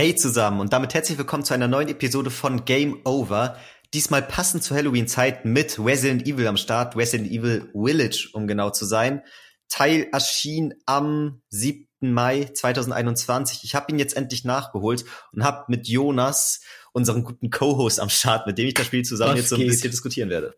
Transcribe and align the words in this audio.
Hey 0.00 0.14
zusammen 0.14 0.60
und 0.60 0.72
damit 0.72 0.94
herzlich 0.94 1.18
willkommen 1.18 1.42
zu 1.42 1.54
einer 1.54 1.66
neuen 1.66 1.88
Episode 1.88 2.30
von 2.30 2.64
Game 2.64 3.00
Over. 3.04 3.56
Diesmal 3.92 4.22
passend 4.22 4.62
zur 4.62 4.76
Halloween-Zeit 4.76 5.44
mit 5.44 5.76
Resident 5.76 6.24
Evil 6.24 6.46
am 6.46 6.56
Start, 6.56 6.94
Resident 6.94 7.28
Evil 7.28 7.68
Village, 7.74 8.28
um 8.32 8.46
genau 8.46 8.70
zu 8.70 8.84
sein. 8.84 9.22
Teil 9.68 10.06
erschien 10.12 10.72
am 10.86 11.42
7. 11.48 11.88
Mai 11.98 12.44
2021. 12.44 13.64
Ich 13.64 13.74
habe 13.74 13.90
ihn 13.90 13.98
jetzt 13.98 14.16
endlich 14.16 14.44
nachgeholt 14.44 15.04
und 15.32 15.42
habe 15.42 15.64
mit 15.66 15.88
Jonas, 15.88 16.60
unseren 16.92 17.24
guten 17.24 17.50
Co-Host 17.50 17.98
am 17.98 18.08
Start, 18.08 18.46
mit 18.46 18.56
dem 18.56 18.68
ich 18.68 18.74
das 18.74 18.86
Spiel 18.86 19.02
zusammen 19.04 19.32
was 19.32 19.40
jetzt 19.40 19.48
so 19.48 19.56
ein 19.56 19.62
geht? 19.62 19.70
bisschen 19.70 19.90
diskutieren 19.90 20.30
werde. 20.30 20.54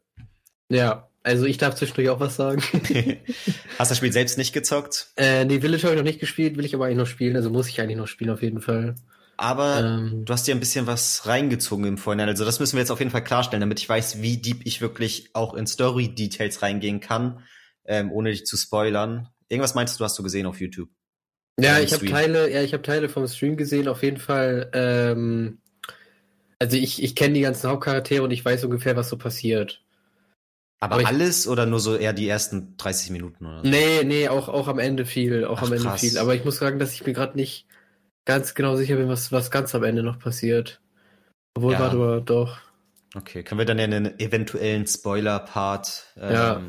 Ja, 0.68 1.08
also 1.22 1.46
ich 1.46 1.56
darf 1.56 1.76
zwischendurch 1.76 2.10
auch 2.10 2.20
was 2.20 2.36
sagen. 2.36 2.60
Hast 2.72 2.84
du 2.84 3.92
das 3.92 3.96
Spiel 3.96 4.12
selbst 4.12 4.36
nicht 4.36 4.52
gezockt? 4.52 5.12
Äh, 5.16 5.46
nee, 5.46 5.60
Village 5.60 5.84
habe 5.84 5.94
ich 5.94 5.98
noch 5.98 6.04
nicht 6.04 6.20
gespielt, 6.20 6.58
will 6.58 6.66
ich 6.66 6.74
aber 6.74 6.84
eigentlich 6.84 6.98
noch 6.98 7.06
spielen, 7.06 7.36
also 7.36 7.48
muss 7.48 7.70
ich 7.70 7.80
eigentlich 7.80 7.96
noch 7.96 8.06
spielen 8.06 8.28
auf 8.28 8.42
jeden 8.42 8.60
Fall. 8.60 8.96
Aber 9.40 9.80
ähm, 9.80 10.26
du 10.26 10.32
hast 10.34 10.46
dir 10.46 10.54
ein 10.54 10.60
bisschen 10.60 10.86
was 10.86 11.24
reingezogen 11.24 11.86
im 11.86 11.96
Vorhinein. 11.96 12.28
Also 12.28 12.44
das 12.44 12.60
müssen 12.60 12.76
wir 12.76 12.80
jetzt 12.80 12.90
auf 12.90 12.98
jeden 12.98 13.10
Fall 13.10 13.24
klarstellen, 13.24 13.62
damit 13.62 13.80
ich 13.80 13.88
weiß, 13.88 14.20
wie 14.20 14.36
deep 14.36 14.66
ich 14.66 14.82
wirklich 14.82 15.30
auch 15.32 15.54
in 15.54 15.66
Story-Details 15.66 16.60
reingehen 16.60 17.00
kann, 17.00 17.42
ähm, 17.86 18.12
ohne 18.12 18.32
dich 18.32 18.44
zu 18.44 18.58
spoilern. 18.58 19.30
Irgendwas 19.48 19.74
meinst 19.74 19.98
du, 19.98 20.04
hast 20.04 20.18
du 20.18 20.22
gesehen 20.22 20.44
auf 20.44 20.60
YouTube? 20.60 20.90
Ja, 21.58 21.78
ich 21.78 21.94
habe 21.94 22.04
Teile, 22.04 22.52
ja, 22.52 22.62
ich 22.62 22.74
habe 22.74 22.82
Teile 22.82 23.08
vom 23.08 23.26
Stream 23.26 23.56
gesehen, 23.56 23.88
auf 23.88 24.02
jeden 24.02 24.18
Fall. 24.18 24.70
Ähm, 24.74 25.62
also 26.58 26.76
ich, 26.76 27.02
ich 27.02 27.16
kenne 27.16 27.32
die 27.32 27.40
ganzen 27.40 27.70
Hauptcharaktere 27.70 28.22
und 28.22 28.32
ich 28.32 28.44
weiß 28.44 28.64
ungefähr, 28.64 28.94
was 28.94 29.08
so 29.08 29.16
passiert. 29.16 29.82
Aber, 30.80 30.96
Aber 30.96 31.06
alles 31.06 31.48
oder 31.48 31.64
nur 31.64 31.80
so 31.80 31.96
eher 31.96 32.12
die 32.12 32.28
ersten 32.28 32.76
30 32.76 33.08
Minuten 33.08 33.46
oder 33.46 33.64
so? 33.64 33.70
Nee, 33.70 34.04
nee, 34.04 34.28
auch, 34.28 34.50
auch 34.50 34.68
am 34.68 34.78
Ende 34.78 35.06
viel, 35.06 35.46
auch 35.46 35.60
Ach, 35.60 35.62
am 35.62 35.72
Ende 35.72 35.84
krass. 35.84 36.00
viel. 36.00 36.18
Aber 36.18 36.34
ich 36.34 36.44
muss 36.44 36.58
sagen, 36.58 36.78
dass 36.78 36.92
ich 36.92 37.06
mir 37.06 37.14
gerade 37.14 37.36
nicht 37.36 37.66
ganz 38.30 38.54
genau 38.54 38.76
sicher 38.76 38.96
bin, 38.96 39.08
was, 39.08 39.32
was 39.32 39.50
ganz 39.50 39.74
am 39.74 39.82
Ende 39.82 40.02
noch 40.02 40.18
passiert. 40.20 40.80
Obwohl, 41.54 41.72
ja. 41.72 41.80
warte 41.80 41.96
mal, 41.96 42.22
doch. 42.22 42.58
Okay, 43.16 43.42
können 43.42 43.58
wir 43.58 43.64
dann 43.64 43.78
ja 43.78 43.84
einen 43.84 44.20
eventuellen 44.20 44.86
Spoiler-Part 44.86 46.14
ähm, 46.16 46.32
ja. 46.32 46.62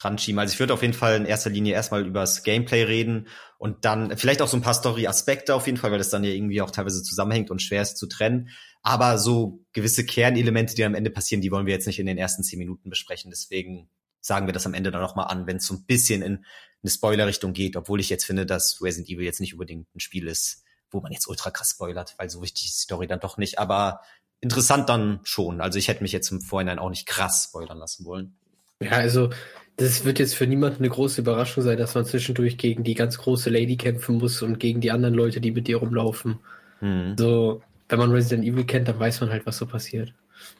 ranschieben. 0.00 0.38
Also 0.38 0.52
ich 0.52 0.60
würde 0.60 0.74
auf 0.74 0.82
jeden 0.82 0.92
Fall 0.92 1.16
in 1.16 1.24
erster 1.24 1.48
Linie 1.48 1.72
erstmal 1.72 2.06
über 2.06 2.20
das 2.20 2.42
Gameplay 2.42 2.82
reden 2.82 3.28
und 3.58 3.86
dann 3.86 4.14
vielleicht 4.18 4.42
auch 4.42 4.48
so 4.48 4.58
ein 4.58 4.62
paar 4.62 4.74
Story-Aspekte 4.74 5.54
auf 5.54 5.64
jeden 5.66 5.78
Fall, 5.78 5.90
weil 5.90 5.98
das 5.98 6.10
dann 6.10 6.22
ja 6.22 6.30
irgendwie 6.30 6.60
auch 6.60 6.70
teilweise 6.70 7.02
zusammenhängt 7.02 7.50
und 7.50 7.62
schwer 7.62 7.80
ist 7.80 7.96
zu 7.96 8.06
trennen. 8.06 8.50
Aber 8.82 9.16
so 9.16 9.64
gewisse 9.72 10.04
Kernelemente, 10.04 10.74
die 10.74 10.84
am 10.84 10.94
Ende 10.94 11.10
passieren, 11.10 11.40
die 11.40 11.50
wollen 11.50 11.64
wir 11.64 11.72
jetzt 11.72 11.86
nicht 11.86 11.98
in 11.98 12.06
den 12.06 12.18
ersten 12.18 12.42
zehn 12.42 12.58
Minuten 12.58 12.90
besprechen. 12.90 13.30
Deswegen 13.30 13.88
sagen 14.20 14.46
wir 14.46 14.52
das 14.52 14.66
am 14.66 14.74
Ende 14.74 14.90
dann 14.90 15.00
nochmal 15.00 15.28
an, 15.28 15.46
wenn 15.46 15.56
es 15.56 15.66
so 15.66 15.74
ein 15.74 15.86
bisschen 15.86 16.20
in 16.20 16.44
eine 16.82 16.90
Spoiler-Richtung 16.90 17.54
geht, 17.54 17.76
obwohl 17.76 18.00
ich 18.00 18.10
jetzt 18.10 18.24
finde, 18.24 18.44
dass 18.44 18.82
Resident 18.82 19.08
Evil 19.08 19.24
jetzt 19.24 19.40
nicht 19.40 19.54
unbedingt 19.54 19.94
ein 19.94 20.00
Spiel 20.00 20.26
ist, 20.28 20.62
wo 20.90 21.00
man 21.00 21.12
jetzt 21.12 21.28
ultra 21.28 21.50
krass 21.50 21.70
spoilert, 21.70 22.14
weil 22.18 22.30
so 22.30 22.42
wichtig 22.42 22.66
ist 22.66 22.78
die 22.78 22.84
Story 22.84 23.06
dann 23.06 23.20
doch 23.20 23.36
nicht. 23.36 23.58
Aber 23.58 24.00
interessant 24.40 24.88
dann 24.88 25.20
schon. 25.22 25.60
Also 25.60 25.78
ich 25.78 25.88
hätte 25.88 26.02
mich 26.02 26.12
jetzt 26.12 26.30
im 26.30 26.40
Vorhinein 26.40 26.78
auch 26.78 26.90
nicht 26.90 27.06
krass 27.06 27.44
spoilern 27.44 27.78
lassen 27.78 28.04
wollen. 28.04 28.34
Ja, 28.80 28.92
also 28.92 29.30
das 29.76 30.04
wird 30.04 30.18
jetzt 30.18 30.34
für 30.34 30.46
niemanden 30.46 30.78
eine 30.78 30.90
große 30.90 31.20
Überraschung 31.20 31.62
sein, 31.62 31.78
dass 31.78 31.94
man 31.94 32.04
zwischendurch 32.04 32.58
gegen 32.58 32.84
die 32.84 32.94
ganz 32.94 33.18
große 33.18 33.50
Lady 33.50 33.76
kämpfen 33.76 34.18
muss 34.18 34.42
und 34.42 34.58
gegen 34.58 34.80
die 34.80 34.90
anderen 34.90 35.14
Leute, 35.14 35.40
die 35.40 35.52
mit 35.52 35.68
dir 35.68 35.78
rumlaufen. 35.78 36.38
Hm. 36.80 37.16
So, 37.18 37.62
wenn 37.88 37.98
man 37.98 38.10
Resident 38.10 38.44
Evil 38.44 38.64
kennt, 38.64 38.88
dann 38.88 38.98
weiß 38.98 39.20
man 39.20 39.30
halt, 39.30 39.46
was 39.46 39.58
so 39.58 39.66
passiert. 39.66 40.12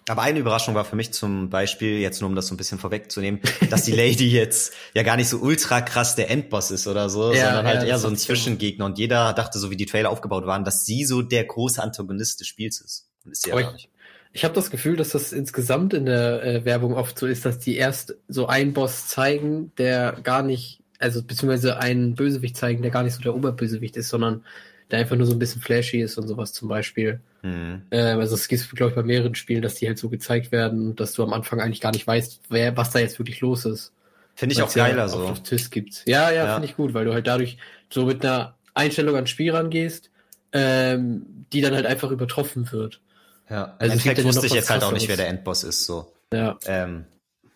Aber 0.09 0.23
eine 0.23 0.39
Überraschung 0.41 0.75
war 0.75 0.85
für 0.85 0.97
mich 0.97 1.13
zum 1.13 1.51
Beispiel, 1.51 1.99
jetzt 1.99 2.21
nur 2.21 2.29
um 2.29 2.35
das 2.35 2.49
so 2.49 2.55
ein 2.55 2.57
bisschen 2.57 2.79
vorwegzunehmen, 2.79 3.41
dass 3.71 3.85
die 3.85 3.93
Lady 3.93 4.29
jetzt 4.33 4.73
ja 4.95 5.03
gar 5.03 5.17
nicht 5.17 5.29
so 5.29 5.39
ultra 5.39 5.81
krass 5.83 6.17
der 6.17 6.31
Endboss 6.31 6.71
ist 6.71 6.87
oder 6.87 7.09
so, 7.09 7.33
ja, 7.33 7.47
sondern 7.47 7.67
halt 7.67 7.83
ja, 7.83 7.91
eher 7.91 7.99
so 7.99 8.09
ein 8.09 8.17
Zwischengegner. 8.17 8.87
Und 8.87 8.99
jeder 8.99 9.33
dachte, 9.35 9.59
so 9.59 9.71
wie 9.71 9.77
die 9.77 9.87
Trailer 9.87 10.11
aufgebaut 10.11 10.47
waren, 10.47 10.65
dass 10.65 10.85
sie 10.85 11.05
so 11.05 11.23
der 11.23 11.45
große 11.45 11.81
Antagonist 11.81 12.41
des 12.41 12.49
Spiels 12.49 12.81
ist. 12.81 13.09
Und 13.25 13.33
ist 13.33 13.43
sie 13.45 13.51
ja 13.51 13.61
gar 13.61 13.73
nicht. 13.73 13.89
Ich 14.33 14.45
habe 14.45 14.55
das 14.55 14.71
Gefühl, 14.71 14.97
dass 14.97 15.11
das 15.11 15.33
insgesamt 15.33 15.93
in 15.93 16.07
der 16.07 16.43
äh, 16.45 16.65
Werbung 16.65 16.95
oft 16.95 17.19
so 17.19 17.27
ist, 17.27 17.45
dass 17.45 17.59
die 17.59 17.77
erst 17.77 18.17
so 18.29 18.47
einen 18.47 18.73
Boss 18.73 19.09
zeigen, 19.09 19.73
der 19.77 20.19
gar 20.23 20.43
nicht, 20.43 20.81
also 20.99 21.23
beziehungsweise 21.23 21.79
einen 21.79 22.15
Bösewicht 22.15 22.57
zeigen, 22.57 22.83
der 22.83 22.93
gar 22.93 23.03
nicht 23.03 23.15
so 23.15 23.23
der 23.23 23.35
Oberbösewicht 23.35 23.97
ist, 23.97 24.09
sondern 24.09 24.45
der 24.91 25.01
einfach 25.01 25.17
nur 25.17 25.27
so 25.27 25.33
ein 25.33 25.39
bisschen 25.39 25.63
flashy 25.63 26.01
ist 26.01 26.17
und 26.17 26.29
sowas 26.29 26.53
zum 26.53 26.69
Beispiel. 26.69 27.21
Mhm. 27.43 27.83
Ähm, 27.91 28.19
also 28.19 28.35
es 28.35 28.49
gibt, 28.49 28.69
glaube 28.75 28.91
ich, 28.91 28.97
bei 28.97 29.03
mehreren 29.03 29.35
Spielen, 29.35 29.63
dass 29.63 29.75
die 29.75 29.87
halt 29.87 29.99
so 29.99 30.09
gezeigt 30.09 30.53
werden, 30.53 30.97
dass 30.97 31.13
du 31.13 31.23
am 31.23 31.33
Anfang 31.33 31.61
eigentlich 31.61 31.81
gar 31.81 31.93
nicht 31.93 32.07
weißt, 32.07 32.43
wer, 32.49 32.77
was 32.77 32.91
da 32.91 32.99
jetzt 32.99 33.19
wirklich 33.19 33.41
los 33.41 33.65
ist. 33.65 33.93
Finde 34.35 34.55
ich 34.55 34.63
auch 34.63 34.73
geiler 34.73 34.97
ja 34.97 35.09
so. 35.09 35.19
Auf 35.27 35.43
Twist 35.43 35.71
gibt. 35.71 36.03
Ja, 36.07 36.31
ja, 36.31 36.47
ja. 36.47 36.55
finde 36.55 36.69
ich 36.69 36.77
gut, 36.77 36.95
weil 36.95 37.05
du 37.05 37.13
halt 37.13 37.27
dadurch 37.27 37.59
so 37.91 38.07
mit 38.07 38.25
einer 38.25 38.57
Einstellung 38.75 39.15
ans 39.15 39.31
Spiel 39.31 39.55
rangehst, 39.55 40.11
ähm, 40.53 41.47
die 41.53 41.61
dann 41.61 41.75
halt 41.75 41.87
einfach 41.87 42.11
übertroffen 42.11 42.71
wird. 42.73 43.01
Ja, 43.49 43.77
also 43.79 43.93
im 43.93 43.99
Endeffekt 43.99 44.25
wusste 44.25 44.47
ich 44.47 44.53
jetzt 44.53 44.71
halt 44.71 44.83
auch 44.83 44.93
nicht, 44.93 45.09
wer 45.09 45.17
der 45.17 45.29
Endboss 45.29 45.65
ist, 45.65 45.85
so. 45.85 46.13
Ja. 46.33 46.59
Ähm, 46.67 47.05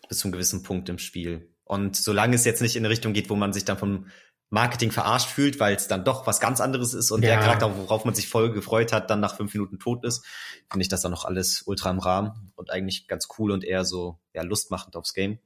bis 0.09 0.19
zu 0.19 0.27
einem 0.27 0.33
gewissen 0.33 0.63
Punkt 0.63 0.89
im 0.89 0.99
Spiel. 0.99 1.47
Und 1.63 1.95
solange 1.95 2.35
es 2.35 2.45
jetzt 2.45 2.61
nicht 2.61 2.75
in 2.75 2.81
eine 2.81 2.91
Richtung 2.91 3.13
geht, 3.13 3.29
wo 3.29 3.35
man 3.35 3.53
sich 3.53 3.65
dann 3.65 3.77
vom 3.77 4.07
Marketing 4.55 4.89
verarscht 4.91 5.29
fühlt, 5.29 5.59
weil 5.59 5.75
es 5.75 5.87
dann 5.87 6.05
doch 6.05 6.25
was 6.25 6.39
ganz 6.39 6.61
anderes 6.61 6.93
ist 6.93 7.11
und 7.11 7.21
ja. 7.23 7.31
der 7.31 7.39
Charakter, 7.39 7.77
worauf 7.77 8.05
man 8.05 8.15
sich 8.15 8.29
voll 8.29 8.51
gefreut 8.53 8.93
hat, 8.93 9.09
dann 9.09 9.19
nach 9.19 9.35
fünf 9.35 9.53
Minuten 9.53 9.79
tot 9.79 10.05
ist, 10.05 10.25
finde 10.71 10.81
ich 10.81 10.87
das 10.87 11.01
dann 11.01 11.11
noch 11.11 11.25
alles 11.25 11.63
ultra 11.65 11.91
im 11.91 11.99
Rahmen 11.99 12.51
und 12.55 12.71
eigentlich 12.71 13.07
ganz 13.07 13.27
cool 13.37 13.51
und 13.51 13.65
eher 13.65 13.83
so 13.83 14.17
ja 14.33 14.43
lustmachend 14.43 14.95
aufs 14.95 15.13
Game. 15.13 15.39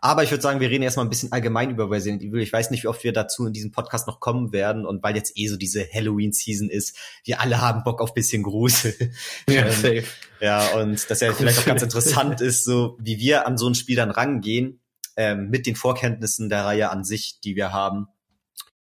Aber 0.00 0.22
ich 0.22 0.30
würde 0.30 0.42
sagen, 0.42 0.60
wir 0.60 0.68
reden 0.68 0.82
erstmal 0.82 1.06
ein 1.06 1.10
bisschen 1.10 1.32
allgemein 1.32 1.70
über 1.70 1.90
Resident 1.90 2.22
Evil. 2.22 2.42
Ich 2.42 2.52
weiß 2.52 2.70
nicht, 2.70 2.82
wie 2.82 2.88
oft 2.88 3.02
wir 3.02 3.12
dazu 3.12 3.46
in 3.46 3.52
diesem 3.52 3.72
Podcast 3.72 4.06
noch 4.06 4.20
kommen 4.20 4.52
werden 4.52 4.84
und 4.84 5.02
weil 5.02 5.16
jetzt 5.16 5.38
eh 5.38 5.46
so 5.46 5.56
diese 5.56 5.86
Halloween-Season 5.90 6.68
ist, 6.68 6.96
wir 7.24 7.40
alle 7.40 7.60
haben 7.60 7.82
Bock 7.82 8.02
auf 8.02 8.12
bisschen 8.12 8.42
Grusel. 8.42 8.94
Ja, 9.48 9.66
ähm, 9.66 9.70
safe. 9.70 10.04
Ja, 10.40 10.66
und 10.76 11.10
dass 11.10 11.20
ja 11.20 11.32
vielleicht 11.32 11.60
auch 11.60 11.64
ganz 11.64 11.82
interessant 11.82 12.40
ist, 12.40 12.64
so 12.64 12.98
wie 13.00 13.18
wir 13.18 13.46
an 13.46 13.56
so 13.56 13.68
ein 13.68 13.74
Spiel 13.74 13.96
dann 13.96 14.10
rangehen, 14.10 14.80
ähm, 15.16 15.48
mit 15.48 15.66
den 15.66 15.76
Vorkenntnissen 15.76 16.48
der 16.48 16.64
Reihe 16.64 16.90
an 16.90 17.04
sich, 17.04 17.40
die 17.40 17.56
wir 17.56 17.72
haben 17.72 18.08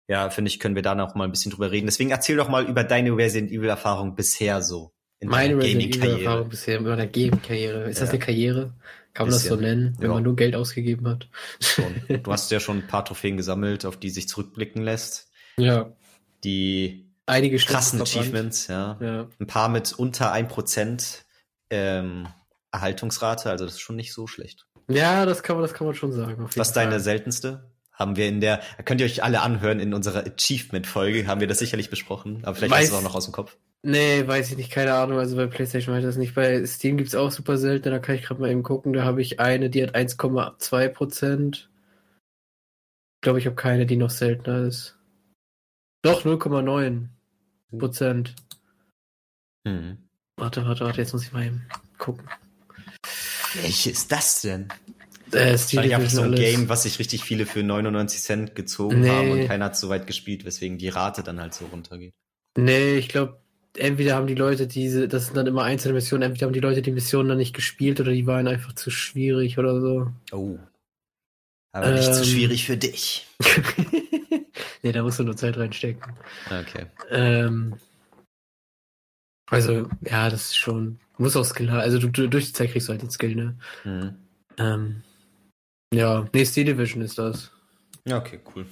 ja, 0.09 0.31
finde 0.31 0.51
ich, 0.51 0.61
können 0.61 0.75
wir 0.75 0.83
da 0.83 0.95
noch 0.95 1.15
mal 1.15 1.25
ein 1.25 1.31
bisschen 1.31 1.53
drüber 1.53 1.71
reden. 1.71 1.87
Deswegen 1.87 2.11
erzähl 2.11 2.37
doch 2.37 2.49
mal 2.49 2.65
über 2.65 2.85
deine 2.85 3.17
Resident 3.17 3.51
Evil 3.51 3.69
Erfahrung 3.69 4.15
bisher 4.15 4.63
so. 4.63 4.93
In 5.19 5.29
Meine 5.29 5.57
Resident 5.57 5.97
Evil 5.97 6.11
Erfahrung 6.11 6.49
bisher 6.49 6.79
in 6.79 6.85
meiner 6.85 7.07
Gaming-Karriere. 7.07 7.89
Ist 7.89 7.99
ja. 7.99 8.05
das 8.05 8.11
eine 8.11 8.19
Karriere? 8.19 8.75
Kann 9.15 9.29
man 9.29 9.33
das 9.33 9.45
so 9.45 9.57
nennen, 9.57 9.97
wenn 9.99 10.09
ja. 10.09 10.15
man 10.15 10.23
nur 10.23 10.37
Geld 10.37 10.55
ausgegeben 10.55 11.09
hat? 11.09 11.29
Schon. 11.59 12.03
Du 12.23 12.33
hast 12.33 12.51
ja 12.51 12.61
schon 12.61 12.79
ein 12.79 12.87
paar 12.87 13.05
Trophäen 13.05 13.37
gesammelt, 13.37 13.87
auf 13.87 13.97
die 13.97 14.11
sich 14.11 14.29
zurückblicken 14.29 14.83
lässt. 14.83 15.31
Ja. 15.57 15.91
Die 16.45 17.11
einige 17.25 17.57
krassen 17.57 18.01
Achievements, 18.01 18.67
ja. 18.67 18.99
ja. 19.01 19.29
Ein 19.41 19.47
paar 19.47 19.71
mit 19.71 19.93
unter 19.95 20.33
ein 20.33 20.49
Prozent 20.49 21.25
ähm, 21.71 22.29
Erhaltungsrate, 22.73 23.51
also 23.51 23.65
das 23.65 23.75
ist 23.75 23.81
schon 23.81 23.97
nicht 23.97 24.13
so 24.13 24.27
schlecht. 24.27 24.67
Ja, 24.89 25.25
das 25.25 25.43
kann 25.43 25.57
man, 25.57 25.63
das 25.63 25.73
kann 25.73 25.87
man 25.87 25.97
schon 25.97 26.13
sagen. 26.13 26.49
Was 26.55 26.69
ist 26.69 26.75
deine 26.75 27.01
seltenste? 27.01 27.71
Haben 27.97 28.17
wir 28.17 28.29
in 28.29 28.41
der, 28.41 28.61
könnt 28.85 29.01
ihr 29.01 29.07
euch 29.07 29.25
alle 29.25 29.43
anhören, 29.43 29.81
in 29.81 29.95
unserer 29.95 30.25
Achievement-Folge 30.27 31.27
haben 31.27 31.41
wir 31.41 31.49
das 31.49 31.59
sicherlich 31.59 31.91
besprochen, 31.91 32.45
aber 32.45 32.55
vielleicht 32.55 32.73
weiß, 32.73 32.85
ist 32.85 32.91
es 32.91 32.99
auch 32.99 33.03
noch 33.03 33.15
aus 33.15 33.25
dem 33.25 33.33
Kopf. 33.33 33.57
Nee, 33.83 34.27
weiß 34.27 34.51
ich 34.51 34.57
nicht, 34.57 34.71
keine 34.71 34.95
Ahnung, 34.95 35.19
also 35.19 35.37
bei 35.37 35.47
Playstation 35.47 35.95
weiß 35.95 36.05
ich 36.05 36.09
das 36.09 36.17
nicht. 36.17 36.35
Bei 36.35 36.65
Steam 36.67 36.97
gibt's 36.97 37.15
auch 37.15 37.31
super 37.31 37.57
selten, 37.57 37.91
da 37.91 37.99
kann 37.99 38.17
ich 38.17 38.23
gerade 38.23 38.41
mal 38.41 38.51
eben 38.51 38.63
gucken, 38.63 38.93
da 38.93 39.05
habe 39.05 39.23
ich 39.23 39.41
eine, 39.41 39.71
die 39.71 39.83
hat 39.83 39.95
1,2 39.95 40.89
Prozent. 40.91 41.71
Ich 43.17 43.23
glaube, 43.23 43.39
ich 43.39 43.47
habe 43.47 43.57
keine, 43.57 43.87
die 43.87 43.97
noch 43.97 44.11
seltener 44.11 44.67
ist. 44.67 44.97
Doch, 46.03 46.25
0,9 46.25 47.09
Prozent. 47.79 48.35
Hm. 49.67 49.99
Warte, 50.37 50.67
warte, 50.67 50.85
warte, 50.85 51.01
jetzt 51.01 51.13
muss 51.13 51.25
ich 51.25 51.33
mal 51.33 51.47
eben 51.47 51.67
gucken. 51.99 52.29
Welche 53.55 53.91
ist 53.91 54.13
das 54.13 54.43
denn? 54.43 54.69
Äh, 55.37 55.53
das 55.53 55.73
ist 55.73 55.79
einfach 55.79 56.11
so 56.11 56.23
ein. 56.23 56.35
Game, 56.35 56.69
was 56.69 56.85
sich 56.85 56.99
richtig 56.99 57.23
viele 57.23 57.47
für 57.47 57.63
99 57.63 58.21
Cent 58.21 58.55
gezogen 58.55 59.01
nee. 59.01 59.11
haben 59.11 59.31
und 59.31 59.47
keiner 59.47 59.67
hat 59.67 59.77
so 59.77 59.89
weit 59.89 60.07
gespielt, 60.07 60.45
weswegen 60.45 60.79
die 60.79 60.89
Rate 60.89 61.23
dann 61.23 61.41
halt 61.41 61.55
so 61.55 61.67
runtergeht. 61.67 62.13
Nee, 62.59 62.97
ich 62.97 63.09
glaube, 63.09 63.39
entweder 63.77 64.15
haben 64.15 64.27
die 64.27 64.35
Leute 64.35 64.67
diese, 64.67 65.09
das 65.09 65.27
sind 65.27 65.37
dann 65.37 65.47
immer 65.47 65.65
einzelne 65.65 65.95
Missionen, 65.95 66.23
entweder 66.23 66.47
haben 66.47 66.53
die 66.53 66.61
Leute 66.61 66.83
die 66.83 66.93
Missionen 66.93 67.29
dann 67.29 67.39
nicht 67.39 67.55
gespielt 67.55 68.01
oder 68.01 68.13
die 68.13 68.27
waren 68.27 68.49
einfach 68.49 68.73
zu 68.73 68.91
schwierig 68.91 69.59
oder 69.59 69.81
so. 69.81 70.09
Oh. 70.33 70.59
Aber 71.73 71.89
ähm, 71.89 71.95
nicht 71.95 72.15
zu 72.15 72.23
ähm. 72.23 72.29
schwierig 72.29 72.65
für 72.65 72.77
dich. 72.77 73.27
nee, 74.83 74.93
da 74.93 75.03
musst 75.03 75.19
du 75.19 75.25
nur 75.25 75.37
Zeit 75.37 75.59
reinstecken. 75.59 76.13
Okay. 76.47 76.87
Ähm, 77.11 77.75
also, 79.49 79.89
ja, 80.01 80.29
das 80.31 80.47
ist 80.47 80.57
schon, 80.57 80.99
muss 81.19 81.37
auch 81.37 81.45
Skill 81.45 81.71
haben. 81.71 81.81
Also 81.81 81.99
du, 81.99 82.09
du, 82.09 82.29
durch 82.29 82.47
die 82.47 82.53
Zeit 82.53 82.73
kriegst 82.73 82.89
du 82.89 82.93
halt 82.93 83.03
den 83.03 83.11
Skill, 83.11 83.35
ne? 83.37 83.59
Mhm. 83.85 84.15
Ähm, 84.59 85.03
ja, 85.93 86.27
nee, 86.33 86.45
Steel 86.45 86.65
Division 86.65 87.03
ist 87.03 87.19
das. 87.19 87.51
Ja, 88.07 88.19
okay, 88.19 88.41
cool. 88.55 88.67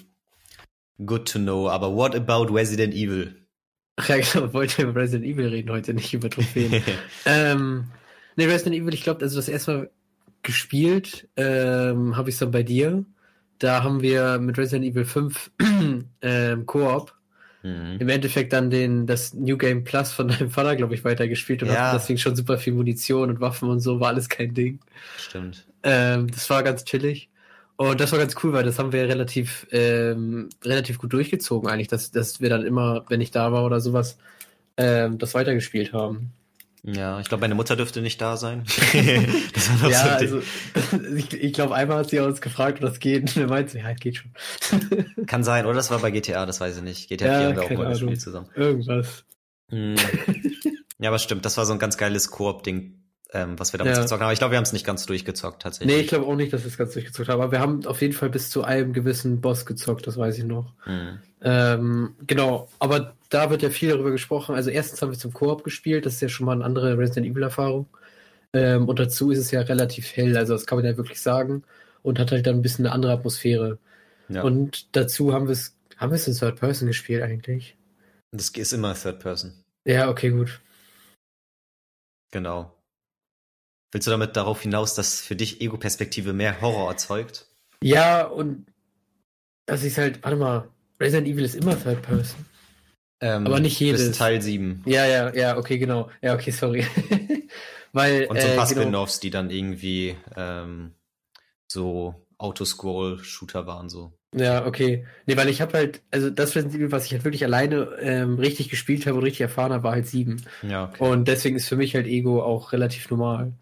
Good 1.05 1.29
to 1.29 1.39
know. 1.39 1.69
Aber 1.69 1.95
what 1.95 2.15
about 2.15 2.53
Resident 2.55 2.95
Evil? 2.95 3.35
Ach 3.97 4.09
ja, 4.09 4.19
genau, 4.19 4.53
wollte 4.53 4.83
über 4.83 5.01
Resident 5.01 5.25
Evil 5.25 5.49
reden 5.49 5.71
heute, 5.71 5.95
nicht 5.95 6.13
über 6.13 6.31
Trophäen. 6.31 6.83
ähm, 7.27 7.85
nee, 8.37 8.47
Resident 8.47 8.77
Evil, 8.77 8.95
ich 8.95 9.03
glaube, 9.03 9.23
also 9.23 9.37
das 9.37 9.49
erste 9.49 9.73
Mal 9.73 9.91
gespielt 10.43 11.29
ähm, 11.37 12.17
habe 12.17 12.31
ich 12.31 12.39
dann 12.39 12.51
bei 12.51 12.63
dir. 12.63 13.05
Da 13.59 13.83
haben 13.83 14.03
wir 14.03 14.39
mit 14.39 14.59
Resident 14.59 14.85
Evil 14.85 15.05
5 15.05 15.51
ähm, 16.23 16.67
Koop 16.67 17.15
mhm. 17.63 17.97
im 17.99 18.09
Endeffekt 18.09 18.53
dann 18.53 18.71
den, 18.71 19.07
das 19.07 19.33
New 19.35 19.57
Game 19.57 19.85
Plus 19.85 20.13
von 20.13 20.29
deinem 20.29 20.51
Vater, 20.51 20.77
glaube 20.77 20.95
ich, 20.95 21.05
weitergespielt 21.05 21.63
und 21.63 21.71
ja. 21.71 21.93
deswegen 21.93 22.19
schon 22.19 22.37
super 22.37 22.59
viel 22.59 22.73
Munition 22.73 23.31
und 23.31 23.41
Waffen 23.41 23.69
und 23.69 23.81
so, 23.81 24.01
war 24.01 24.09
alles 24.09 24.29
kein 24.29 24.55
Ding. 24.55 24.81
Stimmt. 25.19 25.67
Ähm, 25.85 26.31
das 26.31 26.51
war 26.51 26.63
ganz 26.63 26.85
chillig. 26.85 27.29
Und 27.77 28.01
das 28.01 28.13
war 28.13 28.19
ganz 28.19 28.35
cool, 28.43 28.53
weil 28.53 28.65
das 28.65 28.79
haben 28.79 28.93
wir 28.93 29.09
relativ, 29.09 29.67
ähm, 29.73 30.49
relativ 30.65 30.99
gut 30.99 31.13
durchgezogen 31.13 31.69
eigentlich, 31.69 31.89
dass, 31.89 32.11
dass 32.11 32.41
wir 32.41 32.49
dann 32.49 32.65
immer, 32.65 33.05
wenn 33.09 33.21
ich 33.21 33.31
da 33.31 33.53
war 33.53 33.65
oder 33.65 33.81
sowas, 33.81 34.17
ähm, 34.77 35.19
das 35.19 35.35
weitergespielt 35.35 35.93
haben. 35.93 36.33
Ja, 36.87 37.19
ich 37.19 37.29
glaube, 37.29 37.41
meine 37.41 37.55
Mutter 37.55 37.77
dürfte 37.77 38.03
nicht 38.03 38.21
da 38.21 38.37
sein. 38.37 38.65
ja, 39.89 40.19
so 40.19 40.37
also 40.37 40.43
ich, 41.17 41.33
ich 41.33 41.53
glaube, 41.53 41.75
einmal 41.75 41.99
hat 41.99 42.11
sie 42.11 42.19
uns 42.21 42.41
gefragt, 42.41 42.79
ob 42.79 42.91
das 42.91 43.01
geht. 43.01 43.23
Und 43.23 43.37
er 43.37 43.49
meinte, 43.49 43.79
ja, 43.79 43.93
geht 43.95 44.19
schon. 44.19 44.31
Kann 45.27 45.43
sein, 45.43 45.65
oder? 45.65 45.75
Das 45.75 45.91
war 45.91 45.99
bei 45.99 46.11
GTA, 46.11 46.45
das 46.47 46.61
weiß 46.61 46.77
ich 46.77 46.83
nicht. 46.83 47.09
GTA 47.09 47.27
ja, 47.27 47.39
4 47.39 47.47
haben 47.47 47.57
wir 47.57 47.63
auch 47.63 47.85
mal 47.85 47.93
gespielt 47.93 48.21
zusammen. 48.21 48.49
Irgendwas. 48.55 49.25
Hm. 49.71 49.97
Ja, 50.99 51.09
aber 51.09 51.19
stimmt, 51.19 51.45
das 51.45 51.57
war 51.57 51.65
so 51.65 51.73
ein 51.73 51.79
ganz 51.79 51.97
geiles 51.97 52.31
Koop-Ding 52.31 53.04
ähm, 53.35 53.59
was 53.59 53.73
wir 53.73 53.79
damals 53.79 53.99
ja. 53.99 54.03
gezockt 54.03 54.21
haben. 54.21 54.27
Aber 54.27 54.33
ich 54.33 54.39
glaube, 54.39 54.53
wir 54.53 54.57
haben 54.57 54.65
es 54.65 54.73
nicht 54.73 54.87
ganz 54.87 55.05
durchgezockt 55.07 55.61
tatsächlich. 55.63 55.95
Nee, 55.95 56.03
ich 56.03 56.09
glaube 56.09 56.27
auch 56.27 56.37
nicht, 56.37 56.53
dass 56.53 56.63
wir 56.63 56.69
es 56.69 56.79
ganz 56.79 56.93
durchgezockt 56.93 57.29
haben. 57.29 57.41
Aber 57.41 57.53
wir 57.53 57.61
haben 57.61 57.85
auf 57.85 58.01
jeden 58.01 58.15
Fall 58.15 58.31
bis 58.31 58.49
zu 58.49 58.63
einem 58.63 58.93
gewissen 58.93 59.41
Boss 59.41 59.67
gezockt, 59.67 60.07
das 60.07 60.17
weiß 60.17 60.39
ich 60.39 60.45
noch. 60.45 60.73
Mhm. 60.87 61.19
Ähm, 61.43 62.15
genau, 62.27 62.69
aber 62.79 63.15
da 63.29 63.51
wird 63.51 63.63
ja 63.63 63.71
viel 63.71 63.91
darüber 63.91 64.13
gesprochen. 64.13 64.55
Also 64.55 64.71
erstens 64.71 65.03
haben 65.03 65.11
wir 65.11 65.19
zum 65.19 65.33
Koop 65.33 65.65
gespielt, 65.65 66.07
das 66.07 66.15
ist 66.15 66.21
ja 66.23 66.29
schon 66.29 66.47
mal 66.47 66.53
eine 66.53 66.65
andere 66.65 66.97
Resident 66.97 67.27
Evil-Erfahrung. 67.27 67.87
Ähm, 68.53 68.89
und 68.89 68.99
dazu 69.01 69.33
ist 69.33 69.41
es 69.41 69.51
ja 69.51 69.61
relativ 69.63 70.15
hell, 70.17 70.37
also 70.37 70.53
das 70.53 70.65
kann 70.65 70.79
man 70.79 70.87
ja 70.87 70.97
wirklich 70.97 71.21
sagen. 71.21 71.65
Und 72.03 72.19
hat 72.19 72.31
halt 72.31 72.47
dann 72.47 72.57
ein 72.57 72.63
bisschen 72.63 72.87
eine 72.87 72.95
andere 72.95 73.13
Atmosphäre. 73.13 73.79
Ja. 74.29 74.43
Und 74.43 74.95
dazu 74.95 75.33
haben 75.33 75.47
wir 75.47 75.53
es, 75.53 75.77
haben 75.97 76.13
wir 76.13 76.17
es 76.17 76.29
in 76.29 76.35
Third 76.35 76.61
Person 76.61 76.87
gespielt 76.89 77.23
eigentlich? 77.23 77.77
Das 78.31 78.51
ist 78.51 78.73
immer 78.73 78.95
Third 78.95 79.21
Person. 79.21 79.53
Ja, 79.87 80.09
okay, 80.09 80.31
gut. 80.31 80.61
Genau. 82.31 82.74
Willst 83.95 84.09
du 84.09 84.11
damit 84.11 84.35
darauf 84.35 84.61
hinaus, 84.61 84.97
dass 84.97 85.21
für 85.21 85.37
dich 85.37 85.61
Ego-Perspektive 85.61 86.33
mehr 86.33 86.61
Horror 86.61 86.91
erzeugt? 86.91 87.47
Ja, 87.81 88.25
und 88.25 88.67
das 89.67 89.85
ist 89.85 89.99
halt, 89.99 90.21
warte 90.25 90.37
mal, 90.37 90.69
Resident 90.99 91.29
Evil 91.29 91.45
ist 91.45 91.55
immer 91.55 91.81
Third 91.81 92.03
Person. 92.03 92.45
Ähm, 93.21 93.47
aber 93.47 93.61
nicht 93.61 93.79
jedes. 93.79 94.09
Bis 94.09 94.19
Teil 94.19 94.43
7. 94.43 94.83
Ja, 94.85 95.07
ja, 95.07 95.33
ja, 95.33 95.57
okay, 95.57 95.79
genau. 95.79 96.11
Ja, 96.23 96.35
okay, 96.35 96.51
sorry. 96.51 96.85
Weil, 97.93 98.27
und 98.27 98.41
so 98.41 98.49
ein 98.49 98.57
paar 98.57 98.69
äh, 98.69 98.75
genau. 98.75 99.07
Die 99.23 99.31
dann 99.31 99.51
irgendwie 99.51 100.17
ähm, 100.37 100.91
so 101.71 102.27
Autoscroll-Shooter 102.39 103.69
waren, 103.69 103.89
so. 103.89 104.13
Ja, 104.35 104.67
okay. 104.67 105.07
Nee, 105.27 105.37
weil 105.37 105.49
ich 105.49 105.63
habe 105.63 105.75
halt, 105.75 106.03
also 106.11 106.31
das 106.31 106.57
Resident 106.57 106.75
Evil, 106.75 106.91
was 106.91 107.07
ich 107.07 107.13
halt 107.13 107.23
wirklich 107.23 107.45
alleine 107.45 107.91
ähm, 108.01 108.41
richtig 108.41 108.71
gespielt 108.71 109.07
habe 109.07 109.19
und 109.19 109.23
richtig 109.23 109.43
erfahren 109.43 109.73
habe, 109.73 109.85
war 109.85 109.93
halt 109.93 110.09
7. 110.09 110.43
Ja, 110.69 110.87
okay. 110.87 111.05
Und 111.05 111.29
deswegen 111.29 111.55
ist 111.55 111.69
für 111.69 111.77
mich 111.77 111.95
halt 111.95 112.09
Ego 112.09 112.43
auch 112.43 112.73
relativ 112.73 113.09
normal. 113.09 113.53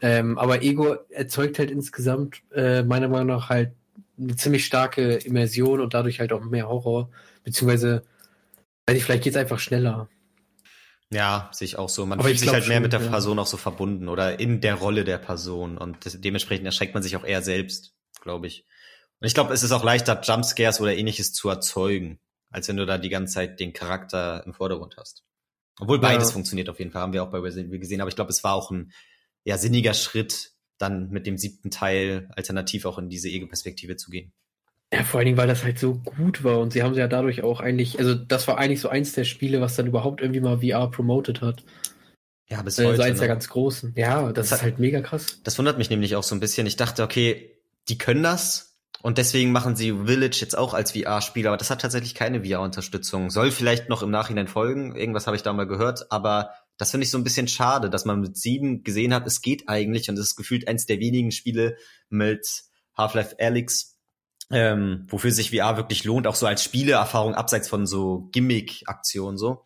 Ähm, 0.00 0.38
aber 0.38 0.62
Ego 0.62 0.96
erzeugt 1.10 1.58
halt 1.58 1.70
insgesamt 1.70 2.42
äh, 2.54 2.82
meiner 2.82 3.08
Meinung 3.08 3.26
nach 3.26 3.48
halt 3.48 3.72
eine 4.18 4.36
ziemlich 4.36 4.64
starke 4.66 5.14
Immersion 5.14 5.80
und 5.80 5.94
dadurch 5.94 6.20
halt 6.20 6.32
auch 6.32 6.42
mehr 6.42 6.68
Horror. 6.68 7.10
Beziehungsweise, 7.44 8.02
weiß 8.86 8.96
ich, 8.96 9.04
vielleicht 9.04 9.24
geht 9.24 9.34
es 9.34 9.38
einfach 9.38 9.58
schneller. 9.58 10.08
Ja, 11.12 11.50
sehe 11.52 11.66
ich 11.66 11.76
auch 11.76 11.88
so. 11.88 12.06
Man 12.06 12.18
aber 12.18 12.28
fühlt 12.28 12.38
sich 12.38 12.48
halt 12.48 12.68
mehr 12.68 12.76
schon, 12.76 12.82
mit 12.82 12.92
der 12.92 13.02
ja. 13.02 13.08
Person 13.08 13.38
auch 13.38 13.46
so 13.46 13.56
verbunden 13.56 14.08
oder 14.08 14.38
in 14.38 14.60
der 14.60 14.76
Rolle 14.76 15.04
der 15.04 15.18
Person 15.18 15.76
und 15.76 16.06
das, 16.06 16.20
dementsprechend 16.20 16.66
erschreckt 16.66 16.94
man 16.94 17.02
sich 17.02 17.16
auch 17.16 17.24
eher 17.24 17.42
selbst, 17.42 17.94
glaube 18.20 18.46
ich. 18.46 18.64
Und 19.20 19.26
ich 19.26 19.34
glaube, 19.34 19.52
es 19.52 19.62
ist 19.62 19.72
auch 19.72 19.84
leichter, 19.84 20.20
Jumpscares 20.22 20.80
oder 20.80 20.96
ähnliches 20.96 21.32
zu 21.32 21.48
erzeugen, 21.48 22.20
als 22.50 22.68
wenn 22.68 22.76
du 22.76 22.86
da 22.86 22.96
die 22.96 23.08
ganze 23.08 23.34
Zeit 23.34 23.60
den 23.60 23.72
Charakter 23.72 24.44
im 24.46 24.54
Vordergrund 24.54 24.96
hast. 24.98 25.24
Obwohl 25.80 25.98
beides 25.98 26.28
ja. 26.28 26.32
funktioniert 26.34 26.68
auf 26.68 26.78
jeden 26.78 26.92
Fall, 26.92 27.02
haben 27.02 27.12
wir 27.12 27.22
auch 27.22 27.30
bei 27.30 27.38
Resident 27.38 27.70
Evil 27.70 27.80
gesehen, 27.80 28.00
aber 28.00 28.08
ich 28.08 28.16
glaube, 28.16 28.30
es 28.30 28.44
war 28.44 28.54
auch 28.54 28.70
ein 28.70 28.92
ja, 29.50 29.58
sinniger 29.58 29.94
Schritt, 29.94 30.52
dann 30.78 31.10
mit 31.10 31.26
dem 31.26 31.36
siebten 31.36 31.72
Teil 31.72 32.28
alternativ 32.36 32.84
auch 32.84 32.98
in 32.98 33.08
diese 33.08 33.28
Ego-Perspektive 33.28 33.96
zu 33.96 34.12
gehen. 34.12 34.32
Ja, 34.92 35.02
vor 35.02 35.18
allen 35.18 35.26
Dingen, 35.26 35.36
weil 35.36 35.48
das 35.48 35.64
halt 35.64 35.80
so 35.80 35.94
gut 35.94 36.44
war 36.44 36.60
und 36.60 36.72
sie 36.72 36.84
haben 36.84 36.94
ja 36.94 37.08
dadurch 37.08 37.42
auch 37.42 37.58
eigentlich, 37.58 37.98
also 37.98 38.14
das 38.14 38.46
war 38.46 38.58
eigentlich 38.58 38.80
so 38.80 38.88
eins 38.88 39.12
der 39.12 39.24
Spiele, 39.24 39.60
was 39.60 39.74
dann 39.74 39.88
überhaupt 39.88 40.20
irgendwie 40.20 40.40
mal 40.40 40.60
VR 40.60 40.88
promoted 40.88 41.42
hat. 41.42 41.64
Ja, 42.48 42.62
bis 42.62 42.78
heute. 42.78 42.96
So 42.96 43.02
eins 43.02 43.14
ne? 43.14 43.26
der 43.26 43.28
ganz 43.28 43.48
großen. 43.48 43.92
Ja, 43.96 44.32
das, 44.32 44.50
das 44.50 44.58
ist 44.58 44.62
halt 44.62 44.78
mega 44.78 45.00
krass. 45.00 45.40
Das 45.42 45.58
wundert 45.58 45.78
mich 45.78 45.90
nämlich 45.90 46.14
auch 46.14 46.22
so 46.22 46.36
ein 46.36 46.40
bisschen. 46.40 46.66
Ich 46.68 46.76
dachte, 46.76 47.02
okay, 47.02 47.50
die 47.88 47.98
können 47.98 48.22
das 48.22 48.78
und 49.02 49.18
deswegen 49.18 49.50
machen 49.50 49.74
sie 49.74 49.92
Village 49.92 50.38
jetzt 50.40 50.56
auch 50.56 50.74
als 50.74 50.92
VR-Spiel, 50.92 51.48
aber 51.48 51.56
das 51.56 51.70
hat 51.70 51.80
tatsächlich 51.80 52.14
keine 52.14 52.44
VR-Unterstützung. 52.44 53.30
Soll 53.30 53.50
vielleicht 53.50 53.88
noch 53.88 54.02
im 54.02 54.10
Nachhinein 54.10 54.46
folgen. 54.46 54.94
Irgendwas 54.94 55.26
habe 55.26 55.36
ich 55.36 55.42
da 55.42 55.52
mal 55.52 55.66
gehört, 55.66 56.12
aber 56.12 56.50
das 56.80 56.92
finde 56.92 57.04
ich 57.04 57.10
so 57.10 57.18
ein 57.18 57.24
bisschen 57.24 57.46
schade, 57.46 57.90
dass 57.90 58.06
man 58.06 58.22
mit 58.22 58.38
sieben 58.38 58.84
gesehen 58.84 59.12
hat, 59.12 59.26
es 59.26 59.42
geht 59.42 59.68
eigentlich 59.68 60.08
und 60.08 60.18
es 60.18 60.28
ist 60.28 60.36
gefühlt 60.36 60.66
eins 60.66 60.86
der 60.86 60.98
wenigen 60.98 61.30
Spiele 61.30 61.76
mit 62.08 62.62
Half-Life 62.96 63.36
Alyx, 63.38 63.98
ähm, 64.50 65.04
wofür 65.06 65.30
sich 65.30 65.50
VR 65.50 65.76
wirklich 65.76 66.04
lohnt, 66.04 66.26
auch 66.26 66.34
so 66.34 66.46
als 66.46 66.64
Spieleerfahrung 66.64 67.34
abseits 67.34 67.68
von 67.68 67.86
so 67.86 68.30
Gimmick-Aktionen 68.32 69.36
so. 69.36 69.62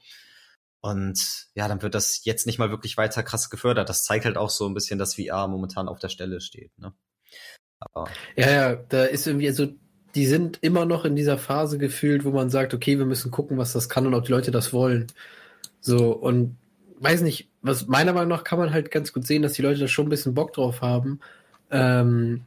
Und 0.81 1.47
ja, 1.55 1.69
dann 1.69 1.83
wird 1.83 1.95
das 1.95 2.25
jetzt 2.25 2.47
nicht 2.47 2.59
mal 2.59 2.71
wirklich 2.71 2.97
weiter 2.97 3.23
krass 3.23 3.49
gefördert. 3.49 3.89
Das 3.89 4.05
zeigt 4.05 4.25
halt 4.25 4.37
auch 4.37 4.51
so 4.51 4.67
ein 4.67 4.75
bisschen, 4.75 4.99
dass 4.99 5.15
VR 5.15 5.47
momentan 5.47 5.87
auf 5.87 6.01
der 6.01 6.09
Stelle 6.09 6.41
steht. 6.41 6.77
Ne? 6.81 6.95
Aber 7.79 8.11
ja, 8.35 8.51
ja, 8.51 8.75
da 8.75 9.05
ist 9.05 9.29
irgendwie 9.29 9.51
so, 9.51 9.69
die 10.17 10.27
sind 10.27 10.59
immer 10.63 10.85
noch 10.85 11.05
in 11.05 11.15
dieser 11.15 11.39
Phase 11.39 11.79
gefühlt, 11.79 12.25
wo 12.25 12.33
man 12.33 12.51
sagt, 12.51 12.75
okay, 12.75 12.99
wir 12.99 13.07
müssen 13.07 13.31
gucken, 13.31 13.57
was 13.57 13.73
das 13.73 13.89
kann 13.89 14.05
und 14.05 14.15
ob 14.15 14.25
die 14.25 14.33
Leute 14.33 14.51
das 14.51 14.73
wollen. 14.73 15.07
So, 15.81 16.11
und 16.13 16.57
weiß 16.99 17.23
nicht, 17.23 17.49
was 17.63 17.87
meiner 17.87 18.13
Meinung 18.13 18.29
nach 18.29 18.45
kann 18.45 18.59
man 18.59 18.73
halt 18.73 18.91
ganz 18.91 19.13
gut 19.13 19.27
sehen, 19.27 19.43
dass 19.43 19.55
die 19.55 19.63
Leute 19.63 19.81
da 19.81 19.89
schon 19.89 20.07
ein 20.07 20.11
bisschen 20.11 20.35
Bock 20.35 20.53
drauf 20.53 20.81
haben. 20.81 21.21
Ähm, 21.71 22.43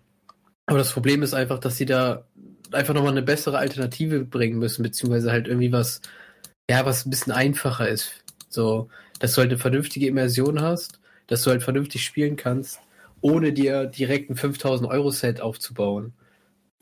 aber 0.66 0.78
das 0.78 0.92
Problem 0.92 1.24
ist 1.24 1.34
einfach, 1.34 1.60
dass 1.60 1.78
sie 1.78 1.86
da 1.86 2.26
einfach 2.72 2.94
nochmal 2.94 3.12
eine 3.12 3.22
bessere 3.22 3.58
Alternative 3.58 4.26
bringen 4.26 4.60
müssen, 4.60 4.84
beziehungsweise 4.84 5.32
halt 5.32 5.48
irgendwie 5.48 5.72
was, 5.72 6.02
ja, 6.70 6.86
was 6.86 7.06
ein 7.06 7.10
bisschen 7.10 7.34
einfacher 7.34 7.88
ist. 7.88 8.24
So, 8.50 8.90
dass 9.20 9.34
du 9.34 9.42
halt 9.42 9.52
eine 9.52 9.60
vernünftige 9.60 10.08
Immersion 10.08 10.62
hast, 10.62 11.00
dass 11.28 11.44
du 11.44 11.52
halt 11.52 11.64
vernünftig 11.64 12.04
spielen 12.04 12.36
kannst, 12.36 12.80
ohne 13.22 13.54
dir 13.54 13.86
direkt 13.86 14.30
ein 14.30 14.36
5000 14.36 14.90
Euro 14.90 15.12
Set 15.12 15.42
aufzubauen. 15.42 16.14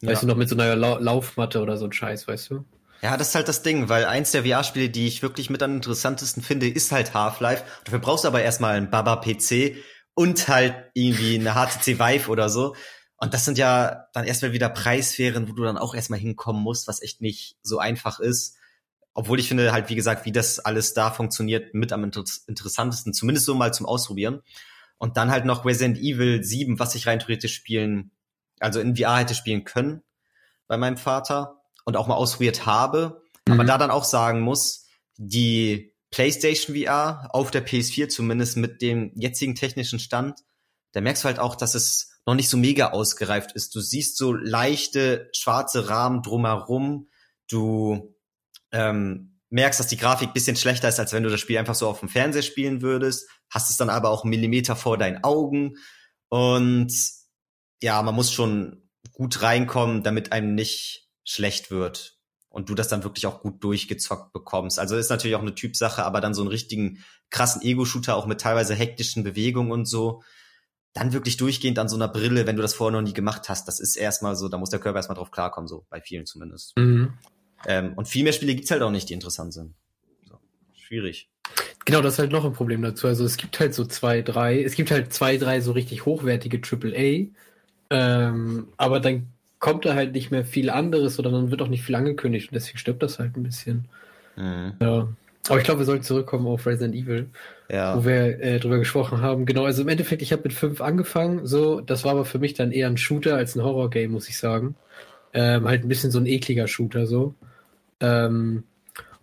Ja. 0.01 0.09
Weißt 0.09 0.23
du, 0.23 0.27
noch 0.27 0.35
mit 0.35 0.49
so 0.49 0.55
einer 0.55 0.75
La 0.75 0.97
Laufmatte 0.97 1.61
oder 1.61 1.77
so 1.77 1.85
ein 1.85 1.93
Scheiß, 1.93 2.27
weißt 2.27 2.51
du? 2.51 2.65
Ja, 3.01 3.17
das 3.17 3.29
ist 3.29 3.35
halt 3.35 3.47
das 3.47 3.61
Ding, 3.61 3.89
weil 3.89 4.05
eins 4.05 4.31
der 4.31 4.43
VR-Spiele, 4.45 4.89
die 4.89 5.07
ich 5.07 5.21
wirklich 5.21 5.49
mit 5.49 5.61
am 5.61 5.75
interessantesten 5.75 6.41
finde, 6.41 6.67
ist 6.67 6.91
halt 6.91 7.13
Half-Life. 7.13 7.63
Dafür 7.83 7.99
brauchst 7.99 8.23
du 8.23 8.27
aber 8.27 8.41
erstmal 8.41 8.75
einen 8.75 8.89
Baba-PC 8.89 9.75
und 10.15 10.47
halt 10.47 10.75
irgendwie 10.93 11.37
eine 11.37 11.53
HTC 11.53 11.99
Vive 11.99 12.29
oder 12.29 12.49
so. 12.49 12.75
Und 13.17 13.33
das 13.33 13.45
sind 13.45 13.57
ja 13.57 14.07
dann 14.13 14.25
erstmal 14.25 14.53
wieder 14.53 14.69
Preissphären, 14.69 15.47
wo 15.47 15.53
du 15.53 15.63
dann 15.63 15.77
auch 15.77 15.93
erstmal 15.93 16.19
hinkommen 16.19 16.61
musst, 16.61 16.87
was 16.87 17.01
echt 17.01 17.21
nicht 17.21 17.57
so 17.61 17.79
einfach 17.79 18.19
ist. 18.19 18.55
Obwohl 19.13 19.39
ich 19.39 19.47
finde 19.47 19.71
halt, 19.71 19.89
wie 19.89 19.95
gesagt, 19.95 20.25
wie 20.25 20.31
das 20.31 20.59
alles 20.59 20.93
da 20.93 21.11
funktioniert, 21.11 21.73
mit 21.73 21.93
am 21.93 22.03
inter 22.03 22.23
interessantesten, 22.47 23.13
zumindest 23.13 23.45
so 23.45 23.55
mal 23.55 23.73
zum 23.73 23.85
Ausprobieren. 23.85 24.41
Und 24.97 25.17
dann 25.17 25.31
halt 25.31 25.45
noch 25.45 25.65
Resident 25.65 25.97
Evil 25.97 26.43
7, 26.43 26.79
was 26.79 26.95
ich 26.95 27.07
rein 27.07 27.19
theoretisch 27.19 27.53
spielen, 27.53 28.11
also 28.59 28.79
in 28.79 28.95
VR 28.95 29.17
hätte 29.17 29.35
spielen 29.35 29.63
können 29.63 30.01
bei 30.67 30.77
meinem 30.77 30.97
Vater 30.97 31.61
und 31.85 31.95
auch 31.95 32.07
mal 32.07 32.15
ausprobiert 32.15 32.65
habe, 32.65 33.21
mhm. 33.47 33.53
aber 33.53 33.63
da 33.63 33.77
dann 33.77 33.91
auch 33.91 34.03
sagen 34.03 34.41
muss, 34.41 34.85
die 35.17 35.95
PlayStation 36.11 36.75
VR 36.75 37.29
auf 37.31 37.51
der 37.51 37.65
PS4 37.65 38.09
zumindest 38.09 38.57
mit 38.57 38.81
dem 38.81 39.11
jetzigen 39.15 39.55
technischen 39.55 39.99
Stand, 39.99 40.39
da 40.91 41.01
merkst 41.01 41.23
du 41.23 41.27
halt 41.27 41.39
auch, 41.39 41.55
dass 41.55 41.75
es 41.75 42.15
noch 42.25 42.35
nicht 42.35 42.49
so 42.49 42.57
mega 42.57 42.91
ausgereift 42.91 43.51
ist. 43.51 43.75
Du 43.75 43.81
siehst 43.81 44.17
so 44.17 44.33
leichte 44.33 45.29
schwarze 45.33 45.89
Rahmen 45.89 46.21
drumherum. 46.21 47.09
Du 47.49 48.15
ähm, 48.71 49.39
merkst, 49.49 49.79
dass 49.79 49.87
die 49.87 49.97
Grafik 49.97 50.33
bisschen 50.33 50.55
schlechter 50.55 50.89
ist, 50.89 50.99
als 50.99 51.13
wenn 51.13 51.23
du 51.23 51.29
das 51.29 51.39
Spiel 51.39 51.57
einfach 51.57 51.75
so 51.75 51.87
auf 51.87 51.99
dem 51.99 52.09
Fernseher 52.09 52.41
spielen 52.41 52.81
würdest. 52.81 53.29
Hast 53.49 53.69
es 53.69 53.77
dann 53.77 53.89
aber 53.89 54.09
auch 54.09 54.23
einen 54.23 54.31
Millimeter 54.31 54.75
vor 54.75 54.97
deinen 54.97 55.23
Augen. 55.23 55.75
Und 56.29 56.93
ja, 57.81 58.01
man 58.01 58.15
muss 58.15 58.31
schon 58.31 58.89
gut 59.11 59.41
reinkommen, 59.41 60.01
damit 60.01 60.31
einem 60.31 60.55
nicht 60.55 61.04
schlecht 61.25 61.71
wird 61.71 62.17
und 62.49 62.69
du 62.69 62.75
das 62.75 62.87
dann 62.87 63.03
wirklich 63.03 63.27
auch 63.27 63.41
gut 63.41 63.61
durchgezockt 63.63 64.31
bekommst. 64.31 64.79
Also 64.79 64.95
ist 64.95 65.09
natürlich 65.09 65.35
auch 65.35 65.41
eine 65.41 65.55
Typsache, 65.55 66.05
aber 66.05 66.21
dann 66.21 66.33
so 66.33 66.41
einen 66.41 66.49
richtigen 66.49 67.03
krassen 67.29 67.61
Ego-Shooter 67.61 68.15
auch 68.15 68.27
mit 68.27 68.39
teilweise 68.39 68.75
hektischen 68.75 69.25
Bewegungen 69.25 69.71
und 69.71 69.85
so, 69.85 70.23
dann 70.93 71.11
wirklich 71.11 71.35
durchgehend 71.35 71.77
an 71.77 71.89
so 71.89 71.97
einer 71.97 72.07
Brille, 72.07 72.47
wenn 72.47 72.55
du 72.55 72.61
das 72.61 72.73
vorher 72.73 72.97
noch 72.97 73.05
nie 73.05 73.13
gemacht 73.13 73.49
hast, 73.49 73.67
das 73.67 73.81
ist 73.81 73.97
erstmal 73.97 74.37
so, 74.37 74.47
da 74.47 74.57
muss 74.57 74.69
der 74.69 74.79
Körper 74.79 74.99
erstmal 74.99 75.17
drauf 75.17 75.31
klarkommen, 75.31 75.67
so 75.67 75.85
bei 75.89 75.99
vielen 75.99 76.25
zumindest. 76.25 76.77
Mhm. 76.77 77.13
Ähm, 77.67 77.93
und 77.97 78.07
viel 78.07 78.23
mehr 78.23 78.31
Spiele 78.31 78.55
gibt's 78.55 78.71
halt 78.71 78.81
auch 78.81 78.91
nicht, 78.91 79.09
die 79.09 79.13
interessant 79.13 79.53
sind. 79.53 79.73
So, 80.29 80.39
schwierig. 80.73 81.29
Genau, 81.83 82.01
das 82.01 82.13
ist 82.13 82.19
halt 82.19 82.31
noch 82.31 82.45
ein 82.45 82.53
Problem 82.53 82.81
dazu. 82.81 83.07
Also 83.07 83.25
es 83.25 83.35
gibt 83.35 83.59
halt 83.59 83.73
so 83.73 83.85
zwei, 83.85 84.21
drei, 84.21 84.63
es 84.63 84.75
gibt 84.75 84.91
halt 84.91 85.11
zwei, 85.11 85.35
drei 85.37 85.59
so 85.59 85.73
richtig 85.73 86.05
hochwertige 86.05 86.61
AAA, 86.61 87.33
ähm, 87.89 88.69
aber 88.77 89.01
dann 89.01 89.34
kommt 89.65 89.83
da 89.83 89.95
halt 89.95 90.13
nicht 90.13 90.29
mehr 90.29 90.45
viel 90.45 90.69
anderes 90.69 91.17
oder 91.17 91.31
dann 91.31 91.49
wird 91.49 91.59
auch 91.63 91.69
nicht 91.69 91.81
viel 91.81 91.95
angekündigt 91.95 92.51
und 92.51 92.53
deswegen 92.53 92.77
stirbt 92.77 93.01
das 93.01 93.17
halt 93.17 93.35
ein 93.35 93.41
bisschen. 93.41 93.85
Mhm. 94.35 94.73
Ja. 94.79 95.07
Aber 95.47 95.57
ich 95.57 95.63
glaube, 95.63 95.79
wir 95.79 95.85
sollten 95.85 96.03
zurückkommen 96.03 96.45
auf 96.45 96.67
Resident 96.67 96.93
Evil, 96.93 97.29
ja. 97.67 97.97
wo 97.97 98.05
wir 98.05 98.39
äh, 98.41 98.59
drüber 98.59 98.77
gesprochen 98.77 99.21
haben. 99.21 99.47
Genau, 99.47 99.65
also 99.65 99.81
im 99.81 99.87
Endeffekt, 99.87 100.21
ich 100.21 100.31
habe 100.31 100.43
mit 100.43 100.53
5 100.53 100.81
angefangen, 100.81 101.47
so, 101.47 101.81
das 101.81 102.03
war 102.03 102.11
aber 102.11 102.25
für 102.25 102.37
mich 102.37 102.53
dann 102.53 102.71
eher 102.71 102.85
ein 102.85 102.97
Shooter 102.97 103.37
als 103.37 103.55
ein 103.55 103.63
Horror-Game, 103.63 104.11
muss 104.11 104.29
ich 104.29 104.37
sagen. 104.37 104.75
Ähm, 105.33 105.67
halt 105.67 105.83
ein 105.83 105.87
bisschen 105.87 106.11
so 106.11 106.19
ein 106.19 106.27
ekliger 106.27 106.67
Shooter, 106.67 107.07
so. 107.07 107.33
Ähm, 108.01 108.65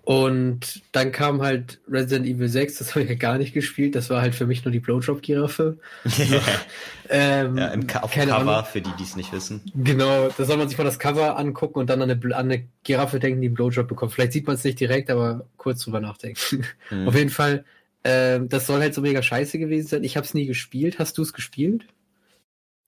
und 0.05 0.83
dann 0.91 1.13
kam 1.13 1.43
halt 1.43 1.81
Resident 1.89 2.27
Evil 2.27 2.49
6, 2.49 2.79
das 2.79 2.91
habe 2.95 3.03
ich 3.05 3.09
ja 3.09 3.15
gar 3.15 3.39
nicht 3.39 3.55
gespielt, 3.55 3.95
das 3.95 4.11
war 4.11 4.21
halt 4.21 4.35
für 4.35 4.47
mich 4.47 4.65
nur 4.65 4.73
die 4.73 4.81
Blowjob-Giraffe. 4.81 5.79
So, 6.05 6.23
ähm, 7.09 7.57
ja, 7.57 7.69
im 7.69 7.89
auf 7.89 8.11
Cover, 8.11 8.37
Ahnung. 8.37 8.65
für 8.65 8.81
die, 8.81 8.91
die 8.99 9.05
es 9.05 9.15
nicht 9.15 9.33
wissen. 9.33 9.63
Genau, 9.75 10.29
da 10.37 10.45
soll 10.45 10.57
man 10.57 10.69
sich 10.69 10.77
mal 10.77 10.85
das 10.85 10.99
Cover 10.99 11.39
angucken 11.39 11.79
und 11.79 11.89
dann 11.89 12.03
an 12.03 12.11
eine, 12.11 12.37
an 12.37 12.51
eine 12.51 12.67
Giraffe 12.83 13.21
denken, 13.21 13.41
die 13.41 13.47
einen 13.47 13.55
Blowjob 13.55 13.87
bekommt. 13.87 14.13
Vielleicht 14.13 14.33
sieht 14.33 14.47
man 14.47 14.57
es 14.57 14.65
nicht 14.65 14.81
direkt, 14.81 15.09
aber 15.09 15.47
kurz 15.57 15.85
drüber 15.85 16.01
nachdenken. 16.01 16.65
Mhm. 16.91 17.07
Auf 17.07 17.15
jeden 17.15 17.31
Fall, 17.31 17.65
äh, 18.03 18.41
das 18.43 18.67
soll 18.67 18.81
halt 18.81 18.95
so 18.95 19.03
mega 19.03 19.23
scheiße 19.23 19.59
gewesen 19.59 19.87
sein. 19.87 20.05
Ich 20.05 20.17
habe 20.17 20.27
es 20.27 20.35
nie 20.35 20.47
gespielt. 20.47 20.99
Hast 20.99 21.17
du 21.17 21.23
es 21.23 21.33
gespielt? 21.33 21.87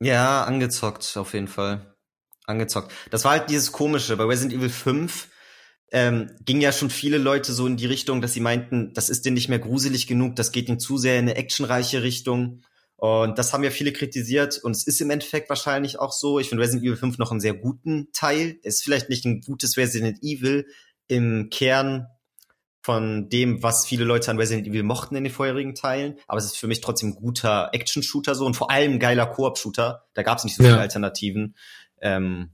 Ja, 0.00 0.42
angezockt, 0.42 1.16
auf 1.16 1.33
jeden 1.33 1.49
Fall. 1.49 1.94
Angezockt. 2.47 2.92
Das 3.11 3.25
war 3.25 3.33
halt 3.33 3.50
dieses 3.50 3.71
Komische. 3.71 4.16
Bei 4.16 4.25
Resident 4.25 4.59
Evil 4.59 4.68
5 4.68 5.28
ähm, 5.94 6.28
ging 6.44 6.60
ja 6.60 6.72
schon 6.72 6.90
viele 6.90 7.18
Leute 7.18 7.52
so 7.52 7.68
in 7.68 7.76
die 7.76 7.86
Richtung, 7.86 8.20
dass 8.20 8.32
sie 8.32 8.40
meinten, 8.40 8.92
das 8.94 9.08
ist 9.08 9.24
denen 9.24 9.34
nicht 9.34 9.48
mehr 9.48 9.60
gruselig 9.60 10.08
genug, 10.08 10.34
das 10.34 10.50
geht 10.50 10.68
ihnen 10.68 10.80
zu 10.80 10.98
sehr 10.98 11.20
in 11.20 11.26
eine 11.26 11.36
actionreiche 11.36 12.02
Richtung. 12.02 12.62
Und 12.96 13.38
das 13.38 13.52
haben 13.52 13.62
ja 13.62 13.70
viele 13.70 13.92
kritisiert 13.92 14.58
und 14.58 14.72
es 14.72 14.88
ist 14.88 15.00
im 15.00 15.10
Endeffekt 15.10 15.48
wahrscheinlich 15.48 16.00
auch 16.00 16.10
so. 16.10 16.40
Ich 16.40 16.48
finde 16.48 16.64
Resident 16.64 16.84
Evil 16.84 16.96
5 16.96 17.18
noch 17.18 17.30
einen 17.30 17.38
sehr 17.38 17.54
guten 17.54 18.08
Teil. 18.12 18.58
Es 18.64 18.76
ist 18.76 18.82
vielleicht 18.82 19.08
nicht 19.08 19.24
ein 19.24 19.40
gutes 19.40 19.76
Resident 19.76 20.18
Evil 20.20 20.66
im 21.06 21.48
Kern 21.50 22.08
von 22.82 23.28
dem, 23.28 23.62
was 23.62 23.86
viele 23.86 24.02
Leute 24.04 24.32
an 24.32 24.38
Resident 24.38 24.66
Evil 24.66 24.82
mochten 24.82 25.14
in 25.14 25.22
den 25.22 25.32
vorherigen 25.32 25.76
Teilen, 25.76 26.18
aber 26.26 26.38
es 26.38 26.46
ist 26.46 26.58
für 26.58 26.66
mich 26.66 26.80
trotzdem 26.80 27.10
ein 27.10 27.14
guter 27.14 27.70
Action-Shooter 27.72 28.34
so 28.34 28.46
und 28.46 28.56
vor 28.56 28.72
allem 28.72 28.94
ein 28.94 28.98
geiler 28.98 29.26
Koop-Shooter. 29.26 30.06
Da 30.12 30.22
gab 30.24 30.38
es 30.38 30.44
nicht 30.44 30.56
so 30.56 30.64
viele 30.64 30.80
Alternativen 30.80 31.54
ähm, 32.00 32.50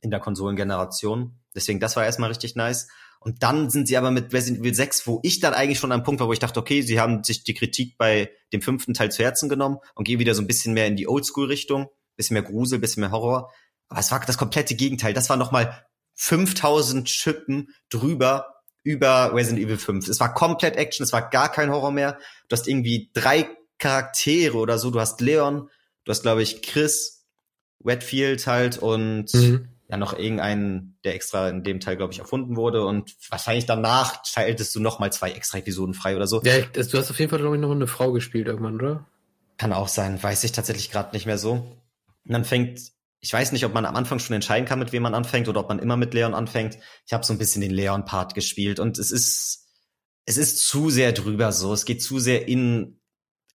in 0.00 0.10
der 0.10 0.18
Konsolengeneration. 0.18 1.38
Deswegen, 1.54 1.80
das 1.80 1.96
war 1.96 2.04
erstmal 2.04 2.30
richtig 2.30 2.56
nice. 2.56 2.88
Und 3.20 3.42
dann 3.42 3.70
sind 3.70 3.86
sie 3.86 3.96
aber 3.96 4.10
mit 4.10 4.32
Resident 4.32 4.60
Evil 4.60 4.74
6, 4.74 5.06
wo 5.06 5.20
ich 5.22 5.38
dann 5.38 5.54
eigentlich 5.54 5.78
schon 5.78 5.92
am 5.92 6.02
Punkt 6.02 6.20
war, 6.20 6.26
wo 6.26 6.32
ich 6.32 6.40
dachte, 6.40 6.58
okay, 6.58 6.82
sie 6.82 6.98
haben 6.98 7.22
sich 7.22 7.44
die 7.44 7.54
Kritik 7.54 7.96
bei 7.96 8.32
dem 8.52 8.62
fünften 8.62 8.94
Teil 8.94 9.12
zu 9.12 9.22
Herzen 9.22 9.48
genommen 9.48 9.78
und 9.94 10.04
gehen 10.04 10.18
wieder 10.18 10.34
so 10.34 10.42
ein 10.42 10.48
bisschen 10.48 10.74
mehr 10.74 10.88
in 10.88 10.96
die 10.96 11.06
Oldschool-Richtung, 11.06 11.88
bisschen 12.16 12.34
mehr 12.34 12.42
Grusel, 12.42 12.80
bisschen 12.80 13.00
mehr 13.02 13.12
Horror. 13.12 13.52
Aber 13.88 14.00
es 14.00 14.10
war 14.10 14.20
das 14.20 14.38
komplette 14.38 14.74
Gegenteil. 14.74 15.12
Das 15.12 15.28
war 15.28 15.36
nochmal 15.36 15.86
5000 16.14 17.08
Schippen 17.08 17.68
drüber 17.90 18.54
über 18.82 19.32
Resident 19.32 19.64
Evil 19.64 19.78
5. 19.78 20.08
Es 20.08 20.18
war 20.18 20.34
komplett 20.34 20.76
Action, 20.76 21.04
es 21.04 21.12
war 21.12 21.30
gar 21.30 21.52
kein 21.52 21.70
Horror 21.70 21.92
mehr. 21.92 22.18
Du 22.48 22.56
hast 22.56 22.66
irgendwie 22.66 23.10
drei 23.14 23.48
Charaktere 23.78 24.56
oder 24.56 24.78
so. 24.78 24.90
Du 24.90 24.98
hast 24.98 25.20
Leon, 25.20 25.68
du 26.04 26.10
hast, 26.10 26.22
glaube 26.22 26.42
ich, 26.42 26.62
Chris, 26.62 27.24
Redfield 27.84 28.48
halt 28.48 28.78
und 28.78 29.32
mhm 29.32 29.71
ja 29.92 29.98
noch 29.98 30.18
irgendeinen, 30.18 30.98
der 31.04 31.14
extra 31.14 31.50
in 31.50 31.62
dem 31.64 31.78
Teil, 31.78 31.98
glaube 31.98 32.14
ich, 32.14 32.18
erfunden 32.18 32.56
wurde. 32.56 32.82
Und 32.84 33.14
wahrscheinlich 33.28 33.66
danach 33.66 34.24
schaltest 34.24 34.74
du 34.74 34.80
noch 34.80 34.98
mal 34.98 35.12
zwei 35.12 35.32
extra 35.32 35.58
Episoden 35.58 35.92
frei 35.92 36.16
oder 36.16 36.26
so. 36.26 36.40
Ja, 36.42 36.60
du 36.60 36.80
hast 36.80 37.10
auf 37.10 37.18
jeden 37.18 37.28
Fall, 37.28 37.40
glaube 37.40 37.56
ich, 37.56 37.60
noch 37.60 37.70
eine 37.70 37.86
Frau 37.86 38.10
gespielt 38.10 38.46
irgendwann, 38.46 38.76
oder? 38.76 39.06
Kann 39.58 39.74
auch 39.74 39.88
sein, 39.88 40.20
weiß 40.20 40.44
ich 40.44 40.52
tatsächlich 40.52 40.90
gerade 40.90 41.12
nicht 41.12 41.26
mehr 41.26 41.36
so. 41.36 41.52
Und 41.52 42.32
dann 42.32 42.46
fängt, 42.46 42.80
ich 43.20 43.32
weiß 43.34 43.52
nicht, 43.52 43.66
ob 43.66 43.74
man 43.74 43.84
am 43.84 43.94
Anfang 43.94 44.18
schon 44.18 44.34
entscheiden 44.34 44.64
kann, 44.64 44.78
mit 44.78 44.92
wem 44.92 45.02
man 45.02 45.14
anfängt 45.14 45.46
oder 45.46 45.60
ob 45.60 45.68
man 45.68 45.78
immer 45.78 45.98
mit 45.98 46.14
Leon 46.14 46.32
anfängt. 46.32 46.78
Ich 47.06 47.12
habe 47.12 47.26
so 47.26 47.34
ein 47.34 47.38
bisschen 47.38 47.60
den 47.60 47.70
Leon-Part 47.70 48.34
gespielt 48.34 48.80
und 48.80 48.98
es 48.98 49.10
ist, 49.10 49.68
es 50.24 50.38
ist 50.38 50.66
zu 50.66 50.88
sehr 50.88 51.12
drüber 51.12 51.52
so. 51.52 51.74
Es 51.74 51.84
geht 51.84 52.02
zu 52.02 52.18
sehr 52.18 52.48
in 52.48 52.98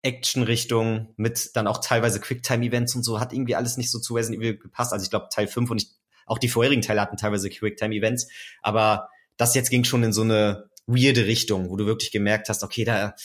Action-Richtung 0.03 1.15
mit 1.17 1.55
dann 1.55 1.65
auch 1.65 1.79
teilweise 1.79 2.19
Quicktime-Events 2.19 2.93
und 2.93 3.01
so, 3.01 3.19
hat 3.19 3.33
irgendwie 3.33 3.55
alles 3.55 3.77
nicht 3.77 3.89
so 3.89 3.97
zu 3.97 4.13
Resident 4.13 4.43
Evil 4.43 4.57
gepasst. 4.59 4.93
Also 4.93 5.03
ich 5.03 5.09
glaube 5.09 5.29
Teil 5.31 5.47
5 5.47 5.71
und 5.71 5.81
ich 5.81 5.97
auch 6.27 6.37
die 6.37 6.49
vorherigen 6.49 6.83
Teile 6.83 7.01
hatten 7.01 7.17
teilweise 7.17 7.49
Quicktime-Events, 7.49 8.27
aber 8.61 9.09
das 9.37 9.55
jetzt 9.55 9.69
ging 9.69 9.83
schon 9.83 10.03
in 10.03 10.13
so 10.13 10.21
eine 10.21 10.69
weirde 10.85 11.25
Richtung, 11.25 11.69
wo 11.69 11.75
du 11.75 11.85
wirklich 11.85 12.11
gemerkt 12.11 12.49
hast, 12.49 12.63
okay, 12.63 12.85
da, 12.85 13.15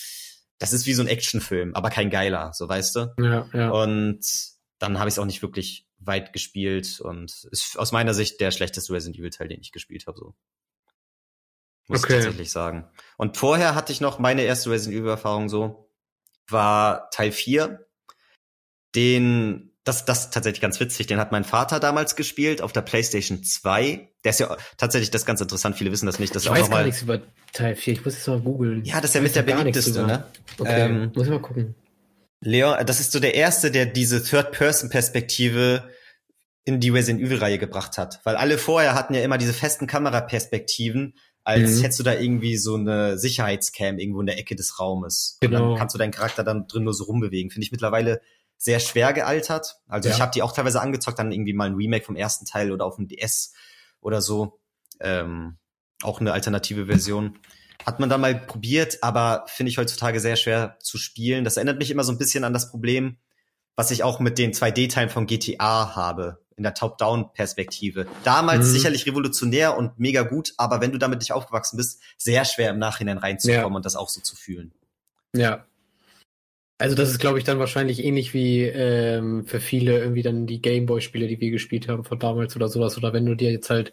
das 0.58 0.72
ist 0.72 0.86
wie 0.86 0.94
so 0.94 1.02
ein 1.02 1.08
Actionfilm, 1.08 1.74
aber 1.74 1.90
kein 1.90 2.10
geiler, 2.10 2.52
so 2.54 2.68
weißt 2.68 2.96
du. 2.96 3.14
Ja, 3.18 3.48
ja. 3.52 3.70
Und 3.70 4.20
dann 4.78 4.98
habe 4.98 5.08
ich 5.08 5.14
es 5.14 5.18
auch 5.18 5.26
nicht 5.26 5.42
wirklich 5.42 5.86
weit 5.98 6.32
gespielt 6.32 7.00
und 7.00 7.46
ist 7.50 7.78
aus 7.78 7.92
meiner 7.92 8.14
Sicht 8.14 8.40
der 8.40 8.50
schlechteste 8.50 8.92
Resident 8.92 9.18
Evil 9.18 9.30
Teil, 9.30 9.48
den 9.48 9.60
ich 9.60 9.72
gespielt 9.72 10.06
habe, 10.06 10.18
so. 10.18 10.34
Muss 11.88 12.04
okay. 12.04 12.18
ich 12.18 12.24
tatsächlich 12.24 12.50
sagen. 12.50 12.88
Und 13.16 13.36
vorher 13.36 13.74
hatte 13.74 13.92
ich 13.92 14.00
noch 14.00 14.18
meine 14.18 14.42
erste 14.42 14.70
Resident 14.70 15.00
Evil 15.00 15.10
Erfahrung 15.10 15.48
so, 15.48 15.90
war 16.48 17.10
Teil 17.10 17.32
4. 17.32 17.86
Den 18.94 19.71
das, 19.84 20.04
das 20.04 20.24
ist 20.24 20.34
tatsächlich 20.34 20.60
ganz 20.60 20.78
witzig. 20.78 21.08
Den 21.08 21.18
hat 21.18 21.32
mein 21.32 21.44
Vater 21.44 21.80
damals 21.80 22.14
gespielt 22.14 22.62
auf 22.62 22.72
der 22.72 22.82
PlayStation 22.82 23.42
2. 23.42 24.08
Der 24.24 24.30
ist 24.30 24.38
ja 24.38 24.56
tatsächlich 24.76 25.10
das 25.10 25.22
ist 25.22 25.26
ganz 25.26 25.40
interessant. 25.40 25.76
Viele 25.76 25.90
wissen 25.90 26.06
das 26.06 26.18
nicht. 26.18 26.34
Das 26.34 26.44
ich 26.44 26.50
auch 26.50 26.54
weiß 26.54 26.70
gar 26.70 26.84
nichts 26.84 27.02
über 27.02 27.20
Teil 27.52 27.74
4. 27.74 27.94
Ich 27.94 28.04
muss 28.04 28.14
jetzt 28.14 28.28
mal 28.28 28.40
googeln. 28.40 28.84
Ja, 28.84 29.00
das 29.00 29.10
ist 29.10 29.14
ja 29.14 29.20
mit 29.20 29.34
der 29.34 29.42
beliebteste, 29.42 30.06
ne? 30.06 30.24
Okay, 30.58 30.82
ähm, 30.82 31.12
muss 31.14 31.24
ich 31.24 31.32
mal 31.32 31.40
gucken. 31.40 31.74
Leon, 32.40 32.84
das 32.86 33.00
ist 33.00 33.12
so 33.12 33.20
der 33.20 33.34
erste, 33.34 33.70
der 33.70 33.86
diese 33.86 34.22
Third-Person-Perspektive 34.22 35.84
in 36.64 36.80
die 36.80 36.90
Resident 36.90 37.24
Evil-Reihe 37.24 37.58
gebracht 37.58 37.98
hat. 37.98 38.20
Weil 38.24 38.36
alle 38.36 38.58
vorher 38.58 38.94
hatten 38.94 39.14
ja 39.14 39.22
immer 39.22 39.38
diese 39.38 39.52
festen 39.52 39.86
Kameraperspektiven, 39.86 41.14
als 41.44 41.78
mhm. 41.78 41.82
hättest 41.82 41.98
du 41.98 42.04
da 42.04 42.14
irgendwie 42.14 42.56
so 42.56 42.76
eine 42.76 43.18
Sicherheitscam 43.18 43.98
irgendwo 43.98 44.20
in 44.20 44.26
der 44.26 44.38
Ecke 44.38 44.54
des 44.54 44.78
Raumes. 44.78 45.38
Genau. 45.40 45.62
Und 45.62 45.70
dann 45.70 45.78
kannst 45.78 45.94
du 45.94 45.98
deinen 45.98 46.12
Charakter 46.12 46.44
dann 46.44 46.68
drin 46.68 46.84
nur 46.84 46.94
so 46.94 47.04
rumbewegen. 47.04 47.50
Finde 47.50 47.64
ich 47.64 47.72
mittlerweile 47.72 48.20
sehr 48.62 48.78
schwer 48.78 49.12
gealtert. 49.12 49.80
Also 49.88 50.08
ja. 50.08 50.14
ich 50.14 50.20
habe 50.20 50.30
die 50.32 50.40
auch 50.40 50.52
teilweise 50.52 50.80
angezockt, 50.80 51.18
dann 51.18 51.32
irgendwie 51.32 51.52
mal 51.52 51.66
ein 51.66 51.74
Remake 51.74 52.04
vom 52.04 52.14
ersten 52.14 52.46
Teil 52.46 52.70
oder 52.70 52.84
auf 52.84 52.94
dem 52.94 53.08
DS 53.08 53.54
oder 54.00 54.22
so. 54.22 54.60
Ähm, 55.00 55.58
auch 56.04 56.20
eine 56.20 56.32
alternative 56.32 56.86
Version. 56.86 57.40
Hat 57.84 57.98
man 57.98 58.08
dann 58.08 58.20
mal 58.20 58.36
probiert, 58.38 59.02
aber 59.02 59.44
finde 59.48 59.70
ich 59.70 59.78
heutzutage 59.78 60.20
sehr 60.20 60.36
schwer 60.36 60.76
zu 60.78 60.96
spielen. 60.96 61.42
Das 61.42 61.56
erinnert 61.56 61.78
mich 61.78 61.90
immer 61.90 62.04
so 62.04 62.12
ein 62.12 62.18
bisschen 62.18 62.44
an 62.44 62.52
das 62.52 62.70
Problem, 62.70 63.16
was 63.74 63.90
ich 63.90 64.04
auch 64.04 64.20
mit 64.20 64.38
den 64.38 64.52
2D-Teilen 64.52 65.10
von 65.10 65.26
GTA 65.26 65.96
habe, 65.96 66.38
in 66.56 66.62
der 66.62 66.74
Top-Down-Perspektive. 66.74 68.06
Damals 68.22 68.68
mhm. 68.68 68.70
sicherlich 68.70 69.06
revolutionär 69.06 69.76
und 69.76 69.98
mega 69.98 70.22
gut, 70.22 70.54
aber 70.56 70.80
wenn 70.80 70.92
du 70.92 70.98
damit 70.98 71.18
nicht 71.18 71.32
aufgewachsen 71.32 71.76
bist, 71.76 72.00
sehr 72.16 72.44
schwer 72.44 72.70
im 72.70 72.78
Nachhinein 72.78 73.18
reinzukommen 73.18 73.72
ja. 73.72 73.76
und 73.76 73.84
das 73.84 73.96
auch 73.96 74.08
so 74.08 74.20
zu 74.20 74.36
fühlen. 74.36 74.72
Ja, 75.34 75.64
also 76.82 76.96
das 76.96 77.10
ist, 77.10 77.20
glaube 77.20 77.38
ich, 77.38 77.44
dann 77.44 77.60
wahrscheinlich 77.60 78.04
ähnlich 78.04 78.34
wie 78.34 78.62
ähm, 78.62 79.46
für 79.46 79.60
viele 79.60 80.00
irgendwie 80.00 80.22
dann 80.22 80.48
die 80.48 80.60
Gameboy-Spiele, 80.60 81.28
die 81.28 81.40
wir 81.40 81.52
gespielt 81.52 81.86
haben 81.86 82.02
von 82.02 82.18
damals 82.18 82.56
oder 82.56 82.68
sowas. 82.68 82.98
Oder 82.98 83.12
wenn 83.12 83.24
du 83.24 83.36
dir 83.36 83.52
jetzt 83.52 83.70
halt 83.70 83.92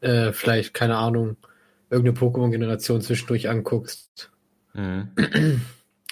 äh, 0.00 0.32
vielleicht, 0.32 0.74
keine 0.74 0.96
Ahnung, 0.96 1.36
irgendeine 1.90 2.18
Pokémon-Generation 2.18 3.02
zwischendurch 3.02 3.48
anguckst. 3.48 4.30
Mhm. 4.72 5.10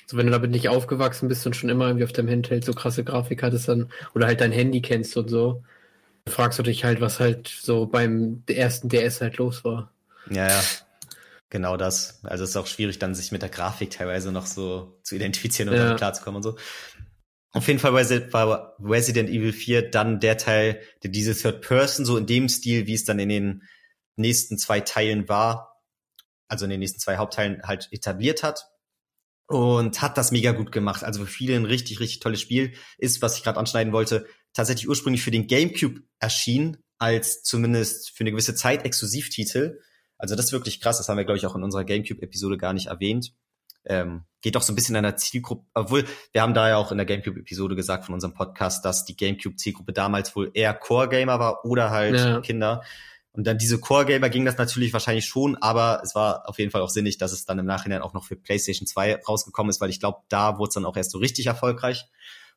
So, 0.07 0.17
wenn 0.17 0.26
du 0.26 0.33
damit 0.33 0.52
nicht 0.52 0.69
aufgewachsen 0.69 1.29
bist 1.29 1.45
und 1.45 1.57
schon 1.57 1.71
immer 1.71 1.87
irgendwie 1.87 2.05
auf 2.05 2.12
deinem 2.12 2.29
Handheld 2.29 2.64
so 2.64 2.73
krasse 2.73 3.02
Grafik 3.02 3.43
hattest, 3.43 3.69
dann, 3.69 3.88
oder 4.14 4.26
halt 4.26 4.41
dein 4.41 4.52
Handy 4.52 4.81
kennst 4.81 5.17
und 5.17 5.29
so, 5.29 5.64
fragst 6.29 6.59
du 6.59 6.62
dich 6.62 6.85
halt, 6.85 7.00
was 7.00 7.19
halt 7.19 7.49
so 7.49 7.87
beim 7.87 8.45
ersten 8.49 8.88
DS 8.88 9.23
halt 9.23 9.38
los 9.38 9.64
war. 9.64 9.91
Ja, 10.31 10.49
ja. 10.49 10.61
Genau 11.52 11.76
das. 11.76 12.25
Also 12.25 12.44
es 12.44 12.50
ist 12.50 12.56
auch 12.56 12.66
schwierig, 12.66 12.99
dann 12.99 13.14
sich 13.14 13.30
mit 13.30 13.42
der 13.42 13.50
Grafik 13.50 13.90
teilweise 13.90 14.32
noch 14.32 14.47
so 14.47 14.99
zu 15.02 15.16
identifizieren 15.16 15.68
und 15.68 15.76
ja. 15.76 15.94
klarzukommen 15.97 16.37
und 16.37 16.42
so. 16.42 16.56
Auf 17.50 17.68
jeden 17.68 17.78
Fall 17.78 17.92
war 17.92 18.75
Resident 18.82 19.28
Evil 19.28 19.52
4 19.52 19.90
dann 19.90 20.18
der 20.18 20.38
Teil, 20.38 20.80
der 21.02 21.11
diese 21.11 21.37
Third 21.37 21.61
Person 21.61 22.06
so 22.06 22.16
in 22.16 22.25
dem 22.25 22.49
Stil, 22.49 22.87
wie 22.87 22.94
es 22.94 23.04
dann 23.04 23.18
in 23.18 23.28
den 23.28 23.62
nächsten 24.16 24.56
zwei 24.56 24.80
Teilen 24.80 25.28
war, 25.28 25.78
also 26.49 26.64
in 26.64 26.71
den 26.71 26.80
nächsten 26.80 27.00
zwei 27.00 27.18
Hauptteilen 27.18 27.61
halt 27.64 27.87
etabliert 27.90 28.42
hat 28.42 28.66
und 29.47 30.00
hat 30.00 30.16
das 30.16 30.32
mega 30.32 30.52
gut 30.52 30.73
gemacht. 30.73 31.04
Also 31.04 31.21
für 31.21 31.30
viele 31.30 31.54
ein 31.54 31.66
richtig, 31.66 32.00
richtig 32.00 32.21
tolles 32.21 32.40
Spiel 32.40 32.73
ist, 32.97 33.21
was 33.21 33.37
ich 33.37 33.42
gerade 33.42 33.61
anschneiden 33.61 33.92
wollte, 33.92 34.26
tatsächlich 34.54 34.88
ursprünglich 34.88 35.23
für 35.23 35.30
den 35.30 35.49
GameCube 35.49 36.00
erschienen, 36.18 36.78
als 36.97 37.42
zumindest 37.42 38.16
für 38.16 38.23
eine 38.23 38.30
gewisse 38.30 38.54
Zeit 38.54 38.87
Exklusivtitel 38.87 39.80
also 40.23 40.37
das 40.37 40.47
ist 40.47 40.52
wirklich 40.52 40.81
krass. 40.81 40.99
Das 40.99 41.09
haben 41.09 41.17
wir, 41.17 41.25
glaube 41.25 41.38
ich, 41.38 41.47
auch 41.47 41.57
in 41.57 41.64
unserer 41.64 41.83
GameCube-Episode 41.83 42.57
gar 42.57 42.73
nicht 42.73 42.87
erwähnt. 42.87 43.35
Ähm, 43.85 44.23
geht 44.41 44.55
doch 44.55 44.62
so 44.62 44.73
ein 44.73 44.76
bisschen 44.76 44.95
an 44.95 45.02
der 45.02 45.17
Zielgruppe, 45.17 45.67
obwohl 45.75 46.05
wir 46.31 46.43
haben 46.43 46.55
da 46.55 46.69
ja 46.69 46.76
auch 46.76 46.93
in 46.93 46.99
der 46.99 47.07
GameCube-Episode 47.07 47.75
gesagt 47.75 48.05
von 48.05 48.14
unserem 48.14 48.33
Podcast, 48.33 48.85
dass 48.85 49.05
die 49.05 49.17
GameCube-Zielgruppe 49.17 49.93
damals 49.93 50.37
wohl 50.37 50.52
eher 50.55 50.75
Core-Gamer 50.75 51.41
war 51.41 51.64
oder 51.64 51.91
halt 51.91 52.14
ja. 52.14 52.41
Kinder. 52.41 52.85
Und 53.33 53.49
dann 53.49 53.59
diese 53.59 53.81
Core-Gamer 53.81 54.31
ging 54.31 54.45
das 54.45 54.59
natürlich 54.59 54.93
wahrscheinlich 54.93 55.26
schon, 55.26 55.57
aber 55.57 56.00
es 56.05 56.14
war 56.14 56.49
auf 56.49 56.61
jeden 56.61 56.71
Fall 56.71 56.83
auch 56.83 56.91
sinnig, 56.91 57.19
dass 57.19 57.33
es 57.33 57.45
dann 57.45 57.59
im 57.59 57.67
Nachhinein 57.67 58.02
auch 58.02 58.12
noch 58.12 58.25
für 58.25 58.37
PlayStation 58.37 58.87
2 58.87 59.23
rausgekommen 59.25 59.71
ist, 59.71 59.81
weil 59.81 59.91
ich 59.91 59.99
glaube, 59.99 60.19
da 60.29 60.57
wurde 60.59 60.69
es 60.69 60.75
dann 60.75 60.85
auch 60.85 60.97
erst 60.97 61.11
so 61.11 61.19
richtig 61.19 61.47
erfolgreich. 61.47 62.07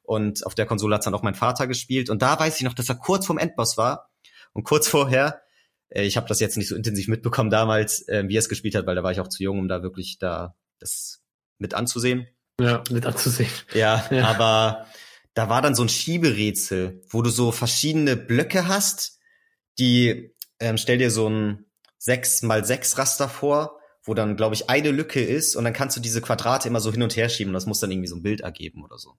Und 0.03 0.45
auf 0.45 0.53
der 0.53 0.67
Konsole 0.67 0.93
hat 0.93 1.07
dann 1.07 1.15
auch 1.15 1.23
mein 1.23 1.33
Vater 1.33 1.65
gespielt. 1.65 2.11
Und 2.11 2.21
da 2.21 2.39
weiß 2.39 2.57
ich 2.57 2.63
noch, 2.63 2.75
dass 2.75 2.89
er 2.89 2.95
kurz 2.95 3.25
vorm 3.25 3.39
Endboss 3.39 3.75
war. 3.75 4.11
Und 4.53 4.65
kurz 4.65 4.87
vorher 4.87 5.41
ich 5.89 6.17
habe 6.17 6.27
das 6.27 6.39
jetzt 6.39 6.57
nicht 6.57 6.67
so 6.67 6.75
intensiv 6.75 7.07
mitbekommen 7.07 7.49
damals, 7.49 8.07
äh, 8.07 8.23
wie 8.27 8.35
er 8.35 8.39
es 8.39 8.49
gespielt 8.49 8.75
hat, 8.75 8.85
weil 8.87 8.95
da 8.95 9.03
war 9.03 9.11
ich 9.11 9.19
auch 9.19 9.27
zu 9.27 9.43
jung, 9.43 9.59
um 9.59 9.67
da 9.67 9.83
wirklich 9.83 10.17
da 10.19 10.55
das 10.79 11.21
mit 11.57 11.73
anzusehen. 11.73 12.27
Ja, 12.59 12.83
mit 12.89 13.05
anzusehen. 13.05 13.49
Ja, 13.73 14.05
ja. 14.11 14.27
aber 14.27 14.87
da 15.33 15.49
war 15.49 15.61
dann 15.61 15.75
so 15.75 15.83
ein 15.83 15.89
Schieberätsel, 15.89 17.01
wo 17.09 17.21
du 17.21 17.29
so 17.29 17.51
verschiedene 17.51 18.15
Blöcke 18.15 18.67
hast, 18.67 19.19
die 19.77 20.33
ähm, 20.59 20.77
stell 20.77 20.97
dir 20.97 21.11
so 21.11 21.29
ein 21.29 21.65
6 21.97 22.43
mal 22.43 22.63
6 22.63 22.97
Raster 22.97 23.29
vor, 23.29 23.79
wo 24.03 24.13
dann, 24.13 24.37
glaube 24.37 24.55
ich, 24.55 24.69
eine 24.69 24.91
Lücke 24.91 25.21
ist 25.21 25.55
und 25.55 25.63
dann 25.63 25.73
kannst 25.73 25.97
du 25.97 26.01
diese 26.01 26.21
Quadrate 26.21 26.67
immer 26.67 26.79
so 26.79 26.91
hin 26.91 27.03
und 27.03 27.15
her 27.15 27.29
schieben 27.29 27.49
und 27.49 27.55
das 27.55 27.65
muss 27.65 27.79
dann 27.79 27.91
irgendwie 27.91 28.07
so 28.07 28.15
ein 28.15 28.23
Bild 28.23 28.41
ergeben 28.41 28.83
oder 28.83 28.97
so. 28.97 29.17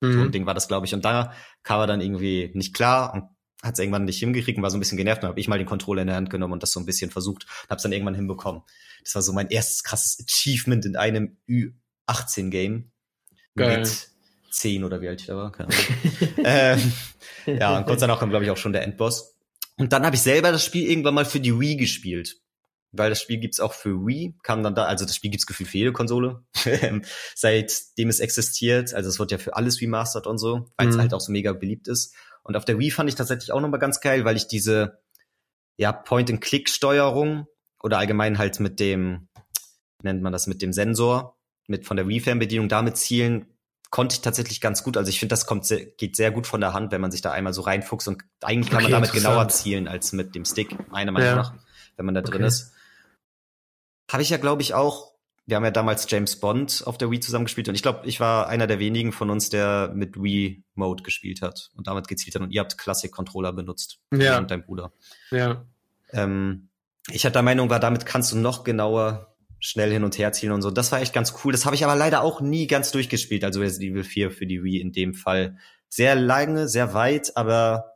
Mhm. 0.00 0.12
So 0.12 0.20
ein 0.20 0.32
Ding 0.32 0.46
war 0.46 0.54
das, 0.54 0.68
glaube 0.68 0.86
ich. 0.86 0.94
Und 0.94 1.04
da 1.04 1.32
kam 1.62 1.80
er 1.80 1.86
dann 1.86 2.00
irgendwie 2.00 2.50
nicht 2.54 2.74
klar 2.74 3.12
und 3.14 3.24
hat 3.62 3.74
es 3.74 3.80
irgendwann 3.80 4.04
nicht 4.04 4.18
hingekriegt 4.18 4.56
und 4.56 4.62
war 4.62 4.70
so 4.70 4.76
ein 4.76 4.80
bisschen 4.80 4.98
genervt. 4.98 5.22
Dann 5.22 5.30
habe 5.30 5.40
ich 5.40 5.48
mal 5.48 5.58
den 5.58 5.66
Controller 5.66 6.02
in 6.02 6.08
der 6.08 6.16
Hand 6.16 6.30
genommen 6.30 6.52
und 6.52 6.62
das 6.62 6.72
so 6.72 6.80
ein 6.80 6.86
bisschen 6.86 7.10
versucht, 7.10 7.46
habe 7.68 7.76
es 7.76 7.82
dann 7.82 7.92
irgendwann 7.92 8.14
hinbekommen. 8.14 8.62
Das 9.04 9.14
war 9.14 9.22
so 9.22 9.32
mein 9.32 9.48
erstes 9.48 9.82
krasses 9.82 10.24
Achievement 10.24 10.84
in 10.84 10.96
einem 10.96 11.36
Ü18-Game. 11.48 12.90
Mit 13.54 14.08
10 14.50 14.84
oder 14.84 15.00
wie 15.00 15.08
alt 15.08 15.20
ich 15.20 15.26
da 15.26 15.36
war. 15.36 15.52
Keine 15.52 15.70
ähm, 16.44 16.92
ja, 17.46 17.76
und 17.76 17.86
kurz 17.86 18.00
danach 18.00 18.20
kam, 18.20 18.30
glaube 18.30 18.44
ich, 18.44 18.50
auch 18.50 18.56
schon 18.56 18.72
der 18.72 18.82
Endboss. 18.82 19.36
Und 19.76 19.92
dann 19.92 20.04
habe 20.04 20.16
ich 20.16 20.22
selber 20.22 20.52
das 20.52 20.64
Spiel 20.64 20.88
irgendwann 20.88 21.14
mal 21.14 21.24
für 21.24 21.40
die 21.40 21.58
Wii 21.58 21.76
gespielt. 21.76 22.40
Weil 22.90 23.10
das 23.10 23.20
Spiel 23.20 23.38
gibt's 23.38 23.60
auch 23.60 23.74
für 23.74 24.06
Wii, 24.06 24.34
kam 24.42 24.62
dann 24.62 24.74
da, 24.74 24.84
also 24.84 25.04
das 25.04 25.14
Spiel 25.14 25.30
gibt's 25.30 25.46
gefühlt 25.46 25.68
für 25.68 25.76
jede 25.76 25.92
Konsole, 25.92 26.42
seitdem 27.34 28.08
es 28.08 28.18
existiert. 28.18 28.94
Also 28.94 29.10
es 29.10 29.18
wird 29.18 29.30
ja 29.30 29.36
für 29.36 29.56
alles 29.56 29.80
remastered 29.80 30.26
und 30.26 30.38
so, 30.38 30.70
weil 30.78 30.88
es 30.88 30.96
mhm. 30.96 31.00
halt 31.02 31.14
auch 31.14 31.20
so 31.20 31.30
mega 31.30 31.52
beliebt 31.52 31.86
ist. 31.86 32.14
Und 32.48 32.56
auf 32.56 32.64
der 32.64 32.78
Wii 32.78 32.90
fand 32.90 33.10
ich 33.10 33.14
tatsächlich 33.14 33.52
auch 33.52 33.60
nochmal 33.60 33.78
ganz 33.78 34.00
geil, 34.00 34.24
weil 34.24 34.36
ich 34.36 34.48
diese 34.48 35.02
ja, 35.76 35.92
Point-and-Click-Steuerung 35.92 37.46
oder 37.82 37.98
allgemein 37.98 38.38
halt 38.38 38.58
mit 38.58 38.80
dem, 38.80 39.28
nennt 40.02 40.22
man 40.22 40.32
das, 40.32 40.46
mit 40.46 40.62
dem 40.62 40.72
Sensor, 40.72 41.36
mit 41.66 41.86
von 41.86 41.98
der 41.98 42.08
Wii-Fernbedienung 42.08 42.70
damit 42.70 42.96
zielen, 42.96 43.46
konnte 43.90 44.14
ich 44.14 44.22
tatsächlich 44.22 44.62
ganz 44.62 44.82
gut. 44.82 44.96
Also 44.96 45.10
ich 45.10 45.20
finde, 45.20 45.34
das 45.34 45.44
kommt 45.44 45.66
sehr, 45.66 45.84
geht 45.84 46.16
sehr 46.16 46.30
gut 46.30 46.46
von 46.46 46.62
der 46.62 46.72
Hand, 46.72 46.90
wenn 46.90 47.02
man 47.02 47.10
sich 47.10 47.20
da 47.20 47.32
einmal 47.32 47.52
so 47.52 47.60
reinfuchst 47.60 48.08
und 48.08 48.24
eigentlich 48.42 48.70
kann 48.70 48.82
okay, 48.82 48.92
man 48.92 49.02
damit 49.02 49.12
genauer 49.12 49.48
zielen 49.48 49.86
als 49.86 50.14
mit 50.14 50.34
dem 50.34 50.46
Stick, 50.46 50.90
meiner 50.90 51.12
Meinung 51.12 51.28
ja. 51.28 51.36
nach, 51.36 51.54
wenn 51.96 52.06
man 52.06 52.14
da 52.14 52.22
drin 52.22 52.36
okay. 52.36 52.46
ist. 52.46 52.72
Habe 54.10 54.22
ich 54.22 54.30
ja, 54.30 54.38
glaube 54.38 54.62
ich, 54.62 54.72
auch 54.72 55.07
wir 55.48 55.56
haben 55.56 55.64
ja 55.64 55.70
damals 55.70 56.06
James 56.10 56.36
Bond 56.36 56.82
auf 56.84 56.98
der 56.98 57.10
Wii 57.10 57.20
zusammengespielt 57.20 57.70
und 57.70 57.74
ich 57.74 57.80
glaube, 57.80 58.06
ich 58.06 58.20
war 58.20 58.48
einer 58.48 58.66
der 58.66 58.78
wenigen 58.78 59.12
von 59.12 59.30
uns, 59.30 59.48
der 59.48 59.90
mit 59.94 60.22
Wii 60.22 60.62
Mode 60.74 61.02
gespielt 61.02 61.40
hat 61.40 61.70
und 61.74 61.86
damit 61.86 62.06
gezielt 62.06 62.34
hat 62.34 62.42
und 62.42 62.50
ihr 62.50 62.60
habt 62.60 62.76
Classic 62.76 63.10
Controller 63.10 63.54
benutzt. 63.54 63.98
Ja. 64.12 64.36
Und 64.36 64.50
dein 64.50 64.62
Bruder. 64.62 64.92
Ja. 65.30 65.64
Ähm, 66.10 66.68
ich 67.10 67.24
hatte 67.24 67.32
der 67.32 67.42
Meinung, 67.42 67.70
war 67.70 67.80
damit 67.80 68.04
kannst 68.04 68.30
du 68.30 68.36
noch 68.36 68.62
genauer 68.62 69.34
schnell 69.58 69.90
hin 69.90 70.04
und 70.04 70.18
her 70.18 70.32
zielen 70.32 70.52
und 70.52 70.60
so. 70.60 70.70
Das 70.70 70.92
war 70.92 71.00
echt 71.00 71.14
ganz 71.14 71.32
cool. 71.42 71.52
Das 71.52 71.64
habe 71.64 71.74
ich 71.74 71.82
aber 71.82 71.96
leider 71.96 72.20
auch 72.22 72.42
nie 72.42 72.66
ganz 72.66 72.92
durchgespielt. 72.92 73.42
Also 73.42 73.60
Resident 73.60 73.92
Evil 73.92 74.04
4 74.04 74.30
für 74.30 74.46
die 74.46 74.62
Wii 74.62 74.82
in 74.82 74.92
dem 74.92 75.14
Fall. 75.14 75.56
Sehr 75.88 76.14
lange, 76.14 76.68
sehr 76.68 76.92
weit, 76.92 77.38
aber 77.38 77.94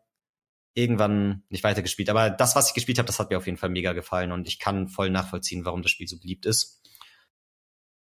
irgendwann 0.72 1.42
nicht 1.50 1.64
weitergespielt. 1.64 2.08
Aber 2.08 2.30
das, 2.30 2.56
was 2.56 2.68
ich 2.68 2.74
gespielt 2.74 2.98
habe, 2.98 3.06
das 3.06 3.18
hat 3.18 3.28
mir 3.28 3.36
auf 3.36 3.44
jeden 3.44 3.58
Fall 3.58 3.68
mega 3.68 3.92
gefallen 3.92 4.32
und 4.32 4.48
ich 4.48 4.58
kann 4.58 4.88
voll 4.88 5.10
nachvollziehen, 5.10 5.66
warum 5.66 5.82
das 5.82 5.90
Spiel 5.90 6.08
so 6.08 6.18
beliebt 6.18 6.46
ist. 6.46 6.81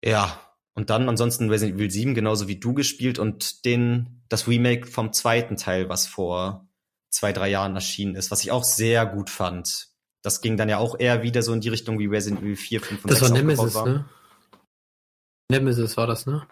Ja, 0.04 0.40
und 0.74 0.90
dann 0.90 1.08
ansonsten 1.08 1.50
Resident 1.50 1.78
Evil 1.78 1.90
7 1.90 2.14
genauso 2.14 2.48
wie 2.48 2.58
du 2.58 2.74
gespielt 2.74 3.18
und 3.18 3.64
den, 3.64 4.22
das 4.28 4.48
Remake 4.48 4.86
vom 4.86 5.12
zweiten 5.12 5.56
Teil, 5.56 5.88
was 5.88 6.06
vor 6.06 6.68
zwei, 7.10 7.32
drei 7.32 7.50
Jahren 7.50 7.74
erschienen 7.74 8.14
ist, 8.14 8.30
was 8.30 8.42
ich 8.42 8.50
auch 8.50 8.64
sehr 8.64 9.04
gut 9.04 9.28
fand. 9.28 9.88
Das 10.22 10.40
ging 10.40 10.56
dann 10.56 10.68
ja 10.68 10.78
auch 10.78 10.98
eher 10.98 11.22
wieder 11.22 11.42
so 11.42 11.52
in 11.52 11.60
die 11.60 11.68
Richtung 11.68 11.98
wie 11.98 12.06
Resident 12.06 12.42
Evil 12.42 12.56
4, 12.56 12.80
5 12.80 13.04
und 13.04 13.10
das 13.10 13.18
6 13.18 13.30
war 13.30 13.38
Nemesis, 13.38 13.74
war. 13.74 13.86
ne? 13.86 14.04
Nemesis 15.50 15.96
war 15.96 16.06
das, 16.06 16.26
ne? 16.26 16.46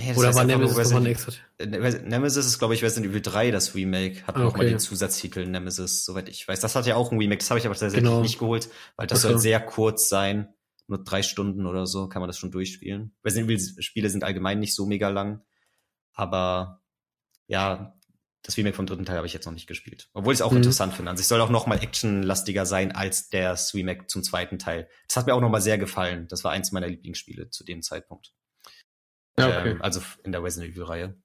Ja, 0.00 0.08
das 0.08 0.18
Oder 0.18 0.34
war 0.34 0.44
Nemesis 0.44 0.76
Resident, 0.76 1.06
extra? 1.06 1.32
Äh, 1.58 1.66
Nemesis 1.66 2.44
ist, 2.44 2.58
glaube 2.58 2.74
ich, 2.74 2.82
Resident 2.82 3.12
Evil 3.12 3.22
3, 3.22 3.50
das 3.50 3.74
Remake. 3.74 4.26
Hat 4.26 4.34
okay. 4.34 4.44
nochmal 4.44 4.66
den 4.66 4.78
Zusatztitel 4.78 5.46
Nemesis, 5.46 6.04
soweit 6.04 6.28
ich 6.28 6.46
weiß. 6.46 6.60
Das 6.60 6.74
hat 6.74 6.86
ja 6.86 6.96
auch 6.96 7.12
ein 7.12 7.18
Remake, 7.18 7.38
das 7.38 7.50
habe 7.50 7.60
ich 7.60 7.66
aber 7.66 7.74
tatsächlich 7.74 8.02
genau. 8.02 8.20
nicht 8.20 8.38
geholt, 8.38 8.68
weil 8.96 9.06
das 9.06 9.24
okay. 9.24 9.32
soll 9.32 9.40
sehr 9.40 9.60
kurz 9.60 10.08
sein 10.08 10.48
nur 10.88 11.02
drei 11.02 11.22
Stunden 11.22 11.66
oder 11.66 11.86
so 11.86 12.08
kann 12.08 12.20
man 12.20 12.28
das 12.28 12.38
schon 12.38 12.50
durchspielen. 12.50 13.14
Resident 13.24 13.50
Evil 13.50 13.82
Spiele 13.82 14.10
sind 14.10 14.24
allgemein 14.24 14.60
nicht 14.60 14.74
so 14.74 14.86
mega 14.86 15.08
lang, 15.08 15.44
aber 16.12 16.82
ja, 17.46 17.96
das 18.42 18.56
Remake 18.56 18.76
vom 18.76 18.86
dritten 18.86 19.04
Teil 19.04 19.16
habe 19.16 19.26
ich 19.26 19.32
jetzt 19.32 19.44
noch 19.44 19.52
nicht 19.52 19.66
gespielt. 19.66 20.08
Obwohl 20.12 20.32
ich 20.32 20.38
es 20.38 20.42
auch 20.42 20.52
mhm. 20.52 20.58
interessant 20.58 20.94
finde. 20.94 21.10
Also 21.10 21.20
ich 21.20 21.26
soll 21.26 21.40
auch 21.40 21.50
noch 21.50 21.66
mal 21.66 21.82
actionlastiger 21.82 22.64
sein 22.64 22.92
als 22.92 23.28
der 23.28 23.58
Remake 23.74 24.06
zum 24.06 24.22
zweiten 24.22 24.58
Teil. 24.58 24.88
Das 25.08 25.16
hat 25.16 25.26
mir 25.26 25.34
auch 25.34 25.40
noch 25.40 25.50
mal 25.50 25.60
sehr 25.60 25.78
gefallen. 25.78 26.28
Das 26.28 26.44
war 26.44 26.52
eins 26.52 26.70
meiner 26.70 26.86
Lieblingsspiele 26.86 27.50
zu 27.50 27.64
dem 27.64 27.82
Zeitpunkt. 27.82 28.34
Ja, 29.38 29.48
okay. 29.48 29.70
Ähm, 29.70 29.82
also 29.82 30.00
in 30.22 30.30
der 30.30 30.44
Resident 30.44 30.72
Evil 30.72 30.84
Reihe. 30.84 31.20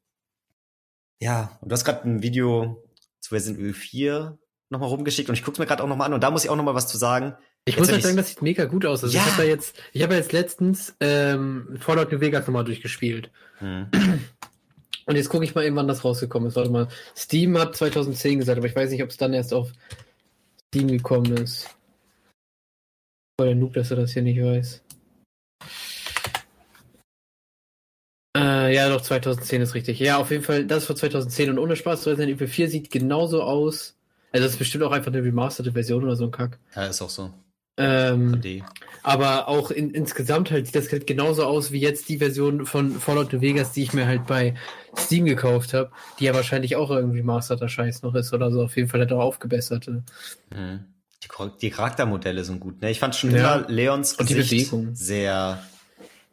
Ja, 1.20 1.58
und 1.62 1.70
du 1.72 1.74
hast 1.74 1.86
gerade 1.86 2.10
ein 2.10 2.24
Video 2.24 2.84
zu 3.20 3.36
Resident 3.36 3.60
Evil 3.60 3.74
4 3.74 4.40
nochmal 4.70 4.90
rumgeschickt 4.90 5.30
und 5.30 5.36
ich 5.36 5.44
gucke 5.44 5.62
mir 5.62 5.68
gerade 5.68 5.84
auch 5.84 5.88
nochmal 5.88 6.08
an 6.08 6.14
und 6.14 6.24
da 6.24 6.32
muss 6.32 6.44
ich 6.44 6.50
auch 6.50 6.56
nochmal 6.56 6.76
was 6.76 6.88
zu 6.88 6.98
sagen. 6.98 7.36
Ich 7.66 7.76
jetzt 7.76 7.80
muss 7.80 7.92
halt 7.92 8.02
sagen, 8.02 8.18
das 8.18 8.30
sieht 8.30 8.42
mega 8.42 8.66
gut 8.66 8.86
aus. 8.86 9.04
Also 9.04 9.16
ja. 9.16 9.24
ich 9.24 9.32
habe 9.32 9.44
ja 9.44 9.50
jetzt, 9.50 9.78
ich 9.94 10.02
habe 10.02 10.14
ja 10.14 10.20
jetzt 10.20 10.32
letztens 10.32 10.96
ähm, 11.00 11.78
Fallout 11.80 12.12
New 12.12 12.20
Vegas 12.20 12.48
nochmal 12.48 12.64
durchgespielt. 12.64 13.30
Hm. 13.60 13.88
Und 15.06 15.16
jetzt 15.16 15.30
gucke 15.30 15.44
ich 15.44 15.56
mal 15.56 15.66
eben, 15.66 15.76
wann 15.76 15.88
das 15.88 16.04
rausgekommen 16.04 16.50
ist. 16.50 16.56
Warte 16.56 16.70
mal. 16.70 16.88
Steam 17.16 17.58
hat 17.58 17.76
2010 17.76 18.40
gesagt, 18.40 18.58
aber 18.58 18.68
ich 18.68 18.76
weiß 18.76 18.90
nicht, 18.90 19.04
ob 19.04 19.10
es 19.10 19.18
dann 19.18 19.34
erst 19.34 19.54
auf 19.54 19.72
Steam 20.70 20.88
gekommen 20.88 21.38
ist. 21.38 21.70
Voll 23.40 23.48
der 23.48 23.56
Noob, 23.56 23.74
dass 23.74 23.92
er 23.92 23.98
das 23.98 24.12
hier 24.12 24.22
nicht 24.24 24.42
weiß. 24.42 24.82
Äh, 28.38 28.74
ja, 28.74 28.90
doch, 28.90 29.02
2010 29.02 29.62
ist 29.62 29.76
richtig. 29.76 30.00
Ja, 30.00 30.18
auf 30.18 30.32
jeden 30.32 30.44
Fall, 30.44 30.66
das 30.66 30.84
ist 30.84 30.88
von 30.88 30.96
2010 30.96 31.50
und 31.50 31.60
ohne 31.60 31.76
Spaß, 31.76 32.08
Resident 32.08 32.38
Evil 32.38 32.48
4 32.48 32.70
sieht 32.70 32.90
genauso 32.90 33.44
aus. 33.44 33.98
Also, 34.32 34.46
das 34.46 34.54
ist 34.54 34.60
bestimmt 34.60 34.84
auch 34.84 34.92
einfach 34.92 35.12
eine 35.12 35.24
remasterte 35.24 35.74
Version 35.74 36.04
oder 36.04 36.16
so 36.16 36.26
ein 36.26 36.32
Kack. 36.32 36.58
Ja, 36.76 36.86
ist 36.86 37.02
auch 37.02 37.10
so. 37.10 37.34
Ähm, 37.78 38.42
aber 39.04 39.48
auch 39.48 39.72
in, 39.72 39.92
insgesamt 39.92 40.52
halt 40.52 40.68
sieht 40.68 40.76
das 40.76 40.92
halt 40.92 41.08
genauso 41.08 41.46
aus 41.46 41.72
wie 41.72 41.80
jetzt 41.80 42.10
die 42.10 42.18
Version 42.18 42.66
von 42.66 42.92
Fallout 42.92 43.34
New 43.34 43.42
Vegas, 43.42 43.72
die 43.72 43.84
ich 43.84 43.94
mir 43.94 44.06
halt 44.06 44.28
bei 44.28 44.56
Steam 44.98 45.26
gekauft 45.26 45.74
habe, 45.74 45.92
die 46.20 46.26
ja 46.26 46.34
wahrscheinlich 46.34 46.76
auch 46.76 46.92
irgendwie 46.92 47.24
masterter 47.24 47.70
Scheiß 47.70 48.04
noch 48.04 48.14
ist 48.16 48.34
oder 48.34 48.52
so. 48.52 48.64
Auf 48.64 48.76
jeden 48.76 48.90
Fall 48.90 49.02
hat 49.02 49.12
er 49.12 49.18
auch 49.18 49.24
aufgebessert. 49.24 49.88
Mhm. 49.88 50.86
Die, 51.24 51.28
die, 51.62 51.70
Charaktermodelle 51.70 52.44
sind 52.44 52.60
gut. 52.60 52.82
Ne? 52.82 52.92
Ich 52.92 53.00
fand 53.00 53.16
schon 53.16 53.34
ja. 53.34 53.56
immer 53.56 53.70
Leons 53.70 54.16
und 54.16 54.28
Gesicht 54.28 54.52
die 54.52 54.56
Bewegung. 54.66 54.96
sehr, 54.96 55.64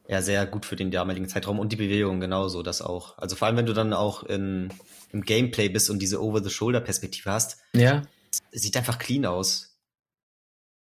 ja, 0.09 0.23
sehr 0.23 0.47
gut 0.47 0.67
für 0.67 0.77
den 0.77 0.91
damaligen 0.91 1.29
Zeitraum 1.29 1.59
und 1.59 1.73
die 1.73 1.77
Bewegung 1.77 2.21
genauso, 2.21 2.63
das 2.63 2.83
auch. 2.83 3.17
Also 3.19 3.37
vor 3.37 3.47
allem, 3.47 3.57
wenn 3.57 3.67
du 3.67 3.75
dann 3.75 3.93
auch 3.93 4.23
in, 4.25 4.71
im 5.13 5.23
Gameplay 5.23 5.69
bist 5.69 5.89
und 5.91 6.01
diese 6.01 6.23
Over-the-Shoulder-Perspektive 6.23 7.31
hast. 7.31 7.59
Ja. 7.75 8.03
Sieht 8.51 8.77
einfach 8.77 8.99
clean 8.99 9.25
aus. 9.25 9.68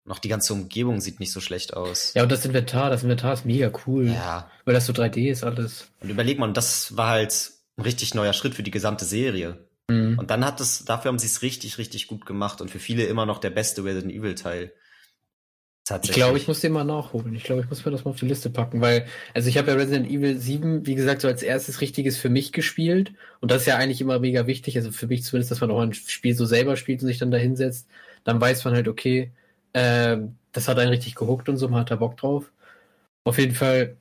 Noch 0.10 0.18
die 0.18 0.28
ganze 0.28 0.54
Umgebung 0.54 1.02
sieht 1.02 1.20
nicht 1.20 1.32
so 1.32 1.40
schlecht 1.40 1.76
aus. 1.76 2.16
Ja, 2.16 2.24
und 2.24 2.32
das 2.32 2.44
Inventar, 2.44 2.90
das 2.90 3.04
Inventar 3.04 3.32
ist 3.32 3.46
mega 3.46 3.72
cool. 3.86 4.08
Ja. 4.08 4.50
Weil 4.66 4.74
das 4.74 4.88
so 4.88 4.92
3D 4.92 5.30
ist 5.30 5.44
alles. 5.44 5.92
Und 6.00 6.10
überleg 6.10 6.40
mal, 6.40 6.52
das 6.52 6.98
war 6.98 7.10
halt 7.10 7.52
ein 7.78 7.84
richtig 7.84 8.16
neuer 8.16 8.34
Schritt 8.34 8.56
für 8.56 8.64
die 8.64 8.72
gesamte 8.72 9.06
Serie. 9.06 9.60
Mhm. 9.88 10.18
Und 10.18 10.32
dann 10.32 10.44
hat 10.44 10.62
es, 10.62 10.84
dafür 10.84 11.10
haben 11.10 11.20
sie 11.20 11.28
es 11.28 11.44
richtig, 11.44 11.78
richtig 11.78 12.08
gut 12.08 12.26
gemacht 12.26 12.60
und 12.60 12.72
für 12.72 12.80
viele 12.80 13.04
immer 13.04 13.28
noch 13.28 13.38
der 13.38 13.52
beste 13.52 13.84
Resident 13.84 14.12
Evil 14.12 14.34
Teil. 14.34 14.74
Ich 16.02 16.12
glaube, 16.12 16.40
ich 16.40 16.48
muss 16.48 16.60
den 16.60 16.72
mal 16.72 16.84
nachholen. 16.84 17.36
Ich 17.36 17.44
glaube, 17.44 17.62
ich 17.62 17.70
muss 17.70 17.86
mir 17.86 17.92
das 17.92 18.04
mal 18.04 18.10
auf 18.10 18.20
die 18.20 18.28
Liste 18.28 18.50
packen, 18.50 18.82
weil, 18.82 19.06
also 19.36 19.48
ich 19.48 19.60
habe 19.60 19.70
ja 19.70 19.78
Resident 19.78 20.10
Evil 20.10 20.40
7, 20.40 20.88
wie 20.88 20.96
gesagt, 20.96 21.22
so 21.22 21.28
als 21.28 21.44
erstes 21.44 21.82
richtiges 21.82 22.18
für 22.18 22.30
mich 22.30 22.52
gespielt. 22.52 23.14
Und 23.42 23.52
das 23.52 23.62
ist 23.62 23.68
ja 23.68 23.78
eigentlich 23.78 24.02
immer 24.02 24.18
mega 24.18 24.48
wichtig, 24.48 24.76
also 24.76 24.92
für 24.92 25.06
mich 25.06 25.24
zumindest, 25.24 25.52
dass 25.52 25.62
man 25.62 25.70
auch 25.70 25.82
ein 25.82 25.94
Spiel 25.94 26.34
so 26.34 26.46
selber 26.46 26.78
spielt 26.78 27.02
und 27.02 27.08
sich 27.08 27.20
dann 27.20 27.30
da 27.30 27.38
hinsetzt. 27.38 27.88
Dann 28.24 28.42
weiß 28.42 28.66
man 28.66 28.74
halt, 28.74 28.88
okay, 28.88 29.32
äh, 29.74 30.18
das 30.52 30.68
hat 30.68 30.80
einen 30.80 30.90
richtig 30.90 31.16
gehuckt 31.16 31.50
und 31.50 31.58
so, 31.58 31.68
man 31.68 31.82
hat 31.82 31.92
da 31.92 31.96
Bock 31.96 32.18
drauf. 32.18 32.52
Auf 33.24 33.38
jeden 33.38 33.54
Fall, 33.54 33.98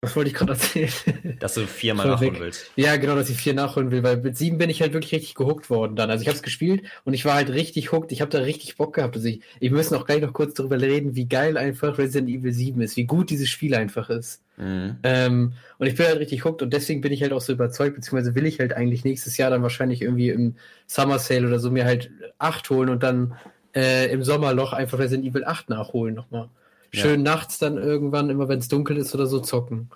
was 0.00 0.14
wollte 0.14 0.30
ich 0.30 0.36
gerade 0.36 0.52
erzählen? 0.52 0.92
Dass 1.40 1.54
du 1.54 1.66
viermal 1.66 2.06
nachholen 2.08 2.38
willst. 2.38 2.70
Ja, 2.76 2.96
genau, 2.96 3.16
dass 3.16 3.28
ich 3.28 3.36
vier 3.36 3.54
nachholen 3.54 3.90
will, 3.90 4.02
weil 4.02 4.18
mit 4.18 4.36
sieben 4.36 4.58
bin 4.58 4.70
ich 4.70 4.80
halt 4.80 4.92
wirklich 4.92 5.12
richtig 5.12 5.34
gehuckt 5.34 5.68
worden 5.70 5.96
dann. 5.96 6.10
Also 6.10 6.22
ich 6.22 6.28
habe 6.28 6.36
es 6.36 6.42
gespielt 6.42 6.84
und 7.04 7.14
ich 7.14 7.24
war 7.24 7.34
halt 7.34 7.50
richtig 7.50 7.92
hooked. 7.92 8.12
Ich 8.12 8.20
habe 8.20 8.30
da 8.30 8.38
richtig 8.38 8.76
Bock 8.76 8.94
gehabt. 8.94 9.16
Also 9.16 9.28
ich, 9.28 9.40
ich 9.58 9.70
müssen 9.70 9.94
auch 9.96 10.06
gleich 10.06 10.20
noch 10.22 10.32
kurz 10.32 10.54
darüber 10.54 10.80
reden, 10.80 11.16
wie 11.16 11.26
geil 11.26 11.56
einfach 11.56 11.98
Resident 11.98 12.28
Evil 12.30 12.52
7 12.52 12.80
ist, 12.80 12.96
wie 12.96 13.04
gut 13.04 13.30
dieses 13.30 13.48
Spiel 13.48 13.74
einfach 13.74 14.08
ist. 14.10 14.42
Mhm. 14.56 14.96
Ähm, 15.02 15.52
und 15.78 15.86
ich 15.86 15.96
bin 15.96 16.06
halt 16.06 16.18
richtig 16.18 16.44
hooked 16.44 16.62
und 16.62 16.72
deswegen 16.72 17.00
bin 17.00 17.12
ich 17.12 17.22
halt 17.22 17.32
auch 17.32 17.40
so 17.40 17.52
überzeugt, 17.52 17.96
beziehungsweise 17.96 18.34
will 18.34 18.46
ich 18.46 18.60
halt 18.60 18.74
eigentlich 18.74 19.04
nächstes 19.04 19.36
Jahr 19.38 19.50
dann 19.50 19.62
wahrscheinlich 19.62 20.02
irgendwie 20.02 20.28
im 20.28 20.54
Summer 20.86 21.18
Sale 21.18 21.46
oder 21.46 21.58
so 21.58 21.70
mir 21.70 21.86
halt 21.86 22.10
acht 22.38 22.68
holen 22.70 22.90
und 22.90 23.02
dann 23.02 23.34
äh, 23.74 24.10
im 24.12 24.24
Sommerloch 24.24 24.72
einfach 24.72 24.98
Resident 24.98 25.26
Evil 25.26 25.44
8 25.44 25.68
nachholen 25.68 26.14
nochmal. 26.14 26.48
Schön 26.92 27.24
ja. 27.24 27.32
nachts 27.32 27.58
dann 27.58 27.78
irgendwann, 27.78 28.30
immer 28.30 28.48
wenn 28.48 28.58
es 28.58 28.68
dunkel 28.68 28.96
ist 28.96 29.14
oder 29.14 29.26
so, 29.26 29.40
zocken. 29.40 29.90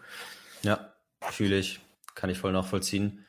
Ja, 0.62 0.94
fühle 1.30 1.58
ich. 1.58 1.80
Kann 2.14 2.30
ich 2.30 2.38
voll 2.38 2.52
nachvollziehen. 2.52 3.24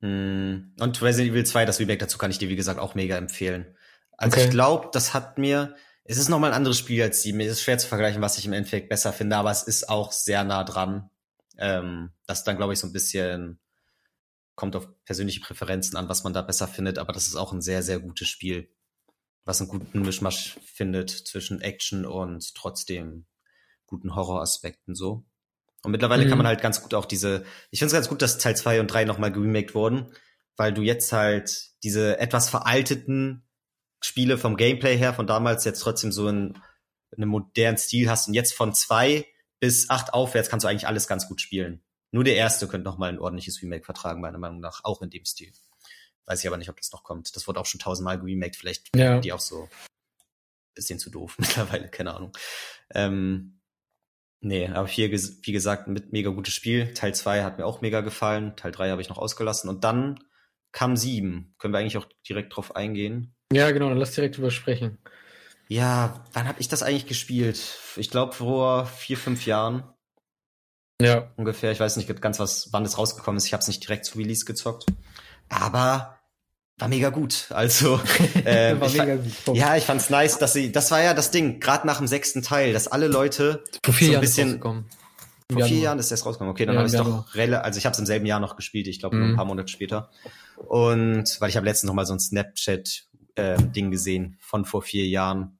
Hm. 0.00 0.72
Und 0.78 1.02
Resident 1.02 1.32
Evil 1.32 1.44
2, 1.44 1.64
das 1.64 1.80
Remake 1.80 1.98
dazu 1.98 2.18
kann 2.18 2.30
ich 2.30 2.38
dir, 2.38 2.48
wie 2.48 2.56
gesagt, 2.56 2.78
auch 2.78 2.94
mega 2.94 3.16
empfehlen. 3.16 3.66
Also 4.16 4.36
okay. 4.36 4.46
ich 4.46 4.50
glaube, 4.50 4.88
das 4.92 5.14
hat 5.14 5.38
mir, 5.38 5.74
es 6.04 6.18
ist 6.18 6.28
nochmal 6.28 6.50
ein 6.50 6.56
anderes 6.56 6.78
Spiel 6.78 7.02
als 7.02 7.22
Sieben. 7.22 7.40
Es 7.40 7.52
ist 7.52 7.62
schwer 7.62 7.78
zu 7.78 7.88
vergleichen, 7.88 8.22
was 8.22 8.38
ich 8.38 8.46
im 8.46 8.52
Endeffekt 8.52 8.88
besser 8.88 9.12
finde, 9.12 9.36
aber 9.36 9.50
es 9.50 9.64
ist 9.64 9.88
auch 9.88 10.12
sehr 10.12 10.44
nah 10.44 10.64
dran. 10.64 11.10
Ähm, 11.58 12.10
das 12.26 12.44
dann, 12.44 12.56
glaube 12.56 12.72
ich, 12.72 12.78
so 12.78 12.86
ein 12.86 12.92
bisschen 12.92 13.58
kommt 14.54 14.74
auf 14.74 14.88
persönliche 15.04 15.40
Präferenzen 15.40 15.96
an, 15.96 16.08
was 16.08 16.24
man 16.24 16.32
da 16.32 16.42
besser 16.42 16.66
findet, 16.66 16.98
aber 16.98 17.12
das 17.12 17.26
ist 17.26 17.36
auch 17.36 17.52
ein 17.52 17.60
sehr, 17.60 17.82
sehr 17.82 17.98
gutes 18.00 18.28
Spiel, 18.28 18.68
was 19.46 19.60
einen 19.60 19.70
guten 19.70 20.02
Mischmasch 20.02 20.58
findet 20.64 21.08
zwischen 21.08 21.62
Action 21.62 22.04
und 22.04 22.54
trotzdem 22.54 23.26
guten 23.86 24.14
Horroraspekten 24.14 24.94
so. 24.94 25.24
Und 25.82 25.92
mittlerweile 25.92 26.24
mhm. 26.24 26.28
kann 26.28 26.38
man 26.38 26.48
halt 26.48 26.60
ganz 26.60 26.82
gut 26.82 26.94
auch 26.94 27.06
diese, 27.06 27.44
ich 27.70 27.78
finde 27.78 27.86
es 27.86 27.92
ganz 27.94 28.08
gut, 28.08 28.20
dass 28.20 28.38
Teil 28.38 28.56
2 28.56 28.80
und 28.80 28.88
3 28.88 29.04
nochmal 29.04 29.30
geremaked 29.30 29.74
wurden, 29.74 30.12
weil 30.56 30.74
du 30.74 30.82
jetzt 30.82 31.12
halt 31.12 31.70
diese 31.84 32.18
etwas 32.18 32.50
veralteten 32.50 33.46
Spiele 34.02 34.36
vom 34.36 34.56
Gameplay 34.56 34.98
her 34.98 35.14
von 35.14 35.28
damals 35.28 35.64
jetzt 35.64 35.80
trotzdem 35.80 36.10
so 36.10 36.28
in, 36.28 36.58
in 37.12 37.22
einem 37.22 37.30
modernen 37.30 37.78
Stil 37.78 38.10
hast 38.10 38.26
und 38.26 38.34
jetzt 38.34 38.52
von 38.52 38.74
zwei 38.74 39.26
bis 39.60 39.88
acht 39.88 40.12
aufwärts 40.12 40.50
kannst 40.50 40.64
du 40.64 40.68
eigentlich 40.68 40.88
alles 40.88 41.06
ganz 41.06 41.28
gut 41.28 41.40
spielen. 41.40 41.84
Nur 42.10 42.24
der 42.24 42.36
erste 42.36 42.66
könnte 42.66 42.84
noch 42.84 42.98
mal 42.98 43.08
ein 43.08 43.18
ordentliches 43.18 43.62
Remake 43.62 43.84
vertragen, 43.84 44.20
meiner 44.20 44.38
Meinung 44.38 44.60
nach, 44.60 44.80
auch 44.82 45.02
in 45.02 45.10
dem 45.10 45.24
Stil. 45.24 45.52
Weiß 46.26 46.40
ich 46.40 46.46
aber 46.46 46.56
nicht, 46.56 46.68
ob 46.68 46.76
das 46.76 46.92
noch 46.92 47.04
kommt. 47.04 47.34
Das 47.34 47.46
wurde 47.46 47.60
auch 47.60 47.66
schon 47.66 47.80
tausendmal 47.80 48.18
geremaked, 48.18 48.56
vielleicht 48.56 48.96
ja. 48.96 49.20
die 49.20 49.32
auch 49.32 49.40
so 49.40 49.68
bisschen 50.76 51.00
zu 51.00 51.10
doof 51.10 51.34
mittlerweile, 51.38 51.88
keine 51.88 52.14
Ahnung. 52.14 52.32
Ähm, 52.94 53.60
nee, 54.40 54.68
aber 54.68 54.86
hier, 54.86 55.10
wie 55.10 55.52
gesagt, 55.52 55.88
mit 55.88 56.12
mega 56.12 56.30
gutes 56.30 56.54
Spiel. 56.54 56.94
Teil 56.94 57.14
2 57.14 57.42
hat 57.42 57.58
mir 57.58 57.66
auch 57.66 57.80
mega 57.80 58.02
gefallen. 58.02 58.54
Teil 58.56 58.70
3 58.70 58.90
habe 58.90 59.02
ich 59.02 59.08
noch 59.08 59.18
ausgelassen. 59.18 59.68
Und 59.68 59.82
dann 59.82 60.22
kam 60.70 60.96
7. 60.96 61.54
Können 61.58 61.74
wir 61.74 61.78
eigentlich 61.78 61.96
auch 61.96 62.06
direkt 62.28 62.54
drauf 62.54 62.76
eingehen? 62.76 63.34
Ja, 63.52 63.70
genau, 63.72 63.88
dann 63.88 63.98
lass 63.98 64.14
direkt 64.14 64.36
drüber 64.36 64.50
sprechen. 64.50 64.98
Ja, 65.68 66.24
wann 66.32 66.46
habe 66.46 66.60
ich 66.60 66.68
das 66.68 66.84
eigentlich 66.84 67.06
gespielt? 67.06 67.78
Ich 67.96 68.10
glaube 68.10 68.32
vor 68.34 68.86
vier, 68.86 69.16
fünf 69.16 69.46
Jahren. 69.46 69.82
Ja. 71.00 71.32
Ungefähr. 71.36 71.72
Ich 71.72 71.80
weiß 71.80 71.96
nicht 71.96 72.20
ganz, 72.20 72.38
was, 72.38 72.72
wann 72.72 72.84
das 72.84 72.98
rausgekommen 72.98 73.36
ist. 73.36 73.46
Ich 73.46 73.52
habe 73.52 73.62
es 73.62 73.68
nicht 73.68 73.82
direkt 73.82 74.04
zu 74.04 74.18
Release 74.18 74.44
gezockt. 74.44 74.86
Aber 75.48 76.15
war 76.78 76.88
mega 76.88 77.10
gut. 77.10 77.46
Also 77.50 78.00
äh, 78.44 78.78
war 78.78 78.90
mega 78.90 79.16
gut. 79.16 79.56
ja, 79.56 79.76
ich 79.76 79.84
fand's 79.84 80.10
nice, 80.10 80.38
dass 80.38 80.52
sie. 80.52 80.72
Das 80.72 80.90
war 80.90 81.02
ja 81.02 81.14
das 81.14 81.30
Ding, 81.30 81.60
gerade 81.60 81.86
nach 81.86 81.98
dem 81.98 82.06
sechsten 82.06 82.42
Teil, 82.42 82.72
dass 82.72 82.88
alle 82.88 83.08
Leute 83.08 83.64
vor 83.84 83.94
vier 83.94 84.06
so 84.06 84.10
ein 84.10 84.12
Jahren 84.12 84.20
bisschen. 84.20 84.60
Vor 85.52 85.64
vier 85.64 85.78
Jahren 85.78 85.98
ist 85.98 86.10
das 86.10 86.26
rausgekommen. 86.26 86.50
Okay, 86.50 86.66
dann 86.66 86.74
ja, 86.74 86.80
habe 86.80 86.88
ich 86.88 86.96
doch 86.96 87.34
relativ, 87.34 87.64
also 87.64 87.78
ich 87.78 87.86
habe 87.86 87.92
es 87.92 87.98
im 88.00 88.06
selben 88.06 88.26
Jahr 88.26 88.40
noch 88.40 88.56
gespielt, 88.56 88.88
ich 88.88 88.98
glaube 88.98 89.16
mhm. 89.16 89.30
ein 89.30 89.36
paar 89.36 89.44
Monate 89.44 89.68
später. 89.68 90.10
Und 90.56 91.40
weil 91.40 91.50
ich 91.50 91.56
habe 91.56 91.66
letztens 91.66 91.86
noch 91.86 91.94
mal 91.94 92.04
so 92.04 92.14
ein 92.14 92.20
Snapchat 92.20 93.04
äh, 93.36 93.56
Ding 93.58 93.90
gesehen 93.90 94.36
von 94.40 94.64
vor 94.64 94.82
vier 94.82 95.06
Jahren, 95.06 95.58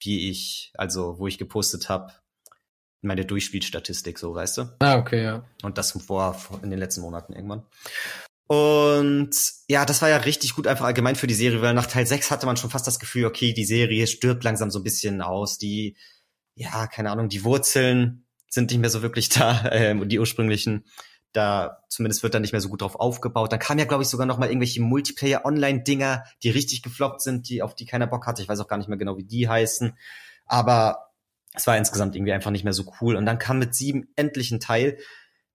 wie 0.00 0.28
ich, 0.30 0.72
also 0.76 1.18
wo 1.18 1.26
ich 1.26 1.38
gepostet 1.38 1.88
habe, 1.88 2.12
meine 3.00 3.24
Durchspielstatistik, 3.24 4.18
so 4.18 4.34
weißt 4.34 4.58
du. 4.58 4.76
Ah, 4.80 4.98
okay, 4.98 5.24
ja. 5.24 5.44
Und 5.62 5.78
das 5.78 5.92
vor, 5.92 6.34
vor 6.34 6.62
in 6.62 6.70
den 6.70 6.78
letzten 6.78 7.00
Monaten 7.00 7.32
irgendwann. 7.32 7.62
Und 8.50 9.30
ja, 9.68 9.86
das 9.86 10.02
war 10.02 10.08
ja 10.08 10.16
richtig 10.16 10.56
gut 10.56 10.66
einfach 10.66 10.84
allgemein 10.84 11.14
für 11.14 11.28
die 11.28 11.34
Serie, 11.34 11.62
weil 11.62 11.72
nach 11.72 11.86
Teil 11.86 12.04
6 12.04 12.32
hatte 12.32 12.46
man 12.46 12.56
schon 12.56 12.68
fast 12.68 12.84
das 12.84 12.98
Gefühl, 12.98 13.26
okay, 13.26 13.52
die 13.52 13.64
Serie 13.64 14.08
stirbt 14.08 14.42
langsam 14.42 14.72
so 14.72 14.80
ein 14.80 14.82
bisschen 14.82 15.22
aus. 15.22 15.56
Die, 15.56 15.96
ja, 16.56 16.88
keine 16.88 17.12
Ahnung, 17.12 17.28
die 17.28 17.44
Wurzeln 17.44 18.26
sind 18.48 18.72
nicht 18.72 18.80
mehr 18.80 18.90
so 18.90 19.02
wirklich 19.02 19.28
da, 19.28 19.68
ähm, 19.70 20.08
die 20.08 20.18
ursprünglichen 20.18 20.84
da 21.32 21.84
zumindest 21.88 22.24
wird 22.24 22.34
da 22.34 22.40
nicht 22.40 22.50
mehr 22.50 22.60
so 22.60 22.68
gut 22.68 22.82
drauf 22.82 22.96
aufgebaut. 22.96 23.52
Dann 23.52 23.60
kam 23.60 23.78
ja, 23.78 23.84
glaube 23.84 24.02
ich, 24.02 24.08
sogar 24.08 24.26
noch 24.26 24.38
mal 24.38 24.48
irgendwelche 24.48 24.82
Multiplayer-Online-Dinger, 24.82 26.24
die 26.42 26.50
richtig 26.50 26.82
gefloppt 26.82 27.22
sind, 27.22 27.48
die 27.48 27.62
auf 27.62 27.76
die 27.76 27.86
keiner 27.86 28.08
Bock 28.08 28.26
hatte. 28.26 28.42
Ich 28.42 28.48
weiß 28.48 28.58
auch 28.58 28.66
gar 28.66 28.78
nicht 28.78 28.88
mehr 28.88 28.98
genau, 28.98 29.16
wie 29.16 29.22
die 29.22 29.48
heißen. 29.48 29.96
Aber 30.46 31.12
es 31.54 31.68
war 31.68 31.76
insgesamt 31.76 32.16
irgendwie 32.16 32.32
einfach 32.32 32.50
nicht 32.50 32.64
mehr 32.64 32.72
so 32.72 32.92
cool. 33.00 33.14
Und 33.14 33.26
dann 33.26 33.38
kam 33.38 33.60
mit 33.60 33.76
sieben 33.76 34.08
endlich 34.16 34.50
ein 34.50 34.58
Teil, 34.58 34.98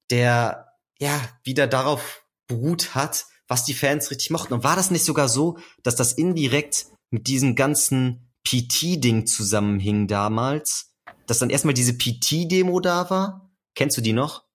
der 0.10 0.70
ja 0.98 1.20
wieder 1.44 1.68
darauf 1.68 2.25
beruht 2.48 2.96
hat, 2.96 3.26
was 3.48 3.66
die 3.66 3.74
Fans 3.74 4.12
richtig 4.12 4.30
mochten. 4.32 4.54
Und 4.54 4.64
war 4.64 4.76
das 4.76 4.92
nicht 4.92 5.06
sogar 5.06 5.30
so, 5.30 5.58
dass 5.84 5.96
das 5.96 6.14
indirekt 6.14 6.88
mit 7.12 7.28
diesem 7.28 7.56
ganzen 7.56 8.34
PT-Ding 8.48 9.26
zusammenhing 9.26 10.08
damals? 10.08 10.94
Dass 11.28 11.40
dann 11.40 11.50
erstmal 11.50 11.74
diese 11.74 11.98
PT-Demo 11.98 12.80
da 12.80 13.10
war? 13.10 13.52
Kennst 13.76 13.98
du 13.98 14.02
die 14.02 14.14
noch? 14.14 14.46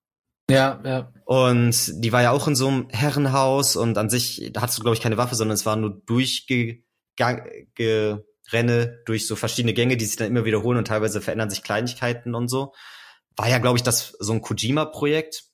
Ja, 0.51 0.81
ja. 0.85 1.13
Und 1.25 1.93
die 2.05 2.13
war 2.13 2.23
ja 2.23 2.33
auch 2.33 2.49
in 2.49 2.57
so 2.57 2.67
einem 2.69 2.89
Herrenhaus 2.91 3.77
und 3.77 3.97
an 3.99 4.11
sich 4.11 4.51
da 4.53 4.63
hattest 4.63 4.79
du, 4.79 4.83
glaube 4.83 4.97
ich, 4.97 5.03
keine 5.03 5.17
Waffe, 5.17 5.37
sondern 5.37 5.55
es 5.55 5.65
war 5.65 5.77
nur 5.77 6.03
durchgerenne 6.07 6.83
durch 9.07 9.27
so 9.27 9.37
verschiedene 9.37 9.75
Gänge, 9.75 9.97
die 9.97 10.07
sich 10.07 10.17
dann 10.17 10.27
immer 10.27 10.45
wiederholen 10.45 10.79
und 10.79 10.89
teilweise 10.89 11.21
verändern 11.21 11.51
sich 11.51 11.63
Kleinigkeiten 11.63 12.35
und 12.35 12.49
so. 12.49 12.73
War 13.37 13.49
ja, 13.49 13.59
glaube 13.59 13.79
ich, 13.79 13.85
das 13.85 14.17
so 14.19 14.33
ein 14.33 14.41
Kojima-Projekt. 14.41 15.45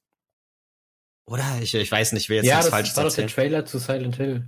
Oder? 1.27 1.45
Ich, 1.61 1.75
ich 1.75 1.91
weiß 1.91 2.13
nicht, 2.13 2.29
wer 2.29 2.37
jetzt 2.37 2.47
ja, 2.47 2.57
das 2.59 2.69
falsch 2.69 2.97
war 2.97 3.05
doch 3.05 3.15
der 3.15 3.27
Trailer 3.27 3.65
zu 3.65 3.79
Silent 3.79 4.17
Hill. 4.17 4.47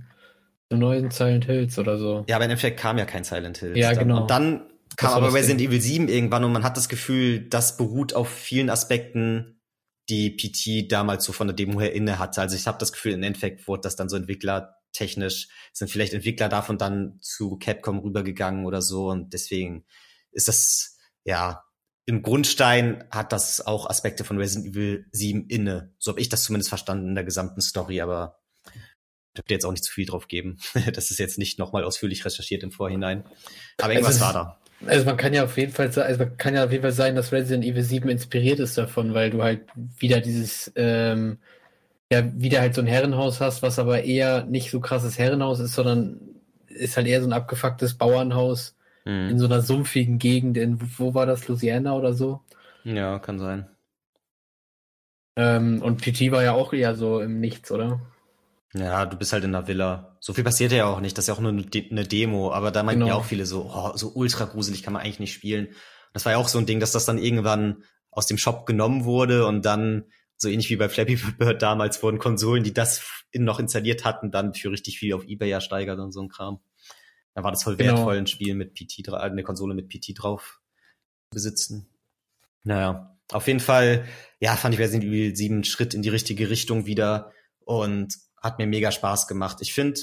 Zu 0.71 0.77
neuen 0.77 1.11
Silent 1.11 1.45
Hills 1.45 1.77
oder 1.77 1.97
so. 1.97 2.25
Ja, 2.27 2.37
aber 2.37 2.45
im 2.45 2.51
Endeffekt 2.51 2.79
kam 2.79 2.97
ja 2.97 3.05
kein 3.05 3.23
Silent 3.23 3.57
Hill. 3.57 3.77
Ja, 3.77 3.93
genau. 3.93 4.21
Und 4.21 4.31
dann 4.31 4.69
kam 4.95 5.13
aber 5.13 5.33
Resident 5.33 5.61
Evil 5.61 5.81
7 5.81 6.07
irgendwann 6.07 6.43
und 6.43 6.51
man 6.51 6.63
hat 6.63 6.77
das 6.77 6.89
Gefühl, 6.89 7.47
das 7.47 7.77
beruht 7.77 8.13
auf 8.13 8.29
vielen 8.29 8.69
Aspekten 8.69 9.59
die 10.09 10.31
PT 10.31 10.91
damals 10.91 11.23
so 11.23 11.33
von 11.33 11.47
der 11.47 11.55
Demo 11.55 11.79
her 11.79 11.93
inne 11.93 12.17
hatte. 12.17 12.41
Also 12.41 12.55
ich 12.55 12.65
habe 12.65 12.79
das 12.79 12.91
Gefühl, 12.91 13.13
im 13.13 13.23
Endeffekt 13.23 13.67
wurde 13.67 13.81
das 13.81 13.95
dann 13.95 14.09
so 14.09 14.15
entwicklertechnisch, 14.15 15.49
sind 15.71 15.91
vielleicht 15.91 16.13
Entwickler 16.13 16.49
davon 16.49 16.77
dann 16.77 17.19
zu 17.21 17.57
Capcom 17.57 17.99
rübergegangen 17.99 18.65
oder 18.65 18.81
so 18.81 19.09
und 19.09 19.33
deswegen 19.33 19.85
ist 20.31 20.47
das, 20.47 20.97
ja, 21.25 21.63
im 22.09 22.23
Grundstein 22.23 23.03
hat 23.11 23.31
das 23.31 23.67
auch 23.67 23.87
Aspekte 23.87 24.23
von 24.23 24.39
Resident 24.39 24.73
Evil 24.73 25.05
7 25.11 25.45
inne. 25.47 25.93
So 25.99 26.09
habe 26.09 26.19
ich 26.19 26.27
das 26.27 26.41
zumindest 26.41 26.69
verstanden 26.69 27.09
in 27.09 27.13
der 27.13 27.23
gesamten 27.23 27.61
Story, 27.61 28.01
aber 28.01 28.39
ich 29.35 29.43
dir 29.43 29.53
jetzt 29.53 29.65
auch 29.65 29.71
nicht 29.71 29.83
zu 29.83 29.93
viel 29.93 30.07
drauf 30.07 30.27
geben. 30.27 30.57
das 30.93 31.11
ist 31.11 31.19
jetzt 31.19 31.37
nicht 31.37 31.59
nochmal 31.59 31.83
ausführlich 31.83 32.25
recherchiert 32.25 32.63
im 32.63 32.71
Vorhinein. 32.71 33.25
Aber 33.77 33.93
irgendwas 33.93 34.19
also, 34.23 34.25
war 34.25 34.33
da. 34.33 34.59
Also 34.87 35.05
man 35.05 35.17
kann 35.17 35.35
ja 35.35 35.43
auf 35.43 35.55
jeden 35.55 35.71
Fall, 35.71 35.91
also 35.99 36.17
man 36.17 36.35
kann 36.35 36.55
ja 36.55 36.65
auf 36.65 36.71
jeden 36.71 36.81
Fall 36.81 36.93
sagen, 36.93 37.15
dass 37.15 37.31
Resident 37.31 37.63
Evil 37.63 37.83
7 37.83 38.09
inspiriert 38.09 38.57
ist 38.57 38.75
davon, 38.75 39.13
weil 39.13 39.29
du 39.29 39.43
halt 39.43 39.67
wieder 39.99 40.19
dieses, 40.19 40.71
ähm, 40.75 41.37
ja, 42.11 42.23
wieder 42.33 42.61
halt 42.61 42.73
so 42.73 42.81
ein 42.81 42.87
Herrenhaus 42.87 43.39
hast, 43.39 43.61
was 43.61 43.77
aber 43.77 44.03
eher 44.03 44.45
nicht 44.45 44.71
so 44.71 44.79
krasses 44.79 45.19
Herrenhaus 45.19 45.59
ist, 45.59 45.73
sondern 45.73 46.19
ist 46.69 46.97
halt 46.97 47.05
eher 47.05 47.21
so 47.21 47.27
ein 47.27 47.33
abgefucktes 47.33 47.99
Bauernhaus 47.99 48.73
mhm. 49.05 49.29
in 49.29 49.39
so 49.39 49.45
einer 49.45 49.61
sumpfigen 49.61 50.19
Gegend 50.19 50.57
in, 50.57 50.79
wo 50.97 51.13
war 51.13 51.25
das, 51.25 51.47
Louisiana 51.47 51.93
oder 51.93 52.13
so? 52.13 52.41
Ja, 52.83 53.19
kann 53.19 53.39
sein. 53.39 53.67
Ähm, 55.35 55.81
und 55.81 56.01
PT 56.01 56.31
war 56.31 56.43
ja 56.43 56.53
auch 56.53 56.73
eher 56.73 56.95
so 56.95 57.21
im 57.21 57.39
Nichts, 57.39 57.71
oder? 57.71 58.01
Ja, 58.73 59.05
du 59.05 59.17
bist 59.17 59.33
halt 59.33 59.43
in 59.43 59.51
der 59.51 59.67
Villa. 59.67 60.17
So 60.19 60.33
viel 60.33 60.43
passiert 60.43 60.71
ja 60.71 60.85
auch 60.85 60.99
nicht. 60.99 61.17
Das 61.17 61.23
ist 61.23 61.27
ja 61.29 61.33
auch 61.33 61.39
nur 61.39 61.51
eine, 61.51 61.65
eine 61.91 62.03
Demo. 62.03 62.51
Aber 62.51 62.71
da 62.71 62.83
meinten 62.83 63.01
genau. 63.01 63.13
ja 63.13 63.19
auch 63.19 63.25
viele 63.25 63.45
so, 63.45 63.71
oh, 63.73 63.95
so 63.95 64.11
ultra 64.13 64.45
gruselig 64.45 64.83
kann 64.83 64.93
man 64.93 65.01
eigentlich 65.01 65.19
nicht 65.19 65.33
spielen. 65.33 65.69
Das 66.13 66.25
war 66.25 66.33
ja 66.33 66.37
auch 66.37 66.47
so 66.47 66.59
ein 66.59 66.65
Ding, 66.65 66.79
dass 66.79 66.91
das 66.91 67.05
dann 67.05 67.17
irgendwann 67.17 67.83
aus 68.11 68.27
dem 68.27 68.37
Shop 68.37 68.65
genommen 68.65 69.05
wurde 69.05 69.45
und 69.45 69.65
dann 69.65 70.05
so 70.35 70.49
ähnlich 70.49 70.69
wie 70.69 70.75
bei 70.75 70.89
Flappy 70.89 71.15
Bird 71.37 71.61
damals 71.61 72.01
wurden 72.03 72.19
Konsolen, 72.19 72.63
die 72.63 72.73
das 72.73 73.03
noch 73.33 73.59
installiert 73.59 74.05
hatten, 74.05 74.31
dann 74.31 74.53
für 74.53 74.71
richtig 74.71 74.99
viel 74.99 75.13
auf 75.13 75.25
Ebay 75.25 75.51
ersteigert 75.51 75.99
und 75.99 76.11
so 76.11 76.21
ein 76.21 76.29
Kram. 76.29 76.59
Da 77.39 77.43
war 77.45 77.51
das 77.51 77.63
voll 77.63 77.77
genau. 77.77 77.93
wertvoll, 77.93 78.17
ein 78.17 78.27
Spiel 78.27 78.53
mit 78.53 78.73
PT, 78.73 79.07
äh, 79.07 79.13
eine 79.13 79.43
Konsole 79.43 79.73
mit 79.73 79.87
PT 79.87 80.13
drauf 80.13 80.59
besitzen. 81.29 81.87
Naja, 82.65 83.17
auf 83.31 83.47
jeden 83.47 83.61
Fall, 83.61 84.05
ja, 84.41 84.57
fand 84.57 84.73
ich 84.73 84.81
Resident 84.81 85.05
Evil 85.05 85.33
7 85.33 85.63
Schritt 85.63 85.93
in 85.93 86.01
die 86.01 86.09
richtige 86.09 86.49
Richtung 86.49 86.85
wieder 86.85 87.31
und 87.61 88.13
hat 88.41 88.59
mir 88.59 88.67
mega 88.67 88.91
Spaß 88.91 89.27
gemacht. 89.27 89.59
Ich 89.61 89.73
finde, 89.73 90.01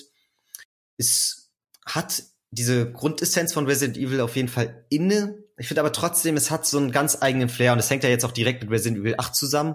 es 0.96 1.52
hat 1.84 2.22
diese 2.52 2.90
Grundessenz 2.90 3.52
von 3.52 3.66
Resident 3.66 3.98
Evil 3.98 4.22
auf 4.22 4.34
jeden 4.34 4.48
Fall 4.48 4.86
inne. 4.88 5.36
Ich 5.58 5.68
finde 5.68 5.82
aber 5.82 5.92
trotzdem, 5.92 6.38
es 6.38 6.50
hat 6.50 6.64
so 6.64 6.78
einen 6.78 6.90
ganz 6.90 7.18
eigenen 7.20 7.50
Flair 7.50 7.74
und 7.74 7.80
es 7.80 7.90
hängt 7.90 8.02
ja 8.02 8.08
jetzt 8.08 8.24
auch 8.24 8.32
direkt 8.32 8.62
mit 8.62 8.70
Resident 8.70 9.02
Evil 9.02 9.16
8 9.18 9.36
zusammen 9.36 9.74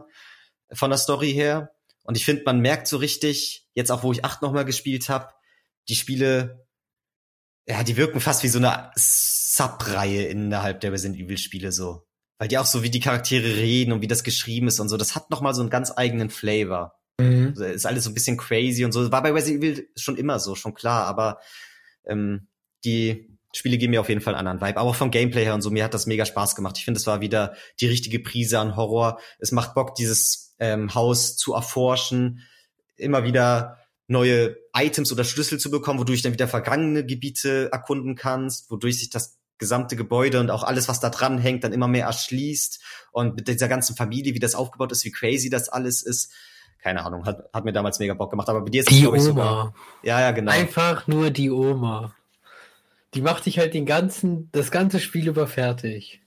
von 0.74 0.89
der 0.89 0.97
Story 0.97 1.32
her. 1.32 1.76
Und 2.06 2.17
ich 2.17 2.26
finde, 2.26 2.41
man 2.43 2.60
merkt 2.60 2.88
so 2.88 2.97
richtig, 2.97 3.67
jetzt 3.76 3.91
auch 3.91 4.02
wo 4.02 4.12
ich 4.12 4.26
8 4.26 4.41
nochmal 4.41 4.65
gespielt 4.65 5.10
habe, 5.10 5.32
die 5.89 5.95
Spiele, 5.95 6.61
ja, 7.67 7.84
die 7.84 7.97
wirken 7.97 8.19
fast 8.19 8.43
wie 8.43 8.47
so 8.47 8.60
eine 8.60 8.91
Sub-Reihe 8.95 10.24
innerhalb 10.24 10.82
der 10.82 10.91
Resident 10.91 11.19
Evil 11.19 11.38
Spiele 11.38 11.71
so. 11.71 12.08
Weil 12.38 12.47
die 12.47 12.58
auch 12.58 12.65
so 12.65 12.82
wie 12.84 12.89
die 12.89 13.00
Charaktere 13.00 13.56
reden 13.56 13.91
und 13.91 14.02
wie 14.02 14.08
das 14.08 14.24
geschrieben 14.24 14.67
ist 14.67 14.80
und 14.80 14.89
so, 14.89 14.97
das 14.97 15.15
hat 15.15 15.30
nochmal 15.30 15.54
so 15.54 15.62
einen 15.62 15.69
ganz 15.69 15.93
eigenen 15.95 16.30
Flavor. 16.30 16.95
Mhm. 17.19 17.50
Also 17.50 17.65
ist 17.65 17.86
alles 17.86 18.04
so 18.04 18.10
ein 18.10 18.13
bisschen 18.15 18.38
crazy 18.38 18.84
und 18.84 18.91
so. 18.91 19.12
War 19.12 19.21
bei 19.21 19.32
Resident 19.32 19.63
Evil 19.63 19.88
schon 19.95 20.17
immer 20.17 20.39
so, 20.39 20.56
schon 20.56 20.74
klar, 20.74 21.06
aber 21.06 21.39
ähm, 22.06 22.47
die 22.84 23.38
Spiele 23.54 23.78
geben 23.78 23.91
mir 23.91 24.02
auf 24.02 24.10
jeden 24.10 24.21
Fall 24.21 24.34
einen 24.34 24.47
anderen 24.47 24.69
Vibe. 24.69 24.80
Aber 24.80 24.89
auch 24.89 24.95
vom 24.95 25.12
Gameplay 25.12 25.43
her 25.43 25.54
und 25.54 25.62
so, 25.62 25.69
mir 25.69 25.84
hat 25.84 25.93
das 25.93 26.08
mega 26.08 26.26
Spaß 26.26 26.56
gemacht. 26.56 26.78
Ich 26.78 26.86
finde, 26.86 27.00
es 27.00 27.08
war 27.08 27.21
wieder 27.21 27.54
die 27.80 27.88
richtige 27.88 28.19
Prise 28.19 28.60
an 28.60 28.76
Horror. 28.76 29.19
Es 29.39 29.52
macht 29.52 29.76
Bock, 29.76 29.95
dieses 29.95 30.56
ähm, 30.60 30.95
Haus 30.95 31.36
zu 31.36 31.54
erforschen, 31.54 32.47
immer 32.95 33.24
wieder 33.24 33.78
neue 34.12 34.58
Items 34.76 35.12
oder 35.12 35.24
Schlüssel 35.24 35.60
zu 35.60 35.71
bekommen, 35.71 36.00
wodurch 36.00 36.21
dann 36.21 36.34
wieder 36.34 36.47
vergangene 36.47 37.06
Gebiete 37.06 37.69
erkunden 37.71 38.15
kannst, 38.15 38.69
wodurch 38.69 39.00
sich 39.00 39.10
das 39.10 39.39
gesamte 39.58 39.95
Gebäude 39.95 40.39
und 40.39 40.50
auch 40.50 40.63
alles, 40.63 40.88
was 40.88 41.00
da 41.00 41.10
dran 41.10 41.38
hängt, 41.38 41.63
dann 41.63 41.71
immer 41.71 41.88
mehr 41.88 42.08
erschließt 42.08 42.82
und 43.12 43.36
mit 43.36 43.47
dieser 43.47 43.67
ganzen 43.67 43.95
Familie, 43.95 44.34
wie 44.34 44.39
das 44.39 44.56
aufgebaut 44.56 44.91
ist, 44.91 45.06
wie 45.06 45.12
crazy 45.12 45.50
das 45.50 45.69
alles 45.69 46.02
ist. 46.02 46.32
Keine 46.80 47.06
Ahnung, 47.06 47.26
hat, 47.26 47.47
hat 47.54 47.63
mir 47.63 47.71
damals 47.71 48.00
mega 48.00 48.15
Bock 48.15 48.32
gemacht, 48.32 48.50
aber 48.50 48.62
bei 48.62 48.71
dir 48.71 48.82
ist 48.82 48.91
es, 48.91 49.00
glaub 49.00 49.15
ich, 49.15 49.21
Oma. 49.21 49.30
sogar. 49.30 49.74
Ja, 50.04 50.19
ja, 50.19 50.32
genau. 50.32 50.52
Einfach 50.52 51.08
nur 51.08 51.30
die 51.30 51.52
Oma. 51.52 52.15
Die 53.13 53.21
macht 53.21 53.45
dich 53.45 53.60
halt 53.60 53.74
den 53.74 53.86
ganzen, 53.86 54.50
das 54.52 54.71
ganze 54.71 55.00
Spiel 55.00 55.28
über 55.28 55.45
fertig. 55.45 56.21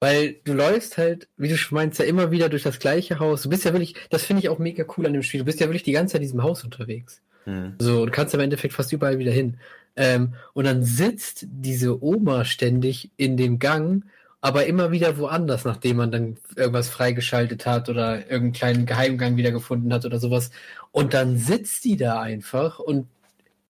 Weil 0.00 0.36
du 0.44 0.52
läufst 0.52 0.96
halt, 0.96 1.28
wie 1.36 1.48
du 1.48 1.56
schon 1.56 1.76
meinst, 1.76 1.98
ja 1.98 2.04
immer 2.04 2.30
wieder 2.30 2.48
durch 2.48 2.62
das 2.62 2.78
gleiche 2.78 3.18
Haus. 3.18 3.42
Du 3.42 3.48
bist 3.48 3.64
ja 3.64 3.72
wirklich, 3.72 3.94
das 4.10 4.22
finde 4.22 4.42
ich 4.42 4.48
auch 4.48 4.58
mega 4.58 4.84
cool 4.96 5.06
an 5.06 5.12
dem 5.12 5.22
Spiel. 5.22 5.40
Du 5.40 5.46
bist 5.46 5.58
ja 5.58 5.66
wirklich 5.66 5.82
die 5.82 5.92
ganze 5.92 6.12
Zeit 6.12 6.20
in 6.20 6.28
diesem 6.28 6.42
Haus 6.42 6.62
unterwegs. 6.62 7.20
Hm. 7.44 7.74
So, 7.80 8.02
und 8.02 8.12
kannst 8.12 8.34
im 8.34 8.40
Endeffekt 8.40 8.74
fast 8.74 8.92
überall 8.92 9.18
wieder 9.18 9.32
hin. 9.32 9.58
Ähm, 9.96 10.34
und 10.52 10.66
dann 10.66 10.84
sitzt 10.84 11.46
diese 11.50 12.02
Oma 12.02 12.44
ständig 12.44 13.10
in 13.16 13.36
dem 13.36 13.58
Gang, 13.58 14.04
aber 14.40 14.66
immer 14.66 14.92
wieder 14.92 15.18
woanders, 15.18 15.64
nachdem 15.64 15.96
man 15.96 16.12
dann 16.12 16.36
irgendwas 16.54 16.88
freigeschaltet 16.88 17.66
hat 17.66 17.88
oder 17.88 18.30
irgendeinen 18.30 18.52
kleinen 18.52 18.86
Geheimgang 18.86 19.36
wieder 19.36 19.50
gefunden 19.50 19.92
hat 19.92 20.04
oder 20.04 20.20
sowas. 20.20 20.52
Und 20.92 21.14
dann 21.14 21.36
sitzt 21.36 21.84
die 21.84 21.96
da 21.96 22.20
einfach 22.20 22.78
und 22.78 23.08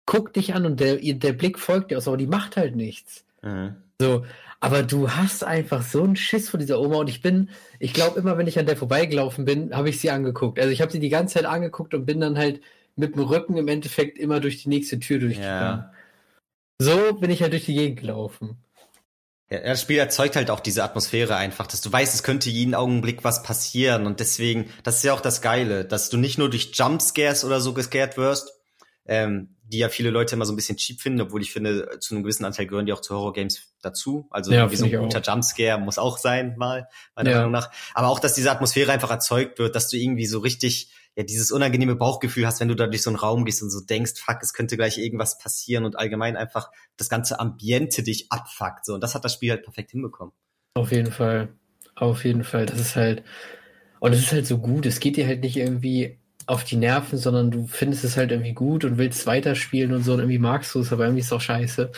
guckt 0.06 0.37
dich 0.37 0.54
an 0.54 0.64
und 0.64 0.80
der, 0.80 0.96
der 0.96 1.32
Blick 1.34 1.58
folgt 1.58 1.90
dir 1.90 1.98
aus, 1.98 2.08
aber 2.08 2.16
die 2.16 2.26
macht 2.26 2.56
halt 2.56 2.76
nichts. 2.76 3.24
Mhm. 3.42 3.76
So, 4.00 4.24
aber 4.64 4.83
du 4.83 5.11
hast 5.11 5.44
einfach 5.44 5.83
so 5.83 6.03
einen 6.03 6.16
Schiss 6.16 6.48
vor 6.48 6.59
dieser 6.59 6.81
Oma 6.81 6.96
und 6.96 7.11
ich 7.11 7.20
bin, 7.20 7.50
ich 7.79 7.92
glaube 7.92 8.18
immer, 8.18 8.38
wenn 8.38 8.46
ich 8.46 8.59
an 8.59 8.64
der 8.64 8.79
vorbeigelaufen 8.79 9.44
bin, 9.44 9.77
habe 9.77 9.90
ich 9.90 10.00
sie 10.00 10.11
angeguckt. 10.11 10.59
Also 10.59 10.70
ich 10.70 10.81
habe 10.81 10.90
sie 10.90 11.00
die 11.00 11.11
ganze 11.11 11.35
Zeit 11.35 11.44
angeguckt 11.44 11.92
und 11.92 12.07
bin 12.07 12.18
dann 12.18 12.38
halt 12.38 12.62
mit 12.96 13.14
dem 13.14 13.24
Rücken 13.24 13.59
im 13.59 13.68
Endeffekt 13.68 14.18
immer 14.18 14.40
durch 14.40 14.62
die 14.62 14.70
nächste 14.70 14.98
Tür 14.98 15.18
durchgegangen. 15.18 15.81
Ja. 15.81 15.92
So 16.79 17.12
bin 17.12 17.31
ich 17.31 17.42
halt 17.42 17.53
durch 17.53 17.66
die 17.66 17.74
Gegend 17.74 18.00
gelaufen. 18.00 18.57
Ja, 19.50 19.61
das 19.61 19.83
Spiel 19.83 19.98
erzeugt 19.98 20.35
halt 20.35 20.50
auch 20.50 20.61
diese 20.61 20.83
Atmosphäre 20.83 21.37
einfach, 21.37 21.66
dass 21.66 21.83
du 21.83 21.92
weißt, 21.92 22.14
es 22.14 22.22
könnte 22.22 22.48
jeden 22.48 22.74
Augenblick 22.74 23.22
was 23.22 23.42
passieren 23.42 24.07
und 24.07 24.18
deswegen, 24.18 24.70
das 24.83 24.96
ist 24.96 25.05
ja 25.05 25.12
auch 25.12 25.20
das 25.20 25.42
Geile, 25.42 25.85
dass 25.85 26.09
du 26.09 26.16
nicht 26.16 26.38
nur 26.38 26.48
durch 26.48 26.70
Jumpscares 26.72 27.44
oder 27.44 27.61
so 27.61 27.74
gescared 27.74 28.16
wirst, 28.16 28.63
ähm, 29.06 29.56
die 29.66 29.78
ja 29.78 29.88
viele 29.88 30.10
Leute 30.10 30.34
immer 30.34 30.44
so 30.44 30.52
ein 30.52 30.56
bisschen 30.56 30.76
cheap 30.76 31.00
finden, 31.00 31.20
obwohl 31.22 31.42
ich 31.42 31.52
finde, 31.52 31.98
zu 32.00 32.14
einem 32.14 32.22
gewissen 32.22 32.44
Anteil 32.44 32.66
gehören 32.66 32.86
die 32.86 32.92
auch 32.92 33.00
zu 33.00 33.14
Horror-Games 33.14 33.74
dazu. 33.82 34.28
Also 34.30 34.52
Ja, 34.52 34.58
irgendwie 34.60 34.76
so 34.76 34.84
ein 34.86 34.96
guter 34.96 35.20
Jumpscare 35.22 35.80
muss 35.80 35.98
auch 35.98 36.18
sein, 36.18 36.54
mal, 36.56 36.88
meiner 37.16 37.30
Ja. 37.30 37.36
Meinung 37.38 37.52
nach. 37.52 37.70
Aber 37.94 38.08
auch, 38.08 38.18
dass 38.18 38.34
diese 38.34 38.50
Atmosphäre 38.50 38.92
einfach 38.92 39.10
erzeugt 39.10 39.58
wird, 39.58 39.74
dass 39.74 39.88
du 39.88 39.96
irgendwie 39.96 40.26
so 40.26 40.38
richtig, 40.40 40.92
ja, 41.16 41.22
dieses 41.22 41.50
unangenehme 41.50 41.96
Bauchgefühl 41.96 42.46
hast, 42.46 42.60
wenn 42.60 42.68
du 42.68 42.74
da 42.74 42.86
durch 42.86 43.02
so 43.02 43.10
einen 43.10 43.18
Raum 43.18 43.44
gehst 43.44 43.62
und 43.62 43.70
so 43.70 43.80
denkst, 43.80 44.14
fuck, 44.16 44.38
es 44.42 44.52
könnte 44.52 44.76
gleich 44.76 44.98
irgendwas 44.98 45.38
passieren 45.38 45.84
und 45.84 45.98
allgemein 45.98 46.36
einfach 46.36 46.70
das 46.96 47.08
ganze 47.08 47.40
Ambiente 47.40 48.02
dich 48.02 48.30
abfuckt. 48.30 48.84
So, 48.84 48.94
und 48.94 49.00
das 49.02 49.14
hat 49.14 49.24
das 49.24 49.32
Spiel 49.34 49.50
halt 49.50 49.64
perfekt 49.64 49.92
hinbekommen. 49.92 50.34
Auf 50.74 50.92
jeden 50.92 51.12
Fall. 51.12 51.54
Auf 51.94 52.24
jeden 52.24 52.44
Fall. 52.44 52.66
Das 52.66 52.80
ist 52.80 52.96
halt, 52.96 53.22
und 54.00 54.12
es 54.12 54.20
ist 54.20 54.32
halt 54.32 54.46
so 54.46 54.58
gut. 54.58 54.84
Es 54.86 55.00
geht 55.00 55.16
dir 55.16 55.26
halt 55.26 55.40
nicht 55.40 55.56
irgendwie 55.56 56.18
auf 56.46 56.64
die 56.64 56.76
Nerven, 56.76 57.18
sondern 57.18 57.50
du 57.50 57.66
findest 57.66 58.04
es 58.04 58.16
halt 58.16 58.30
irgendwie 58.30 58.52
gut 58.52 58.85
und 58.85 58.98
willst 58.98 59.26
weiterspielen 59.26 59.92
und 59.92 60.02
so 60.02 60.12
und 60.12 60.20
irgendwie 60.20 60.38
magst 60.38 60.74
du 60.74 60.80
es, 60.80 60.92
aber 60.92 61.04
irgendwie 61.04 61.20
ist 61.20 61.26
es 61.26 61.33
auch 61.33 61.40
scheiße. 61.40 61.90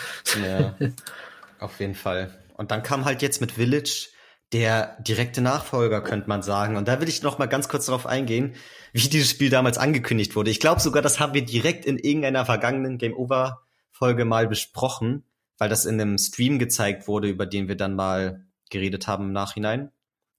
Ja, 0.46 0.76
auf 1.58 1.78
jeden 1.80 1.94
Fall. 1.94 2.30
Und 2.54 2.70
dann 2.70 2.82
kam 2.82 3.04
halt 3.04 3.22
jetzt 3.22 3.40
mit 3.40 3.52
Village 3.52 4.08
der 4.52 4.96
direkte 5.00 5.40
Nachfolger, 5.40 6.00
könnte 6.02 6.28
man 6.28 6.42
sagen. 6.42 6.76
Und 6.76 6.86
da 6.88 7.00
will 7.00 7.08
ich 7.08 7.22
noch 7.22 7.38
mal 7.38 7.46
ganz 7.46 7.68
kurz 7.68 7.86
darauf 7.86 8.06
eingehen, 8.06 8.54
wie 8.92 9.08
dieses 9.08 9.30
Spiel 9.30 9.50
damals 9.50 9.76
angekündigt 9.76 10.36
wurde. 10.36 10.50
Ich 10.50 10.60
glaube 10.60 10.80
sogar, 10.80 11.02
das 11.02 11.18
haben 11.18 11.34
wir 11.34 11.44
direkt 11.44 11.84
in 11.84 11.98
irgendeiner 11.98 12.46
vergangenen 12.46 12.98
Game 12.98 13.14
Over 13.14 13.62
Folge 13.90 14.24
mal 14.24 14.46
besprochen, 14.46 15.24
weil 15.58 15.68
das 15.68 15.84
in 15.84 16.00
einem 16.00 16.18
Stream 16.18 16.58
gezeigt 16.58 17.08
wurde, 17.08 17.28
über 17.28 17.46
den 17.46 17.66
wir 17.68 17.76
dann 17.76 17.96
mal 17.96 18.46
geredet 18.70 19.06
haben 19.06 19.24
im 19.24 19.32
Nachhinein. 19.32 19.90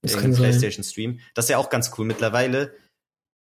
Das 0.02 0.12
sein. 0.12 0.32
PlayStation 0.32 0.84
Stream. 0.84 1.20
Das 1.34 1.46
ist 1.46 1.50
ja 1.50 1.58
auch 1.58 1.70
ganz 1.70 1.92
cool. 1.98 2.06
Mittlerweile 2.06 2.72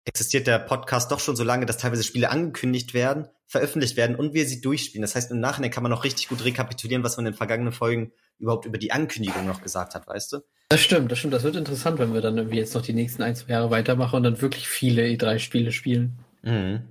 existiert 0.06 0.48
der 0.48 0.60
Podcast 0.60 1.12
doch 1.12 1.20
schon 1.20 1.36
so 1.36 1.44
lange, 1.44 1.66
dass 1.66 1.78
teilweise 1.78 2.04
Spiele 2.04 2.30
angekündigt 2.30 2.94
werden, 2.94 3.28
veröffentlicht 3.48 3.96
werden 3.96 4.16
und 4.16 4.34
wir 4.34 4.46
sie 4.46 4.62
durchspielen. 4.62 5.02
Das 5.02 5.16
heißt, 5.16 5.32
im 5.32 5.40
Nachhinein 5.40 5.72
kann 5.72 5.84
man 5.84 5.92
noch 5.92 6.04
richtig 6.04 6.28
gut 6.28 6.44
rekapitulieren, 6.44 7.04
was 7.04 7.18
man 7.18 7.26
in 7.26 7.32
den 7.32 7.38
vergangenen 7.38 7.72
Folgen 7.72 8.12
überhaupt 8.40 8.66
über 8.66 8.78
die 8.78 8.92
Ankündigung 8.92 9.46
noch 9.46 9.62
gesagt 9.62 9.96
hat, 9.96 10.08
weißt 10.08 10.34
du? 10.34 10.40
Das 10.70 10.82
stimmt, 10.82 11.12
das 11.12 11.20
stimmt. 11.20 11.34
Das 11.34 11.44
wird 11.44 11.56
interessant, 11.56 12.00
wenn 12.00 12.14
wir 12.14 12.22
dann 12.22 12.38
irgendwie 12.38 12.58
jetzt 12.58 12.74
noch 12.74 12.82
die 12.82 12.94
nächsten 12.94 13.24
ein, 13.24 13.36
zwei 13.36 13.54
Jahre 13.54 13.70
weitermachen 13.70 14.18
und 14.18 14.24
dann 14.24 14.42
wirklich 14.42 14.68
viele 14.68 15.04
E3-Spiele 15.04 15.72
spielen. 15.72 16.20
Mhm. 16.42 16.82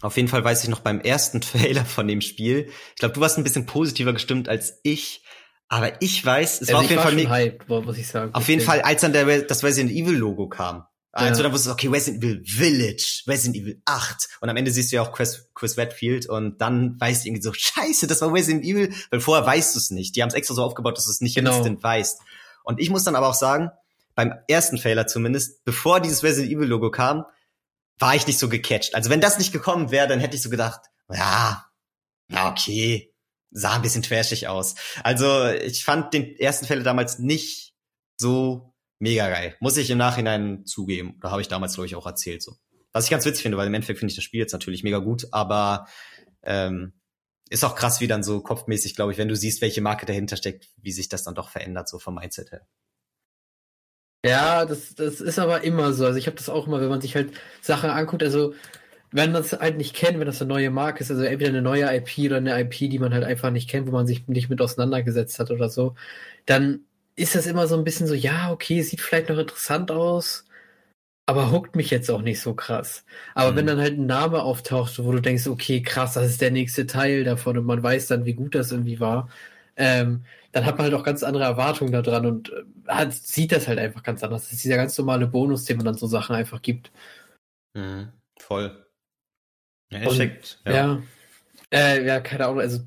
Auf 0.00 0.16
jeden 0.16 0.28
Fall 0.28 0.44
weiß 0.44 0.62
ich 0.62 0.68
noch 0.68 0.80
beim 0.80 1.00
ersten 1.00 1.40
Trailer 1.40 1.84
von 1.84 2.06
dem 2.06 2.20
Spiel, 2.20 2.68
ich 2.90 2.96
glaube, 2.96 3.14
du 3.14 3.20
warst 3.20 3.38
ein 3.38 3.44
bisschen 3.44 3.66
positiver 3.66 4.12
gestimmt 4.12 4.48
als 4.48 4.78
ich, 4.82 5.24
aber 5.68 6.02
ich 6.02 6.24
weiß, 6.24 6.60
es 6.60 6.68
also 6.68 6.74
war 6.74 6.80
auf 6.80 6.90
jeden 6.90 7.02
war 7.02 7.28
Fall 7.30 7.44
hyped, 7.44 7.68
muss 7.68 7.96
ich 7.96 8.06
sagen. 8.06 8.34
Auf 8.34 8.46
jeden. 8.46 8.60
Fall, 8.60 8.82
als 8.82 9.00
dann 9.00 9.14
der, 9.14 9.40
das 9.40 9.64
Resident 9.64 9.90
Evil 9.90 10.14
Logo 10.14 10.46
kam. 10.46 10.84
Also 11.14 11.38
Ja. 11.40 11.42
dann 11.44 11.52
wusstest 11.52 11.68
du, 11.68 11.72
okay, 11.72 11.88
Resident 11.88 12.24
Evil 12.24 12.42
Village, 12.46 13.22
Resident 13.26 13.56
Evil 13.56 13.82
8. 13.84 14.28
Und 14.40 14.48
am 14.48 14.56
Ende 14.56 14.70
siehst 14.70 14.90
du 14.92 14.96
ja 14.96 15.02
auch 15.02 15.12
Chris, 15.12 15.50
Chris 15.54 15.76
Redfield 15.76 16.26
und 16.26 16.58
dann 16.60 16.98
weißt 16.98 17.24
du 17.24 17.28
irgendwie 17.28 17.42
so, 17.42 17.52
scheiße, 17.52 18.06
das 18.06 18.22
war 18.22 18.32
Resident 18.32 18.64
Evil, 18.64 18.94
weil 19.10 19.20
vorher 19.20 19.46
weißt 19.46 19.74
du 19.74 19.78
es 19.78 19.90
nicht. 19.90 20.16
Die 20.16 20.22
haben 20.22 20.28
es 20.30 20.34
extra 20.34 20.54
so 20.54 20.62
aufgebaut, 20.64 20.96
dass 20.96 21.04
du 21.04 21.10
es 21.10 21.20
nicht 21.20 21.34
Genau. 21.34 21.54
instant 21.56 21.82
weißt. 21.82 22.18
Und 22.64 22.80
ich 22.80 22.88
muss 22.90 23.04
dann 23.04 23.14
aber 23.16 23.28
auch 23.28 23.34
sagen, 23.34 23.70
beim 24.14 24.32
ersten 24.48 24.76
Trailer 24.76 25.06
zumindest, 25.06 25.64
bevor 25.64 26.00
dieses 26.00 26.22
Resident 26.22 26.52
Evil 26.52 26.66
Logo 26.68 26.90
kam, 26.90 27.24
war 27.98 28.14
ich 28.14 28.26
nicht 28.26 28.38
so 28.38 28.48
gecatcht. 28.48 28.94
Also 28.94 29.10
wenn 29.10 29.20
das 29.20 29.38
nicht 29.38 29.52
gekommen 29.52 29.90
wäre, 29.90 30.08
dann 30.08 30.18
hätte 30.20 30.36
ich 30.36 30.42
so 30.42 30.48
gedacht, 30.50 30.80
ja, 31.10 31.66
ja, 32.28 32.50
okay, 32.50 33.12
sah 33.50 33.74
ein 33.74 33.82
bisschen 33.82 34.02
trashig 34.02 34.48
aus. 34.48 34.74
Also 35.04 35.46
ich 35.48 35.84
fand 35.84 36.14
den 36.14 36.34
ersten 36.36 36.66
Trailer 36.66 36.82
damals 36.84 37.18
nicht 37.18 37.74
so 38.16 38.71
mega 39.02 39.28
geil. 39.28 39.56
Muss 39.58 39.76
ich 39.76 39.90
im 39.90 39.98
Nachhinein 39.98 40.64
zugeben. 40.64 41.16
Oder 41.18 41.32
habe 41.32 41.40
ich 41.42 41.48
damals, 41.48 41.74
glaube 41.74 41.86
ich, 41.86 41.96
auch 41.96 42.06
erzählt 42.06 42.40
so. 42.40 42.54
Was 42.92 43.04
ich 43.04 43.10
ganz 43.10 43.26
witzig 43.26 43.42
finde, 43.42 43.58
weil 43.58 43.66
im 43.66 43.74
Endeffekt 43.74 43.98
finde 43.98 44.12
ich 44.12 44.16
das 44.16 44.24
Spiel 44.24 44.40
jetzt 44.40 44.52
natürlich 44.52 44.84
mega 44.84 44.98
gut, 44.98 45.26
aber 45.32 45.88
ähm, 46.42 46.92
ist 47.50 47.64
auch 47.64 47.74
krass, 47.74 48.00
wie 48.00 48.06
dann 48.06 48.22
so 48.22 48.40
kopfmäßig, 48.40 48.94
glaube 48.94 49.12
ich, 49.12 49.18
wenn 49.18 49.28
du 49.28 49.34
siehst, 49.34 49.60
welche 49.60 49.80
Marke 49.80 50.06
dahinter 50.06 50.36
steckt, 50.36 50.68
wie 50.76 50.92
sich 50.92 51.08
das 51.08 51.24
dann 51.24 51.34
doch 51.34 51.48
verändert, 51.48 51.88
so 51.88 51.98
vom 51.98 52.14
Mindset 52.14 52.52
her. 52.52 52.66
Ja, 54.24 54.64
das, 54.66 54.94
das 54.94 55.20
ist 55.20 55.38
aber 55.38 55.64
immer 55.64 55.92
so. 55.92 56.06
Also 56.06 56.18
ich 56.18 56.26
habe 56.26 56.36
das 56.36 56.48
auch 56.48 56.68
immer, 56.68 56.80
wenn 56.80 56.88
man 56.88 57.00
sich 57.00 57.16
halt 57.16 57.32
Sachen 57.60 57.90
anguckt, 57.90 58.22
also 58.22 58.54
wenn 59.10 59.32
man 59.32 59.42
es 59.42 59.52
halt 59.52 59.78
nicht 59.78 59.96
kennt, 59.96 60.20
wenn 60.20 60.26
das 60.26 60.40
eine 60.40 60.48
neue 60.48 60.70
Marke 60.70 61.02
ist, 61.02 61.10
also 61.10 61.24
entweder 61.24 61.50
eine 61.50 61.62
neue 61.62 61.92
IP 61.96 62.18
oder 62.26 62.36
eine 62.36 62.60
IP, 62.60 62.90
die 62.90 63.00
man 63.00 63.12
halt 63.12 63.24
einfach 63.24 63.50
nicht 63.50 63.68
kennt, 63.68 63.88
wo 63.88 63.92
man 63.92 64.06
sich 64.06 64.28
nicht 64.28 64.48
mit 64.48 64.60
auseinandergesetzt 64.60 65.40
hat 65.40 65.50
oder 65.50 65.68
so, 65.68 65.96
dann 66.46 66.84
ist 67.16 67.34
das 67.34 67.46
immer 67.46 67.66
so 67.66 67.76
ein 67.76 67.84
bisschen 67.84 68.06
so, 68.06 68.14
ja, 68.14 68.50
okay, 68.52 68.82
sieht 68.82 69.00
vielleicht 69.00 69.28
noch 69.28 69.38
interessant 69.38 69.90
aus, 69.90 70.44
aber 71.26 71.50
huckt 71.52 71.76
mich 71.76 71.90
jetzt 71.90 72.10
auch 72.10 72.22
nicht 72.22 72.40
so 72.40 72.54
krass. 72.54 73.04
Aber 73.34 73.52
Mhm. 73.52 73.56
wenn 73.56 73.66
dann 73.66 73.80
halt 73.80 73.98
ein 73.98 74.06
Name 74.06 74.42
auftaucht, 74.42 74.98
wo 75.04 75.12
du 75.12 75.20
denkst, 75.20 75.46
okay, 75.46 75.82
krass, 75.82 76.14
das 76.14 76.26
ist 76.30 76.40
der 76.40 76.50
nächste 76.50 76.86
Teil 76.86 77.24
davon 77.24 77.58
und 77.58 77.66
man 77.66 77.82
weiß 77.82 78.08
dann, 78.08 78.24
wie 78.26 78.34
gut 78.34 78.54
das 78.54 78.72
irgendwie 78.72 79.00
war, 79.00 79.28
ähm, 79.76 80.24
dann 80.52 80.66
hat 80.66 80.76
man 80.78 80.84
halt 80.86 80.94
auch 80.94 81.04
ganz 81.04 81.22
andere 81.22 81.44
Erwartungen 81.44 81.92
da 81.92 82.02
dran 82.02 82.26
und 82.26 82.50
äh, 82.50 82.64
hat, 82.88 83.12
sieht 83.14 83.52
das 83.52 83.68
halt 83.68 83.78
einfach 83.78 84.02
ganz 84.02 84.22
anders. 84.22 84.44
Das 84.44 84.52
ist 84.52 84.64
dieser 84.64 84.76
ganz 84.76 84.96
normale 84.98 85.26
Bonus, 85.26 85.64
den 85.64 85.78
man 85.78 85.86
dann 85.86 85.94
so 85.96 86.06
Sachen 86.06 86.36
einfach 86.36 86.62
gibt. 86.62 86.90
Mhm. 87.74 88.12
Voll. 88.38 88.86
Ja, 89.90 90.08
Und-. 90.08 90.60
Ja. 90.66 90.72
Ja, 90.72 91.02
äh, 91.70 92.06
ja 92.06 92.20
keine 92.20 92.46
Ahnung. 92.46 92.60
Also 92.60 92.80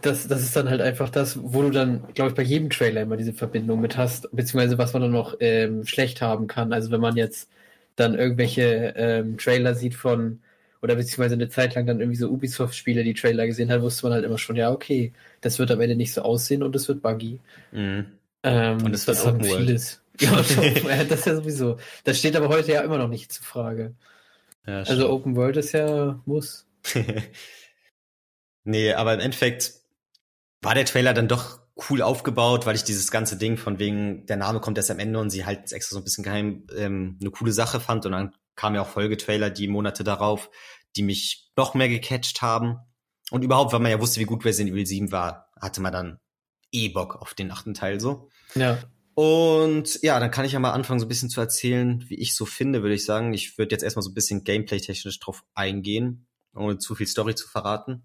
das, 0.00 0.28
das 0.28 0.42
ist 0.42 0.56
dann 0.56 0.68
halt 0.68 0.80
einfach 0.80 1.08
das, 1.10 1.38
wo 1.42 1.62
du 1.62 1.70
dann, 1.70 2.06
glaube 2.14 2.30
ich, 2.30 2.36
bei 2.36 2.42
jedem 2.42 2.70
Trailer 2.70 3.02
immer 3.02 3.16
diese 3.16 3.32
Verbindung 3.32 3.80
mit 3.80 3.96
hast, 3.96 4.28
beziehungsweise 4.32 4.78
was 4.78 4.92
man 4.92 5.02
dann 5.02 5.12
noch 5.12 5.36
ähm, 5.40 5.84
schlecht 5.86 6.20
haben 6.22 6.46
kann. 6.46 6.72
Also 6.72 6.90
wenn 6.90 7.00
man 7.00 7.16
jetzt 7.16 7.50
dann 7.96 8.14
irgendwelche 8.14 8.94
ähm, 8.96 9.38
Trailer 9.38 9.74
sieht 9.74 9.94
von, 9.94 10.40
oder 10.82 10.96
beziehungsweise 10.96 11.34
eine 11.34 11.48
Zeit 11.48 11.74
lang 11.74 11.86
dann 11.86 12.00
irgendwie 12.00 12.16
so 12.18 12.28
Ubisoft-Spiele, 12.30 13.04
die 13.04 13.14
Trailer 13.14 13.46
gesehen 13.46 13.70
hat, 13.70 13.82
wusste 13.82 14.06
man 14.06 14.14
halt 14.14 14.24
immer 14.24 14.38
schon, 14.38 14.56
ja, 14.56 14.70
okay, 14.72 15.12
das 15.40 15.58
wird 15.58 15.70
am 15.70 15.80
Ende 15.80 15.96
nicht 15.96 16.12
so 16.14 16.22
aussehen 16.22 16.62
und 16.62 16.74
es 16.76 16.88
wird 16.88 17.02
buggy. 17.02 17.40
Mhm. 17.72 18.06
Ähm, 18.42 18.78
Und 18.84 18.94
es 18.94 19.06
wird 19.06 19.20
Open 19.20 19.48
World. 19.48 19.56
vieles. 19.60 19.98
Ja, 20.20 20.36
das 20.36 20.50
ist 21.20 21.26
ja 21.26 21.36
sowieso. 21.36 21.78
Das 22.04 22.18
steht 22.18 22.36
aber 22.36 22.48
heute 22.48 22.72
ja 22.72 22.82
immer 22.82 22.98
noch 22.98 23.08
nicht 23.08 23.32
zur 23.32 23.44
Frage. 23.44 23.94
Ja, 24.66 24.84
Also 24.84 25.10
Open 25.10 25.36
World 25.36 25.56
ist 25.58 25.72
ja 25.72 26.20
muss. 26.26 26.66
nee, 28.64 28.92
aber 28.92 29.14
im 29.14 29.20
Endeffekt 29.20 29.81
war 30.62 30.74
der 30.74 30.84
Trailer 30.84 31.12
dann 31.12 31.28
doch 31.28 31.60
cool 31.90 32.02
aufgebaut, 32.02 32.66
weil 32.66 32.76
ich 32.76 32.84
dieses 32.84 33.10
ganze 33.10 33.36
Ding 33.36 33.56
von 33.56 33.78
wegen, 33.78 34.26
der 34.26 34.36
Name 34.36 34.60
kommt 34.60 34.78
erst 34.78 34.90
am 34.90 34.98
Ende 34.98 35.18
und 35.18 35.30
sie 35.30 35.44
halten 35.44 35.64
es 35.64 35.72
extra 35.72 35.94
so 35.94 36.00
ein 36.00 36.04
bisschen 36.04 36.24
geheim, 36.24 36.66
ähm, 36.76 37.18
eine 37.20 37.30
coole 37.30 37.52
Sache 37.52 37.80
fand. 37.80 38.06
Und 38.06 38.12
dann 38.12 38.34
kamen 38.54 38.76
ja 38.76 38.82
auch 38.82 38.88
Folgetrailer 38.88 39.50
die 39.50 39.68
Monate 39.68 40.04
darauf, 40.04 40.50
die 40.96 41.02
mich 41.02 41.50
noch 41.56 41.74
mehr 41.74 41.88
gecatcht 41.88 42.42
haben. 42.42 42.78
Und 43.30 43.42
überhaupt, 43.42 43.72
weil 43.72 43.80
man 43.80 43.90
ja 43.90 44.00
wusste, 44.00 44.20
wie 44.20 44.24
gut 44.24 44.44
Resident 44.44 44.74
Evil 44.74 44.86
7 44.86 45.10
war, 45.10 45.50
hatte 45.60 45.80
man 45.80 45.92
dann 45.92 46.18
eh 46.70 46.88
Bock 46.90 47.16
auf 47.16 47.34
den 47.34 47.50
achten 47.50 47.74
Teil 47.74 47.98
so. 47.98 48.28
Ja. 48.54 48.78
Und 49.14 50.02
ja, 50.02 50.18
dann 50.20 50.30
kann 50.30 50.44
ich 50.44 50.52
ja 50.52 50.58
mal 50.58 50.72
anfangen, 50.72 51.00
so 51.00 51.06
ein 51.06 51.08
bisschen 51.08 51.30
zu 51.30 51.40
erzählen, 51.40 52.04
wie 52.08 52.14
ich 52.14 52.34
so 52.34 52.46
finde, 52.46 52.82
würde 52.82 52.94
ich 52.94 53.04
sagen. 53.04 53.34
Ich 53.34 53.58
würde 53.58 53.74
jetzt 53.74 53.82
erstmal 53.82 54.02
so 54.02 54.10
ein 54.10 54.14
bisschen 54.14 54.44
gameplay-technisch 54.44 55.18
drauf 55.18 55.44
eingehen, 55.54 56.26
ohne 56.54 56.78
zu 56.78 56.94
viel 56.94 57.06
Story 57.06 57.34
zu 57.34 57.48
verraten. 57.48 58.04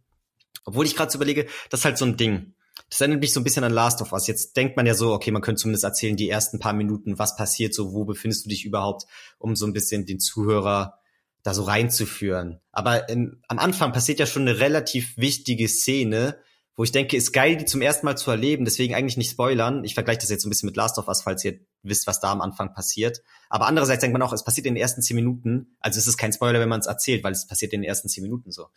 Obwohl 0.68 0.86
ich 0.86 0.98
gerade 0.98 1.10
so 1.10 1.18
überlege, 1.18 1.48
das 1.70 1.80
ist 1.80 1.86
halt 1.86 1.98
so 1.98 2.04
ein 2.04 2.18
Ding. 2.18 2.54
Das 2.90 3.00
erinnert 3.00 3.22
mich 3.22 3.32
so 3.32 3.40
ein 3.40 3.46
bisschen 3.46 3.64
an 3.64 3.72
Last 3.72 4.02
of 4.02 4.12
Us. 4.12 4.28
Jetzt 4.28 4.58
denkt 4.58 4.76
man 4.76 4.86
ja 4.86 4.96
so, 4.96 5.14
okay, 5.14 5.32
man 5.32 5.42
könnte 5.42 5.62
zumindest 5.62 5.86
erzählen, 5.86 6.18
die 6.18 6.30
ersten 6.30 6.60
paar 6.60 6.74
Minuten, 6.74 7.18
was 7.18 7.38
passiert 7.38 7.74
so, 7.74 7.94
wo 7.94 8.04
befindest 8.04 8.46
du 8.46 8.50
dich 8.50 8.66
überhaupt, 8.66 9.06
um 9.40 9.56
so 9.56 9.66
ein 9.66 9.72
bisschen 9.72 10.06
den 10.06 10.20
Zuhörer 10.20 11.00
da 11.42 11.54
so 11.54 11.64
reinzuführen. 11.64 12.60
Aber 12.74 13.08
in, 13.08 13.42
am 13.48 13.60
Anfang 13.60 13.94
passiert 13.94 14.20
ja 14.20 14.26
schon 14.26 14.42
eine 14.42 14.60
relativ 14.60 15.16
wichtige 15.16 15.70
Szene, 15.70 16.38
wo 16.76 16.84
ich 16.84 16.92
denke, 16.92 17.16
ist 17.16 17.32
geil, 17.32 17.56
die 17.56 17.66
zum 17.66 17.82
ersten 17.82 18.06
Mal 18.06 18.18
zu 18.18 18.30
erleben. 18.30 18.66
Deswegen 18.66 18.94
eigentlich 18.94 19.18
nicht 19.18 19.32
spoilern. 19.32 19.86
Ich 19.86 19.94
vergleiche 19.94 20.20
das 20.20 20.30
jetzt 20.30 20.44
so 20.44 20.50
ein 20.50 20.52
bisschen 20.52 20.68
mit 20.68 20.76
Last 20.76 20.98
of 20.98 21.08
Us, 21.08 21.22
falls 21.22 21.46
ihr 21.46 21.62
wisst, 21.82 22.08
was 22.08 22.20
da 22.20 22.34
am 22.34 22.42
Anfang 22.42 22.74
passiert. 22.74 23.24
Aber 23.50 23.68
andererseits 23.68 24.02
denkt 24.02 24.14
man 24.14 24.22
auch, 24.22 24.34
es 24.34 24.44
passiert 24.44 24.68
in 24.68 24.76
den 24.76 24.82
ersten 24.82 25.02
zehn 25.02 25.16
Minuten. 25.16 25.78
Also 25.80 25.98
es 25.98 26.08
ist 26.08 26.18
kein 26.18 26.34
Spoiler, 26.34 26.60
wenn 26.60 26.70
man 26.70 26.82
es 26.82 26.88
erzählt, 26.88 27.24
weil 27.24 27.32
es 27.32 27.48
passiert 27.48 27.72
in 27.72 27.82
den 27.82 27.88
ersten 27.88 28.10
zehn 28.10 28.24
Minuten 28.24 28.52
so. 28.52 28.68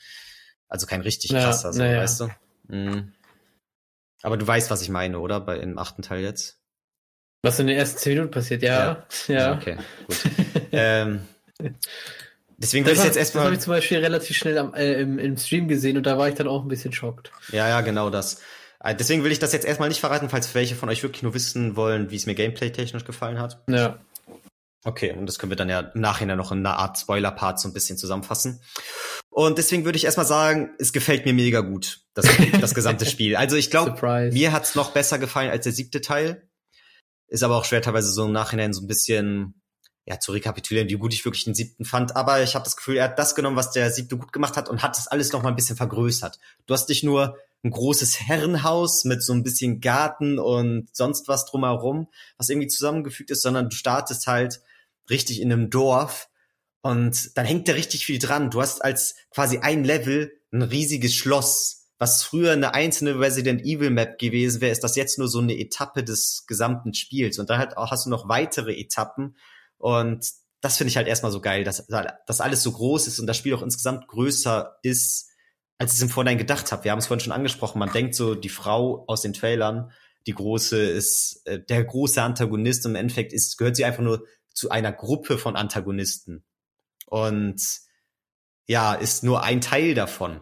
Also 0.71 0.87
kein 0.87 1.03
richtig 1.03 1.33
krasser, 1.33 1.69
ja, 1.69 1.73
so, 1.73 1.83
ja. 1.83 1.99
weißt 1.99 2.21
du? 2.21 2.29
Mhm. 2.69 3.13
Aber 4.23 4.37
du 4.37 4.47
weißt, 4.47 4.71
was 4.71 4.83
ich 4.83 4.89
meine, 4.89 5.19
oder? 5.19 5.41
Bei 5.41 5.59
im 5.59 5.77
achten 5.79 6.03
Teil 6.03 6.23
jetzt. 6.23 6.59
Was 7.43 7.59
in 7.59 7.67
den 7.67 7.77
ersten 7.77 7.99
zehn 7.99 8.15
Minuten 8.15 8.31
passiert, 8.31 8.63
ja. 8.63 9.05
Ja. 9.27 9.35
ja. 9.35 9.55
Okay, 9.55 9.77
gut. 10.07 10.17
ähm, 10.73 11.23
Deswegen 12.61 12.85
will 12.85 12.93
ich 12.93 13.03
jetzt 13.03 13.17
erstmal. 13.17 13.45
Das 13.45 13.47
habe 13.47 13.55
ich 13.55 13.61
zum 13.63 13.73
Beispiel 13.73 13.99
relativ 13.99 14.37
schnell 14.37 14.59
am, 14.59 14.75
äh, 14.75 15.01
im, 15.01 15.19
im 15.19 15.37
Stream 15.39 15.67
gesehen 15.67 15.97
und 15.97 16.05
da 16.05 16.19
war 16.19 16.29
ich 16.29 16.35
dann 16.35 16.47
auch 16.47 16.63
ein 16.63 16.69
bisschen 16.69 16.93
schockt. 16.93 17.33
Ja, 17.53 17.69
ja, 17.69 17.81
genau 17.81 18.11
das. 18.11 18.43
Äh, 18.81 18.95
deswegen 18.95 19.25
will 19.25 19.33
ich 19.33 19.39
das 19.39 19.53
jetzt 19.53 19.65
erstmal 19.65 19.89
nicht 19.89 20.01
verraten, 20.01 20.29
falls 20.29 20.55
welche 20.55 20.75
von 20.75 20.91
euch 20.91 21.03
wirklich 21.03 21.23
nur 21.23 21.33
wissen 21.33 21.75
wollen, 21.75 22.11
wie 22.11 22.17
es 22.17 22.27
mir 22.27 22.35
gameplay-technisch 22.35 23.05
gefallen 23.05 23.39
hat. 23.39 23.63
Ja. 23.67 23.99
Okay, 24.85 25.13
und 25.13 25.27
das 25.27 25.39
können 25.39 25.51
wir 25.51 25.57
dann 25.57 25.71
ja 25.71 25.81
im 25.81 26.01
Nachhinein 26.01 26.37
noch 26.37 26.53
in 26.53 26.59
einer 26.59 26.77
Art 26.77 26.99
Spoiler-Part 26.99 27.61
so 27.61 27.69
ein 27.69 27.73
bisschen 27.73 27.97
zusammenfassen. 27.97 28.61
Und 29.31 29.59
deswegen 29.59 29.85
würde 29.85 29.97
ich 29.97 30.05
erstmal 30.05 30.27
sagen, 30.27 30.71
es 30.79 30.93
gefällt 30.93 31.25
mir 31.25 31.33
mega 31.33 31.61
gut, 31.61 32.01
das, 32.15 32.27
das 32.61 32.75
gesamte 32.75 33.07
Spiel. 33.11 33.37
Also 33.37 33.57
ich 33.57 33.71
glaube, 33.71 34.31
mir 34.33 34.53
hat's 34.53 34.75
noch 34.75 34.91
besser 34.91 35.19
gefallen 35.19 35.51
als 35.51 35.65
der 35.65 35.73
siebte 35.73 36.01
Teil. 36.01 36.49
Ist 37.29 37.45
aber 37.45 37.57
auch 37.57 37.65
schwer 37.65 37.81
teilweise 37.81 38.11
so 38.11 38.27
im 38.27 38.33
Nachhinein 38.33 38.73
so 38.73 38.83
ein 38.83 38.89
bisschen 38.89 39.55
ja, 40.05 40.19
zu 40.19 40.33
rekapitulieren, 40.33 40.89
wie 40.89 40.95
gut 40.95 41.15
ich 41.15 41.25
wirklich 41.25 41.45
den 41.45 41.55
siebten 41.55 41.85
fand. 41.85 42.17
Aber 42.17 42.43
ich 42.43 42.57
habe 42.57 42.65
das 42.65 42.77
Gefühl, 42.77 42.97
er 42.97 43.05
hat 43.05 43.19
das 43.21 43.37
genommen, 43.37 43.57
was 43.57 43.71
der 43.71 43.93
siebte 43.93 44.17
gut 44.17 44.33
gemacht 44.33 44.57
hat 44.57 44.69
und 44.69 44.83
hat 44.83 44.97
das 44.97 45.07
alles 45.07 45.33
noch 45.33 45.43
mal 45.43 45.51
ein 45.51 45.57
bisschen 45.57 45.77
vergrößert. 45.77 46.41
Du 46.67 46.75
hast 46.75 46.89
nicht 46.89 47.05
nur 47.05 47.37
ein 47.63 47.71
großes 47.71 48.21
Herrenhaus 48.21 49.05
mit 49.05 49.23
so 49.23 49.33
ein 49.33 49.45
bisschen 49.45 49.81
Garten 49.81 50.41
und 50.41 50.89
sonst 50.93 51.29
was 51.29 51.45
drumherum, 51.45 52.09
was 52.39 52.49
irgendwie 52.49 52.69
zusammengefügt 52.69 53.31
ist, 53.31 53.43
sondern 53.43 53.69
du 53.69 53.77
startest 53.77 54.27
halt 54.27 54.61
richtig 55.09 55.41
in 55.41 55.53
einem 55.53 55.71
Dorf 55.71 56.30
und 56.83 57.37
dann 57.37 57.47
hängt 57.47 57.69
da 57.69 57.73
richtig 57.73 58.07
viel 58.07 58.19
dran. 58.19 58.51
Du 58.51 58.61
hast 58.61 58.85
als 58.85 59.15
quasi 59.31 59.59
ein 59.59 59.85
Level 59.85 60.33
ein 60.53 60.63
riesiges 60.63 61.15
Schloss. 61.15 61.89
Was 61.99 62.23
früher 62.23 62.53
eine 62.53 62.73
einzelne 62.73 63.21
Resident 63.21 63.63
Evil 63.63 63.91
Map 63.91 64.19
gewesen 64.19 64.63
wäre, 64.63 64.73
ist 64.73 64.83
das 64.83 64.97
jetzt 64.97 65.19
nur 65.19 65.29
so 65.29 65.39
eine 65.39 65.59
Etappe 65.59 66.03
des 66.03 66.45
gesamten 66.47 66.95
Spiels. 66.95 67.39
Und 67.39 67.51
dann 67.51 67.59
halt 67.59 67.77
auch 67.77 67.91
hast 67.91 68.07
du 68.07 68.11
noch 68.11 68.29
weitere 68.29 68.73
Etappen, 68.73 69.37
und 69.81 70.31
das 70.61 70.77
finde 70.77 70.91
ich 70.91 70.97
halt 70.99 71.09
erstmal 71.09 71.33
so 71.33 71.41
geil, 71.41 71.65
dass 71.65 71.87
das 72.27 72.41
alles 72.41 72.63
so 72.63 72.71
groß 72.71 73.07
ist 73.07 73.19
und 73.19 73.27
das 73.27 73.39
Spiel 73.39 73.55
auch 73.55 73.63
insgesamt 73.63 74.07
größer 74.09 74.77
ist, 74.83 75.31
als 75.79 75.93
ich 75.93 75.97
es 75.97 76.03
im 76.03 76.11
Vorhinein 76.11 76.37
gedacht 76.37 76.71
habe. 76.71 76.85
Wir 76.85 76.93
haben 76.93 76.99
es 76.99 77.07
vorhin 77.07 77.25
schon 77.25 77.33
angesprochen. 77.33 77.79
Man 77.79 77.91
denkt 77.91 78.15
so, 78.15 78.35
die 78.35 78.51
Frau 78.51 79.05
aus 79.07 79.23
den 79.23 79.33
Trailern, 79.33 79.91
die 80.27 80.35
große 80.35 80.79
ist 80.79 81.41
äh, 81.47 81.59
der 81.59 81.83
große 81.83 82.23
Antagonist. 82.23 82.85
Und 82.85 82.93
Im 82.93 82.97
Endeffekt 82.97 83.33
ist, 83.33 83.57
gehört 83.57 83.77
sie 83.77 83.87
einfach 83.87 84.03
nur 84.03 84.27
zu 84.53 84.69
einer 84.69 84.93
Gruppe 84.93 85.39
von 85.39 85.57
Antagonisten. 85.57 86.45
Und 87.11 87.61
ja, 88.67 88.95
ist 88.95 89.25
nur 89.25 89.43
ein 89.43 89.61
Teil 89.61 89.95
davon. 89.95 90.41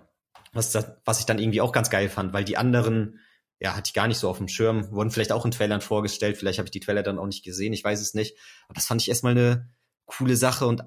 Was, 0.53 0.71
das, 0.71 0.93
was 1.05 1.21
ich 1.21 1.27
dann 1.27 1.39
irgendwie 1.39 1.61
auch 1.61 1.73
ganz 1.73 1.91
geil 1.91 2.09
fand, 2.09 2.33
weil 2.33 2.45
die 2.45 2.57
anderen 2.57 3.21
ja, 3.61 3.75
hatte 3.75 3.89
ich 3.89 3.95
gar 3.95 4.07
nicht 4.07 4.19
so 4.19 4.29
auf 4.29 4.39
dem 4.39 4.49
Schirm, 4.49 4.93
wurden 4.93 5.11
vielleicht 5.11 5.33
auch 5.33 5.45
in 5.45 5.51
Trailern 5.51 5.81
vorgestellt, 5.81 6.37
vielleicht 6.37 6.59
habe 6.59 6.67
ich 6.67 6.71
die 6.71 6.81
Trailer 6.81 7.03
dann 7.03 7.19
auch 7.19 7.27
nicht 7.27 7.45
gesehen, 7.45 7.73
ich 7.73 7.83
weiß 7.83 8.01
es 8.01 8.15
nicht. 8.15 8.37
Aber 8.67 8.75
das 8.75 8.87
fand 8.87 9.03
ich 9.03 9.09
erstmal 9.09 9.33
eine 9.33 9.69
coole 10.07 10.37
Sache 10.37 10.67
und 10.67 10.85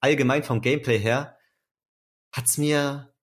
allgemein 0.00 0.42
vom 0.42 0.60
Gameplay 0.60 0.98
her 0.98 1.36
hat's 2.32 2.58
mir 2.58 3.14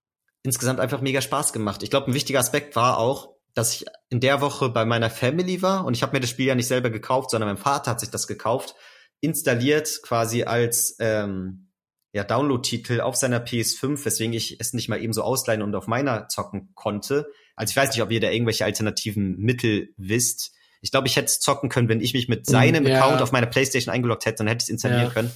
insgesamt 0.43 0.80
einfach 0.80 1.02
mega 1.02 1.21
Spaß 1.21 1.52
gemacht. 1.52 1.84
Ich 1.84 1.89
glaube, 1.89 2.10
ein 2.10 2.13
wichtiger 2.13 2.39
Aspekt 2.39 2.75
war 2.75 2.97
auch, 2.97 3.36
dass 3.54 3.73
ich 3.73 3.86
in 4.10 4.21
der 4.21 4.41
Woche 4.41 4.69
bei 4.69 4.86
meiner 4.86 5.10
Family 5.10 5.62
war 5.62 5.86
und 5.86 5.95
ich 5.95 6.04
habe 6.04 6.13
mir 6.13 6.21
das 6.21 6.30
Spiel 6.30 6.45
ja 6.45 6.56
nicht 6.56 6.67
selber 6.67 6.89
gekauft, 6.89 7.32
sondern 7.32 7.49
mein 7.49 7.58
Vater 7.58 7.91
hat 7.91 7.99
sich 7.99 8.10
das 8.10 8.28
gekauft, 8.28 8.75
installiert 9.21 10.02
quasi 10.04 10.43
als 10.43 10.95
ähm, 10.99 11.68
ja, 12.12 12.24
Download-Titel 12.24 13.02
auf 13.02 13.15
seiner 13.15 13.39
PS5, 13.39 14.04
weswegen 14.06 14.34
ich 14.34 14.60
es 14.60 14.74
nicht 14.74 14.89
mal 14.89 15.02
eben 15.02 15.13
so 15.13 15.22
ausleihen 15.22 15.62
und 15.62 15.76
auf 15.76 15.88
meiner 15.88 16.28
zocken 16.28 16.69
konnte. 16.74 17.28
Also 17.56 17.72
ich 17.72 17.78
weiß 17.78 17.91
nicht, 17.91 18.02
ob 18.02 18.12
ihr 18.12 18.19
da 18.19 18.30
irgendwelche 18.30 18.65
alternativen 18.65 19.38
Mittel 19.38 19.93
wisst. 19.98 20.54
Ich 20.82 20.91
glaube, 20.91 21.08
ich 21.08 21.15
hätte 21.17 21.26
es 21.26 21.39
zocken 21.39 21.69
können, 21.69 21.89
wenn 21.89 22.02
ich 22.02 22.13
mich 22.13 22.28
mit 22.28 22.45
seinem 22.45 22.88
ja. 22.88 22.98
Account 22.98 23.22
auf 23.22 23.32
meiner 23.32 23.48
Playstation 23.48 23.93
eingeloggt 23.93 24.26
hätte, 24.26 24.38
dann 24.38 24.48
hätte 24.48 24.63
ich 24.63 24.65
es 24.65 24.69
installieren 24.69 25.08
ja. 25.08 25.10
können. 25.10 25.32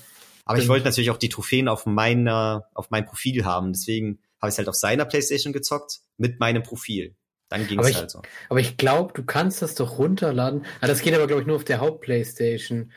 Aber 0.46 0.60
ich 0.60 0.68
wollte 0.68 0.86
natürlich 0.86 1.12
auch 1.12 1.18
die 1.18 1.30
Trophäen 1.30 1.68
auf 1.68 1.86
meiner, 1.86 2.68
auf 2.74 2.90
meinem 2.90 3.06
Profil 3.06 3.46
haben. 3.46 3.74
Deswegen 3.74 4.20
habe 4.42 4.50
ich 4.50 4.56
es 4.56 4.58
halt 4.58 4.68
auf 4.68 4.76
seiner 4.76 5.06
Playstation 5.06 5.54
gezockt 5.54 6.02
mit 6.18 6.40
meinem 6.40 6.64
Profil. 6.64 7.16
Dann 7.50 7.68
ging 7.68 7.80
es 7.80 7.96
halt 7.96 8.12
so. 8.12 8.22
Aber 8.50 8.60
ich 8.60 8.78
glaube, 8.78 9.14
du 9.14 9.24
kannst 9.24 9.62
das 9.62 9.76
doch 9.76 10.00
runterladen. 10.00 10.66
Ah, 10.82 10.88
das 10.88 11.02
geht 11.02 11.14
aber, 11.14 11.28
glaube 11.28 11.42
ich, 11.42 11.48
nur 11.48 11.56
auf 11.56 11.64
der 11.64 11.80
Haupt-Playstation. 11.80 12.92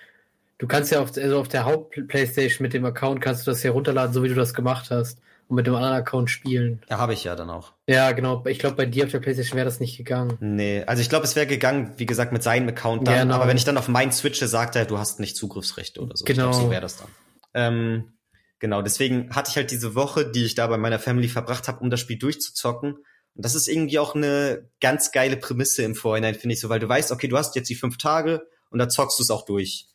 Du 0.58 0.66
kannst 0.66 0.90
ja 0.90 1.00
auf, 1.00 1.16
also 1.16 1.38
auf 1.38 1.48
der 1.48 1.64
Haupt-Playstation 1.64 2.62
mit 2.62 2.72
dem 2.72 2.84
Account 2.84 3.20
kannst 3.20 3.46
du 3.46 3.50
das 3.50 3.62
ja 3.62 3.72
runterladen, 3.72 4.14
so 4.14 4.22
wie 4.22 4.28
du 4.28 4.34
das 4.34 4.54
gemacht 4.54 4.90
hast. 4.90 5.20
Und 5.48 5.54
mit 5.54 5.66
dem 5.68 5.76
anderen 5.76 5.94
Account 5.94 6.28
spielen. 6.28 6.82
Ja, 6.90 6.98
habe 6.98 7.12
ich 7.12 7.22
ja 7.22 7.36
dann 7.36 7.50
auch. 7.50 7.72
Ja, 7.86 8.10
genau. 8.10 8.44
Ich 8.46 8.58
glaube, 8.58 8.74
bei 8.74 8.86
dir 8.86 9.04
auf 9.04 9.12
der 9.12 9.20
Playstation 9.20 9.56
wäre 9.56 9.64
das 9.64 9.78
nicht 9.78 9.96
gegangen. 9.96 10.36
Nee, 10.40 10.82
also 10.84 11.00
ich 11.00 11.08
glaube, 11.08 11.24
es 11.24 11.36
wäre 11.36 11.46
gegangen, 11.46 11.92
wie 11.98 12.06
gesagt, 12.06 12.32
mit 12.32 12.42
seinem 12.42 12.68
Account 12.68 13.06
dann. 13.06 13.28
Genau. 13.28 13.34
Aber 13.36 13.46
wenn 13.46 13.56
ich 13.56 13.62
dann 13.62 13.78
auf 13.78 13.86
meinen 13.86 14.10
switche, 14.10 14.48
sagt 14.48 14.74
er, 14.74 14.86
du 14.86 14.98
hast 14.98 15.20
nicht 15.20 15.36
Zugriffsrechte 15.36 16.00
oder 16.00 16.16
so. 16.16 16.24
Genau. 16.24 16.50
Ich 16.50 16.56
glaub, 16.56 16.64
so 16.64 16.70
wäre 16.70 16.80
das 16.80 16.96
dann. 16.96 17.08
Ähm, 17.54 18.12
genau, 18.58 18.82
deswegen 18.82 19.30
hatte 19.36 19.50
ich 19.50 19.56
halt 19.56 19.70
diese 19.70 19.94
Woche, 19.94 20.28
die 20.28 20.44
ich 20.44 20.56
da 20.56 20.66
bei 20.66 20.78
meiner 20.78 20.98
Family 20.98 21.28
verbracht 21.28 21.68
habe, 21.68 21.78
um 21.78 21.90
das 21.90 22.00
Spiel 22.00 22.18
durchzuzocken. 22.18 22.94
Und 22.94 23.44
das 23.44 23.54
ist 23.54 23.68
irgendwie 23.68 24.00
auch 24.00 24.16
eine 24.16 24.68
ganz 24.80 25.12
geile 25.12 25.36
Prämisse 25.36 25.84
im 25.84 25.94
Vorhinein, 25.94 26.34
finde 26.34 26.54
ich 26.54 26.60
so, 26.60 26.70
weil 26.70 26.80
du 26.80 26.88
weißt, 26.88 27.12
okay, 27.12 27.28
du 27.28 27.36
hast 27.36 27.54
jetzt 27.54 27.68
die 27.68 27.76
fünf 27.76 27.98
Tage 27.98 28.48
und 28.70 28.80
da 28.80 28.88
zockst 28.88 29.18
du 29.18 29.22
es 29.22 29.30
auch 29.30 29.44
durch. 29.44 29.86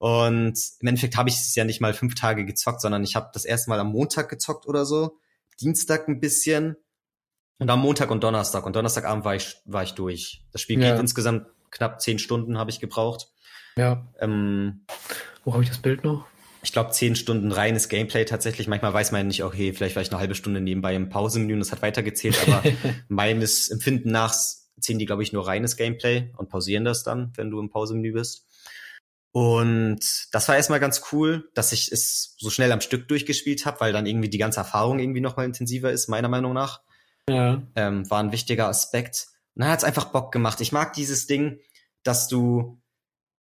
Und 0.00 0.58
im 0.80 0.88
Endeffekt 0.88 1.18
habe 1.18 1.28
ich 1.28 1.36
es 1.36 1.54
ja 1.54 1.64
nicht 1.64 1.82
mal 1.82 1.92
fünf 1.92 2.14
Tage 2.14 2.46
gezockt, 2.46 2.80
sondern 2.80 3.04
ich 3.04 3.16
habe 3.16 3.28
das 3.34 3.44
erste 3.44 3.68
Mal 3.68 3.78
am 3.78 3.92
Montag 3.92 4.30
gezockt 4.30 4.66
oder 4.66 4.86
so, 4.86 5.18
Dienstag 5.60 6.08
ein 6.08 6.20
bisschen 6.20 6.76
und 7.58 7.68
am 7.68 7.80
Montag 7.80 8.10
und 8.10 8.24
Donnerstag. 8.24 8.64
Und 8.64 8.74
Donnerstagabend 8.74 9.26
war 9.26 9.34
ich, 9.34 9.56
war 9.66 9.82
ich 9.82 9.92
durch. 9.92 10.42
Das 10.52 10.62
Spiel 10.62 10.80
ja. 10.80 10.92
geht 10.92 11.00
insgesamt 11.00 11.48
knapp 11.70 12.00
zehn 12.00 12.18
Stunden, 12.18 12.56
habe 12.56 12.70
ich 12.70 12.80
gebraucht. 12.80 13.28
Ja. 13.76 14.08
Ähm, 14.20 14.86
Wo 15.44 15.52
habe 15.52 15.64
ich 15.64 15.68
das 15.68 15.78
Bild 15.78 16.02
noch? 16.02 16.24
Ich 16.62 16.72
glaube, 16.72 16.92
zehn 16.92 17.14
Stunden 17.14 17.52
reines 17.52 17.90
Gameplay 17.90 18.24
tatsächlich. 18.24 18.68
Manchmal 18.68 18.94
weiß 18.94 19.12
man 19.12 19.26
nicht, 19.26 19.44
okay, 19.44 19.74
vielleicht 19.74 19.96
war 19.96 20.02
ich 20.02 20.10
eine 20.10 20.18
halbe 20.18 20.34
Stunde 20.34 20.62
nebenbei 20.62 20.94
im 20.94 21.10
Pausemenü 21.10 21.52
und 21.52 21.60
das 21.60 21.72
hat 21.72 21.82
weitergezählt, 21.82 22.38
aber 22.46 22.62
meines 23.08 23.68
Empfinden 23.68 24.10
nach 24.10 24.32
ziehen 24.80 24.98
die, 24.98 25.04
glaube 25.04 25.22
ich, 25.22 25.34
nur 25.34 25.46
reines 25.46 25.76
Gameplay 25.76 26.32
und 26.38 26.48
pausieren 26.48 26.86
das 26.86 27.02
dann, 27.02 27.34
wenn 27.36 27.50
du 27.50 27.60
im 27.60 27.68
Pausemenü 27.68 28.12
bist. 28.12 28.46
Und 29.32 30.00
das 30.32 30.48
war 30.48 30.56
erstmal 30.56 30.80
ganz 30.80 31.02
cool, 31.12 31.48
dass 31.54 31.72
ich 31.72 31.92
es 31.92 32.34
so 32.38 32.50
schnell 32.50 32.72
am 32.72 32.80
Stück 32.80 33.06
durchgespielt 33.06 33.64
habe, 33.64 33.80
weil 33.80 33.92
dann 33.92 34.06
irgendwie 34.06 34.28
die 34.28 34.38
ganze 34.38 34.60
Erfahrung 34.60 34.98
irgendwie 34.98 35.20
nochmal 35.20 35.46
intensiver 35.46 35.92
ist, 35.92 36.08
meiner 36.08 36.28
Meinung 36.28 36.52
nach. 36.52 36.80
Ja. 37.28 37.62
Ähm, 37.76 38.10
war 38.10 38.20
ein 38.20 38.32
wichtiger 38.32 38.66
Aspekt. 38.66 39.28
Und 39.54 39.62
dann 39.62 39.70
hat 39.70 39.78
es 39.78 39.84
einfach 39.84 40.06
Bock 40.06 40.32
gemacht. 40.32 40.60
Ich 40.60 40.72
mag 40.72 40.94
dieses 40.94 41.26
Ding, 41.26 41.60
dass 42.02 42.26
du 42.26 42.79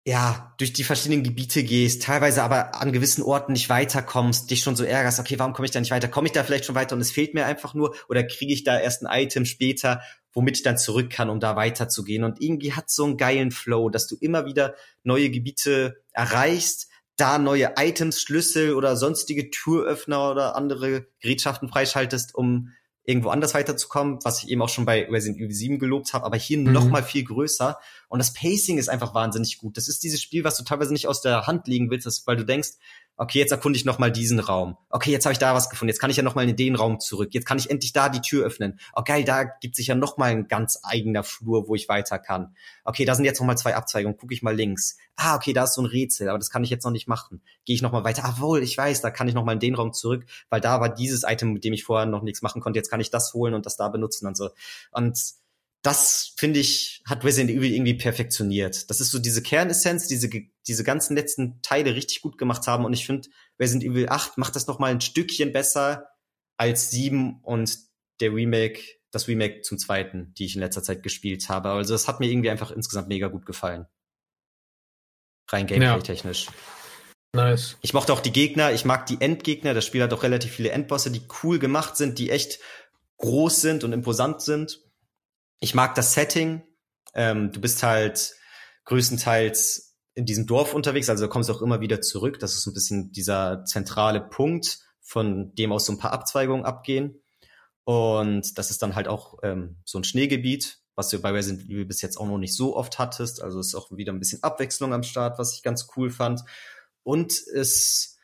ja, 0.07 0.53
durch 0.57 0.71
die 0.71 0.85
verschiedenen 0.85 1.21
Gebiete 1.21 1.65
gehst, 1.65 2.03
teilweise 2.03 2.41
aber 2.41 2.75
an 2.75 2.93
gewissen 2.93 3.21
Orten 3.23 3.51
nicht 3.51 3.67
weiterkommst, 3.67 4.49
dich 4.49 4.61
schon 4.61 4.77
so 4.77 4.85
ärgerst, 4.85 5.19
okay, 5.19 5.37
warum 5.37 5.51
komme 5.51 5.65
ich 5.65 5.73
da 5.73 5.81
nicht 5.81 5.91
weiter? 5.91 6.07
Komme 6.07 6.27
ich 6.27 6.31
da 6.31 6.45
vielleicht 6.45 6.63
schon 6.63 6.75
weiter 6.75 6.95
und 6.95 7.01
es 7.01 7.11
fehlt 7.11 7.33
mir 7.33 7.45
einfach 7.45 7.73
nur? 7.73 7.93
Oder 8.07 8.23
kriege 8.23 8.53
ich 8.53 8.63
da 8.63 8.79
erst 8.79 9.05
ein 9.05 9.21
Item 9.21 9.43
später, 9.43 9.99
womit 10.31 10.55
ich 10.55 10.63
dann 10.63 10.77
zurück 10.77 11.09
kann, 11.09 11.29
um 11.29 11.41
da 11.41 11.57
weiterzugehen? 11.57 12.23
Und 12.23 12.41
irgendwie 12.41 12.71
hat 12.71 12.89
so 12.89 13.03
einen 13.03 13.17
geilen 13.17 13.51
Flow, 13.51 13.89
dass 13.89 14.07
du 14.07 14.15
immer 14.21 14.45
wieder 14.45 14.75
neue 15.03 15.29
Gebiete 15.29 16.01
erreichst, 16.13 16.87
da 17.17 17.37
neue 17.37 17.73
Items, 17.77 18.21
Schlüssel 18.21 18.75
oder 18.75 18.95
sonstige 18.95 19.51
Türöffner 19.51 20.31
oder 20.31 20.55
andere 20.55 21.07
Gerätschaften 21.19 21.67
freischaltest, 21.67 22.33
um 22.33 22.69
irgendwo 23.07 23.29
anders 23.29 23.53
weiterzukommen, 23.53 24.19
was 24.23 24.43
ich 24.43 24.49
eben 24.49 24.61
auch 24.61 24.69
schon 24.69 24.85
bei 24.85 25.07
Resident 25.09 25.39
Evil 25.39 25.55
7 25.55 25.79
gelobt 25.79 26.13
habe, 26.13 26.25
aber 26.25 26.35
hier 26.35 26.57
mhm. 26.57 26.73
noch 26.73 26.89
mal 26.89 27.01
viel 27.01 27.23
größer. 27.23 27.79
Und 28.09 28.19
das 28.19 28.33
Pacing 28.33 28.77
ist 28.77 28.89
einfach 28.89 29.15
wahnsinnig 29.15 29.57
gut. 29.59 29.77
Das 29.77 29.87
ist 29.87 30.03
dieses 30.03 30.21
Spiel, 30.21 30.43
was 30.43 30.57
du 30.57 30.65
teilweise 30.65 30.91
nicht 30.91 31.07
aus 31.07 31.21
der 31.21 31.47
Hand 31.47 31.67
legen 31.67 31.89
willst, 31.89 32.27
weil 32.27 32.35
du 32.35 32.43
denkst, 32.43 32.71
okay, 33.17 33.39
jetzt 33.39 33.51
erkunde 33.51 33.77
ich 33.77 33.85
noch 33.85 33.99
mal 33.99 34.11
diesen 34.11 34.39
Raum. 34.39 34.77
Okay, 34.89 35.11
jetzt 35.11 35.25
habe 35.25 35.33
ich 35.33 35.39
da 35.39 35.53
was 35.53 35.69
gefunden. 35.69 35.89
Jetzt 35.89 35.99
kann 35.99 36.09
ich 36.09 36.17
ja 36.17 36.23
noch 36.23 36.35
mal 36.35 36.47
in 36.47 36.55
den 36.55 36.75
Raum 36.75 36.99
zurück. 36.99 37.29
Jetzt 37.33 37.45
kann 37.45 37.57
ich 37.57 37.69
endlich 37.69 37.91
da 37.91 38.09
die 38.09 38.21
Tür 38.21 38.45
öffnen. 38.45 38.79
Oh 38.95 39.01
geil, 39.03 39.23
da 39.23 39.43
gibt 39.43 39.75
sich 39.75 39.87
ja 39.87 39.95
noch 39.95 40.17
mal 40.17 40.31
ein 40.31 40.47
ganz 40.47 40.79
eigener 40.83 41.23
Flur, 41.23 41.67
wo 41.67 41.75
ich 41.75 41.89
weiter 41.89 42.19
kann. 42.19 42.55
Okay, 42.85 43.05
da 43.05 43.15
sind 43.15 43.25
jetzt 43.25 43.39
noch 43.39 43.47
mal 43.47 43.57
zwei 43.57 43.75
Abzweigungen. 43.75 44.17
Gucke 44.17 44.33
ich 44.33 44.43
mal 44.43 44.55
links. 44.55 44.97
Ah, 45.15 45.35
okay, 45.35 45.51
da 45.51 45.63
ist 45.63 45.73
so 45.73 45.81
ein 45.81 45.85
Rätsel, 45.85 46.29
aber 46.29 46.37
das 46.37 46.51
kann 46.51 46.63
ich 46.63 46.69
jetzt 46.69 46.83
noch 46.83 46.91
nicht 46.91 47.07
machen. 47.07 47.41
Gehe 47.65 47.75
ich 47.75 47.81
noch 47.81 47.91
mal 47.91 48.03
weiter. 48.03 48.23
Ah, 48.23 48.35
wohl, 48.39 48.61
ich 48.61 48.77
weiß, 48.77 49.01
da 49.01 49.09
kann 49.09 49.27
ich 49.27 49.33
noch 49.33 49.43
mal 49.43 49.53
in 49.53 49.59
den 49.59 49.75
Raum 49.75 49.93
zurück, 49.93 50.25
weil 50.49 50.61
da 50.61 50.79
war 50.79 50.93
dieses 50.93 51.23
Item, 51.23 51.53
mit 51.53 51.63
dem 51.63 51.73
ich 51.73 51.83
vorher 51.83 52.05
noch 52.05 52.21
nichts 52.21 52.43
machen 52.43 52.61
konnte. 52.61 52.77
Jetzt 52.77 52.89
kann 52.89 52.99
ich 52.99 53.09
das 53.09 53.33
holen 53.33 53.55
und 53.55 53.65
das 53.65 53.77
da 53.77 53.89
benutzen 53.89 54.27
und 54.27 54.37
so. 54.37 54.49
Und 54.91 55.17
das 55.81 56.33
finde 56.37 56.59
ich, 56.59 57.01
hat 57.05 57.23
Resident 57.23 57.51
Evil 57.51 57.71
irgendwie 57.71 57.93
perfektioniert. 57.93 58.89
Das 58.89 58.99
ist 58.99 59.11
so 59.11 59.19
diese 59.19 59.41
Kernessenz, 59.41 60.07
diese, 60.07 60.29
diese 60.67 60.83
ganzen 60.83 61.15
letzten 61.15 61.61
Teile 61.61 61.95
richtig 61.95 62.21
gut 62.21 62.37
gemacht 62.37 62.67
haben. 62.67 62.85
Und 62.85 62.93
ich 62.93 63.05
finde, 63.05 63.29
Resident 63.59 63.83
Evil 63.83 64.09
8 64.09 64.37
macht 64.37 64.55
das 64.55 64.67
noch 64.67 64.79
mal 64.79 64.91
ein 64.91 65.01
Stückchen 65.01 65.53
besser 65.53 66.09
als 66.57 66.89
7 66.89 67.39
und 67.41 67.77
der 68.19 68.33
Remake, 68.33 68.81
das 69.11 69.27
Remake 69.27 69.61
zum 69.61 69.77
zweiten, 69.77 70.33
die 70.33 70.45
ich 70.45 70.55
in 70.55 70.61
letzter 70.61 70.83
Zeit 70.83 71.03
gespielt 71.03 71.47
habe. 71.49 71.69
Also 71.69 71.93
das 71.93 72.07
hat 72.07 72.19
mir 72.19 72.29
irgendwie 72.29 72.49
einfach 72.49 72.71
insgesamt 72.71 73.07
mega 73.07 73.27
gut 73.27 73.45
gefallen. 73.45 73.85
Rein 75.49 75.67
gameplay-technisch. 75.67 76.47
Ja. 76.47 76.51
Nice. 77.33 77.77
Ich 77.81 77.93
mochte 77.93 78.13
auch 78.13 78.19
die 78.19 78.31
Gegner, 78.31 78.73
ich 78.73 78.83
mag 78.83 79.05
die 79.05 79.21
Endgegner. 79.21 79.73
Das 79.73 79.85
Spiel 79.85 80.01
hat 80.01 80.11
auch 80.11 80.23
relativ 80.23 80.51
viele 80.51 80.71
Endbosse, 80.71 81.11
die 81.11 81.21
cool 81.43 81.59
gemacht 81.59 81.95
sind, 81.95 82.17
die 82.17 82.31
echt 82.31 82.59
groß 83.17 83.61
sind 83.61 83.83
und 83.83 83.93
imposant 83.93 84.41
sind 84.41 84.81
ich 85.59 85.73
mag 85.73 85.95
das 85.95 86.13
Setting. 86.13 86.63
Ähm, 87.13 87.51
du 87.51 87.61
bist 87.61 87.83
halt 87.83 88.35
größtenteils 88.85 89.95
in 90.13 90.25
diesem 90.25 90.47
Dorf 90.47 90.73
unterwegs, 90.73 91.09
also 91.09 91.25
du 91.25 91.29
kommst 91.29 91.51
auch 91.51 91.61
immer 91.61 91.79
wieder 91.79 92.01
zurück. 92.01 92.39
Das 92.39 92.53
ist 92.53 92.63
so 92.63 92.71
ein 92.71 92.73
bisschen 92.73 93.11
dieser 93.11 93.65
zentrale 93.65 94.21
Punkt, 94.21 94.79
von 95.01 95.53
dem 95.55 95.71
aus 95.71 95.85
so 95.85 95.93
ein 95.93 95.99
paar 95.99 96.11
Abzweigungen 96.11 96.65
abgehen. 96.65 97.21
Und 97.83 98.57
das 98.57 98.71
ist 98.71 98.81
dann 98.81 98.95
halt 98.95 99.07
auch 99.07 99.37
ähm, 99.43 99.77
so 99.85 99.97
ein 99.99 100.03
Schneegebiet, 100.03 100.79
was 100.95 101.09
du 101.09 101.19
bei 101.19 101.31
Resident 101.31 101.69
Evil 101.69 101.85
bis 101.85 102.01
jetzt 102.01 102.17
auch 102.17 102.25
noch 102.25 102.39
nicht 102.39 102.55
so 102.55 102.75
oft 102.75 102.99
hattest. 102.99 103.41
Also 103.41 103.59
ist 103.59 103.75
auch 103.75 103.91
wieder 103.91 104.11
ein 104.11 104.19
bisschen 104.19 104.43
Abwechslung 104.43 104.93
am 104.93 105.03
Start, 105.03 105.37
was 105.39 105.53
ich 105.53 105.63
ganz 105.63 105.87
cool 105.95 106.09
fand. 106.09 106.41
Und 107.03 107.31
es 107.31 108.16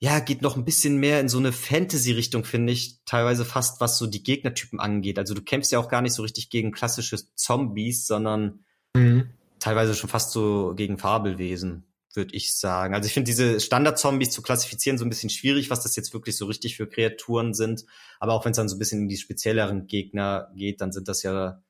ja, 0.00 0.20
geht 0.20 0.42
noch 0.42 0.56
ein 0.56 0.64
bisschen 0.64 0.98
mehr 0.98 1.20
in 1.20 1.28
so 1.28 1.38
eine 1.38 1.52
Fantasy-Richtung, 1.52 2.44
finde 2.44 2.72
ich, 2.72 3.00
teilweise 3.04 3.44
fast, 3.44 3.80
was 3.80 3.98
so 3.98 4.06
die 4.06 4.22
Gegnertypen 4.22 4.78
angeht. 4.78 5.18
Also 5.18 5.34
du 5.34 5.42
kämpfst 5.42 5.72
ja 5.72 5.80
auch 5.80 5.88
gar 5.88 6.02
nicht 6.02 6.12
so 6.12 6.22
richtig 6.22 6.50
gegen 6.50 6.70
klassische 6.70 7.18
Zombies, 7.34 8.06
sondern 8.06 8.64
mhm. 8.94 9.30
teilweise 9.58 9.94
schon 9.94 10.08
fast 10.08 10.30
so 10.30 10.72
gegen 10.76 10.98
Fabelwesen, 10.98 11.84
würde 12.14 12.36
ich 12.36 12.54
sagen. 12.54 12.94
Also 12.94 13.08
ich 13.08 13.12
finde 13.12 13.26
diese 13.26 13.58
Standard-Zombies 13.58 14.30
zu 14.30 14.40
klassifizieren 14.40 14.98
so 14.98 15.04
ein 15.04 15.08
bisschen 15.08 15.30
schwierig, 15.30 15.68
was 15.68 15.82
das 15.82 15.96
jetzt 15.96 16.14
wirklich 16.14 16.36
so 16.36 16.46
richtig 16.46 16.76
für 16.76 16.86
Kreaturen 16.86 17.52
sind. 17.52 17.84
Aber 18.20 18.34
auch 18.34 18.44
wenn 18.44 18.52
es 18.52 18.56
dann 18.56 18.68
so 18.68 18.76
ein 18.76 18.78
bisschen 18.78 19.02
in 19.02 19.08
die 19.08 19.16
spezielleren 19.16 19.88
Gegner 19.88 20.52
geht, 20.54 20.80
dann 20.80 20.92
sind 20.92 21.08
das 21.08 21.24
ja 21.24 21.60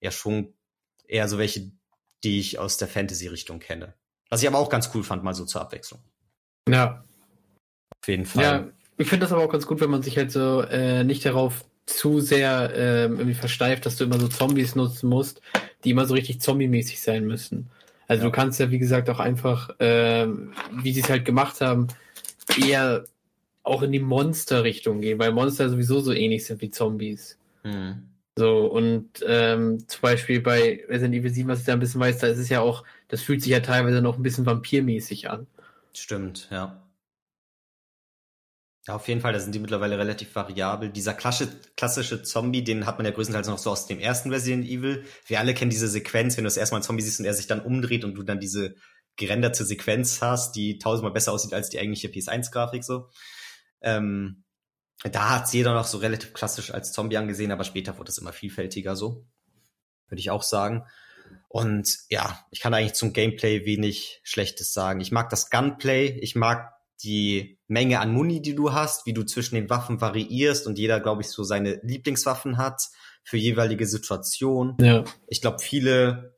eher 0.00 0.10
schon 0.10 0.54
eher 1.06 1.28
so 1.28 1.38
welche, 1.38 1.70
die 2.24 2.40
ich 2.40 2.58
aus 2.58 2.78
der 2.78 2.88
Fantasy-Richtung 2.88 3.60
kenne. 3.60 3.94
Was 4.28 4.42
ich 4.42 4.48
aber 4.48 4.58
auch 4.58 4.70
ganz 4.70 4.90
cool 4.92 5.04
fand, 5.04 5.22
mal 5.22 5.34
so 5.34 5.44
zur 5.44 5.60
Abwechslung. 5.60 6.00
Ja, 6.68 7.04
auf 8.06 8.08
jeden 8.08 8.24
Fall. 8.24 8.44
Ja, 8.44 8.66
ich 8.98 9.08
finde 9.08 9.24
das 9.26 9.32
aber 9.32 9.42
auch 9.42 9.50
ganz 9.50 9.66
gut, 9.66 9.80
wenn 9.80 9.90
man 9.90 10.02
sich 10.02 10.16
halt 10.16 10.30
so 10.30 10.62
äh, 10.62 11.02
nicht 11.02 11.26
darauf 11.26 11.64
zu 11.86 12.20
sehr 12.20 12.72
äh, 12.72 13.02
irgendwie 13.02 13.34
versteift, 13.34 13.84
dass 13.84 13.96
du 13.96 14.04
immer 14.04 14.20
so 14.20 14.28
Zombies 14.28 14.76
nutzen 14.76 15.08
musst, 15.08 15.40
die 15.82 15.90
immer 15.90 16.06
so 16.06 16.14
richtig 16.14 16.40
zombie-mäßig 16.40 17.00
sein 17.00 17.26
müssen. 17.26 17.68
Also 18.06 18.22
ja. 18.22 18.28
du 18.28 18.32
kannst 18.32 18.60
ja, 18.60 18.70
wie 18.70 18.78
gesagt, 18.78 19.10
auch 19.10 19.18
einfach, 19.18 19.70
äh, 19.80 20.28
wie 20.70 20.92
sie 20.92 21.00
es 21.00 21.08
halt 21.08 21.24
gemacht 21.24 21.60
haben, 21.60 21.88
eher 22.64 23.04
auch 23.64 23.82
in 23.82 23.90
die 23.90 23.98
Monster-Richtung 23.98 25.00
gehen, 25.00 25.18
weil 25.18 25.32
Monster 25.32 25.68
sowieso 25.68 25.98
so 25.98 26.12
ähnlich 26.12 26.46
sind 26.46 26.60
wie 26.62 26.70
Zombies. 26.70 27.38
Mhm. 27.64 28.04
So, 28.36 28.66
und 28.66 29.08
ähm, 29.26 29.88
zum 29.88 30.00
Beispiel 30.00 30.40
bei 30.40 30.84
Resident 30.88 31.16
Evil 31.16 31.32
7, 31.32 31.48
was 31.48 31.60
ich 31.60 31.66
da 31.66 31.72
ein 31.72 31.80
bisschen 31.80 32.00
weiß, 32.00 32.18
da 32.18 32.28
ist 32.28 32.38
es 32.38 32.50
ja 32.50 32.60
auch, 32.60 32.84
das 33.08 33.22
fühlt 33.22 33.42
sich 33.42 33.50
ja 33.50 33.60
teilweise 33.60 34.00
noch 34.00 34.16
ein 34.16 34.22
bisschen 34.22 34.46
vampirmäßig 34.46 35.28
an. 35.28 35.48
Stimmt, 35.92 36.48
ja. 36.52 36.80
Ja, 38.86 38.94
auf 38.94 39.08
jeden 39.08 39.20
Fall, 39.20 39.32
da 39.32 39.40
sind 39.40 39.52
die 39.52 39.58
mittlerweile 39.58 39.98
relativ 39.98 40.34
variabel. 40.36 40.90
Dieser 40.90 41.12
klassische, 41.12 41.50
klassische 41.76 42.22
Zombie, 42.22 42.62
den 42.62 42.86
hat 42.86 42.98
man 42.98 43.06
ja 43.06 43.10
größtenteils 43.10 43.48
noch 43.48 43.58
so 43.58 43.70
aus 43.70 43.86
dem 43.86 43.98
ersten 43.98 44.30
Resident 44.30 44.64
Evil. 44.64 45.04
Wir 45.26 45.40
alle 45.40 45.54
kennen 45.54 45.70
diese 45.72 45.88
Sequenz, 45.88 46.36
wenn 46.36 46.44
du 46.44 46.46
das 46.46 46.56
erstmal 46.56 46.78
einen 46.78 46.84
Zombie 46.84 47.02
siehst 47.02 47.18
und 47.18 47.26
er 47.26 47.34
sich 47.34 47.48
dann 47.48 47.60
umdreht 47.60 48.04
und 48.04 48.14
du 48.14 48.22
dann 48.22 48.38
diese 48.38 48.76
gerenderte 49.16 49.64
Sequenz 49.64 50.22
hast, 50.22 50.54
die 50.54 50.78
tausendmal 50.78 51.12
besser 51.12 51.32
aussieht 51.32 51.52
als 51.52 51.68
die 51.68 51.80
eigentliche 51.80 52.08
PS1-Grafik 52.08 52.84
so. 52.84 53.08
Ähm, 53.80 54.44
da 55.02 55.30
hat's 55.30 55.52
jeder 55.52 55.74
noch 55.74 55.86
so 55.86 55.98
relativ 55.98 56.32
klassisch 56.32 56.72
als 56.72 56.92
Zombie 56.92 57.16
angesehen, 57.16 57.50
aber 57.50 57.64
später 57.64 57.98
wurde 57.98 58.10
es 58.10 58.18
immer 58.18 58.32
vielfältiger 58.32 58.94
so. 58.94 59.26
Würde 60.08 60.20
ich 60.20 60.30
auch 60.30 60.44
sagen. 60.44 60.84
Und 61.48 61.98
ja, 62.08 62.46
ich 62.52 62.60
kann 62.60 62.72
eigentlich 62.72 62.94
zum 62.94 63.12
Gameplay 63.12 63.64
wenig 63.64 64.20
Schlechtes 64.22 64.72
sagen. 64.72 65.00
Ich 65.00 65.10
mag 65.10 65.28
das 65.28 65.50
Gunplay, 65.50 66.06
ich 66.20 66.36
mag 66.36 66.75
die 67.02 67.58
Menge 67.68 68.00
an 68.00 68.12
Muni, 68.12 68.40
die 68.42 68.54
du 68.54 68.72
hast, 68.72 69.06
wie 69.06 69.12
du 69.12 69.24
zwischen 69.24 69.54
den 69.54 69.70
Waffen 69.70 70.00
variierst 70.00 70.66
und 70.66 70.78
jeder, 70.78 71.00
glaube 71.00 71.22
ich, 71.22 71.28
so 71.28 71.44
seine 71.44 71.80
Lieblingswaffen 71.82 72.56
hat 72.56 72.88
für 73.24 73.36
jeweilige 73.36 73.86
Situation. 73.86 74.76
Ja. 74.80 75.04
Ich 75.26 75.40
glaube, 75.40 75.58
viele, 75.60 76.36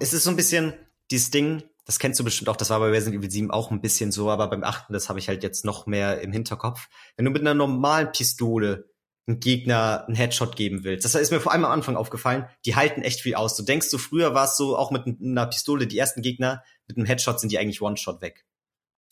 es 0.00 0.12
ist 0.12 0.24
so 0.24 0.30
ein 0.30 0.36
bisschen 0.36 0.74
dieses 1.10 1.30
Ding, 1.30 1.62
das 1.86 1.98
kennst 1.98 2.18
du 2.20 2.24
bestimmt 2.24 2.48
auch, 2.48 2.56
das 2.56 2.70
war 2.70 2.80
bei 2.80 2.88
Resident 2.88 3.20
Evil 3.20 3.30
7 3.30 3.50
auch 3.50 3.70
ein 3.70 3.80
bisschen 3.80 4.12
so, 4.12 4.30
aber 4.30 4.48
beim 4.48 4.64
achten, 4.64 4.92
das 4.92 5.08
habe 5.08 5.18
ich 5.18 5.28
halt 5.28 5.42
jetzt 5.42 5.64
noch 5.64 5.86
mehr 5.86 6.20
im 6.20 6.32
Hinterkopf. 6.32 6.88
Wenn 7.16 7.24
du 7.24 7.30
mit 7.30 7.42
einer 7.42 7.54
normalen 7.54 8.12
Pistole 8.12 8.88
einen 9.26 9.40
Gegner 9.40 10.04
einen 10.06 10.16
Headshot 10.16 10.54
geben 10.54 10.84
willst. 10.84 11.04
Das 11.04 11.14
ist 11.14 11.30
mir 11.30 11.40
vor 11.40 11.52
allem 11.52 11.64
am 11.64 11.72
Anfang 11.72 11.96
aufgefallen, 11.96 12.46
die 12.66 12.76
halten 12.76 13.02
echt 13.02 13.20
viel 13.20 13.34
aus. 13.34 13.56
Du 13.56 13.62
denkst 13.62 13.88
so, 13.88 13.96
früher 13.96 14.34
war 14.34 14.44
es 14.44 14.56
so, 14.56 14.76
auch 14.76 14.90
mit 14.90 15.06
einer 15.06 15.46
Pistole, 15.46 15.86
die 15.86 15.98
ersten 15.98 16.20
Gegner 16.20 16.62
mit 16.86 16.98
einem 16.98 17.06
Headshot 17.06 17.40
sind 17.40 17.50
die 17.50 17.58
eigentlich 17.58 17.80
One-Shot 17.80 18.20
weg. 18.20 18.44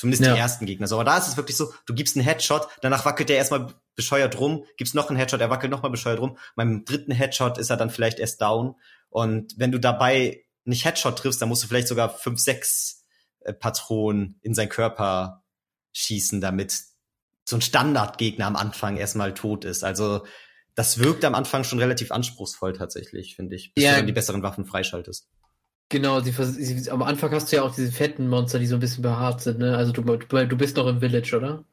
Zumindest 0.02 0.24
ja. 0.24 0.34
die 0.34 0.40
ersten 0.40 0.66
Gegner. 0.66 0.88
So, 0.88 0.96
aber 0.96 1.04
da 1.04 1.16
ist 1.16 1.28
es 1.28 1.36
wirklich 1.36 1.56
so, 1.56 1.72
du 1.86 1.94
gibst 1.94 2.16
einen 2.16 2.24
Headshot, 2.24 2.66
danach 2.80 3.04
wackelt 3.04 3.28
der 3.28 3.36
erstmal 3.36 3.68
bescheuert 3.94 4.40
rum, 4.40 4.64
gibst 4.76 4.96
noch 4.96 5.08
einen 5.08 5.16
Headshot, 5.16 5.40
er 5.40 5.48
wackelt 5.48 5.70
nochmal 5.70 5.92
bescheuert 5.92 6.18
rum. 6.18 6.36
Beim 6.56 6.84
dritten 6.84 7.12
Headshot 7.12 7.56
ist 7.56 7.70
er 7.70 7.76
dann 7.76 7.88
vielleicht 7.88 8.18
erst 8.18 8.42
down. 8.42 8.74
Und 9.10 9.54
wenn 9.58 9.70
du 9.70 9.78
dabei 9.78 10.44
nicht 10.64 10.84
Headshot 10.84 11.16
triffst, 11.16 11.40
dann 11.40 11.48
musst 11.48 11.62
du 11.62 11.68
vielleicht 11.68 11.86
sogar 11.86 12.10
fünf, 12.10 12.40
sechs 12.40 13.04
äh, 13.42 13.52
Patronen 13.52 14.40
in 14.42 14.54
seinen 14.54 14.70
Körper 14.70 15.44
schießen, 15.92 16.40
damit 16.40 16.76
so 17.44 17.54
ein 17.54 17.62
Standardgegner 17.62 18.46
am 18.46 18.56
Anfang 18.56 18.96
erstmal 18.96 19.34
tot 19.34 19.64
ist. 19.64 19.84
Also 19.84 20.26
das 20.74 20.98
wirkt 20.98 21.24
am 21.24 21.36
Anfang 21.36 21.62
schon 21.62 21.78
relativ 21.78 22.10
anspruchsvoll 22.10 22.72
tatsächlich, 22.72 23.36
finde 23.36 23.54
ich, 23.54 23.72
bis 23.72 23.84
ja. 23.84 23.90
du 23.92 23.96
dann 23.98 24.06
die 24.08 24.12
besseren 24.12 24.42
Waffen 24.42 24.64
freischaltest. 24.64 25.28
Genau, 25.92 26.20
sie, 26.20 26.32
sie, 26.32 26.90
am 26.90 27.02
Anfang 27.02 27.32
hast 27.32 27.52
du 27.52 27.56
ja 27.56 27.62
auch 27.64 27.74
diese 27.74 27.92
fetten 27.92 28.26
Monster, 28.26 28.58
die 28.58 28.64
so 28.64 28.76
ein 28.76 28.80
bisschen 28.80 29.02
behaart 29.02 29.42
sind, 29.42 29.58
ne? 29.58 29.76
Also 29.76 29.92
du, 29.92 30.00
du, 30.00 30.46
du 30.46 30.56
bist 30.56 30.78
noch 30.78 30.86
im 30.86 31.00
Village, 31.00 31.36
oder? 31.36 31.64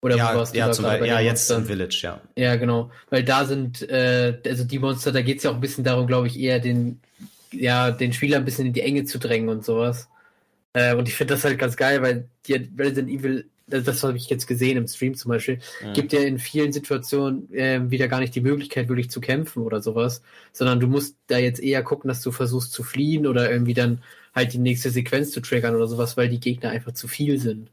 Oder 0.00 0.16
ja, 0.16 0.32
wo 0.32 0.38
warst 0.38 0.54
du 0.54 0.58
ja, 0.58 0.72
zum 0.72 0.86
Beispiel, 0.86 1.08
ja 1.08 1.20
jetzt 1.20 1.50
im 1.50 1.66
Village, 1.66 2.00
ja. 2.02 2.22
Ja, 2.36 2.56
genau. 2.56 2.90
Weil 3.10 3.22
da 3.22 3.44
sind, 3.44 3.86
äh, 3.90 4.40
also 4.46 4.64
die 4.64 4.78
Monster, 4.78 5.12
da 5.12 5.20
geht's 5.20 5.44
ja 5.44 5.50
auch 5.50 5.56
ein 5.56 5.60
bisschen 5.60 5.84
darum, 5.84 6.06
glaube 6.06 6.26
ich, 6.26 6.40
eher 6.40 6.58
den, 6.58 7.00
ja, 7.52 7.90
den 7.90 8.14
Spieler 8.14 8.38
ein 8.38 8.46
bisschen 8.46 8.64
in 8.64 8.72
die 8.72 8.80
Enge 8.80 9.04
zu 9.04 9.18
drängen 9.18 9.50
und 9.50 9.62
sowas. 9.62 10.08
Äh, 10.72 10.94
und 10.94 11.06
ich 11.06 11.14
finde 11.14 11.34
das 11.34 11.44
halt 11.44 11.58
ganz 11.58 11.76
geil, 11.76 12.00
weil 12.00 12.28
die 12.46 12.54
Resident 12.78 13.10
Evil 13.10 13.44
das 13.70 14.02
habe 14.02 14.16
ich 14.16 14.28
jetzt 14.28 14.46
gesehen 14.46 14.76
im 14.76 14.86
Stream 14.86 15.14
zum 15.14 15.30
Beispiel, 15.30 15.60
mhm. 15.84 15.92
gibt 15.92 16.12
ja 16.12 16.20
in 16.20 16.38
vielen 16.38 16.72
Situationen 16.72 17.52
äh, 17.52 17.90
wieder 17.90 18.08
gar 18.08 18.20
nicht 18.20 18.34
die 18.34 18.40
Möglichkeit, 18.40 18.88
wirklich 18.88 19.10
zu 19.10 19.20
kämpfen 19.20 19.62
oder 19.62 19.80
sowas, 19.80 20.22
sondern 20.52 20.80
du 20.80 20.86
musst 20.86 21.16
da 21.26 21.38
jetzt 21.38 21.62
eher 21.62 21.82
gucken, 21.82 22.08
dass 22.08 22.22
du 22.22 22.32
versuchst 22.32 22.72
zu 22.72 22.82
fliehen 22.82 23.26
oder 23.26 23.50
irgendwie 23.50 23.74
dann 23.74 24.02
halt 24.34 24.52
die 24.52 24.58
nächste 24.58 24.90
Sequenz 24.90 25.30
zu 25.30 25.40
triggern 25.40 25.74
oder 25.74 25.86
sowas, 25.86 26.16
weil 26.16 26.28
die 26.28 26.40
Gegner 26.40 26.70
einfach 26.70 26.92
zu 26.92 27.08
viel 27.08 27.38
sind. 27.38 27.70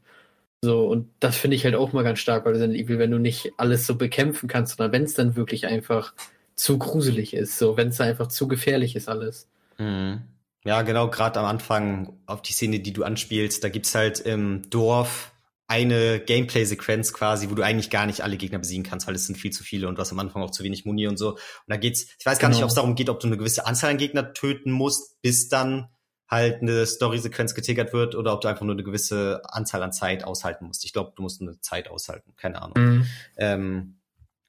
So, 0.62 0.86
und 0.86 1.08
das 1.20 1.36
finde 1.36 1.56
ich 1.56 1.64
halt 1.64 1.76
auch 1.76 1.92
mal 1.92 2.02
ganz 2.02 2.18
stark, 2.18 2.44
weil 2.44 2.54
Resident 2.54 2.78
Evil, 2.78 2.98
wenn 2.98 3.12
du 3.12 3.18
nicht 3.18 3.52
alles 3.58 3.86
so 3.86 3.94
bekämpfen 3.94 4.48
kannst, 4.48 4.76
sondern 4.76 4.92
wenn 4.92 5.04
es 5.04 5.14
dann 5.14 5.36
wirklich 5.36 5.66
einfach 5.66 6.14
zu 6.56 6.78
gruselig 6.78 7.34
ist, 7.34 7.58
so, 7.58 7.76
wenn 7.76 7.88
es 7.88 8.00
einfach 8.00 8.26
zu 8.26 8.48
gefährlich 8.48 8.96
ist 8.96 9.08
alles. 9.08 9.46
Mhm. 9.78 10.22
Ja, 10.64 10.82
genau, 10.82 11.08
gerade 11.08 11.38
am 11.38 11.46
Anfang 11.46 12.12
auf 12.26 12.42
die 12.42 12.52
Szene, 12.52 12.80
die 12.80 12.92
du 12.92 13.04
anspielst, 13.04 13.62
da 13.62 13.68
gibt's 13.68 13.94
halt 13.94 14.18
im 14.18 14.68
Dorf 14.68 15.30
eine 15.68 16.18
Gameplay-Sequenz 16.18 17.12
quasi, 17.12 17.50
wo 17.50 17.54
du 17.54 17.62
eigentlich 17.62 17.90
gar 17.90 18.06
nicht 18.06 18.22
alle 18.22 18.38
Gegner 18.38 18.58
besiegen 18.58 18.84
kannst, 18.84 19.06
weil 19.06 19.14
es 19.14 19.26
sind 19.26 19.36
viel 19.36 19.52
zu 19.52 19.62
viele 19.62 19.86
und 19.86 19.96
du 19.96 20.00
hast 20.00 20.10
am 20.10 20.18
Anfang 20.18 20.42
auch 20.42 20.50
zu 20.50 20.64
wenig 20.64 20.86
Muni 20.86 21.06
und 21.06 21.18
so. 21.18 21.32
Und 21.32 21.38
da 21.66 21.76
geht's, 21.76 22.06
ich 22.18 22.24
weiß 22.24 22.38
gar 22.38 22.48
genau. 22.48 22.56
nicht, 22.56 22.64
ob 22.64 22.70
es 22.70 22.74
darum 22.74 22.94
geht, 22.94 23.10
ob 23.10 23.20
du 23.20 23.26
eine 23.26 23.36
gewisse 23.36 23.66
Anzahl 23.66 23.90
an 23.90 23.98
Gegner 23.98 24.32
töten 24.32 24.72
musst, 24.72 25.20
bis 25.20 25.48
dann 25.48 25.88
halt 26.26 26.62
eine 26.62 26.86
Story-Sequenz 26.86 27.54
getickert 27.54 27.92
wird 27.92 28.14
oder 28.14 28.32
ob 28.32 28.40
du 28.40 28.48
einfach 28.48 28.64
nur 28.64 28.74
eine 28.74 28.82
gewisse 28.82 29.42
Anzahl 29.44 29.82
an 29.82 29.92
Zeit 29.92 30.24
aushalten 30.24 30.66
musst. 30.66 30.84
Ich 30.86 30.94
glaube, 30.94 31.12
du 31.14 31.22
musst 31.22 31.42
eine 31.42 31.60
Zeit 31.60 31.88
aushalten, 31.88 32.34
keine 32.36 32.62
Ahnung. 32.62 32.78
Mhm. 32.78 33.06
Ähm, 33.36 34.00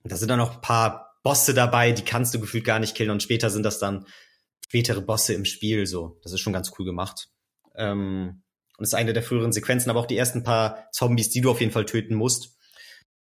da 0.04 0.16
sind 0.16 0.30
dann 0.30 0.40
noch 0.40 0.56
ein 0.56 0.62
paar 0.62 1.18
Bosse 1.24 1.54
dabei, 1.54 1.92
die 1.92 2.04
kannst 2.04 2.34
du 2.34 2.40
gefühlt 2.40 2.64
gar 2.64 2.80
nicht 2.80 2.96
killen 2.96 3.12
und 3.12 3.22
später 3.22 3.50
sind 3.50 3.64
das 3.64 3.80
dann 3.80 4.06
spätere 4.66 5.02
Bosse 5.02 5.34
im 5.34 5.44
Spiel 5.44 5.86
so. 5.86 6.18
Das 6.24 6.32
ist 6.32 6.40
schon 6.40 6.54
ganz 6.54 6.72
cool 6.80 6.86
gemacht. 6.86 7.30
Ähm, 7.76 8.42
und 8.80 8.84
ist 8.84 8.96
eine 8.96 9.14
der 9.14 9.24
früheren 9.24 9.52
Sequenzen, 9.52 9.90
aber 9.90 10.00
auch 10.00 10.08
die 10.08 10.18
ersten 10.18 10.44
paar 10.44 10.88
Zombies, 10.92 11.30
die 11.30 11.42
du 11.42 11.52
auf 11.52 11.60
jeden 11.60 11.72
Fall 11.72 11.86
töten 11.86 12.16
musst. 12.16 12.58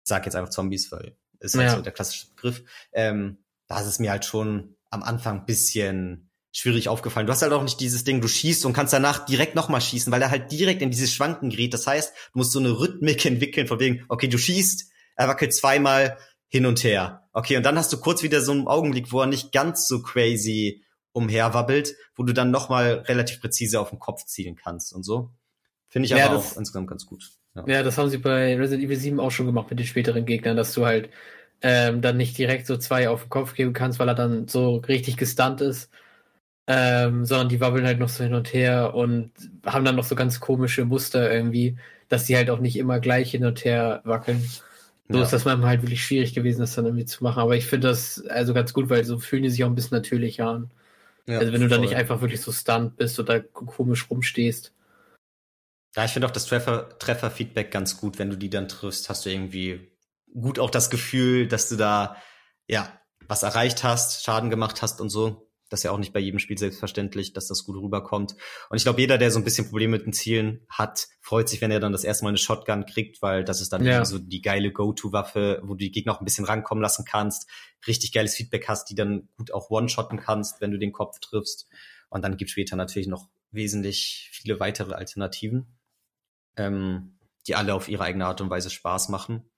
Ich 0.04 0.10
sag 0.10 0.26
jetzt 0.26 0.36
einfach 0.36 0.49
Zombies, 0.49 0.91
weil 0.91 1.16
ist 1.39 1.56
halt 1.56 1.68
ja. 1.68 1.76
so 1.76 1.82
der 1.82 1.91
klassische 1.91 2.28
Begriff. 2.30 2.64
Ähm, 2.93 3.38
da 3.68 3.80
ist 3.80 3.88
es 3.88 3.99
mir 3.99 4.12
halt 4.12 4.26
schon 4.26 4.76
am 4.89 5.04
Anfang 5.04 5.45
bisschen 5.45 6.30
schwierig 6.51 6.88
aufgefallen. 6.88 7.28
Du 7.28 7.34
hast 7.34 7.41
halt 7.41 7.51
auch 7.51 7.64
nicht 7.64 7.80
dieses 7.80 8.04
Ding, 8.04 8.22
du 8.22 8.28
schießt 8.28 8.66
und 8.66 8.74
kannst 8.74 8.93
danach 8.93 9.26
direkt 9.26 9.56
nochmal 9.56 9.82
schießen, 9.82 10.12
weil 10.12 10.22
er 10.22 10.30
halt 10.30 10.51
direkt 10.51 10.82
in 10.82 10.91
dieses 10.91 11.12
Schwanken 11.12 11.49
gerät. 11.49 11.74
Das 11.74 11.88
heißt, 11.88 12.14
du 12.34 12.39
musst 12.39 12.51
so 12.51 12.60
eine 12.60 12.80
Rhythmik 12.80 13.26
entwickeln, 13.26 13.68
von 13.68 13.80
wegen, 13.80 14.06
okay, 14.08 14.28
du 14.28 14.38
schießt, 14.38 14.91
er 15.16 15.28
wackelt 15.28 15.54
zweimal 15.54 16.18
hin 16.47 16.66
und 16.66 16.84
her. 16.84 17.28
Okay, 17.34 17.58
und 17.58 17.64
dann 17.64 17.78
hast 17.78 17.91
du 17.91 17.97
kurz 17.97 18.22
wieder 18.22 18.41
so 18.41 18.51
einen 18.51 18.68
Augenblick, 18.68 19.12
wo 19.12 19.22
er 19.22 19.28
nicht 19.28 19.51
ganz 19.51 19.88
so 19.88 20.01
crazy 20.01 20.84
umherwabbelt, 21.12 21.95
wo 22.16 22.24
du 22.24 22.34
dann 22.34 22.51
nochmal 22.51 23.04
relativ 23.08 23.41
präzise 23.41 23.80
auf 23.80 23.89
den 23.89 23.99
Kopf 23.99 24.26
zielen 24.26 24.56
kannst 24.56 24.93
und 24.93 25.04
so. 25.04 25.32
Finde 25.94 26.08
ich 26.08 26.12
ja, 26.12 26.26
aber 26.26 26.38
das, 26.38 26.54
auch 26.54 26.58
insgesamt 26.58 26.89
ganz 26.89 27.06
gut. 27.06 27.30
Ja. 27.54 27.66
ja, 27.68 27.84
das 27.84 28.00
haben 28.00 28.10
sie 28.10 28.18
bei 28.18 28.58
Resident 28.58 28.84
Evil 28.84 28.98
7 28.98 29.20
auch 29.20 29.30
schon 29.30 29.46
gemacht 29.46 29.70
mit 29.70 29.78
den 29.78 29.86
späteren 29.86 30.26
Gegnern, 30.26 30.58
dass 30.58 30.74
du 30.74 30.88
halt 30.88 31.12
ähm, 31.62 32.02
dann 32.02 32.18
nicht 32.18 32.36
direkt 32.36 32.66
so 32.66 32.78
zwei 32.78 33.10
auf 33.10 33.22
den 33.22 33.30
Kopf 33.30 33.54
geben 33.54 33.74
kannst, 33.74 34.00
weil 34.00 34.08
er 34.08 34.16
dann 34.16 34.48
so 34.48 34.78
richtig 34.78 35.18
gestunt 35.18 35.62
ist, 35.62 35.91
ähm, 36.66 37.26
sondern 37.26 37.48
die 37.48 37.62
wabbeln 37.62 37.86
halt 37.86 38.00
noch 38.00 38.10
so 38.10 38.24
hin 38.24 38.34
und 38.34 38.52
her 38.56 38.96
und 38.96 39.30
haben 39.68 39.86
dann 39.86 39.96
noch 39.96 40.04
so 40.04 40.16
ganz 40.16 40.39
komische 40.39 40.84
Muster 40.84 41.32
irgendwie, 41.32 41.78
dass 42.10 42.26
die 42.26 42.36
halt 42.36 42.50
auch 42.50 42.60
nicht 42.60 42.78
immer 42.78 43.00
gleich 43.00 43.30
hin 43.30 43.46
und 43.46 43.64
her 43.64 44.02
wackeln. 44.04 44.44
So 45.10 45.18
ja. 45.20 45.24
ist 45.24 45.32
das 45.32 45.46
manchmal 45.46 45.70
halt 45.70 45.84
wirklich 45.84 46.04
schwierig 46.04 46.34
gewesen, 46.34 46.62
das 46.62 46.74
dann 46.74 46.86
irgendwie 46.86 47.06
zu 47.06 47.24
machen. 47.24 47.39
Aber 47.39 47.56
ich 47.56 47.68
finde 47.68 47.89
das 47.89 48.26
also 48.30 48.56
ganz 48.56 48.74
gut, 48.74 48.89
weil 48.89 49.04
so 49.06 49.20
fühlen 49.20 49.44
die 49.44 49.52
sich 49.52 49.64
auch 49.64 49.70
ein 49.70 49.76
bisschen 49.76 49.96
natürlicher 49.96 50.48
an. 50.48 50.72
Ja, 51.28 51.38
also 51.38 51.54
wenn 51.54 51.62
du 51.62 51.68
dann 51.68 51.82
nicht 51.82 51.96
einfach 51.96 52.20
wirklich 52.22 52.41
so 52.41 52.52
stunt 52.52 52.98
bist 52.98 53.20
oder 53.20 53.41
komisch 53.41 54.10
rumstehst. 54.10 54.74
Ja, 55.96 56.06
ich 56.06 56.12
finde 56.12 56.28
auch 56.28 56.32
das 56.32 56.46
Treffer, 56.46 56.98
Treffer-Feedback 56.98 57.72
ganz 57.72 57.98
gut. 57.98 58.20
Wenn 58.20 58.30
du 58.30 58.38
die 58.38 58.50
dann 58.50 58.68
triffst, 58.68 59.10
hast 59.10 59.26
du 59.26 59.30
irgendwie 59.30 59.91
gut 60.34 60.60
auch 60.60 60.72
das 60.72 60.89
Gefühl, 60.89 61.48
dass 61.48 61.70
du 61.70 61.76
da, 61.76 62.18
ja, 62.68 62.91
was 63.28 63.44
erreicht 63.44 63.84
hast, 63.84 64.24
Schaden 64.24 64.50
gemacht 64.50 64.82
hast 64.82 65.00
und 65.00 65.10
so. 65.10 65.50
Das 65.70 65.80
ist 65.80 65.86
ja 65.86 65.91
auch 65.91 65.98
nicht 65.98 66.14
bei 66.14 66.20
jedem 66.20 66.38
Spiel 66.38 66.58
selbstverständlich, 66.58 67.34
dass 67.34 67.48
das 67.48 67.64
gut 67.64 67.78
rüberkommt. 67.78 68.36
Und 68.70 68.78
ich 68.78 68.84
glaube, 68.84 69.02
jeder, 69.02 69.18
der 69.18 69.32
so 69.32 69.39
ein 69.39 69.44
bisschen 69.44 69.66
Probleme 69.70 69.98
mit 69.98 70.06
den 70.06 70.14
Zielen 70.14 70.68
hat, 70.70 71.08
freut 71.20 71.50
sich, 71.50 71.62
wenn 71.62 71.72
er 71.72 71.80
dann 71.80 71.91
das 71.91 72.04
erste 72.04 72.26
Mal 72.26 72.30
eine 72.30 72.38
Shotgun 72.38 72.86
kriegt, 72.86 73.24
weil 73.24 73.44
das 73.44 73.60
ist 73.60 73.74
dann 73.74 73.84
ja. 73.84 74.06
so 74.06 74.20
die 74.20 74.41
geile 74.41 74.72
Go-To-Waffe, 74.72 75.62
wo 75.64 75.70
du 75.70 75.78
die 75.78 75.91
Gegner 75.91 76.14
auch 76.14 76.22
ein 76.22 76.26
bisschen 76.26 76.46
rankommen 76.46 76.82
lassen 76.82 77.06
kannst, 77.06 77.50
richtig 77.88 78.12
geiles 78.12 78.36
Feedback 78.36 78.68
hast, 78.68 78.89
die 78.89 78.96
dann 78.96 79.30
gut 79.36 79.52
auch 79.52 79.72
one-shotten 79.72 80.20
kannst, 80.20 80.62
wenn 80.62 80.70
du 80.70 80.78
den 80.78 80.91
Kopf 80.91 81.20
triffst. 81.20 81.68
Und 82.10 82.24
dann 82.24 82.38
gibt 82.38 82.52
später 82.52 82.76
natürlich 82.76 83.08
noch 83.08 83.30
wesentlich 83.50 84.30
viele 84.32 84.60
weitere 84.60 84.94
Alternativen, 84.94 85.80
ähm, 86.58 87.18
die 87.47 87.56
alle 87.56 87.74
auf 87.74 87.88
ihre 87.88 88.04
eigene 88.04 88.26
Art 88.26 88.41
und 88.41 88.49
Weise 88.49 88.70
Spaß 88.70 89.10
machen. 89.10 89.49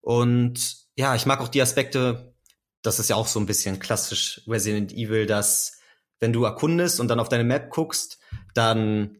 Und 0.00 0.86
ja, 0.94 1.14
ich 1.14 1.26
mag 1.26 1.40
auch 1.40 1.48
die 1.48 1.62
Aspekte, 1.62 2.34
das 2.82 2.98
ist 2.98 3.10
ja 3.10 3.16
auch 3.16 3.26
so 3.26 3.40
ein 3.40 3.46
bisschen 3.46 3.80
klassisch 3.80 4.42
Resident 4.46 4.92
Evil, 4.92 5.26
dass 5.26 5.80
wenn 6.20 6.32
du 6.32 6.44
erkundest 6.44 7.00
und 7.00 7.08
dann 7.08 7.20
auf 7.20 7.28
deine 7.28 7.44
Map 7.44 7.70
guckst, 7.70 8.18
dann 8.54 9.18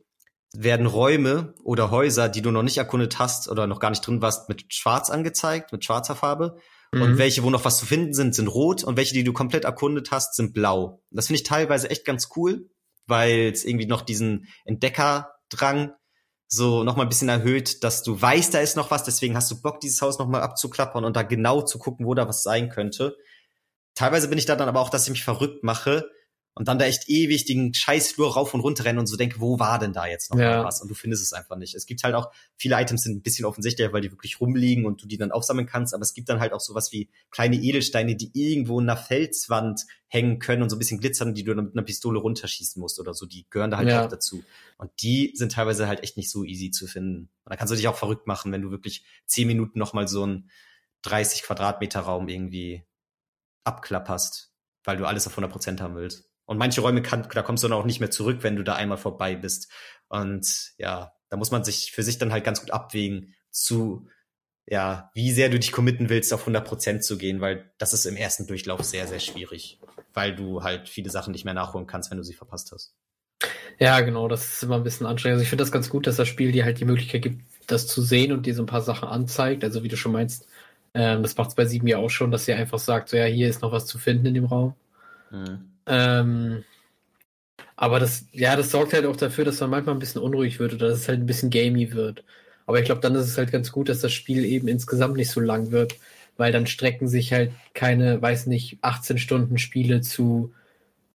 werden 0.54 0.86
Räume 0.86 1.54
oder 1.62 1.90
Häuser, 1.90 2.28
die 2.28 2.40
du 2.40 2.50
noch 2.50 2.62
nicht 2.62 2.78
erkundet 2.78 3.18
hast 3.18 3.48
oder 3.48 3.66
noch 3.66 3.80
gar 3.80 3.90
nicht 3.90 4.06
drin 4.06 4.22
warst, 4.22 4.48
mit 4.48 4.72
schwarz 4.72 5.10
angezeigt, 5.10 5.72
mit 5.72 5.84
schwarzer 5.84 6.16
Farbe. 6.16 6.58
Mhm. 6.92 7.02
Und 7.02 7.18
welche, 7.18 7.42
wo 7.42 7.50
noch 7.50 7.64
was 7.64 7.78
zu 7.78 7.86
finden 7.86 8.14
sind, 8.14 8.34
sind 8.34 8.48
rot 8.48 8.84
und 8.84 8.96
welche, 8.96 9.14
die 9.14 9.24
du 9.24 9.32
komplett 9.32 9.64
erkundet 9.64 10.10
hast, 10.10 10.34
sind 10.34 10.54
blau. 10.54 11.02
Das 11.10 11.26
finde 11.26 11.38
ich 11.38 11.46
teilweise 11.48 11.90
echt 11.90 12.04
ganz 12.04 12.28
cool, 12.36 12.70
weil 13.06 13.50
es 13.52 13.64
irgendwie 13.64 13.86
noch 13.86 14.02
diesen 14.02 14.46
Entdeckerdrang 14.64 15.92
so 16.48 16.84
noch 16.84 16.96
mal 16.96 17.02
ein 17.02 17.08
bisschen 17.08 17.28
erhöht, 17.28 17.82
dass 17.84 18.02
du 18.02 18.20
weißt, 18.20 18.54
da 18.54 18.60
ist 18.60 18.76
noch 18.76 18.90
was, 18.90 19.04
deswegen 19.04 19.36
hast 19.36 19.50
du 19.50 19.60
Bock, 19.60 19.80
dieses 19.80 20.00
Haus 20.00 20.18
noch 20.18 20.28
mal 20.28 20.42
abzuklappern 20.42 21.04
und 21.04 21.16
da 21.16 21.22
genau 21.22 21.62
zu 21.62 21.78
gucken, 21.78 22.06
wo 22.06 22.14
da 22.14 22.28
was 22.28 22.42
sein 22.42 22.68
könnte. 22.68 23.16
Teilweise 23.94 24.28
bin 24.28 24.38
ich 24.38 24.46
da 24.46 24.56
dann 24.56 24.68
aber 24.68 24.80
auch, 24.80 24.90
dass 24.90 25.04
ich 25.04 25.10
mich 25.10 25.24
verrückt 25.24 25.64
mache 25.64 26.08
und 26.58 26.68
dann 26.68 26.78
da 26.78 26.86
echt 26.86 27.10
ewig 27.10 27.44
den 27.44 27.74
Scheißflur 27.74 28.32
rauf 28.32 28.54
und 28.54 28.60
runter 28.60 28.86
rennen 28.86 28.98
und 28.98 29.06
so 29.06 29.16
denke, 29.18 29.40
wo 29.40 29.58
war 29.58 29.78
denn 29.78 29.92
da 29.92 30.06
jetzt 30.06 30.32
noch 30.32 30.40
ja. 30.40 30.64
was? 30.64 30.80
Und 30.80 30.88
du 30.88 30.94
findest 30.94 31.22
es 31.22 31.34
einfach 31.34 31.56
nicht. 31.56 31.74
Es 31.74 31.84
gibt 31.84 32.02
halt 32.02 32.14
auch, 32.14 32.32
viele 32.56 32.80
Items 32.80 33.02
sind 33.02 33.14
ein 33.14 33.20
bisschen 33.20 33.44
offensichtlicher, 33.44 33.92
weil 33.92 34.00
die 34.00 34.10
wirklich 34.10 34.40
rumliegen 34.40 34.86
und 34.86 35.02
du 35.02 35.06
die 35.06 35.18
dann 35.18 35.32
aufsammeln 35.32 35.66
kannst, 35.66 35.92
aber 35.92 36.00
es 36.00 36.14
gibt 36.14 36.30
dann 36.30 36.40
halt 36.40 36.54
auch 36.54 36.60
sowas 36.60 36.92
wie 36.92 37.10
kleine 37.30 37.56
Edelsteine, 37.56 38.16
die 38.16 38.30
irgendwo 38.32 38.80
in 38.80 38.88
einer 38.88 38.96
Felswand 38.96 39.82
hängen 40.08 40.38
können 40.38 40.62
und 40.62 40.70
so 40.70 40.76
ein 40.76 40.78
bisschen 40.78 40.98
glitzern, 40.98 41.34
die 41.34 41.44
du 41.44 41.54
dann 41.54 41.66
mit 41.66 41.74
einer 41.74 41.84
Pistole 41.84 42.18
runterschießen 42.18 42.80
musst 42.80 42.98
oder 42.98 43.12
so. 43.12 43.26
Die 43.26 43.44
gehören 43.50 43.70
da 43.70 43.76
halt 43.76 43.88
ja. 43.90 44.06
auch 44.06 44.08
dazu. 44.08 44.42
Und 44.78 44.90
die 45.02 45.32
sind 45.34 45.52
teilweise 45.52 45.88
halt 45.88 46.02
echt 46.02 46.16
nicht 46.16 46.30
so 46.30 46.42
easy 46.42 46.70
zu 46.70 46.86
finden. 46.86 47.28
Und 47.44 47.50
da 47.50 47.56
kannst 47.56 47.72
du 47.72 47.76
dich 47.76 47.86
auch 47.86 47.98
verrückt 47.98 48.26
machen, 48.26 48.50
wenn 48.50 48.62
du 48.62 48.70
wirklich 48.70 49.04
zehn 49.26 49.46
Minuten 49.46 49.78
nochmal 49.78 50.08
so 50.08 50.24
ein 50.24 50.48
30 51.02 51.42
Quadratmeter 51.42 52.00
Raum 52.00 52.28
irgendwie 52.28 52.82
abklapperst, 53.64 54.54
weil 54.84 54.96
du 54.96 55.04
alles 55.04 55.26
auf 55.26 55.36
100% 55.36 55.80
haben 55.80 55.96
willst. 55.96 56.30
Und 56.46 56.58
manche 56.58 56.80
Räume 56.80 57.02
kann, 57.02 57.28
da 57.32 57.42
kommst 57.42 57.62
du 57.64 57.68
dann 57.68 57.78
auch 57.78 57.84
nicht 57.84 58.00
mehr 58.00 58.10
zurück, 58.10 58.38
wenn 58.42 58.56
du 58.56 58.62
da 58.62 58.74
einmal 58.74 58.98
vorbei 58.98 59.36
bist. 59.36 59.70
Und 60.08 60.72
ja, 60.78 61.12
da 61.28 61.36
muss 61.36 61.50
man 61.50 61.64
sich 61.64 61.92
für 61.92 62.02
sich 62.02 62.18
dann 62.18 62.32
halt 62.32 62.44
ganz 62.44 62.60
gut 62.60 62.70
abwägen 62.70 63.34
zu, 63.50 64.08
ja, 64.66 65.10
wie 65.14 65.32
sehr 65.32 65.48
du 65.48 65.58
dich 65.58 65.72
committen 65.72 66.08
willst, 66.08 66.32
auf 66.32 66.46
100% 66.46 67.00
zu 67.00 67.18
gehen, 67.18 67.40
weil 67.40 67.70
das 67.78 67.92
ist 67.92 68.06
im 68.06 68.16
ersten 68.16 68.46
Durchlauf 68.46 68.82
sehr, 68.84 69.06
sehr 69.06 69.20
schwierig, 69.20 69.80
weil 70.14 70.34
du 70.34 70.62
halt 70.62 70.88
viele 70.88 71.10
Sachen 71.10 71.32
nicht 71.32 71.44
mehr 71.44 71.54
nachholen 71.54 71.86
kannst, 71.86 72.10
wenn 72.10 72.18
du 72.18 72.24
sie 72.24 72.34
verpasst 72.34 72.72
hast. 72.72 72.94
Ja, 73.78 74.00
genau, 74.00 74.28
das 74.28 74.54
ist 74.54 74.62
immer 74.62 74.76
ein 74.76 74.84
bisschen 74.84 75.06
anstrengend. 75.06 75.34
Also 75.34 75.42
ich 75.42 75.50
finde 75.50 75.62
das 75.62 75.72
ganz 75.72 75.90
gut, 75.90 76.06
dass 76.06 76.16
das 76.16 76.28
Spiel 76.28 76.52
dir 76.52 76.64
halt 76.64 76.80
die 76.80 76.84
Möglichkeit 76.84 77.22
gibt, 77.22 77.44
das 77.66 77.86
zu 77.86 78.00
sehen 78.00 78.32
und 78.32 78.46
dir 78.46 78.54
so 78.54 78.62
ein 78.62 78.66
paar 78.66 78.80
Sachen 78.80 79.08
anzeigt. 79.08 79.64
Also 79.64 79.82
wie 79.82 79.88
du 79.88 79.96
schon 79.96 80.12
meinst, 80.12 80.46
ähm, 80.94 81.22
das 81.22 81.36
macht 81.36 81.50
es 81.50 81.54
bei 81.54 81.66
sieben 81.66 81.86
ja 81.86 81.98
auch 81.98 82.08
schon, 82.08 82.30
dass 82.30 82.46
sie 82.46 82.54
einfach 82.54 82.78
sagt, 82.78 83.10
so 83.10 83.16
ja, 83.16 83.26
hier 83.26 83.48
ist 83.48 83.60
noch 83.60 83.72
was 83.72 83.86
zu 83.86 83.98
finden 83.98 84.26
in 84.26 84.34
dem 84.34 84.46
Raum. 84.46 84.74
Mhm. 85.30 85.75
Ähm, 85.86 86.64
aber 87.76 88.00
das, 88.00 88.26
ja, 88.32 88.56
das 88.56 88.70
sorgt 88.70 88.92
halt 88.94 89.06
auch 89.06 89.16
dafür, 89.16 89.44
dass 89.44 89.60
man 89.60 89.70
manchmal 89.70 89.94
ein 89.94 90.00
bisschen 90.00 90.22
unruhig 90.22 90.58
wird 90.58 90.74
oder 90.74 90.88
dass 90.88 91.00
es 91.00 91.08
halt 91.08 91.20
ein 91.20 91.26
bisschen 91.26 91.50
gamey 91.50 91.92
wird. 91.92 92.24
Aber 92.66 92.78
ich 92.78 92.84
glaube, 92.86 93.00
dann 93.00 93.14
ist 93.14 93.26
es 93.28 93.38
halt 93.38 93.52
ganz 93.52 93.70
gut, 93.70 93.88
dass 93.88 94.00
das 94.00 94.12
Spiel 94.12 94.44
eben 94.44 94.66
insgesamt 94.66 95.16
nicht 95.16 95.30
so 95.30 95.40
lang 95.40 95.70
wird, 95.70 95.96
weil 96.36 96.52
dann 96.52 96.66
strecken 96.66 97.06
sich 97.08 97.32
halt 97.32 97.52
keine, 97.74 98.20
weiß 98.20 98.46
nicht, 98.46 98.78
18 98.82 99.18
Stunden 99.18 99.58
Spiele 99.58 100.00
zu 100.00 100.52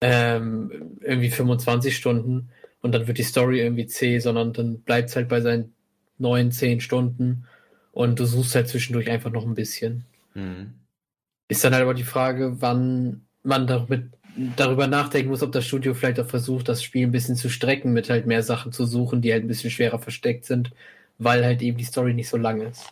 ähm, 0.02 0.98
irgendwie 1.02 1.30
25 1.30 1.96
Stunden 1.96 2.50
und 2.82 2.94
dann 2.94 3.08
wird 3.08 3.18
die 3.18 3.24
Story 3.24 3.60
irgendwie 3.60 3.88
zäh, 3.88 4.20
sondern 4.20 4.54
dann 4.54 4.80
bleibt 4.80 5.10
es 5.10 5.16
halt 5.16 5.30
bei 5.30 5.42
seinen 5.42 5.74
neun, 6.18 6.52
zehn 6.52 6.82
Stunden 6.82 7.46
und 7.92 8.20
du 8.20 8.26
suchst 8.26 8.56
halt 8.56 8.68
zwischendurch 8.68 9.10
einfach 9.10 9.32
noch 9.32 9.46
ein 9.46 9.56
bisschen. 9.56 10.06
Mhm. 10.34 10.74
Ist 11.48 11.64
dann 11.64 11.74
halt 11.74 11.84
aber 11.84 11.94
die 11.94 12.04
Frage, 12.04 12.62
wann 12.62 13.26
man 13.44 13.68
damit, 13.68 14.12
darüber 14.36 14.88
nachdenken 14.88 15.30
muss, 15.30 15.44
ob 15.44 15.52
das 15.52 15.66
Studio 15.66 15.94
vielleicht 15.94 16.20
auch 16.20 16.28
versucht, 16.28 16.70
das 16.70 16.84
Spiel 16.84 17.08
ein 17.08 17.12
bisschen 17.12 17.36
zu 17.36 17.50
strecken, 17.50 17.94
mit 17.94 18.10
halt 18.10 18.26
mehr 18.26 18.44
Sachen 18.44 18.72
zu 18.72 18.86
suchen, 18.86 19.22
die 19.22 19.32
halt 19.32 19.44
ein 19.44 19.48
bisschen 19.48 19.72
schwerer 19.72 20.00
versteckt 20.00 20.46
sind, 20.46 20.72
weil 21.18 21.44
halt 21.44 21.62
eben 21.62 21.78
die 21.78 21.84
Story 21.84 22.14
nicht 22.14 22.30
so 22.30 22.38
lang 22.38 22.62
ist. 22.62 22.86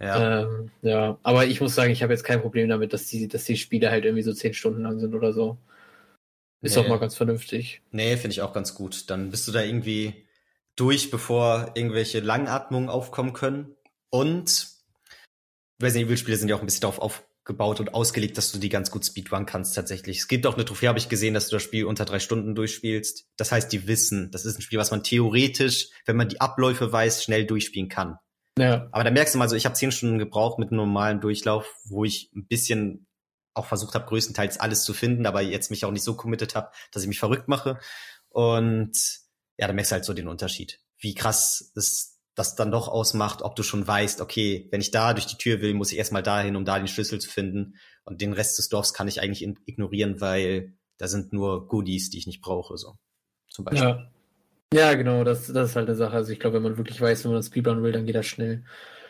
Ja. 0.00 0.42
Ähm, 0.42 0.70
ja, 0.82 1.18
aber 1.22 1.46
ich 1.46 1.60
muss 1.60 1.74
sagen, 1.74 1.90
ich 1.90 2.02
habe 2.02 2.12
jetzt 2.12 2.22
kein 2.22 2.40
Problem 2.40 2.68
damit, 2.68 2.92
dass 2.92 3.06
die, 3.06 3.26
dass 3.26 3.44
die 3.44 3.56
Spiele 3.56 3.90
halt 3.90 4.04
irgendwie 4.04 4.22
so 4.22 4.32
zehn 4.32 4.54
Stunden 4.54 4.82
lang 4.82 5.00
sind 5.00 5.14
oder 5.14 5.32
so. 5.32 5.58
Ist 6.60 6.76
nee. 6.76 6.82
auch 6.82 6.88
mal 6.88 6.98
ganz 6.98 7.16
vernünftig. 7.16 7.82
Nee, 7.90 8.16
finde 8.16 8.32
ich 8.32 8.42
auch 8.42 8.52
ganz 8.52 8.74
gut. 8.74 9.10
Dann 9.10 9.30
bist 9.30 9.46
du 9.48 9.52
da 9.52 9.62
irgendwie 9.62 10.26
durch, 10.76 11.10
bevor 11.10 11.72
irgendwelche 11.74 12.20
Langatmungen 12.20 12.88
aufkommen 12.88 13.32
können. 13.32 13.74
Und 14.10 14.68
Resident 15.82 16.06
Evil 16.06 16.16
Spiele 16.16 16.36
sind 16.36 16.48
ja 16.48 16.56
auch 16.56 16.60
ein 16.60 16.66
bisschen 16.66 16.82
darauf 16.82 17.00
aufgebaut 17.48 17.80
und 17.80 17.94
ausgelegt, 17.94 18.36
dass 18.36 18.52
du 18.52 18.58
die 18.58 18.68
ganz 18.68 18.90
gut 18.90 19.06
speedrun 19.06 19.46
kannst 19.46 19.74
tatsächlich. 19.74 20.18
Es 20.18 20.28
gibt 20.28 20.46
auch 20.46 20.54
eine 20.54 20.66
Trophäe, 20.66 20.88
habe 20.88 20.98
ich 20.98 21.08
gesehen, 21.08 21.32
dass 21.32 21.48
du 21.48 21.56
das 21.56 21.62
Spiel 21.62 21.86
unter 21.86 22.04
drei 22.04 22.18
Stunden 22.18 22.54
durchspielst. 22.54 23.26
Das 23.38 23.50
heißt, 23.50 23.72
die 23.72 23.86
wissen, 23.86 24.30
das 24.30 24.44
ist 24.44 24.58
ein 24.58 24.62
Spiel, 24.62 24.78
was 24.78 24.90
man 24.90 25.02
theoretisch, 25.02 25.88
wenn 26.04 26.16
man 26.16 26.28
die 26.28 26.42
Abläufe 26.42 26.92
weiß, 26.92 27.24
schnell 27.24 27.46
durchspielen 27.46 27.88
kann. 27.88 28.18
Ja. 28.58 28.88
Aber 28.92 29.02
da 29.02 29.10
merkst 29.10 29.34
du 29.34 29.38
mal 29.38 29.48
so, 29.48 29.56
ich 29.56 29.64
habe 29.64 29.74
zehn 29.76 29.92
Stunden 29.92 30.18
gebraucht 30.18 30.58
mit 30.58 30.68
einem 30.68 30.76
normalen 30.76 31.20
Durchlauf, 31.22 31.74
wo 31.84 32.04
ich 32.04 32.30
ein 32.34 32.46
bisschen 32.46 33.06
auch 33.54 33.66
versucht 33.66 33.94
habe, 33.94 34.04
größtenteils 34.04 34.60
alles 34.60 34.84
zu 34.84 34.92
finden, 34.92 35.24
aber 35.24 35.40
jetzt 35.40 35.70
mich 35.70 35.86
auch 35.86 35.90
nicht 35.90 36.04
so 36.04 36.14
committed 36.14 36.54
habe, 36.54 36.70
dass 36.92 37.02
ich 37.02 37.08
mich 37.08 37.18
verrückt 37.18 37.48
mache. 37.48 37.78
Und 38.28 38.92
ja, 39.56 39.66
da 39.66 39.72
merkst 39.72 39.92
du 39.92 39.94
halt 39.94 40.04
so 40.04 40.12
den 40.12 40.28
Unterschied. 40.28 40.80
Wie 40.98 41.14
krass 41.14 41.72
ist 41.74 42.17
das 42.38 42.54
dann 42.54 42.70
doch 42.70 42.88
ausmacht, 42.88 43.42
ob 43.42 43.56
du 43.56 43.62
schon 43.62 43.86
weißt, 43.86 44.20
okay, 44.20 44.68
wenn 44.70 44.80
ich 44.80 44.90
da 44.90 45.14
durch 45.14 45.26
die 45.26 45.36
Tür 45.36 45.60
will, 45.60 45.74
muss 45.74 45.92
ich 45.92 45.98
erstmal 45.98 46.22
dahin, 46.22 46.56
um 46.56 46.64
da 46.64 46.78
den 46.78 46.88
Schlüssel 46.88 47.20
zu 47.20 47.28
finden. 47.28 47.74
Und 48.04 48.20
den 48.20 48.32
Rest 48.32 48.58
des 48.58 48.68
Dorfs 48.68 48.94
kann 48.94 49.08
ich 49.08 49.20
eigentlich 49.20 49.46
ignorieren, 49.66 50.20
weil 50.20 50.74
da 50.96 51.08
sind 51.08 51.32
nur 51.32 51.68
Goodies, 51.68 52.10
die 52.10 52.18
ich 52.18 52.26
nicht 52.26 52.40
brauche, 52.40 52.76
so. 52.76 52.94
Zum 53.48 53.64
Beispiel. 53.64 53.88
Ja. 53.88 54.10
Ja, 54.72 54.94
genau, 54.94 55.24
das, 55.24 55.46
das 55.46 55.70
ist 55.70 55.76
halt 55.76 55.88
eine 55.88 55.96
Sache. 55.96 56.14
Also 56.14 56.30
ich 56.30 56.40
glaube, 56.40 56.56
wenn 56.56 56.62
man 56.62 56.76
wirklich 56.76 57.00
weiß, 57.00 57.24
wenn 57.24 57.32
man 57.32 57.38
das 57.38 57.46
Speedrun 57.46 57.82
will, 57.82 57.92
dann 57.92 58.04
geht 58.04 58.14
das 58.14 58.26
schnell. 58.26 58.64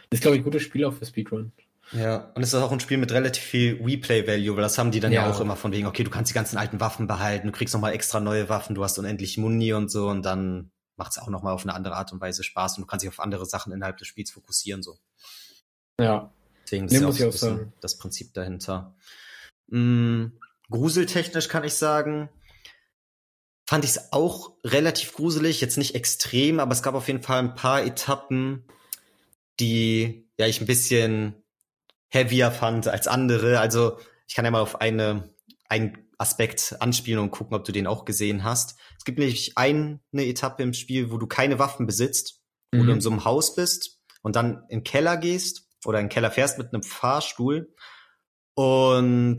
Das 0.09 0.18
ist, 0.18 0.22
glaube 0.22 0.37
ich, 0.37 0.43
ein 0.43 0.45
gutes 0.45 0.62
Spiel 0.62 0.85
auch 0.85 0.93
für 0.95 1.05
Speedrun. 1.05 1.53
Ja, 1.93 2.31
und 2.35 2.43
es 2.43 2.53
ist 2.53 2.61
auch 2.61 2.70
ein 2.70 2.81
Spiel 2.81 2.99
mit 2.99 3.12
relativ 3.12 3.43
viel 3.43 3.81
Replay-Value, 3.83 4.55
weil 4.55 4.62
das 4.62 4.79
haben 4.79 4.91
die 4.91 5.01
dann 5.01 5.12
ja. 5.12 5.22
ja. 5.22 5.31
auch 5.31 5.41
immer 5.41 5.57
von 5.57 5.72
wegen, 5.72 5.87
okay, 5.87 6.05
du 6.05 6.11
kannst 6.11 6.31
die 6.31 6.35
ganzen 6.35 6.59
alten 6.59 6.81
Waffen 6.81 7.07
behalten, 7.07 7.47
du 7.47 7.53
kriegst 7.53 7.74
nochmal 7.74 7.93
extra 7.93 8.20
neue 8.20 8.49
Waffen, 8.49 8.74
du 8.74 8.85
hast 8.85 8.99
unendlich 8.99 9.39
Muni 9.39 9.72
und 9.72 9.91
so 9.91 10.09
und 10.09 10.22
dann 10.24 10.70
macht 10.99 11.12
es 11.12 11.18
auch 11.18 11.28
nochmal 11.28 11.55
auf 11.55 11.62
eine 11.62 11.74
andere 11.74 11.96
Art 11.96 12.12
und 12.12 12.20
Weise 12.20 12.42
Spaß 12.42 12.76
und 12.76 12.82
du 12.82 12.86
kannst 12.86 13.05
dich 13.05 13.11
auf 13.11 13.20
andere 13.20 13.46
Sachen 13.46 13.72
innerhalb 13.72 13.96
des 13.99 14.09
Spiels 14.09 14.30
fokussieren. 14.30 14.82
so. 14.82 14.99
Ja. 16.01 16.32
Deswegen 16.64 16.86
ist 16.86 17.01
ja 17.01 17.09
auch, 17.09 17.12
so 17.12 17.30
sagen. 17.30 17.72
das 17.80 17.96
Prinzip 17.96 18.34
dahinter. 18.34 18.94
Mhm. 19.68 20.38
Gruseltechnisch 20.70 21.49
kann 21.49 21.64
ich 21.64 21.74
sagen, 21.74 22.28
fand 23.66 23.84
ich 23.84 23.92
es 23.92 24.12
auch 24.12 24.53
relativ 24.64 25.14
gruselig, 25.14 25.61
jetzt 25.61 25.78
nicht 25.78 25.94
extrem, 25.94 26.61
aber 26.61 26.72
es 26.72 26.82
gab 26.82 26.94
auf 26.94 27.07
jeden 27.07 27.22
Fall 27.22 27.38
ein 27.38 27.55
paar 27.55 27.82
Etappen, 27.82 28.64
die 29.61 30.28
ja 30.36 30.46
ich 30.46 30.61
ein 30.61 30.66
bisschen 30.66 31.42
heavier 32.09 32.51
fand 32.51 32.86
als 32.88 33.09
andere. 33.09 33.61
Also 33.61 33.99
ich 34.26 34.34
kann 34.34 34.44
ja 34.44 34.51
mal 34.51 34.61
auf 34.61 34.80
eine 34.80 35.30
einen 35.68 36.07
Aspekt 36.19 36.77
anspielen 36.81 37.21
und 37.21 37.31
gucken, 37.31 37.57
ob 37.57 37.64
du 37.64 37.73
den 37.73 37.87
auch 37.87 38.05
gesehen 38.05 38.43
hast. 38.43 38.77
Es 38.99 39.05
gibt 39.05 39.19
nämlich 39.19 39.57
eine 39.57 40.01
Etappe 40.14 40.64
im 40.64 40.75
Spiel, 40.75 41.11
wo 41.12 41.16
du 41.16 41.27
keine 41.29 41.61
Waffen 41.61 41.87
besitzt, 41.87 42.43
wo 42.73 42.83
mhm. 42.83 42.87
du 42.87 42.93
in 42.95 43.01
so 43.01 43.11
einem 43.11 43.25
Haus 43.25 43.55
bist 43.55 44.01
und 44.23 44.35
dann 44.37 44.64
in 44.69 44.81
den 44.81 44.85
Keller 44.85 45.16
gehst 45.16 45.69
oder 45.85 46.01
in 46.01 46.07
den 46.07 46.11
Keller 46.11 46.33
fährst 46.33 46.59
mit 46.59 46.75
einem 46.75 46.83
Fahrstuhl. 46.83 47.73
Und 48.55 49.39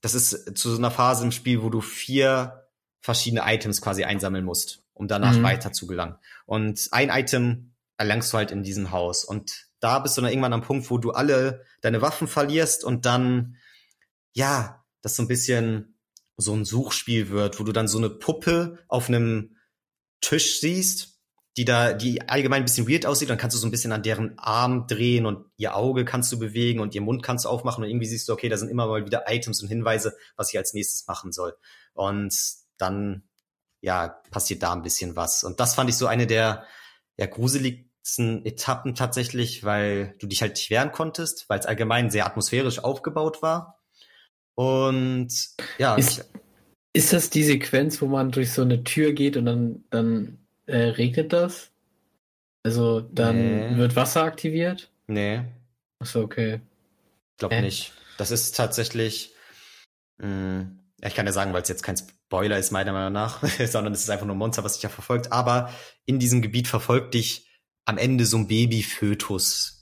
das 0.00 0.14
ist 0.14 0.58
zu 0.58 0.70
so 0.70 0.76
einer 0.76 0.90
Phase 0.90 1.24
im 1.24 1.32
Spiel, 1.32 1.62
wo 1.62 1.70
du 1.70 1.80
vier 1.80 2.68
verschiedene 3.00 3.42
Items 3.44 3.80
quasi 3.80 4.02
einsammeln 4.02 4.44
musst, 4.44 4.82
um 4.94 5.06
danach 5.06 5.36
mhm. 5.36 5.44
weiter 5.44 5.72
zu 5.72 5.86
gelangen. 5.86 6.16
Und 6.44 6.88
ein 6.90 7.08
Item 7.08 7.76
erlangst 7.98 8.32
du 8.32 8.36
halt 8.36 8.50
in 8.50 8.64
diesem 8.64 8.90
Haus. 8.90 9.24
Und 9.24 9.68
da 9.78 10.00
bist 10.00 10.16
du 10.16 10.22
dann 10.22 10.30
irgendwann 10.30 10.52
am 10.52 10.62
Punkt, 10.62 10.90
wo 10.90 10.98
du 10.98 11.12
alle 11.12 11.64
deine 11.82 12.02
Waffen 12.02 12.26
verlierst 12.26 12.82
und 12.82 13.06
dann, 13.06 13.56
ja, 14.32 14.84
das 15.02 15.14
so 15.14 15.22
ein 15.22 15.28
bisschen 15.28 15.95
so 16.36 16.54
ein 16.54 16.64
Suchspiel 16.64 17.30
wird, 17.30 17.58
wo 17.60 17.64
du 17.64 17.72
dann 17.72 17.88
so 17.88 17.98
eine 17.98 18.10
Puppe 18.10 18.78
auf 18.88 19.08
einem 19.08 19.56
Tisch 20.20 20.60
siehst 20.60 21.16
die 21.56 21.64
da, 21.64 21.94
die 21.94 22.28
allgemein 22.28 22.62
ein 22.62 22.64
bisschen 22.66 22.88
weird 22.88 23.06
aussieht, 23.06 23.30
dann 23.30 23.38
kannst 23.38 23.56
du 23.56 23.58
so 23.58 23.66
ein 23.66 23.70
bisschen 23.70 23.92
an 23.92 24.02
deren 24.02 24.38
Arm 24.38 24.86
drehen 24.86 25.24
und 25.24 25.46
ihr 25.56 25.74
Auge 25.74 26.04
kannst 26.04 26.30
du 26.30 26.38
bewegen 26.38 26.80
und 26.80 26.94
ihr 26.94 27.00
Mund 27.00 27.22
kannst 27.22 27.46
du 27.46 27.48
aufmachen 27.48 27.82
und 27.82 27.88
irgendwie 27.88 28.06
siehst 28.06 28.28
du, 28.28 28.34
okay, 28.34 28.50
da 28.50 28.58
sind 28.58 28.68
immer 28.68 28.86
mal 28.86 29.06
wieder 29.06 29.24
Items 29.26 29.62
und 29.62 29.68
Hinweise, 29.68 30.14
was 30.36 30.50
ich 30.50 30.58
als 30.58 30.74
nächstes 30.74 31.06
machen 31.06 31.32
soll. 31.32 31.56
Und 31.94 32.34
dann, 32.76 33.22
ja, 33.80 34.08
passiert 34.30 34.62
da 34.62 34.74
ein 34.74 34.82
bisschen 34.82 35.16
was. 35.16 35.44
Und 35.44 35.58
das 35.58 35.74
fand 35.74 35.88
ich 35.88 35.96
so 35.96 36.06
eine 36.06 36.26
der, 36.26 36.66
ja, 37.16 37.24
gruseligsten 37.24 38.44
Etappen 38.44 38.94
tatsächlich, 38.94 39.64
weil 39.64 40.14
du 40.18 40.26
dich 40.26 40.42
halt 40.42 40.56
nicht 40.56 40.68
wehren 40.68 40.92
konntest, 40.92 41.48
weil 41.48 41.58
es 41.58 41.66
allgemein 41.66 42.10
sehr 42.10 42.26
atmosphärisch 42.26 42.80
aufgebaut 42.80 43.40
war. 43.40 43.75
Und, 44.56 45.28
ja. 45.78 45.94
Ist, 45.94 46.28
ist 46.92 47.12
das 47.12 47.30
die 47.30 47.44
Sequenz, 47.44 48.00
wo 48.02 48.06
man 48.06 48.32
durch 48.32 48.52
so 48.52 48.62
eine 48.62 48.82
Tür 48.82 49.12
geht 49.12 49.36
und 49.36 49.46
dann, 49.46 49.84
dann 49.90 50.38
äh, 50.66 50.78
regnet 50.78 51.32
das? 51.32 51.70
Also 52.64 53.00
dann 53.00 53.36
nee. 53.36 53.76
wird 53.76 53.94
Wasser 53.94 54.24
aktiviert? 54.24 54.90
Nee. 55.06 55.42
Achso, 56.00 56.22
okay. 56.22 56.60
Ich 57.34 57.38
glaube 57.38 57.54
äh. 57.54 57.62
nicht. 57.62 57.92
Das 58.18 58.30
ist 58.30 58.56
tatsächlich. 58.56 59.34
Mh, 60.18 60.26
hm, 60.26 60.78
ich 61.02 61.14
kann 61.14 61.26
ja 61.26 61.32
sagen, 61.32 61.52
weil 61.52 61.62
es 61.62 61.68
jetzt 61.68 61.82
kein 61.82 61.96
Spoiler 61.96 62.58
ist, 62.58 62.72
meiner 62.72 62.92
Meinung 62.92 63.12
nach, 63.12 63.42
sondern 63.66 63.92
es 63.92 64.02
ist 64.02 64.10
einfach 64.10 64.26
nur 64.26 64.34
ein 64.34 64.38
Monster, 64.38 64.64
was 64.64 64.74
dich 64.74 64.82
ja 64.82 64.88
verfolgt. 64.88 65.32
Aber 65.32 65.70
in 66.06 66.18
diesem 66.18 66.42
Gebiet 66.42 66.66
verfolgt 66.66 67.14
dich 67.14 67.46
am 67.84 67.98
Ende 67.98 68.24
so 68.24 68.38
ein 68.38 68.48
Babyfötus. 68.48 69.75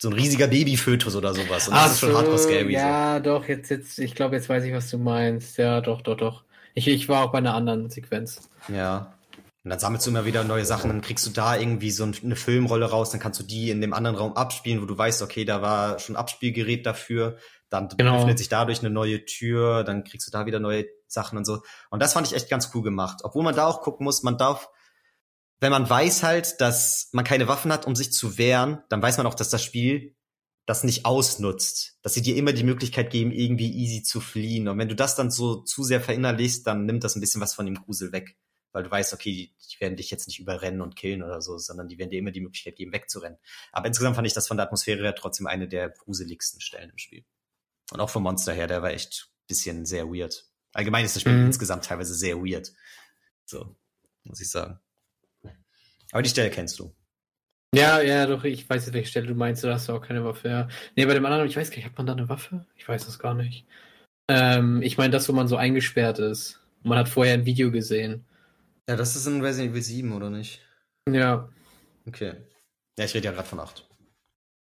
So 0.00 0.08
ein 0.10 0.14
riesiger 0.14 0.46
Babyfötus 0.46 1.16
oder 1.16 1.34
sowas. 1.34 1.68
Und 1.68 1.74
das 1.74 1.84
Ach 1.84 1.92
ist 1.92 2.00
schon 2.00 2.12
so, 2.12 2.18
hardcore 2.18 2.38
scary. 2.38 2.72
Ja, 2.72 3.16
so. 3.16 3.24
doch, 3.24 3.48
jetzt, 3.48 3.68
jetzt, 3.68 3.98
ich 3.98 4.14
glaube, 4.14 4.36
jetzt 4.36 4.48
weiß 4.48 4.64
ich, 4.64 4.72
was 4.72 4.90
du 4.90 4.98
meinst. 4.98 5.58
Ja, 5.58 5.80
doch, 5.80 6.02
doch, 6.02 6.16
doch. 6.16 6.44
Ich, 6.74 6.86
ich 6.86 7.08
war 7.08 7.24
auch 7.24 7.32
bei 7.32 7.38
einer 7.38 7.54
anderen 7.54 7.90
Sequenz. 7.90 8.48
Ja. 8.68 9.12
Und 9.64 9.70
dann 9.70 9.80
sammelst 9.80 10.06
du 10.06 10.10
immer 10.10 10.24
wieder 10.24 10.44
neue 10.44 10.64
Sachen, 10.64 10.88
dann 10.88 11.00
kriegst 11.00 11.26
du 11.26 11.30
da 11.30 11.56
irgendwie 11.56 11.90
so 11.90 12.04
eine 12.04 12.36
Filmrolle 12.36 12.86
raus, 12.86 13.10
dann 13.10 13.20
kannst 13.20 13.40
du 13.40 13.44
die 13.44 13.70
in 13.70 13.80
dem 13.80 13.92
anderen 13.92 14.16
Raum 14.16 14.34
abspielen, 14.34 14.80
wo 14.80 14.86
du 14.86 14.96
weißt, 14.96 15.20
okay, 15.20 15.44
da 15.44 15.60
war 15.60 15.98
schon 15.98 16.16
Abspielgerät 16.16 16.86
dafür, 16.86 17.36
dann 17.68 17.88
genau. 17.88 18.18
öffnet 18.18 18.38
sich 18.38 18.48
dadurch 18.48 18.80
eine 18.80 18.90
neue 18.90 19.26
Tür, 19.26 19.84
dann 19.84 20.04
kriegst 20.04 20.26
du 20.26 20.30
da 20.30 20.46
wieder 20.46 20.60
neue 20.60 20.86
Sachen 21.06 21.36
und 21.36 21.44
so. 21.44 21.62
Und 21.90 22.00
das 22.00 22.12
fand 22.12 22.26
ich 22.26 22.34
echt 22.34 22.48
ganz 22.48 22.70
cool 22.74 22.82
gemacht. 22.82 23.20
Obwohl 23.24 23.42
man 23.42 23.54
da 23.54 23.66
auch 23.66 23.82
gucken 23.82 24.04
muss, 24.04 24.22
man 24.22 24.38
darf, 24.38 24.70
wenn 25.60 25.70
man 25.70 25.88
weiß 25.88 26.22
halt, 26.22 26.60
dass 26.60 27.08
man 27.12 27.24
keine 27.24 27.48
Waffen 27.48 27.72
hat, 27.72 27.86
um 27.86 27.96
sich 27.96 28.12
zu 28.12 28.38
wehren, 28.38 28.82
dann 28.88 29.02
weiß 29.02 29.16
man 29.18 29.26
auch, 29.26 29.34
dass 29.34 29.50
das 29.50 29.64
Spiel 29.64 30.14
das 30.66 30.84
nicht 30.84 31.06
ausnutzt, 31.06 31.98
dass 32.02 32.14
sie 32.14 32.22
dir 32.22 32.36
immer 32.36 32.52
die 32.52 32.64
Möglichkeit 32.64 33.10
geben, 33.10 33.32
irgendwie 33.32 33.72
easy 33.72 34.02
zu 34.02 34.20
fliehen. 34.20 34.68
Und 34.68 34.78
wenn 34.78 34.88
du 34.88 34.94
das 34.94 35.16
dann 35.16 35.30
so 35.30 35.62
zu 35.62 35.82
sehr 35.82 36.00
verinnerlichst, 36.00 36.66
dann 36.66 36.84
nimmt 36.84 37.04
das 37.04 37.16
ein 37.16 37.20
bisschen 37.20 37.40
was 37.40 37.54
von 37.54 37.64
dem 37.64 37.76
Grusel 37.76 38.12
weg 38.12 38.36
weil 38.72 38.82
du 38.82 38.90
weißt, 38.90 39.12
okay, 39.14 39.32
die, 39.32 39.54
die 39.72 39.80
werden 39.80 39.96
dich 39.96 40.10
jetzt 40.10 40.26
nicht 40.26 40.38
überrennen 40.38 40.80
und 40.80 40.96
killen 40.96 41.22
oder 41.22 41.40
so, 41.40 41.58
sondern 41.58 41.88
die 41.88 41.98
werden 41.98 42.10
dir 42.10 42.18
immer 42.18 42.30
die 42.30 42.40
Möglichkeit 42.40 42.76
geben, 42.76 42.92
wegzurennen. 42.92 43.38
Aber 43.72 43.86
insgesamt 43.86 44.16
fand 44.16 44.26
ich 44.26 44.34
das 44.34 44.46
von 44.46 44.56
der 44.56 44.66
Atmosphäre 44.66 45.02
her 45.02 45.14
trotzdem 45.14 45.46
eine 45.46 45.68
der 45.68 45.90
gruseligsten 45.90 46.60
Stellen 46.60 46.90
im 46.90 46.98
Spiel. 46.98 47.24
Und 47.90 48.00
auch 48.00 48.10
vom 48.10 48.22
Monster 48.22 48.52
her, 48.52 48.66
der 48.66 48.82
war 48.82 48.90
echt 48.90 49.32
bisschen 49.46 49.86
sehr 49.86 50.06
weird. 50.08 50.46
Allgemein 50.74 51.04
ist 51.04 51.16
das 51.16 51.22
Spiel 51.22 51.32
mhm. 51.32 51.46
insgesamt 51.46 51.86
teilweise 51.86 52.14
sehr 52.14 52.36
weird. 52.36 52.72
So, 53.46 53.74
muss 54.24 54.40
ich 54.40 54.50
sagen. 54.50 54.78
Aber 56.12 56.22
die 56.22 56.30
Stelle 56.30 56.50
kennst 56.50 56.78
du. 56.78 56.92
Ja, 57.74 58.00
ja, 58.00 58.26
doch, 58.26 58.44
ich 58.44 58.68
weiß 58.68 58.86
jetzt, 58.86 58.94
welche 58.94 59.10
Stelle 59.10 59.26
du 59.26 59.34
meinst, 59.34 59.62
da 59.62 59.74
hast 59.74 59.88
du 59.88 59.92
auch 59.92 60.00
keine 60.00 60.24
Waffe, 60.24 60.48
ja. 60.48 60.68
Nee, 60.96 61.04
bei 61.04 61.14
dem 61.14 61.26
anderen, 61.26 61.46
ich 61.46 61.56
weiß 61.56 61.70
gar 61.70 61.76
nicht, 61.76 61.84
hat 61.84 61.98
man 61.98 62.06
da 62.06 62.14
eine 62.14 62.28
Waffe? 62.28 62.64
Ich 62.76 62.88
weiß 62.88 63.04
das 63.04 63.18
gar 63.18 63.34
nicht. 63.34 63.66
Ähm, 64.28 64.80
ich 64.82 64.96
meine 64.96 65.10
das, 65.10 65.28
wo 65.28 65.32
man 65.32 65.48
so 65.48 65.56
eingesperrt 65.56 66.18
ist. 66.18 66.60
Man 66.82 66.98
hat 66.98 67.08
vorher 67.08 67.34
ein 67.34 67.44
Video 67.44 67.70
gesehen. 67.70 68.24
Ja, 68.88 68.96
das 68.96 69.16
ist 69.16 69.26
in 69.26 69.42
Resident 69.42 69.72
Evil 69.72 69.82
7, 69.82 70.12
oder 70.12 70.30
nicht? 70.30 70.62
Ja. 71.10 71.48
Okay. 72.06 72.34
Ja, 72.98 73.04
ich 73.04 73.14
rede 73.14 73.26
ja 73.26 73.32
gerade 73.32 73.48
von 73.48 73.60
8. 73.60 73.86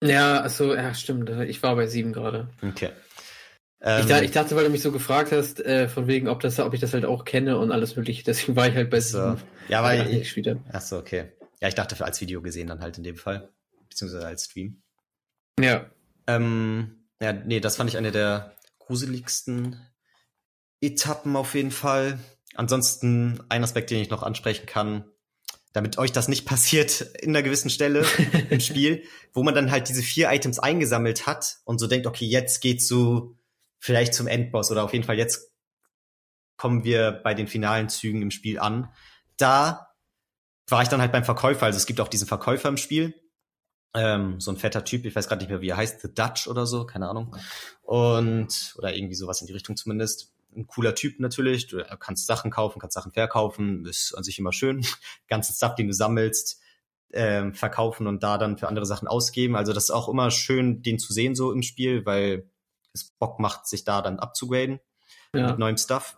Ja, 0.03 0.41
also, 0.41 0.75
ja, 0.75 0.93
stimmt. 0.93 1.29
Ich 1.29 1.61
war 1.63 1.75
bei 1.75 1.87
7 1.87 2.13
gerade. 2.13 2.49
Okay. 2.61 2.91
Ähm, 3.83 4.05
ich, 4.07 4.21
ich, 4.21 4.31
dachte, 4.31 4.55
weil 4.55 4.65
du 4.65 4.69
mich 4.69 4.81
so 4.81 4.91
gefragt 4.91 5.31
hast, 5.31 5.59
äh, 5.59 5.89
von 5.89 6.07
wegen, 6.07 6.27
ob, 6.27 6.39
das, 6.39 6.59
ob 6.59 6.73
ich 6.73 6.79
das 6.79 6.93
halt 6.93 7.05
auch 7.05 7.25
kenne 7.25 7.57
und 7.57 7.71
alles 7.71 7.95
mögliche. 7.95 8.23
Deswegen 8.25 8.55
war 8.55 8.67
ich 8.67 8.75
halt 8.75 8.89
bei 8.89 8.99
7. 8.99 9.37
So. 9.37 9.43
Ja, 9.69 9.83
weil 9.83 10.09
ich, 10.09 10.21
ich 10.21 10.35
wieder. 10.35 10.57
Ach 10.71 10.81
so, 10.81 10.97
okay. 10.97 11.31
Ja, 11.61 11.67
ich 11.67 11.75
dachte 11.75 12.03
als 12.03 12.21
Video 12.21 12.41
gesehen 12.41 12.67
dann 12.67 12.81
halt 12.81 12.97
in 12.97 13.03
dem 13.03 13.17
Fall. 13.17 13.49
Beziehungsweise 13.89 14.25
als 14.25 14.45
Stream. 14.45 14.81
Ja. 15.59 15.89
Ähm, 16.27 17.07
ja, 17.21 17.33
nee, 17.33 17.59
das 17.59 17.75
fand 17.75 17.89
ich 17.89 17.97
eine 17.97 18.11
der 18.11 18.55
gruseligsten 18.79 19.79
Etappen 20.81 21.35
auf 21.35 21.55
jeden 21.55 21.71
Fall. 21.71 22.19
Ansonsten 22.55 23.41
ein 23.49 23.63
Aspekt, 23.63 23.91
den 23.91 23.99
ich 23.99 24.09
noch 24.09 24.23
ansprechen 24.23 24.65
kann, 24.65 25.05
damit 25.73 25.97
euch 25.97 26.11
das 26.11 26.27
nicht 26.27 26.45
passiert 26.47 27.01
in 27.21 27.29
einer 27.29 27.43
gewissen 27.43 27.69
Stelle 27.69 28.05
im 28.49 28.59
Spiel, 28.59 29.03
wo 29.33 29.43
man 29.43 29.55
dann 29.55 29.71
halt 29.71 29.89
diese 29.89 30.03
vier 30.03 30.31
Items 30.31 30.59
eingesammelt 30.59 31.25
hat 31.25 31.57
und 31.65 31.79
so 31.79 31.87
denkt, 31.87 32.07
okay, 32.07 32.25
jetzt 32.25 32.61
geht's 32.61 32.87
so 32.87 33.35
vielleicht 33.81 34.13
zum 34.13 34.27
Endboss 34.27 34.71
oder 34.71 34.83
auf 34.83 34.93
jeden 34.93 35.03
Fall 35.03 35.17
jetzt 35.17 35.51
kommen 36.55 36.83
wir 36.83 37.11
bei 37.11 37.33
den 37.33 37.47
finalen 37.47 37.89
Zügen 37.89 38.21
im 38.21 38.29
Spiel 38.29 38.59
an. 38.59 38.93
Da 39.35 39.89
war 40.67 40.83
ich 40.83 40.87
dann 40.87 41.01
halt 41.01 41.11
beim 41.11 41.25
Verkäufer, 41.25 41.65
also 41.65 41.77
es 41.77 41.87
gibt 41.87 41.99
auch 41.99 42.07
diesen 42.07 42.27
Verkäufer 42.27 42.69
im 42.69 42.77
Spiel, 42.77 43.15
ähm, 43.95 44.39
so 44.39 44.51
ein 44.51 44.57
fetter 44.57 44.85
Typ, 44.85 45.03
ich 45.05 45.15
weiß 45.15 45.27
gerade 45.27 45.41
nicht 45.41 45.49
mehr, 45.49 45.61
wie 45.61 45.69
er 45.69 45.77
heißt, 45.77 45.99
The 46.01 46.13
Dutch 46.13 46.47
oder 46.47 46.67
so, 46.67 46.85
keine 46.85 47.09
Ahnung. 47.09 47.35
Und, 47.81 48.75
oder 48.77 48.95
irgendwie 48.95 49.15
sowas 49.15 49.41
in 49.41 49.47
die 49.47 49.53
Richtung 49.53 49.75
zumindest 49.75 50.31
ein 50.55 50.67
cooler 50.67 50.93
Typ 50.93 51.19
natürlich. 51.19 51.67
Du 51.67 51.83
kannst 51.99 52.27
Sachen 52.27 52.51
kaufen, 52.51 52.79
kannst 52.79 52.93
Sachen 52.93 53.11
verkaufen, 53.11 53.85
ist 53.85 54.13
an 54.13 54.23
sich 54.23 54.37
immer 54.37 54.53
schön. 54.53 54.85
Ganzen 55.27 55.55
Stuff, 55.55 55.75
den 55.75 55.87
du 55.87 55.93
sammelst, 55.93 56.61
ähm, 57.13 57.55
verkaufen 57.55 58.05
und 58.05 58.21
da 58.21 58.37
dann 58.37 58.57
für 58.57 58.67
andere 58.67 58.85
Sachen 58.85 59.07
ausgeben. 59.07 59.55
Also 59.55 59.73
das 59.73 59.85
ist 59.85 59.91
auch 59.91 60.07
immer 60.07 60.29
schön, 60.29 60.83
den 60.83 60.99
zu 60.99 61.11
sehen 61.11 61.35
so 61.35 61.51
im 61.51 61.63
Spiel, 61.63 62.05
weil 62.05 62.49
es 62.93 63.11
Bock 63.19 63.39
macht, 63.39 63.67
sich 63.67 63.83
da 63.83 64.01
dann 64.01 64.19
abzugraden 64.19 64.79
ja. 65.35 65.47
mit 65.49 65.59
neuem 65.59 65.77
Stuff. 65.77 66.17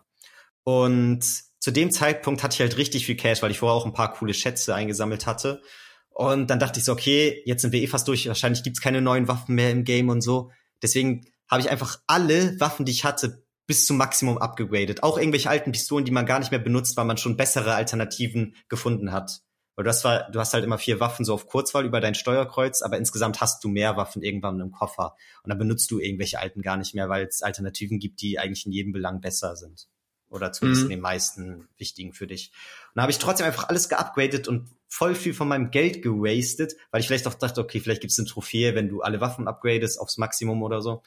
Und 0.63 1.23
zu 1.59 1.71
dem 1.71 1.91
Zeitpunkt 1.91 2.43
hatte 2.43 2.55
ich 2.55 2.61
halt 2.61 2.77
richtig 2.77 3.05
viel 3.05 3.15
Cash, 3.15 3.41
weil 3.41 3.51
ich 3.51 3.59
vorher 3.59 3.75
auch 3.75 3.85
ein 3.85 3.93
paar 3.93 4.13
coole 4.13 4.33
Schätze 4.33 4.75
eingesammelt 4.75 5.25
hatte. 5.25 5.61
Und 6.09 6.49
dann 6.49 6.59
dachte 6.59 6.79
ich 6.79 6.85
so, 6.85 6.91
okay, 6.91 7.41
jetzt 7.45 7.61
sind 7.61 7.71
wir 7.71 7.81
eh 7.81 7.87
fast 7.87 8.07
durch. 8.07 8.27
Wahrscheinlich 8.27 8.63
gibt's 8.63 8.81
keine 8.81 9.01
neuen 9.01 9.27
Waffen 9.27 9.55
mehr 9.55 9.71
im 9.71 9.83
Game 9.83 10.09
und 10.09 10.21
so. 10.21 10.51
Deswegen 10.81 11.25
habe 11.49 11.61
ich 11.61 11.69
einfach 11.69 11.99
alle 12.07 12.59
Waffen, 12.59 12.85
die 12.85 12.91
ich 12.91 13.03
hatte, 13.03 13.45
bis 13.65 13.85
zum 13.85 13.97
Maximum 13.97 14.37
abgegradet. 14.37 15.03
Auch 15.03 15.17
irgendwelche 15.17 15.49
alten 15.49 15.71
Pistolen, 15.71 16.05
die 16.05 16.11
man 16.11 16.25
gar 16.25 16.39
nicht 16.39 16.51
mehr 16.51 16.59
benutzt, 16.59 16.97
weil 16.97 17.05
man 17.05 17.17
schon 17.17 17.37
bessere 17.37 17.73
Alternativen 17.73 18.55
gefunden 18.67 19.11
hat. 19.11 19.41
Weil 19.75 19.83
du 19.85 19.89
hast, 19.89 20.01
zwar, 20.01 20.29
du 20.29 20.39
hast 20.39 20.53
halt 20.53 20.63
immer 20.63 20.77
vier 20.77 20.99
Waffen 20.99 21.25
so 21.25 21.33
auf 21.33 21.47
Kurzwahl 21.47 21.85
über 21.85 21.99
dein 21.99 22.13
Steuerkreuz, 22.13 22.81
aber 22.81 22.97
insgesamt 22.97 23.41
hast 23.41 23.63
du 23.63 23.69
mehr 23.69 23.97
Waffen 23.97 24.21
irgendwann 24.21 24.59
im 24.59 24.71
Koffer. 24.71 25.15
Und 25.43 25.49
dann 25.49 25.57
benutzt 25.57 25.89
du 25.89 25.99
irgendwelche 25.99 26.39
alten 26.39 26.61
gar 26.61 26.77
nicht 26.77 26.93
mehr, 26.93 27.09
weil 27.09 27.25
es 27.25 27.41
Alternativen 27.41 27.99
gibt, 27.99 28.21
die 28.21 28.37
eigentlich 28.37 28.65
in 28.65 28.71
jedem 28.71 28.93
Belang 28.93 29.19
besser 29.19 29.55
sind. 29.55 29.87
Oder 30.29 30.51
zumindest 30.51 30.85
mhm. 30.85 30.91
in 30.91 30.97
den 30.97 31.01
meisten 31.01 31.67
wichtigen 31.77 32.13
für 32.13 32.27
dich. 32.27 32.51
Und 32.87 32.97
da 32.97 33.01
habe 33.03 33.11
ich 33.11 33.19
trotzdem 33.19 33.45
einfach 33.45 33.69
alles 33.69 33.89
geupgradet 33.89 34.47
und 34.47 34.67
voll 34.87 35.15
viel 35.15 35.33
von 35.33 35.47
meinem 35.47 35.71
Geld 35.71 36.01
gewastet, 36.01 36.75
weil 36.91 37.01
ich 37.01 37.07
vielleicht 37.07 37.27
auch 37.27 37.33
dachte, 37.33 37.61
okay, 37.61 37.79
vielleicht 37.79 38.01
gibt 38.01 38.11
es 38.11 38.19
eine 38.19 38.27
Trophäe, 38.27 38.75
wenn 38.75 38.89
du 38.89 39.01
alle 39.01 39.21
Waffen 39.21 39.47
upgradest 39.47 39.99
aufs 39.99 40.17
Maximum 40.17 40.61
oder 40.61 40.81
so. 40.81 41.03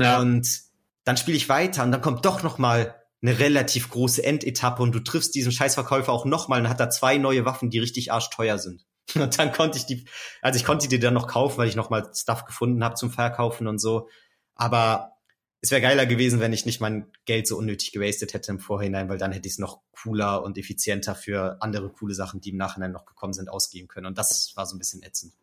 Ja. 0.00 0.20
Und 0.20 0.60
dann 1.04 1.16
spiele 1.16 1.36
ich 1.36 1.48
weiter 1.48 1.84
und 1.84 1.92
dann 1.92 2.00
kommt 2.00 2.24
doch 2.24 2.42
noch 2.42 2.58
mal 2.58 2.94
eine 3.22 3.38
relativ 3.38 3.90
große 3.90 4.22
Endetappe 4.24 4.82
und 4.82 4.94
du 4.94 5.00
triffst 5.00 5.34
diesen 5.34 5.52
Scheißverkäufer 5.52 6.12
auch 6.12 6.24
nochmal 6.24 6.60
und 6.60 6.68
hat 6.68 6.80
da 6.80 6.90
zwei 6.90 7.18
neue 7.18 7.44
Waffen, 7.44 7.70
die 7.70 7.78
richtig 7.78 8.12
arschteuer 8.12 8.58
sind. 8.58 8.84
Und 9.14 9.38
dann 9.38 9.52
konnte 9.52 9.78
ich 9.78 9.86
die, 9.86 10.04
also 10.42 10.58
ich 10.58 10.64
konnte 10.64 10.88
die 10.88 10.98
dann 10.98 11.14
noch 11.14 11.28
kaufen, 11.28 11.58
weil 11.58 11.68
ich 11.68 11.76
nochmal 11.76 12.10
Stuff 12.12 12.44
gefunden 12.44 12.82
habe 12.82 12.96
zum 12.96 13.12
Verkaufen 13.12 13.68
und 13.68 13.78
so. 13.78 14.08
Aber 14.56 15.12
es 15.60 15.70
wäre 15.70 15.80
geiler 15.80 16.06
gewesen, 16.06 16.40
wenn 16.40 16.52
ich 16.52 16.66
nicht 16.66 16.80
mein 16.80 17.10
Geld 17.24 17.46
so 17.46 17.56
unnötig 17.56 17.92
gewastet 17.92 18.34
hätte 18.34 18.50
im 18.50 18.58
Vorhinein, 18.58 19.08
weil 19.08 19.18
dann 19.18 19.32
hätte 19.32 19.46
ich 19.46 19.54
es 19.54 19.58
noch 19.58 19.80
cooler 19.92 20.42
und 20.42 20.58
effizienter 20.58 21.14
für 21.14 21.56
andere 21.60 21.88
coole 21.90 22.14
Sachen, 22.14 22.40
die 22.40 22.50
im 22.50 22.56
Nachhinein 22.56 22.92
noch 22.92 23.06
gekommen 23.06 23.32
sind, 23.32 23.48
ausgeben 23.48 23.88
können. 23.88 24.06
Und 24.06 24.18
das 24.18 24.52
war 24.56 24.66
so 24.66 24.74
ein 24.74 24.78
bisschen 24.78 25.02
ätzend. 25.02 25.34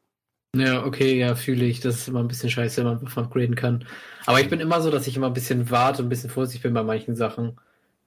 Ja, 0.56 0.86
okay, 0.86 1.18
ja, 1.18 1.36
fühle 1.36 1.66
ich. 1.66 1.80
Das 1.80 1.96
ist 1.96 2.08
immer 2.08 2.20
ein 2.20 2.28
bisschen 2.28 2.50
scheiße, 2.50 2.78
wenn 2.78 2.86
man 2.86 3.02
Waffen 3.02 3.24
upgraden 3.24 3.56
kann. 3.56 3.86
Aber 4.26 4.40
ich 4.40 4.50
bin 4.50 4.60
immer 4.60 4.82
so, 4.82 4.92
dass 4.92 5.08
ich 5.08 5.16
immer 5.16 5.28
ein 5.28 5.34
bisschen 5.34 5.72
warte 5.72 6.02
und 6.02 6.08
ein 6.08 6.10
bisschen 6.10 6.30
vorsichtig 6.30 6.62
bin 6.62 6.74
bei 6.74 6.84
manchen 6.84 7.16
Sachen. 7.16 7.58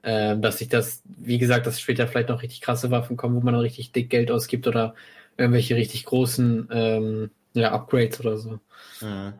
Ähm, 0.04 0.40
dass 0.40 0.60
ich 0.60 0.68
das, 0.68 1.02
wie 1.04 1.38
gesagt, 1.38 1.66
dass 1.66 1.80
später 1.80 2.06
vielleicht 2.06 2.28
noch 2.28 2.42
richtig 2.42 2.60
krasse 2.60 2.92
Waffen 2.92 3.16
kommen, 3.16 3.34
wo 3.34 3.40
man 3.40 3.54
dann 3.54 3.62
richtig 3.62 3.90
dick 3.90 4.08
Geld 4.08 4.30
ausgibt 4.30 4.68
oder 4.68 4.94
irgendwelche 5.36 5.74
richtig 5.74 6.04
großen 6.04 6.68
ähm, 6.70 7.30
ja, 7.54 7.72
Upgrades 7.72 8.20
oder 8.20 8.36
so. 8.36 8.60
Mhm. 9.00 9.34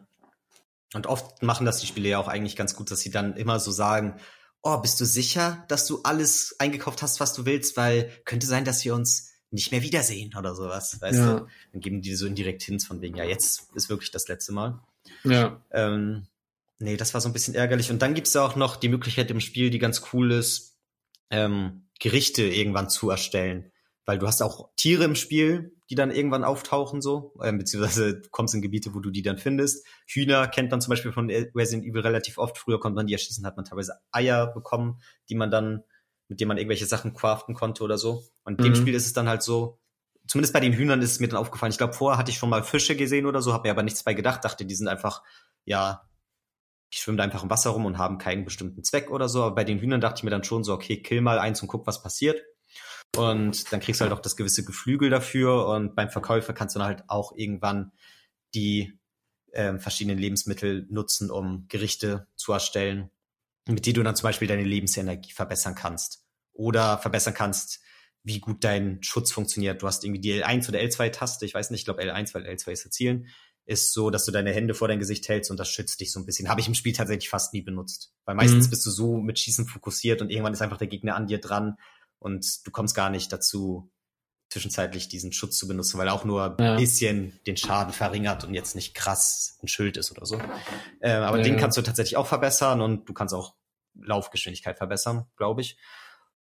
Und 0.94 1.06
oft 1.06 1.42
machen 1.42 1.66
das 1.66 1.78
die 1.78 1.86
Spiele 1.86 2.08
ja 2.08 2.18
auch 2.18 2.26
eigentlich 2.26 2.56
ganz 2.56 2.74
gut, 2.74 2.90
dass 2.90 3.00
sie 3.00 3.10
dann 3.10 3.36
immer 3.36 3.60
so 3.60 3.70
sagen, 3.70 4.16
oh, 4.62 4.78
bist 4.78 5.00
du 5.00 5.04
sicher, 5.04 5.64
dass 5.68 5.86
du 5.86 6.00
alles 6.02 6.56
eingekauft 6.58 7.02
hast, 7.02 7.20
was 7.20 7.32
du 7.34 7.46
willst? 7.46 7.76
Weil 7.76 8.10
könnte 8.24 8.46
sein, 8.46 8.64
dass 8.64 8.84
wir 8.84 8.94
uns 8.94 9.35
nicht 9.56 9.72
mehr 9.72 9.82
wiedersehen 9.82 10.34
oder 10.38 10.54
sowas, 10.54 11.00
weißt 11.00 11.18
ja. 11.18 11.38
du? 11.40 11.46
Dann 11.72 11.80
geben 11.80 12.02
die 12.02 12.14
so 12.14 12.26
indirekt 12.26 12.62
Hints 12.62 12.86
von 12.86 13.00
wegen, 13.00 13.16
ja, 13.16 13.24
jetzt 13.24 13.74
ist 13.74 13.88
wirklich 13.88 14.10
das 14.10 14.28
letzte 14.28 14.52
Mal. 14.52 14.80
Ja. 15.24 15.60
Ähm, 15.72 16.26
nee, 16.78 16.96
das 16.96 17.14
war 17.14 17.20
so 17.20 17.28
ein 17.28 17.32
bisschen 17.32 17.54
ärgerlich. 17.54 17.90
Und 17.90 18.00
dann 18.02 18.14
gibt's 18.14 18.34
ja 18.34 18.44
auch 18.44 18.54
noch 18.54 18.76
die 18.76 18.88
Möglichkeit 18.88 19.30
im 19.30 19.40
Spiel, 19.40 19.70
die 19.70 19.78
ganz 19.78 20.02
cool 20.12 20.30
ist, 20.30 20.76
ähm, 21.30 21.88
Gerichte 21.98 22.44
irgendwann 22.44 22.90
zu 22.90 23.10
erstellen. 23.10 23.72
Weil 24.04 24.18
du 24.18 24.26
hast 24.28 24.40
auch 24.42 24.70
Tiere 24.76 25.04
im 25.04 25.16
Spiel, 25.16 25.74
die 25.90 25.96
dann 25.96 26.10
irgendwann 26.10 26.44
auftauchen 26.44 27.00
so, 27.00 27.34
äh, 27.40 27.52
beziehungsweise 27.52 28.20
du 28.20 28.28
kommst 28.30 28.54
in 28.54 28.62
Gebiete, 28.62 28.94
wo 28.94 29.00
du 29.00 29.10
die 29.10 29.22
dann 29.22 29.38
findest. 29.38 29.84
Hühner 30.06 30.46
kennt 30.48 30.70
man 30.70 30.80
zum 30.80 30.90
Beispiel 30.90 31.12
von 31.12 31.30
Resident 31.30 31.84
Evil 31.84 32.02
relativ 32.02 32.38
oft. 32.38 32.58
Früher 32.58 32.78
konnte 32.78 32.96
man 32.96 33.06
die 33.06 33.14
erschießen, 33.14 33.44
hat 33.46 33.56
man 33.56 33.64
teilweise 33.64 33.94
Eier 34.12 34.46
bekommen, 34.52 35.00
die 35.28 35.34
man 35.34 35.50
dann, 35.50 35.82
mit 36.28 36.40
denen 36.40 36.48
man 36.48 36.58
irgendwelche 36.58 36.86
Sachen 36.86 37.14
craften 37.14 37.54
konnte 37.54 37.84
oder 37.84 37.98
so. 37.98 38.24
Und 38.44 38.58
in 38.58 38.66
mhm. 38.66 38.74
dem 38.74 38.74
Spiel 38.74 38.94
ist 38.94 39.06
es 39.06 39.12
dann 39.12 39.28
halt 39.28 39.42
so, 39.42 39.78
zumindest 40.26 40.52
bei 40.52 40.60
den 40.60 40.72
Hühnern 40.72 41.02
ist 41.02 41.12
es 41.12 41.20
mir 41.20 41.28
dann 41.28 41.38
aufgefallen. 41.38 41.70
Ich 41.70 41.78
glaube, 41.78 41.94
vorher 41.94 42.18
hatte 42.18 42.30
ich 42.30 42.38
schon 42.38 42.50
mal 42.50 42.62
Fische 42.62 42.96
gesehen 42.96 43.26
oder 43.26 43.42
so, 43.42 43.52
habe 43.52 43.68
mir 43.68 43.72
aber 43.72 43.82
nichts 43.82 44.02
bei 44.02 44.14
gedacht, 44.14 44.44
dachte, 44.44 44.64
die 44.64 44.74
sind 44.74 44.88
einfach, 44.88 45.22
ja, 45.64 46.08
die 46.92 46.98
schwimmen 46.98 47.18
da 47.18 47.24
einfach 47.24 47.42
im 47.42 47.50
Wasser 47.50 47.70
rum 47.70 47.84
und 47.84 47.98
haben 47.98 48.18
keinen 48.18 48.44
bestimmten 48.44 48.84
Zweck 48.84 49.10
oder 49.10 49.28
so. 49.28 49.42
Aber 49.42 49.54
bei 49.54 49.64
den 49.64 49.78
Hühnern 49.78 50.00
dachte 50.00 50.20
ich 50.20 50.24
mir 50.24 50.30
dann 50.30 50.44
schon 50.44 50.64
so, 50.64 50.72
okay, 50.72 51.02
kill 51.02 51.20
mal 51.20 51.38
eins 51.38 51.62
und 51.62 51.68
guck, 51.68 51.86
was 51.86 52.02
passiert. 52.02 52.40
Und 53.16 53.72
dann 53.72 53.80
kriegst 53.80 54.00
du 54.00 54.04
halt 54.04 54.12
auch 54.12 54.20
das 54.20 54.36
gewisse 54.36 54.64
Geflügel 54.64 55.10
dafür. 55.10 55.66
Und 55.68 55.96
beim 55.96 56.10
Verkäufer 56.10 56.52
kannst 56.52 56.74
du 56.74 56.78
dann 56.78 56.88
halt 56.88 57.04
auch 57.08 57.32
irgendwann 57.36 57.92
die 58.54 58.98
ähm, 59.52 59.80
verschiedenen 59.80 60.18
Lebensmittel 60.18 60.86
nutzen, 60.90 61.30
um 61.30 61.66
Gerichte 61.68 62.28
zu 62.36 62.52
erstellen, 62.52 63.10
mit 63.68 63.86
denen 63.86 63.94
du 63.94 64.02
dann 64.02 64.16
zum 64.16 64.24
Beispiel 64.24 64.48
deine 64.48 64.64
Lebensenergie 64.64 65.32
verbessern 65.32 65.74
kannst. 65.74 66.24
Oder 66.52 66.98
verbessern 66.98 67.34
kannst, 67.34 67.80
wie 68.22 68.40
gut 68.40 68.64
dein 68.64 69.02
Schutz 69.02 69.30
funktioniert. 69.30 69.82
Du 69.82 69.86
hast 69.86 70.04
irgendwie 70.04 70.20
die 70.20 70.42
L1 70.42 70.68
oder 70.68 70.80
L2-Taste, 70.80 71.44
ich 71.44 71.54
weiß 71.54 71.70
nicht, 71.70 71.80
ich 71.80 71.84
glaube 71.84 72.02
L1, 72.02 72.34
weil 72.34 72.46
L2 72.46 72.72
ist 72.72 72.84
erzielen, 72.84 73.28
ist 73.66 73.92
so, 73.92 74.10
dass 74.10 74.24
du 74.24 74.32
deine 74.32 74.52
Hände 74.52 74.74
vor 74.74 74.88
dein 74.88 74.98
Gesicht 74.98 75.28
hältst 75.28 75.50
und 75.50 75.58
das 75.58 75.68
schützt 75.68 76.00
dich 76.00 76.12
so 76.12 76.20
ein 76.20 76.26
bisschen. 76.26 76.48
Habe 76.48 76.60
ich 76.60 76.68
im 76.68 76.74
Spiel 76.74 76.92
tatsächlich 76.92 77.28
fast 77.28 77.52
nie 77.52 77.62
benutzt. 77.62 78.12
Weil 78.24 78.36
meistens 78.36 78.66
mhm. 78.66 78.70
bist 78.70 78.86
du 78.86 78.90
so 78.90 79.16
mit 79.16 79.38
Schießen 79.38 79.66
fokussiert 79.66 80.22
und 80.22 80.30
irgendwann 80.30 80.52
ist 80.52 80.62
einfach 80.62 80.78
der 80.78 80.86
Gegner 80.86 81.16
an 81.16 81.26
dir 81.26 81.38
dran 81.38 81.76
und 82.18 82.66
du 82.66 82.70
kommst 82.70 82.94
gar 82.94 83.10
nicht 83.10 83.32
dazu, 83.32 83.90
zwischenzeitlich 84.48 85.08
diesen 85.08 85.32
Schutz 85.32 85.58
zu 85.58 85.66
benutzen, 85.66 85.98
weil 85.98 86.08
er 86.08 86.14
auch 86.14 86.24
nur 86.24 86.58
ein 86.58 86.76
bisschen 86.76 87.38
den 87.46 87.56
Schaden 87.56 87.92
verringert 87.92 88.44
und 88.44 88.54
jetzt 88.54 88.76
nicht 88.76 88.94
krass 88.94 89.58
ein 89.62 89.68
Schild 89.68 89.96
ist 89.96 90.12
oder 90.12 90.24
so. 90.24 90.40
Äh, 91.00 91.12
aber 91.12 91.38
ja. 91.38 91.42
den 91.42 91.56
kannst 91.56 91.76
du 91.76 91.82
tatsächlich 91.82 92.16
auch 92.16 92.26
verbessern 92.26 92.80
und 92.80 93.08
du 93.08 93.12
kannst 93.12 93.34
auch 93.34 93.54
Laufgeschwindigkeit 93.94 94.78
verbessern, 94.78 95.26
glaube 95.36 95.62
ich. 95.62 95.76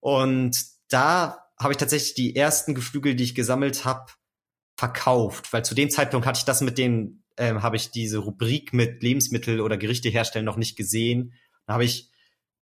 Und 0.00 0.57
da 0.88 1.46
habe 1.59 1.72
ich 1.72 1.78
tatsächlich 1.78 2.14
die 2.14 2.34
ersten 2.34 2.74
Geflügel, 2.74 3.14
die 3.14 3.24
ich 3.24 3.34
gesammelt 3.34 3.84
habe, 3.84 4.12
verkauft, 4.76 5.53
weil 5.53 5.64
zu 5.64 5.74
dem 5.74 5.90
Zeitpunkt 5.90 6.26
hatte 6.26 6.38
ich 6.38 6.44
das 6.44 6.61
mit 6.61 6.76
den, 6.76 7.22
ähm, 7.36 7.62
habe 7.62 7.76
ich 7.76 7.90
diese 7.90 8.18
Rubrik 8.18 8.72
mit 8.72 9.03
Lebensmittel 9.03 9.61
oder 9.61 9.76
Gerichte 9.76 10.09
herstellen 10.09 10.44
noch 10.44 10.57
nicht 10.57 10.76
gesehen. 10.76 11.34
Da 11.66 11.74
habe 11.74 11.84
ich 11.84 12.11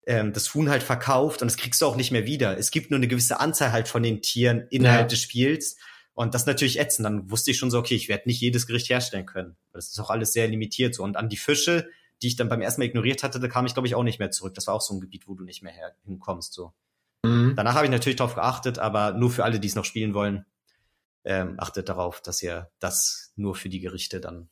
ähm, 0.05 0.33
das 0.33 0.53
Huhn 0.53 0.69
halt 0.69 0.83
verkauft 0.83 1.41
und 1.41 1.47
das 1.47 1.57
kriegst 1.57 1.81
du 1.81 1.85
auch 1.85 1.95
nicht 1.95 2.11
mehr 2.11 2.25
wieder. 2.25 2.57
Es 2.57 2.71
gibt 2.71 2.91
nur 2.91 2.97
eine 2.97 3.07
gewisse 3.07 3.39
Anzahl 3.39 3.71
halt 3.71 3.87
von 3.87 4.03
den 4.03 4.21
Tieren 4.21 4.67
innerhalb 4.69 5.01
ja. 5.01 5.07
des 5.07 5.21
Spiels. 5.21 5.77
Und 6.13 6.33
das 6.33 6.45
natürlich 6.45 6.79
ätzend. 6.79 7.05
Dann 7.05 7.31
wusste 7.31 7.51
ich 7.51 7.57
schon 7.57 7.71
so, 7.71 7.79
okay, 7.79 7.95
ich 7.95 8.09
werde 8.09 8.23
nicht 8.25 8.41
jedes 8.41 8.67
Gericht 8.67 8.89
herstellen 8.89 9.25
können. 9.25 9.55
Das 9.71 9.87
ist 9.87 9.99
auch 9.99 10.09
alles 10.09 10.33
sehr 10.33 10.49
limitiert 10.49 10.93
so. 10.93 11.03
Und 11.03 11.15
an 11.15 11.29
die 11.29 11.37
Fische, 11.37 11.87
die 12.21 12.27
ich 12.27 12.35
dann 12.35 12.49
beim 12.49 12.61
ersten 12.61 12.81
Mal 12.81 12.87
ignoriert 12.87 13.23
hatte, 13.23 13.39
da 13.39 13.47
kam 13.47 13.65
ich, 13.65 13.73
glaube 13.73 13.87
ich, 13.87 13.95
auch 13.95 14.03
nicht 14.03 14.19
mehr 14.19 14.29
zurück. 14.29 14.53
Das 14.53 14.67
war 14.67 14.73
auch 14.73 14.81
so 14.81 14.93
ein 14.93 14.99
Gebiet, 14.99 15.27
wo 15.27 15.35
du 15.35 15.45
nicht 15.45 15.63
mehr 15.63 15.73
hinkommst. 16.03 16.53
So. 16.53 16.73
Mhm. 17.23 17.53
Danach 17.55 17.75
habe 17.75 17.85
ich 17.85 17.91
natürlich 17.91 18.17
darauf 18.17 18.35
geachtet, 18.35 18.79
aber 18.79 19.13
nur 19.13 19.31
für 19.31 19.45
alle, 19.45 19.61
die 19.61 19.67
es 19.67 19.75
noch 19.75 19.85
spielen 19.85 20.13
wollen, 20.13 20.45
ähm, 21.23 21.55
achtet 21.57 21.87
darauf, 21.87 22.21
dass 22.21 22.41
ihr 22.43 22.69
das 22.79 23.31
nur 23.35 23.55
für 23.55 23.69
die 23.69 23.79
Gerichte 23.79 24.19
dann 24.19 24.49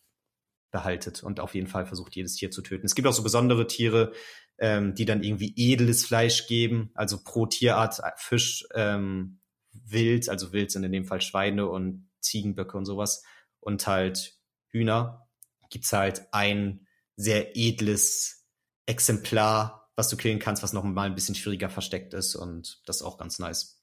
behaltet 0.71 1.23
und 1.23 1.39
auf 1.39 1.55
jeden 1.55 1.67
Fall 1.67 1.85
versucht, 1.85 2.15
jedes 2.15 2.35
Tier 2.35 2.51
zu 2.51 2.61
töten. 2.61 2.85
Es 2.85 2.95
gibt 2.95 3.07
auch 3.07 3.13
so 3.13 3.23
besondere 3.23 3.67
Tiere, 3.67 4.13
ähm, 4.59 4.95
die 4.95 5.05
dann 5.05 5.23
irgendwie 5.23 5.53
edles 5.55 6.05
Fleisch 6.05 6.47
geben, 6.47 6.91
also 6.95 7.23
pro 7.23 7.45
Tierart 7.45 7.99
äh, 7.99 8.11
Fisch, 8.17 8.65
ähm, 8.73 9.39
Wild, 9.71 10.29
also 10.29 10.51
Wild 10.51 10.71
sind 10.71 10.83
in 10.83 10.91
dem 10.91 11.05
Fall 11.05 11.21
Schweine 11.21 11.67
und 11.67 12.09
Ziegenböcke 12.19 12.77
und 12.77 12.85
sowas 12.85 13.23
und 13.59 13.85
halt 13.87 14.35
Hühner, 14.69 15.27
gibt's 15.69 15.93
halt 15.93 16.23
ein 16.31 16.87
sehr 17.15 17.55
edles 17.55 18.45
Exemplar, 18.85 19.91
was 19.95 20.09
du 20.09 20.17
killen 20.17 20.39
kannst, 20.39 20.63
was 20.63 20.73
noch 20.73 20.83
mal 20.83 21.03
ein 21.03 21.15
bisschen 21.15 21.35
schwieriger 21.35 21.69
versteckt 21.69 22.13
ist 22.13 22.35
und 22.35 22.81
das 22.85 22.97
ist 22.97 23.01
auch 23.03 23.17
ganz 23.17 23.39
nice. 23.39 23.81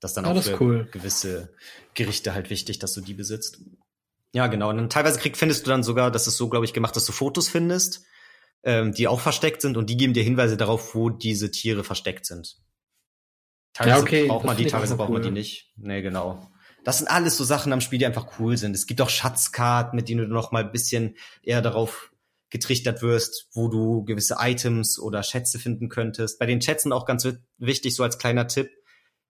Das 0.00 0.10
ist 0.10 0.16
dann 0.16 0.26
ah, 0.26 0.32
auch 0.32 0.42
für 0.42 0.60
cool. 0.60 0.88
gewisse 0.90 1.54
Gerichte 1.94 2.34
halt 2.34 2.50
wichtig, 2.50 2.78
dass 2.78 2.92
du 2.92 3.00
die 3.00 3.14
besitzt. 3.14 3.60
Ja, 4.32 4.48
genau. 4.48 4.70
Und 4.70 4.76
dann 4.76 4.90
teilweise 4.90 5.18
krieg, 5.18 5.36
findest 5.36 5.64
du 5.64 5.70
dann 5.70 5.82
sogar, 5.82 6.10
das 6.10 6.26
ist 6.26 6.36
so, 6.36 6.48
glaube 6.48 6.66
ich, 6.66 6.72
gemacht, 6.72 6.94
dass 6.96 7.06
du 7.06 7.12
Fotos 7.12 7.48
findest, 7.48 8.04
ähm, 8.64 8.92
die 8.92 9.08
auch 9.08 9.20
versteckt 9.20 9.62
sind 9.62 9.76
und 9.76 9.90
die 9.90 9.96
geben 9.96 10.14
dir 10.14 10.22
Hinweise 10.22 10.56
darauf, 10.56 10.94
wo 10.94 11.10
diese 11.10 11.50
Tiere 11.50 11.84
versteckt 11.84 12.26
sind. 12.26 12.56
Teilweise 13.74 13.96
ja, 13.96 14.02
okay, 14.02 14.26
braucht 14.26 14.44
man 14.44 14.56
die, 14.56 14.66
teilweise 14.66 14.96
braucht 14.96 15.10
cool. 15.10 15.14
man 15.14 15.22
die 15.22 15.30
nicht. 15.30 15.72
Nee, 15.76 16.02
genau. 16.02 16.50
Das 16.84 16.98
sind 16.98 17.08
alles 17.08 17.36
so 17.36 17.44
Sachen 17.44 17.72
am 17.72 17.80
Spiel, 17.80 17.98
die 17.98 18.06
einfach 18.06 18.38
cool 18.38 18.56
sind. 18.56 18.74
Es 18.74 18.86
gibt 18.86 19.00
auch 19.00 19.08
Schatzkarten, 19.08 19.96
mit 19.96 20.08
denen 20.08 20.28
du 20.28 20.34
noch 20.34 20.52
mal 20.52 20.64
ein 20.64 20.72
bisschen 20.72 21.16
eher 21.42 21.62
darauf 21.62 22.12
getrichtert 22.50 23.02
wirst, 23.02 23.48
wo 23.52 23.68
du 23.68 24.04
gewisse 24.04 24.36
Items 24.38 25.00
oder 25.00 25.22
Schätze 25.22 25.58
finden 25.58 25.88
könntest. 25.88 26.38
Bei 26.38 26.46
den 26.46 26.60
Schätzen 26.60 26.92
auch 26.92 27.04
ganz 27.04 27.26
wichtig, 27.58 27.96
so 27.96 28.04
als 28.04 28.18
kleiner 28.18 28.46
Tipp, 28.46 28.70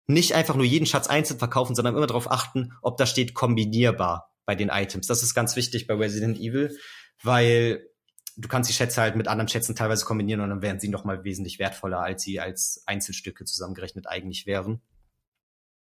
nicht 0.07 0.35
einfach 0.35 0.57
nur 0.57 0.67
jeden 0.67 0.85
Schatz 0.85 1.07
einzeln 1.07 1.39
verkaufen, 1.39 1.75
sondern 1.75 1.97
immer 1.97 2.07
darauf 2.07 2.31
achten, 2.31 2.73
ob 2.83 2.99
da 2.99 3.07
steht 3.07 3.33
kombinierbar 3.33 4.35
bei 4.45 4.55
den 4.55 4.69
Items. 4.69 5.07
Das 5.07 5.23
ist 5.23 5.33
ganz 5.33 5.57
wichtig 5.57 5.87
bei 5.87 5.95
Resident 5.95 6.39
Evil, 6.39 6.77
weil 7.23 7.87
du 8.37 8.49
kannst 8.49 8.69
die 8.69 8.75
Schätze 8.75 9.01
halt 9.01 9.17
mit 9.17 9.29
anderen 9.29 9.49
Schätzen 9.49 9.75
teilweise 9.75 10.05
kombinieren 10.05 10.41
und 10.41 10.51
dann 10.51 10.63
wären 10.63 10.81
sie 10.81 10.89
noch 10.89 11.05
mal 11.05 11.25
wesentlich 11.25 11.59
wertvoller, 11.59 12.01
als 12.01 12.23
sie 12.23 12.41
als 12.41 12.83
Einzelstücke 12.87 13.45
zusammengerechnet 13.45 14.09
eigentlich 14.09 14.47
wären. 14.47 14.81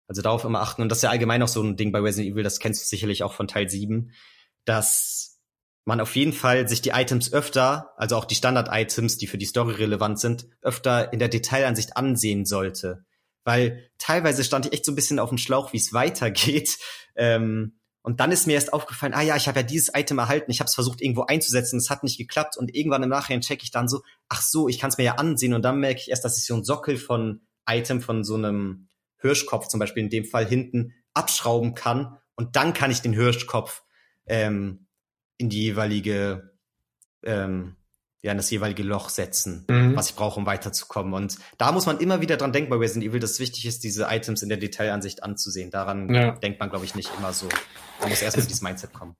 Also 0.08 0.22
darauf 0.22 0.44
immer 0.44 0.60
achten. 0.60 0.82
Und 0.82 0.88
das 0.88 0.98
ist 0.98 1.02
ja 1.02 1.10
allgemein 1.10 1.42
auch 1.42 1.48
so 1.48 1.62
ein 1.62 1.76
Ding 1.76 1.92
bei 1.92 2.00
Resident 2.00 2.32
Evil, 2.32 2.42
das 2.42 2.58
kennst 2.58 2.82
du 2.82 2.86
sicherlich 2.86 3.22
auch 3.22 3.32
von 3.32 3.46
Teil 3.46 3.68
7, 3.68 4.12
dass 4.64 5.40
man 5.84 6.00
auf 6.00 6.14
jeden 6.16 6.32
Fall 6.32 6.68
sich 6.68 6.82
die 6.82 6.90
Items 6.90 7.32
öfter, 7.32 7.92
also 7.96 8.16
auch 8.16 8.24
die 8.24 8.34
Standard-Items, 8.34 9.18
die 9.18 9.26
für 9.26 9.38
die 9.38 9.46
Story 9.46 9.74
relevant 9.74 10.20
sind, 10.20 10.46
öfter 10.62 11.12
in 11.12 11.18
der 11.18 11.28
Detailansicht 11.28 11.96
ansehen 11.96 12.44
sollte. 12.44 13.04
Weil 13.44 13.90
teilweise 13.98 14.44
stand 14.44 14.66
ich 14.66 14.72
echt 14.72 14.84
so 14.84 14.92
ein 14.92 14.96
bisschen 14.96 15.18
auf 15.18 15.30
dem 15.30 15.38
Schlauch, 15.38 15.72
wie 15.72 15.78
es 15.78 15.92
weitergeht. 15.92 16.78
Ähm, 17.16 17.79
und 18.02 18.20
dann 18.20 18.32
ist 18.32 18.46
mir 18.46 18.54
erst 18.54 18.72
aufgefallen, 18.72 19.12
ah 19.12 19.20
ja, 19.20 19.36
ich 19.36 19.46
habe 19.46 19.60
ja 19.60 19.62
dieses 19.62 19.90
Item 19.94 20.18
erhalten, 20.18 20.50
ich 20.50 20.60
habe 20.60 20.68
es 20.68 20.74
versucht 20.74 21.02
irgendwo 21.02 21.22
einzusetzen, 21.22 21.78
es 21.78 21.90
hat 21.90 22.02
nicht 22.02 22.16
geklappt. 22.16 22.56
Und 22.56 22.74
irgendwann 22.74 23.02
im 23.02 23.10
Nachhinein 23.10 23.42
checke 23.42 23.62
ich 23.62 23.70
dann 23.70 23.88
so, 23.88 24.02
ach 24.28 24.40
so, 24.40 24.68
ich 24.68 24.78
kann 24.78 24.88
es 24.88 24.96
mir 24.96 25.04
ja 25.04 25.14
ansehen. 25.16 25.52
Und 25.52 25.62
dann 25.62 25.80
merke 25.80 26.00
ich 26.00 26.08
erst, 26.08 26.24
dass 26.24 26.38
ich 26.38 26.46
so 26.46 26.54
einen 26.54 26.64
Sockel 26.64 26.96
von 26.96 27.42
Item 27.68 28.00
von 28.00 28.24
so 28.24 28.36
einem 28.36 28.88
Hirschkopf 29.18 29.68
zum 29.68 29.80
Beispiel 29.80 30.02
in 30.02 30.08
dem 30.08 30.24
Fall 30.24 30.46
hinten 30.46 30.94
abschrauben 31.12 31.74
kann. 31.74 32.16
Und 32.36 32.56
dann 32.56 32.72
kann 32.72 32.90
ich 32.90 33.02
den 33.02 33.12
Hirschkopf 33.12 33.82
ähm, 34.26 34.86
in 35.36 35.50
die 35.50 35.62
jeweilige 35.64 36.54
ähm, 37.22 37.76
ja, 38.22 38.32
in 38.32 38.36
das 38.36 38.50
jeweilige 38.50 38.82
Loch 38.82 39.08
setzen, 39.08 39.64
mhm. 39.68 39.96
was 39.96 40.10
ich 40.10 40.16
brauche, 40.16 40.38
um 40.38 40.46
weiterzukommen. 40.46 41.14
Und 41.14 41.38
da 41.56 41.72
muss 41.72 41.86
man 41.86 41.98
immer 41.98 42.20
wieder 42.20 42.36
dran 42.36 42.52
denken 42.52 42.70
bei 42.70 42.76
Resident 42.76 43.04
Evil, 43.10 43.20
dass 43.20 43.32
es 43.32 43.40
wichtig 43.40 43.64
ist, 43.66 43.82
diese 43.82 44.08
Items 44.10 44.42
in 44.42 44.50
der 44.50 44.58
Detailansicht 44.58 45.22
anzusehen. 45.22 45.70
Daran 45.70 46.12
ja. 46.12 46.32
denkt 46.32 46.60
man, 46.60 46.68
glaube 46.68 46.84
ich, 46.84 46.94
nicht 46.94 47.10
immer 47.18 47.32
so. 47.32 47.48
Man 48.00 48.10
muss 48.10 48.20
erst 48.20 48.36
mit 48.36 48.46
dieses 48.46 48.62
Mindset 48.62 48.92
kommen. 48.92 49.16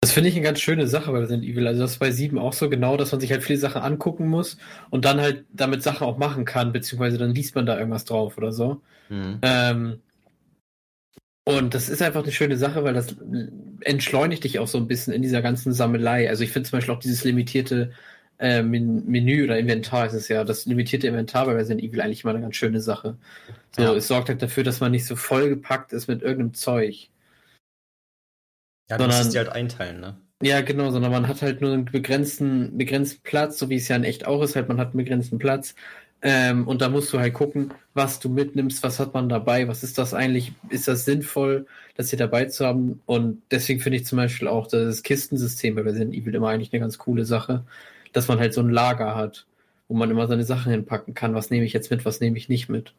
Das 0.00 0.12
finde 0.12 0.28
ich 0.28 0.36
eine 0.36 0.44
ganz 0.44 0.60
schöne 0.60 0.86
Sache 0.86 1.10
bei 1.10 1.18
Resident 1.18 1.44
Evil. 1.44 1.66
Also 1.66 1.82
das 1.82 1.92
ist 1.92 1.98
bei 1.98 2.12
7 2.12 2.38
auch 2.38 2.52
so 2.52 2.70
genau, 2.70 2.96
dass 2.96 3.10
man 3.10 3.20
sich 3.20 3.32
halt 3.32 3.42
viele 3.42 3.58
Sachen 3.58 3.82
angucken 3.82 4.28
muss 4.28 4.56
und 4.90 5.04
dann 5.04 5.20
halt 5.20 5.44
damit 5.52 5.82
Sachen 5.82 6.06
auch 6.06 6.18
machen 6.18 6.44
kann, 6.44 6.72
beziehungsweise 6.72 7.18
dann 7.18 7.34
liest 7.34 7.56
man 7.56 7.66
da 7.66 7.76
irgendwas 7.76 8.04
drauf 8.04 8.38
oder 8.38 8.52
so. 8.52 8.80
Mhm. 9.08 9.40
Ähm, 9.42 10.00
und 11.44 11.74
das 11.74 11.88
ist 11.88 12.02
einfach 12.02 12.22
eine 12.22 12.30
schöne 12.30 12.56
Sache, 12.56 12.84
weil 12.84 12.94
das 12.94 13.16
entschleunigt 13.80 14.44
dich 14.44 14.58
auch 14.60 14.68
so 14.68 14.78
ein 14.78 14.86
bisschen 14.86 15.12
in 15.14 15.22
dieser 15.22 15.42
ganzen 15.42 15.72
Sammelei. 15.72 16.28
Also 16.28 16.44
ich 16.44 16.52
finde 16.52 16.68
zum 16.68 16.76
Beispiel 16.76 16.94
auch 16.94 17.00
dieses 17.00 17.24
limitierte 17.24 17.92
äh, 18.38 18.62
Menü 18.62 19.44
oder 19.44 19.58
Inventar 19.58 20.06
ist 20.06 20.14
es 20.14 20.28
ja, 20.28 20.44
das 20.44 20.66
limitierte 20.66 21.08
Inventar 21.08 21.46
bei 21.46 21.52
Resident 21.52 21.82
Evil 21.82 22.00
eigentlich 22.00 22.22
immer 22.24 22.32
eine 22.32 22.42
ganz 22.42 22.56
schöne 22.56 22.80
Sache. 22.80 23.16
So, 23.76 23.82
ja. 23.82 23.94
es 23.94 24.08
sorgt 24.08 24.28
halt 24.28 24.42
dafür, 24.42 24.64
dass 24.64 24.80
man 24.80 24.92
nicht 24.92 25.06
so 25.06 25.16
vollgepackt 25.16 25.92
ist 25.92 26.08
mit 26.08 26.22
irgendeinem 26.22 26.54
Zeug. 26.54 27.10
Ja, 28.88 28.96
du 28.96 29.02
sondern, 29.04 29.18
musst 29.18 29.34
dir 29.34 29.40
halt 29.40 29.50
einteilen, 29.50 30.00
ne? 30.00 30.16
Ja, 30.40 30.60
genau, 30.60 30.90
sondern 30.90 31.10
man 31.10 31.26
hat 31.26 31.42
halt 31.42 31.60
nur 31.60 31.72
einen 31.72 31.84
begrenzten, 31.84 32.78
begrenzten 32.78 33.22
Platz, 33.24 33.58
so 33.58 33.68
wie 33.70 33.76
es 33.76 33.88
ja 33.88 33.96
in 33.96 34.04
echt 34.04 34.26
auch 34.26 34.40
ist, 34.42 34.54
halt 34.54 34.68
man 34.68 34.78
hat 34.78 34.88
einen 34.88 34.98
begrenzten 34.98 35.38
Platz. 35.38 35.74
Ähm, 36.22 36.66
und 36.66 36.80
da 36.80 36.88
musst 36.88 37.12
du 37.12 37.18
halt 37.20 37.34
gucken, 37.34 37.72
was 37.94 38.18
du 38.18 38.28
mitnimmst, 38.28 38.82
was 38.82 38.98
hat 38.98 39.14
man 39.14 39.28
dabei, 39.28 39.68
was 39.68 39.84
ist 39.84 39.98
das 39.98 40.14
eigentlich, 40.14 40.52
ist 40.68 40.88
das 40.88 41.04
sinnvoll, 41.04 41.66
das 41.96 42.10
hier 42.10 42.18
dabei 42.18 42.46
zu 42.46 42.66
haben? 42.66 43.00
Und 43.06 43.42
deswegen 43.50 43.80
finde 43.80 43.98
ich 43.98 44.06
zum 44.06 44.16
Beispiel 44.16 44.48
auch 44.48 44.66
das 44.66 45.02
Kistensystem 45.02 45.74
bei 45.76 45.82
Resident 45.82 46.14
Evil 46.14 46.34
immer 46.34 46.48
eigentlich 46.48 46.72
eine 46.72 46.80
ganz 46.80 46.98
coole 46.98 47.24
Sache, 47.24 47.64
dass 48.12 48.28
man 48.28 48.38
halt 48.38 48.54
so 48.54 48.60
ein 48.60 48.70
Lager 48.70 49.14
hat, 49.14 49.46
wo 49.88 49.94
man 49.94 50.10
immer 50.10 50.26
seine 50.26 50.44
Sachen 50.44 50.70
hinpacken 50.70 51.14
kann, 51.14 51.34
was 51.34 51.50
nehme 51.50 51.64
ich 51.64 51.72
jetzt 51.72 51.90
mit, 51.90 52.04
was 52.04 52.20
nehme 52.20 52.36
ich 52.36 52.48
nicht 52.48 52.68
mit. 52.68 52.94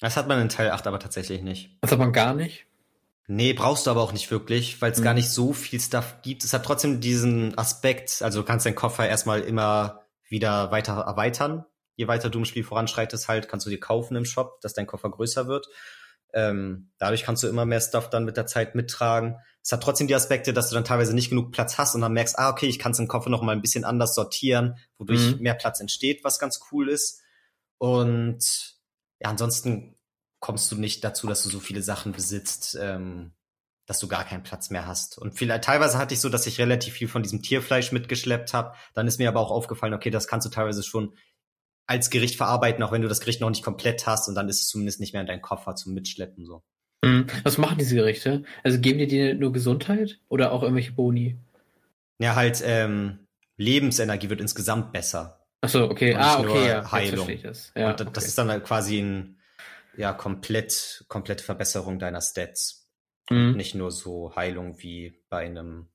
Das 0.00 0.16
hat 0.16 0.28
man 0.28 0.40
in 0.40 0.48
Teil 0.48 0.70
8 0.70 0.86
aber 0.86 1.00
tatsächlich 1.00 1.42
nicht. 1.42 1.70
Das 1.80 1.90
hat 1.90 1.98
man 1.98 2.12
gar 2.12 2.34
nicht? 2.34 2.66
Nee, 3.26 3.52
brauchst 3.52 3.86
du 3.86 3.90
aber 3.90 4.02
auch 4.02 4.12
nicht 4.12 4.30
wirklich, 4.30 4.80
weil 4.80 4.92
es 4.92 5.00
mhm. 5.00 5.04
gar 5.04 5.14
nicht 5.14 5.28
so 5.28 5.52
viel 5.52 5.80
Stuff 5.80 6.16
gibt. 6.22 6.44
Es 6.44 6.52
hat 6.52 6.64
trotzdem 6.64 7.00
diesen 7.00 7.56
Aspekt, 7.58 8.22
also 8.22 8.40
du 8.40 8.46
kannst 8.46 8.64
deinen 8.64 8.74
Koffer 8.74 9.06
erstmal 9.06 9.40
immer 9.40 10.02
wieder 10.28 10.70
weiter 10.70 10.94
erweitern. 10.94 11.64
Je 11.96 12.08
weiter 12.08 12.30
du 12.30 12.38
im 12.38 12.44
Spiel 12.44 12.64
voranschreitest, 12.64 13.28
halt, 13.28 13.48
kannst 13.48 13.66
du 13.66 13.70
dir 13.70 13.80
kaufen 13.80 14.16
im 14.16 14.24
Shop, 14.24 14.60
dass 14.60 14.72
dein 14.72 14.86
Koffer 14.86 15.10
größer 15.10 15.46
wird. 15.46 15.68
Ähm, 16.34 16.90
dadurch 16.98 17.22
kannst 17.22 17.42
du 17.42 17.48
immer 17.48 17.64
mehr 17.64 17.80
Stuff 17.80 18.10
dann 18.10 18.24
mit 18.24 18.36
der 18.36 18.46
Zeit 18.46 18.74
mittragen. 18.74 19.36
Es 19.62 19.72
hat 19.72 19.82
trotzdem 19.82 20.06
die 20.06 20.14
Aspekte, 20.14 20.52
dass 20.52 20.68
du 20.68 20.74
dann 20.74 20.84
teilweise 20.84 21.14
nicht 21.14 21.30
genug 21.30 21.52
Platz 21.52 21.78
hast 21.78 21.94
und 21.94 22.00
dann 22.00 22.12
merkst, 22.12 22.38
ah, 22.38 22.50
okay, 22.50 22.66
ich 22.66 22.78
kann 22.78 22.92
es 22.92 22.98
im 22.98 23.08
Koffer 23.08 23.30
noch 23.30 23.42
mal 23.42 23.52
ein 23.52 23.62
bisschen 23.62 23.84
anders 23.84 24.14
sortieren, 24.14 24.76
wodurch 24.98 25.36
mhm. 25.36 25.42
mehr 25.42 25.54
Platz 25.54 25.80
entsteht, 25.80 26.24
was 26.24 26.38
ganz 26.38 26.60
cool 26.70 26.88
ist. 26.88 27.22
Und 27.78 28.76
ja, 29.20 29.30
ansonsten 29.30 29.96
kommst 30.40 30.70
du 30.70 30.76
nicht 30.76 31.02
dazu, 31.02 31.26
dass 31.26 31.42
du 31.42 31.48
so 31.48 31.60
viele 31.60 31.82
Sachen 31.82 32.12
besitzt, 32.12 32.78
ähm, 32.80 33.32
dass 33.86 33.98
du 33.98 34.06
gar 34.06 34.24
keinen 34.24 34.42
Platz 34.42 34.70
mehr 34.70 34.86
hast. 34.86 35.16
Und 35.18 35.32
vielleicht 35.32 35.64
teilweise 35.64 35.96
hatte 35.98 36.12
ich 36.12 36.20
so, 36.20 36.28
dass 36.28 36.46
ich 36.46 36.58
relativ 36.58 36.94
viel 36.94 37.08
von 37.08 37.22
diesem 37.22 37.42
Tierfleisch 37.42 37.90
mitgeschleppt 37.90 38.52
habe. 38.52 38.74
Dann 38.94 39.08
ist 39.08 39.18
mir 39.18 39.28
aber 39.28 39.40
auch 39.40 39.50
aufgefallen, 39.50 39.94
okay, 39.94 40.10
das 40.10 40.28
kannst 40.28 40.46
du 40.46 40.50
teilweise 40.50 40.82
schon 40.82 41.14
als 41.88 42.10
Gericht 42.10 42.36
verarbeiten, 42.36 42.82
auch 42.84 42.92
wenn 42.92 43.02
du 43.02 43.08
das 43.08 43.20
Gericht 43.20 43.40
noch 43.40 43.50
nicht 43.50 43.64
komplett 43.64 44.06
hast 44.06 44.28
und 44.28 44.34
dann 44.34 44.48
ist 44.48 44.60
es 44.60 44.68
zumindest 44.68 45.00
nicht 45.00 45.12
mehr 45.14 45.22
in 45.22 45.26
deinem 45.26 45.42
Koffer 45.42 45.74
zum 45.74 45.94
Mitschleppen 45.94 46.44
so. 46.44 46.62
Mhm. 47.04 47.26
Was 47.42 47.58
machen 47.58 47.78
diese 47.78 47.96
Gerichte? 47.96 48.44
Also 48.62 48.78
geben 48.78 48.98
die 48.98 49.06
dir 49.06 49.34
nur 49.34 49.52
Gesundheit 49.52 50.20
oder 50.28 50.52
auch 50.52 50.62
irgendwelche 50.62 50.92
Boni? 50.92 51.38
Ja, 52.20 52.36
halt 52.36 52.62
ähm, 52.64 53.26
Lebensenergie 53.56 54.28
wird 54.28 54.40
insgesamt 54.40 54.92
besser. 54.92 55.46
Ach 55.60 55.68
so, 55.68 55.90
okay. 55.90 56.14
Ah, 56.14 56.38
okay, 56.38 56.68
ja. 56.68 56.92
Heilung. 56.92 57.28
Das. 57.42 57.72
Ja, 57.74 57.90
und 57.90 58.00
das 58.00 58.08
okay. 58.08 58.26
ist 58.26 58.38
dann 58.38 58.50
halt 58.50 58.64
quasi 58.64 59.00
ein 59.00 59.38
ja 59.96 60.12
komplett, 60.12 61.04
komplette 61.08 61.42
Verbesserung 61.42 61.98
deiner 61.98 62.20
Stats. 62.20 62.88
Mhm. 63.30 63.56
Nicht 63.56 63.74
nur 63.74 63.90
so 63.90 64.34
Heilung 64.36 64.80
wie 64.80 65.20
bei 65.28 65.46
einem, 65.46 65.88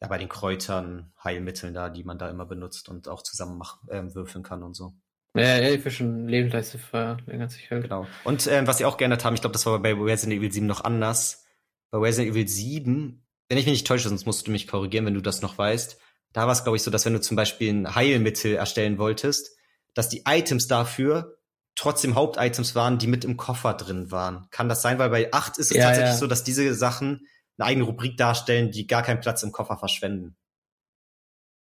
ja, 0.00 0.08
bei 0.08 0.18
den 0.18 0.28
Kräutern, 0.28 1.12
Heilmitteln 1.22 1.74
da, 1.74 1.88
die 1.88 2.04
man 2.04 2.18
da 2.18 2.30
immer 2.30 2.46
benutzt 2.46 2.88
und 2.88 3.08
auch 3.08 3.22
zusammen 3.22 3.58
mach, 3.58 3.82
äh, 3.88 4.14
würfeln 4.14 4.44
kann 4.44 4.62
und 4.62 4.74
so. 4.74 4.94
Ja, 5.34 5.58
ja, 5.58 5.78
für 5.78 5.90
schon 5.90 6.26
Lebensleiste 6.26 6.78
verlängert 6.78 7.50
sich 7.50 7.70
halt. 7.70 7.84
Genau. 7.84 8.06
Und 8.24 8.46
ähm, 8.46 8.66
was 8.66 8.78
sie 8.78 8.84
auch 8.84 8.96
geändert 8.96 9.24
haben, 9.24 9.34
ich 9.34 9.40
glaube, 9.40 9.52
das 9.52 9.66
war 9.66 9.78
bei 9.80 9.92
Resident 9.92 10.38
Evil 10.38 10.50
7 10.50 10.66
noch 10.66 10.84
anders. 10.84 11.44
Bei 11.90 11.98
Resident 11.98 12.34
Evil 12.34 12.48
7, 12.48 13.24
wenn 13.48 13.58
ich 13.58 13.66
mich 13.66 13.72
nicht 13.72 13.86
täusche, 13.86 14.08
sonst 14.08 14.26
musst 14.26 14.46
du 14.46 14.50
mich 14.50 14.66
korrigieren, 14.66 15.06
wenn 15.06 15.14
du 15.14 15.20
das 15.20 15.42
noch 15.42 15.58
weißt. 15.58 15.98
Da 16.32 16.46
war 16.46 16.52
es, 16.52 16.62
glaube 16.62 16.76
ich, 16.76 16.82
so, 16.82 16.90
dass 16.90 17.04
wenn 17.04 17.12
du 17.12 17.20
zum 17.20 17.36
Beispiel 17.36 17.72
ein 17.72 17.94
Heilmittel 17.94 18.54
erstellen 18.54 18.98
wolltest, 18.98 19.56
dass 19.94 20.08
die 20.08 20.24
Items 20.26 20.66
dafür 20.66 21.38
trotzdem 21.74 22.14
Hauptitems 22.14 22.74
waren, 22.74 22.98
die 22.98 23.06
mit 23.06 23.24
im 23.24 23.36
Koffer 23.36 23.74
drin 23.74 24.10
waren. 24.10 24.48
Kann 24.50 24.68
das 24.68 24.82
sein? 24.82 24.98
Weil 24.98 25.10
bei 25.10 25.32
8 25.32 25.58
ist 25.58 25.70
es 25.70 25.76
ja, 25.76 25.84
tatsächlich 25.84 26.14
ja. 26.14 26.18
so, 26.18 26.26
dass 26.26 26.42
diese 26.42 26.74
Sachen 26.74 27.26
eine 27.58 27.68
eigene 27.68 27.84
Rubrik 27.84 28.16
darstellen, 28.16 28.70
die 28.70 28.86
gar 28.86 29.02
keinen 29.02 29.20
Platz 29.20 29.42
im 29.42 29.52
Koffer 29.52 29.76
verschwenden. 29.76 30.36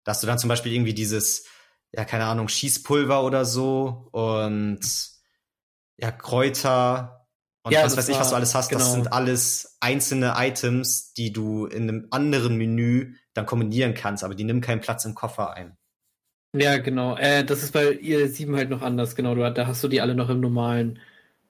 Dass 0.03 0.21
du 0.21 0.27
dann 0.27 0.37
zum 0.37 0.49
Beispiel 0.49 0.73
irgendwie 0.73 0.93
dieses, 0.93 1.45
ja, 1.91 2.05
keine 2.05 2.25
Ahnung, 2.25 2.47
Schießpulver 2.47 3.23
oder 3.23 3.45
so 3.45 4.09
und 4.11 4.81
ja, 5.97 6.11
Kräuter 6.11 7.27
und 7.63 7.71
ja, 7.71 7.83
was 7.83 7.97
weiß 7.97 8.09
ich, 8.09 8.19
was 8.19 8.29
du 8.29 8.35
alles 8.35 8.53
hast, 8.53 8.69
genau. 8.69 8.79
das 8.79 8.93
sind 8.93 9.11
alles 9.11 9.77
einzelne 9.79 10.35
Items, 10.37 11.13
die 11.13 11.33
du 11.33 11.65
in 11.65 11.89
einem 11.89 12.07
anderen 12.11 12.57
Menü 12.57 13.15
dann 13.33 13.47
kombinieren 13.47 13.95
kannst, 13.95 14.23
aber 14.23 14.35
die 14.35 14.43
nehmen 14.43 14.61
keinen 14.61 14.81
Platz 14.81 15.03
im 15.05 15.15
Koffer 15.15 15.53
ein. 15.53 15.75
Ja, 16.53 16.77
genau. 16.77 17.17
Äh, 17.17 17.43
das 17.43 17.63
ist 17.63 17.73
bei 17.73 17.91
ihr 17.91 18.29
7 18.29 18.55
halt 18.55 18.69
noch 18.69 18.83
anders, 18.83 19.15
genau. 19.15 19.33
Du, 19.33 19.51
da 19.51 19.67
hast 19.67 19.83
du 19.83 19.87
die 19.87 19.99
alle 19.99 20.13
noch 20.13 20.29
im 20.29 20.41
normalen 20.41 20.99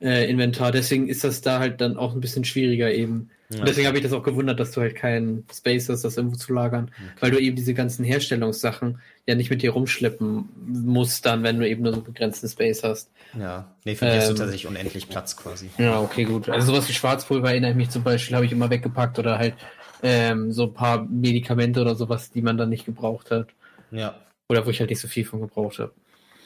äh, 0.02 0.30
Inventar. 0.30 0.72
Deswegen 0.72 1.08
ist 1.08 1.24
das 1.24 1.42
da 1.42 1.60
halt 1.60 1.82
dann 1.82 1.98
auch 1.98 2.14
ein 2.14 2.22
bisschen 2.22 2.46
schwieriger 2.46 2.92
eben. 2.94 3.30
Ja. 3.50 3.64
deswegen 3.64 3.86
habe 3.88 3.98
ich 3.98 4.04
das 4.04 4.12
auch 4.12 4.24
gewundert, 4.24 4.60
dass 4.60 4.72
du 4.72 4.82
halt 4.82 4.96
keinen 4.96 5.46
Space 5.54 5.88
hast, 5.88 6.04
das 6.04 6.18
irgendwo 6.18 6.36
zu 6.36 6.52
lagern, 6.52 6.86
okay. 6.86 7.16
weil 7.20 7.32
du 7.32 7.38
eben 7.38 7.56
diese 7.56 7.76
ganzen 7.76 8.04
Herstellungssachen 8.04 9.00
ja 9.28 9.36
nicht 9.36 9.52
mit 9.52 9.62
dir 9.62 9.70
rumschleppen 9.70 10.50
musst, 10.66 11.28
dann, 11.28 11.44
wenn 11.44 11.60
du 11.60 11.70
eben 11.70 11.84
nur 11.84 11.94
so 11.94 12.02
begrenzten 12.02 12.50
Space 12.50 12.84
hast. 12.84 13.12
Ja, 13.40 13.72
nee, 13.84 13.94
für 13.94 14.06
ähm, 14.06 14.18
hast 14.18 14.32
du 14.32 14.34
tatsächlich 14.34 14.66
unendlich 14.66 15.10
Platz 15.10 15.38
quasi. 15.38 15.70
Ja, 15.78 16.02
okay, 16.02 16.24
gut. 16.24 16.50
Also 16.50 16.72
sowas 16.72 16.90
wie 16.90 16.94
Schwarzpulver 16.94 17.50
erinnere 17.50 17.72
ich 17.72 17.78
mich 17.78 17.92
zum 17.92 18.02
Beispiel, 18.02 18.36
habe 18.36 18.48
ich 18.48 18.52
immer 18.52 18.72
weggepackt 18.72 19.20
oder 19.20 19.38
halt 19.38 19.54
ähm, 20.02 20.52
so 20.52 20.64
ein 20.64 20.74
paar 20.74 21.06
Medikamente 21.06 21.82
oder 21.82 21.94
sowas, 21.94 22.32
die 22.32 22.42
man 22.42 22.58
dann 22.58 22.70
nicht 22.70 22.86
gebraucht 22.86 23.30
hat. 23.30 23.50
Ja. 23.92 24.16
Oder 24.50 24.66
wo 24.66 24.72
ich 24.72 24.80
halt 24.80 24.90
nicht 24.90 25.00
so 25.00 25.08
viel 25.08 25.26
von 25.26 25.42
gebraucht 25.42 25.78
habe. 25.78 25.94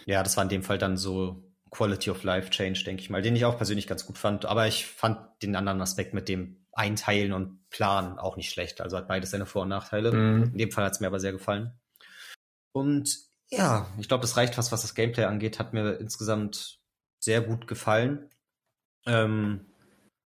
Ja, 0.06 0.22
das 0.22 0.36
war 0.38 0.44
in 0.44 0.50
dem 0.50 0.64
Fall 0.64 0.78
dann 0.78 0.98
so 0.98 1.38
Quality 1.72 2.10
of 2.10 2.24
Life 2.24 2.50
Change, 2.50 2.84
denke 2.84 3.02
ich 3.02 3.10
mal, 3.10 3.22
den 3.22 3.36
ich 3.36 3.46
auch 3.46 3.58
persönlich 3.58 3.88
ganz 3.88 4.06
gut 4.06 4.18
fand. 4.18 4.46
Aber 4.46 4.68
ich 4.68 4.86
fand 4.86 5.20
den 5.42 5.56
anderen 5.56 5.82
Aspekt 5.82 6.14
mit 6.14 6.28
dem 6.28 6.58
Einteilen 6.74 7.34
und 7.34 7.70
Planen 7.70 8.18
auch 8.18 8.38
nicht 8.38 8.50
schlecht. 8.52 8.82
Also 8.82 8.98
hat 8.98 9.08
beides 9.08 9.32
seine 9.32 9.46
Vor- 9.46 9.64
und 9.64 9.70
Nachteile. 9.70 10.12
Mhm. 10.12 10.44
In 10.52 10.58
dem 10.58 10.72
Fall 10.72 10.86
hat 10.86 10.94
es 10.94 11.00
mir 11.00 11.08
aber 11.08 11.20
sehr 11.20 11.32
gefallen. 11.32 11.74
Und 12.72 13.18
ja, 13.50 13.88
ich 14.00 14.08
glaube, 14.08 14.22
das 14.22 14.38
reicht 14.38 14.56
fast, 14.56 14.72
was 14.72 14.82
das 14.82 14.96
Gameplay 14.96 15.26
angeht. 15.26 15.60
Hat 15.60 15.74
mir 15.74 15.94
insgesamt 15.94 16.80
sehr 17.20 17.42
gut 17.42 17.68
gefallen. 17.68 18.30
Ähm, 19.06 19.66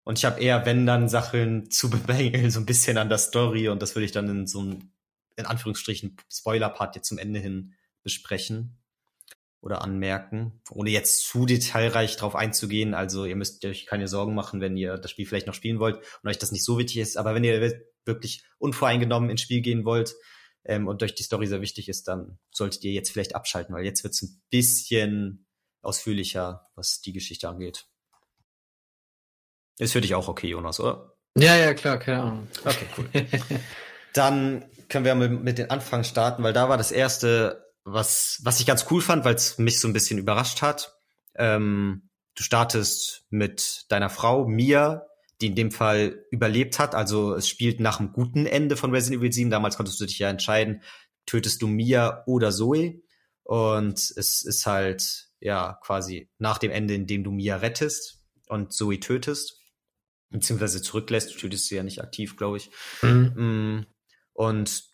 und 0.05 0.19
ich 0.19 0.25
habe 0.25 0.41
eher, 0.41 0.67
wenn 0.67 0.87
dann 0.87 1.09
Sachen 1.09 1.71
zu 1.71 1.91
bemängeln, 1.91 2.51
so 2.51 2.61
ein 2.61 2.67
bisschen 2.67 2.99
an 2.99 3.09
der 3.09 3.19
Story. 3.19 3.69
Und 3.69 3.83
das 3.83 3.95
würde 3.95 4.07
ich 4.07 4.13
dann 4.13 4.29
in 4.29 4.47
so 4.47 4.61
einem 4.61 4.93
in 5.37 5.47
Anführungsstrichen 5.47 6.17
Spoiler-Part 6.31 6.97
jetzt 6.97 7.09
zum 7.09 7.19
Ende 7.19 7.41
hin 7.41 7.75
besprechen 8.03 8.80
oder 9.61 9.83
anmerken, 9.83 10.63
ohne 10.71 10.91
jetzt 10.91 11.27
zu 11.27 11.47
detailreich 11.47 12.17
drauf 12.17 12.35
einzugehen. 12.35 12.95
Also 12.95 13.25
ihr 13.25 13.37
müsst 13.37 13.65
euch 13.65 13.87
keine 13.87 14.09
Sorgen 14.09 14.35
machen, 14.35 14.61
wenn 14.61 14.77
ihr 14.77 14.97
das 14.97 15.11
Spiel 15.11 15.27
vielleicht 15.27 15.47
noch 15.47 15.55
spielen 15.55 15.81
wollt 15.81 15.97
und 16.23 16.31
euch 16.31 16.39
das 16.39 16.53
nicht 16.53 16.65
so 16.65 16.79
wichtig 16.79 16.99
ist. 16.99 17.17
Aber 17.17 17.35
wenn 17.35 17.45
ihr 17.45 17.83
wirklich 18.05 18.45
unvoreingenommen 18.59 19.31
ins 19.31 19.43
Spiel 19.43 19.61
gehen 19.61 19.85
wollt 19.85 20.15
ähm, 20.65 20.89
und 20.89 21.03
euch 21.03 21.15
die 21.15 21.23
Story 21.23 21.47
sehr 21.47 21.61
wichtig 21.61 21.89
ist, 21.89 22.09
dann 22.09 22.39
solltet 22.51 22.85
ihr 22.85 22.93
jetzt 22.93 23.11
vielleicht 23.11 23.35
abschalten, 23.35 23.75
weil 23.75 23.85
jetzt 23.85 24.03
wird 24.03 24.15
es 24.15 24.23
ein 24.23 24.43
bisschen 24.51 25.47
ausführlicher, 25.83 26.67
was 26.75 27.01
die 27.01 27.13
Geschichte 27.13 27.49
angeht. 27.49 27.87
Ist 29.79 29.93
für 29.93 30.01
dich 30.01 30.15
auch 30.15 30.29
okay, 30.29 30.49
Jonas, 30.49 30.81
oder? 30.81 31.17
Ja, 31.39 31.57
ja, 31.57 31.75
klar, 31.75 31.99
keine 31.99 32.23
Ahnung. 32.23 32.49
Okay, 32.65 32.87
cool. 32.99 33.09
Dann 34.13 34.65
können 34.89 35.05
wir 35.05 35.15
mit, 35.15 35.43
mit 35.43 35.59
den 35.59 35.71
Anfang 35.71 36.05
starten, 36.05 36.43
weil 36.43 36.53
da 36.53 36.69
war 36.69 36.77
das 36.77 36.93
erste, 36.93 37.70
was, 37.85 38.41
was 38.43 38.61
ich 38.61 38.67
ganz 38.67 38.87
cool 38.91 39.01
fand, 39.01 39.25
weil 39.25 39.35
es 39.35 39.59
mich 39.59 39.81
so 39.81 39.89
ein 39.89 39.93
bisschen 39.93 40.19
überrascht 40.19 40.63
hat. 40.63 40.97
Ähm, 41.35 42.11
du 42.35 42.43
startest 42.43 43.25
mit 43.31 43.87
deiner 43.89 44.11
Frau, 44.11 44.47
Mia, 44.47 45.07
die 45.41 45.47
in 45.47 45.55
dem 45.55 45.71
Fall 45.71 46.25
überlebt 46.31 46.79
hat. 46.79 46.95
Also 46.95 47.35
es 47.35 47.49
spielt 47.49 47.81
nach 47.81 48.01
einem 48.01 48.13
guten 48.13 48.47
Ende 48.47 48.77
von 48.77 48.91
Resident 48.91 49.21
Evil 49.21 49.33
7. 49.33 49.51
Damals 49.51 49.77
konntest 49.77 50.01
du 50.01 50.07
dich 50.07 50.19
ja 50.19 50.29
entscheiden, 50.29 50.83
tötest 51.27 51.63
du 51.63 51.67
Mia 51.67 52.23
oder 52.27 52.53
Zoe. 52.53 53.03
Und 53.43 53.99
es 53.99 54.43
ist 54.43 54.67
halt, 54.67 55.29
ja, 55.41 55.79
quasi 55.83 56.31
nach 56.39 56.59
dem 56.59 56.71
Ende, 56.71 56.95
in 56.95 57.07
dem 57.07 57.25
du 57.25 57.31
Mia 57.31 57.57
rettest 57.57 58.23
und 58.49 58.73
Zoe 58.73 59.01
tötest. 59.01 59.59
Beziehungsweise 60.29 60.83
zurücklässt. 60.83 61.35
Du 61.35 61.39
tötest 61.39 61.67
sie 61.67 61.77
ja 61.77 61.83
nicht 61.83 62.01
aktiv, 62.01 62.37
glaube 62.37 62.59
ich. 62.59 62.71
Mhm. 63.03 63.33
Mm. 63.35 63.87
Und 64.33 64.90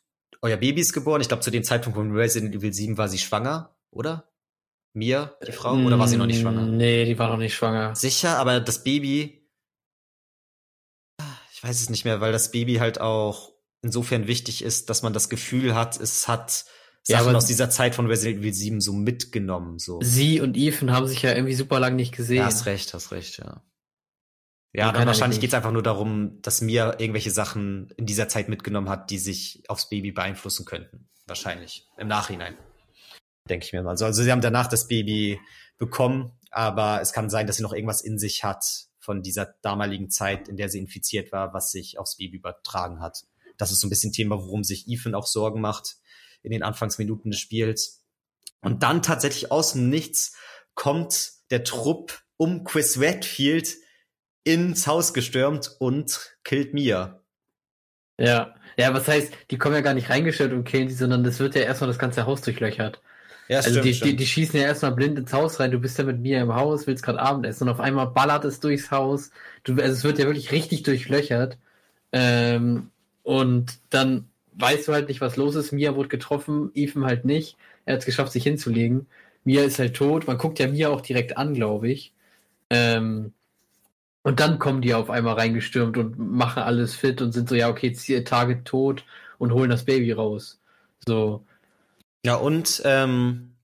euer 0.47 0.57
Baby 0.57 0.81
ist 0.81 0.93
geboren. 0.93 1.21
Ich 1.21 1.29
glaube, 1.29 1.43
zu 1.43 1.51
dem 1.51 1.65
Zeitpunkt 1.65 1.97
von 1.97 2.13
Resident 2.13 2.55
Evil 2.55 2.73
7 2.73 2.97
war 2.97 3.09
sie 3.09 3.19
schwanger, 3.19 3.77
oder? 3.91 4.31
Mir, 4.93 5.37
die 5.47 5.53
Frau? 5.53 5.75
Oder 5.75 5.99
war 5.99 6.09
sie 6.09 6.17
noch 6.17 6.27
nicht 6.27 6.41
schwanger? 6.41 6.65
Nee, 6.65 7.05
die 7.05 7.19
war 7.19 7.29
noch 7.29 7.37
nicht 7.37 7.55
schwanger. 7.55 7.95
Sicher, 7.95 8.39
aber 8.39 8.61
das 8.61 8.83
Baby. 8.83 9.47
Ich 11.53 11.63
weiß 11.63 11.83
es 11.83 11.91
nicht 11.91 12.05
mehr, 12.05 12.21
weil 12.21 12.33
das 12.33 12.51
Baby 12.51 12.77
halt 12.77 13.01
auch 13.01 13.53
insofern 13.83 14.27
wichtig 14.27 14.63
ist, 14.63 14.89
dass 14.89 15.03
man 15.03 15.13
das 15.13 15.29
Gefühl 15.29 15.75
hat, 15.75 16.01
es 16.01 16.29
hat 16.29 16.65
Sachen 17.03 17.33
ja, 17.33 17.37
aus 17.37 17.47
dieser 17.47 17.71
Zeit 17.71 17.95
von 17.95 18.07
Resident 18.07 18.41
Evil 18.41 18.55
7 18.55 18.81
so 18.81 18.93
mitgenommen. 18.93 19.79
So. 19.79 20.01
Sie 20.03 20.41
und 20.41 20.57
Ethan 20.57 20.93
haben 20.93 21.07
sich 21.07 21.23
ja 21.23 21.35
irgendwie 21.35 21.55
super 21.55 21.79
lang 21.79 21.95
nicht 21.97 22.15
gesehen. 22.15 22.39
Ja, 22.39 22.47
hast 22.47 22.67
recht, 22.67 22.95
hast 22.95 23.13
recht, 23.13 23.39
ja. 23.39 23.63
Ja, 24.73 24.93
dann 24.93 25.07
wahrscheinlich 25.07 25.41
geht 25.41 25.51
es 25.51 25.55
einfach 25.55 25.73
nur 25.73 25.83
darum, 25.83 26.41
dass 26.43 26.61
Mia 26.61 26.99
irgendwelche 27.01 27.31
Sachen 27.31 27.89
in 27.97 28.05
dieser 28.05 28.29
Zeit 28.29 28.49
mitgenommen 28.49 28.91
hat, 28.91 29.11
die 29.11 29.19
sich 29.19 29.63
aufs 29.69 29.89
Baby 29.89 30.13
beeinflussen 30.13 30.67
könnten. 30.67 31.09
Wahrscheinlich. 31.27 31.89
Im 31.97 32.09
Nachhinein. 32.09 32.57
Denke 33.49 33.65
ich 33.65 33.73
mir 33.73 33.83
mal. 33.83 33.91
Also, 33.91 34.05
also 34.05 34.23
sie 34.23 34.31
haben 34.31 34.41
danach 34.43 34.67
das 34.67 34.87
Baby 34.87 35.41
bekommen, 35.79 36.33
aber 36.51 37.01
es 37.01 37.13
kann 37.13 37.31
sein, 37.31 37.47
dass 37.47 37.57
sie 37.57 37.63
noch 37.63 37.73
irgendwas 37.73 38.03
in 38.03 38.19
sich 38.19 38.45
hat 38.45 38.65
von 38.99 39.23
dieser 39.23 39.55
damaligen 39.63 40.11
Zeit, 40.11 40.49
in 40.49 40.57
der 40.57 40.69
sie 40.69 40.79
infiziert 40.79 41.33
war, 41.33 41.55
was 41.55 41.71
sich 41.71 41.99
aufs 41.99 42.17
Baby 42.17 42.39
übertragen 42.39 43.01
hat. 43.01 43.25
Das 43.57 43.71
ist 43.71 43.81
so 43.81 43.87
ein 43.87 43.91
bisschen 43.91 44.13
Thema, 44.13 44.37
worum 44.37 44.65
sich 44.65 44.89
Ethan 44.89 45.15
auch 45.15 45.27
Sorgen 45.27 45.61
macht 45.61 45.97
in 46.43 46.51
den 46.51 46.63
Anfangsminuten 46.63 47.31
des 47.31 47.41
Spiels. 47.41 48.05
Und 48.61 48.83
dann 48.83 49.03
tatsächlich 49.03 49.51
aus 49.51 49.73
dem 49.73 49.89
Nichts 49.89 50.37
kommt 50.75 51.31
der 51.51 51.65
Trupp 51.65 52.21
um 52.37 52.65
Chris 52.65 53.01
Redfield 53.01 53.77
ins 54.47 54.87
Haus 54.87 55.13
gestürmt 55.13 55.75
und 55.81 56.37
killt 56.45 56.73
Mia. 56.73 57.21
Ja, 58.19 58.55
ja, 58.79 58.95
was 58.95 59.09
heißt, 59.09 59.33
die 59.51 59.59
kommen 59.59 59.75
ja 59.75 59.81
gar 59.81 59.95
nicht 59.95 60.09
reingestellt 60.09 60.53
und 60.53 60.65
killen 60.65 60.89
die, 60.89 60.95
sondern 60.95 61.25
das 61.25 61.41
wird 61.41 61.57
ja 61.57 61.63
erstmal 61.63 61.89
das 61.89 61.99
ganze 61.99 62.27
Haus 62.27 62.43
durchlöchert. 62.43 63.03
Ja, 63.49 63.59
also 63.59 63.71
stimmt, 63.71 63.85
die, 63.85 63.95
stimmt. 63.95 64.13
Die, 64.13 64.17
die, 64.17 64.27
schießen 64.27 64.61
ja 64.61 64.67
erstmal 64.67 64.93
blind 64.93 65.19
ins 65.19 65.33
Haus 65.33 65.59
rein, 65.59 65.73
du 65.73 65.81
bist 65.81 65.99
ja 65.99 66.05
mit 66.05 66.21
mir 66.21 66.41
im 66.41 66.55
Haus, 66.55 66.87
willst 66.87 67.05
gerade 67.05 67.19
Abendessen 67.19 67.65
und 67.65 67.75
auf 67.75 67.81
einmal 67.81 68.07
ballert 68.07 68.45
es 68.45 68.61
durchs 68.61 68.91
Haus. 68.93 69.31
Du, 69.65 69.73
also 69.75 69.93
es 69.93 70.05
wird 70.05 70.19
ja 70.19 70.27
wirklich 70.27 70.53
richtig 70.53 70.85
durchlöchert. 70.85 71.59
Ähm, 72.13 72.91
und 73.25 73.79
dann 73.91 74.29
weißt 74.55 74.87
du 74.87 74.93
halt 74.93 75.09
nicht, 75.09 75.21
was 75.21 75.37
los 75.37 75.57
ist. 75.57 75.73
Mia 75.73 75.97
wurde 75.97 76.09
getroffen, 76.09 76.71
Ethan 76.75 77.05
halt 77.05 77.25
nicht. 77.25 77.57
Er 77.85 77.95
hat 77.95 78.01
es 78.01 78.07
geschafft, 78.07 78.33
sich 78.33 78.45
hinzulegen. 78.45 79.07
Mia 79.45 79.63
ist 79.65 79.81
halt 79.81 79.97
tot. 79.97 80.27
Man 80.29 80.39
guckt 80.39 80.61
ja 80.61 80.69
Mia 80.69 80.89
auch 80.89 81.01
direkt 81.01 81.37
an, 81.37 81.55
glaube 81.55 81.89
ich. 81.89 82.13
Ähm, 82.71 83.33
und 84.27 84.41
dann 84.41 84.59
kommen 84.59 84.83
die 84.83 84.93
auf 84.93 85.09
einmal 85.09 85.35
reingestürmt 85.35 85.97
und 85.97 86.19
machen 86.19 86.61
alles 86.61 86.97
fit 86.97 87.23
und 87.23 87.31
sind 87.31 87.49
so, 87.49 87.55
ja, 87.55 87.69
okay, 87.69 87.93
Target 88.25 88.65
tot 88.65 89.05
und 89.39 89.53
holen 89.53 89.71
das 89.71 89.85
Baby 89.85 90.11
raus. 90.11 90.59
So. 91.07 91.47
Ja, 92.25 92.35
und 92.35 92.83
ähm, 92.85 93.55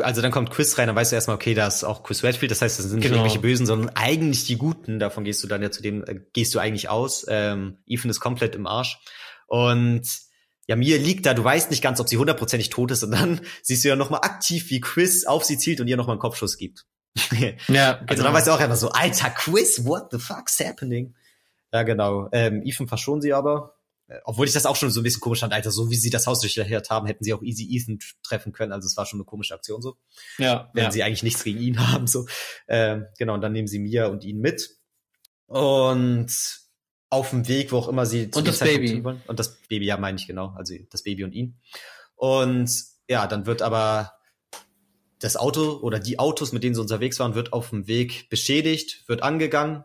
also 0.00 0.22
dann 0.22 0.30
kommt 0.30 0.50
Chris 0.50 0.78
rein, 0.78 0.86
dann 0.86 0.96
weißt 0.96 1.12
du 1.12 1.16
erstmal, 1.16 1.36
okay, 1.36 1.52
da 1.52 1.66
ist 1.66 1.84
auch 1.84 2.04
Chris 2.04 2.24
Redfield, 2.24 2.50
das 2.50 2.62
heißt, 2.62 2.78
das 2.78 2.86
sind 2.86 3.00
nicht 3.00 3.08
genau. 3.08 3.16
irgendwelche 3.16 3.42
Bösen, 3.42 3.66
sondern 3.66 3.90
eigentlich 3.96 4.46
die 4.46 4.56
Guten, 4.56 4.98
davon 4.98 5.24
gehst 5.24 5.44
du 5.44 5.46
dann 5.46 5.60
ja 5.60 5.70
zu 5.70 5.82
dem, 5.82 6.02
äh, 6.04 6.20
gehst 6.32 6.54
du 6.54 6.58
eigentlich 6.58 6.88
aus. 6.88 7.26
Ähm, 7.28 7.76
Ethan 7.86 8.10
ist 8.10 8.20
komplett 8.20 8.54
im 8.54 8.66
Arsch. 8.66 8.98
Und 9.46 10.08
ja, 10.68 10.76
mir 10.76 10.98
liegt 10.98 11.26
da, 11.26 11.34
du 11.34 11.44
weißt 11.44 11.70
nicht 11.70 11.82
ganz, 11.82 12.00
ob 12.00 12.08
sie 12.08 12.16
hundertprozentig 12.16 12.70
tot 12.70 12.92
ist, 12.92 13.02
und 13.02 13.10
dann 13.10 13.42
siehst 13.62 13.84
du 13.84 13.88
ja 13.88 13.96
nochmal 13.96 14.20
aktiv, 14.22 14.70
wie 14.70 14.80
Chris 14.80 15.26
auf 15.26 15.44
sie 15.44 15.58
zielt 15.58 15.82
und 15.82 15.88
ihr 15.88 15.98
nochmal 15.98 16.14
einen 16.14 16.20
Kopfschuss 16.20 16.56
gibt. 16.56 16.86
ja, 17.32 17.92
genau. 17.92 18.06
Also 18.06 18.22
dann 18.22 18.34
weißt 18.34 18.46
du 18.46 18.52
auch 18.52 18.60
einfach 18.60 18.76
so, 18.76 18.90
alter 18.90 19.30
Quiz, 19.30 19.84
what 19.84 20.08
the 20.10 20.18
fuck's 20.18 20.58
happening? 20.60 21.14
Ja, 21.72 21.82
genau. 21.82 22.28
Ähm, 22.32 22.62
Ethan 22.64 22.88
verschonen 22.88 23.20
sie 23.20 23.32
aber. 23.32 23.74
Äh, 24.08 24.18
obwohl 24.24 24.46
ich 24.46 24.52
das 24.52 24.66
auch 24.66 24.76
schon 24.76 24.90
so 24.90 25.00
ein 25.00 25.02
bisschen 25.04 25.20
komisch 25.20 25.40
fand, 25.40 25.52
Alter, 25.52 25.70
so 25.70 25.90
wie 25.90 25.96
sie 25.96 26.10
das 26.10 26.26
Haus 26.26 26.40
durchgehört 26.40 26.90
haben, 26.90 27.06
hätten 27.06 27.24
sie 27.24 27.34
auch 27.34 27.42
easy 27.42 27.68
Ethan 27.76 27.98
treffen 28.22 28.52
können. 28.52 28.72
Also 28.72 28.86
es 28.86 28.96
war 28.96 29.06
schon 29.06 29.18
eine 29.18 29.24
komische 29.24 29.54
Aktion 29.54 29.82
so. 29.82 29.96
Ja. 30.38 30.70
Wenn 30.72 30.84
ja. 30.84 30.90
sie 30.90 31.02
eigentlich 31.02 31.22
nichts 31.22 31.44
gegen 31.44 31.60
ihn 31.60 31.78
haben, 31.92 32.06
so. 32.06 32.26
Ähm, 32.66 33.06
genau, 33.18 33.34
und 33.34 33.42
dann 33.42 33.52
nehmen 33.52 33.68
sie 33.68 33.78
Mia 33.78 34.06
und 34.06 34.24
ihn 34.24 34.40
mit. 34.40 34.70
Und 35.46 36.30
auf 37.10 37.30
dem 37.30 37.48
Weg, 37.48 37.72
wo 37.72 37.78
auch 37.78 37.88
immer 37.88 38.06
sie 38.06 38.30
zu 38.30 38.38
und 38.38 38.48
das 38.48 38.58
Baby. 38.58 39.02
Wollen. 39.04 39.22
Und 39.26 39.38
das 39.38 39.56
Baby, 39.68 39.86
ja, 39.86 39.96
meine 39.96 40.18
ich 40.18 40.26
genau. 40.26 40.54
Also 40.56 40.74
das 40.90 41.02
Baby 41.02 41.24
und 41.24 41.32
ihn. 41.32 41.58
Und 42.16 42.70
ja, 43.08 43.26
dann 43.26 43.46
wird 43.46 43.62
aber 43.62 44.12
das 45.20 45.36
Auto 45.36 45.78
oder 45.80 45.98
die 45.98 46.18
Autos, 46.18 46.52
mit 46.52 46.62
denen 46.62 46.74
sie 46.74 46.80
unterwegs 46.80 47.18
waren, 47.18 47.34
wird 47.34 47.52
auf 47.52 47.70
dem 47.70 47.86
Weg 47.88 48.28
beschädigt, 48.28 49.04
wird 49.08 49.22
angegangen. 49.22 49.84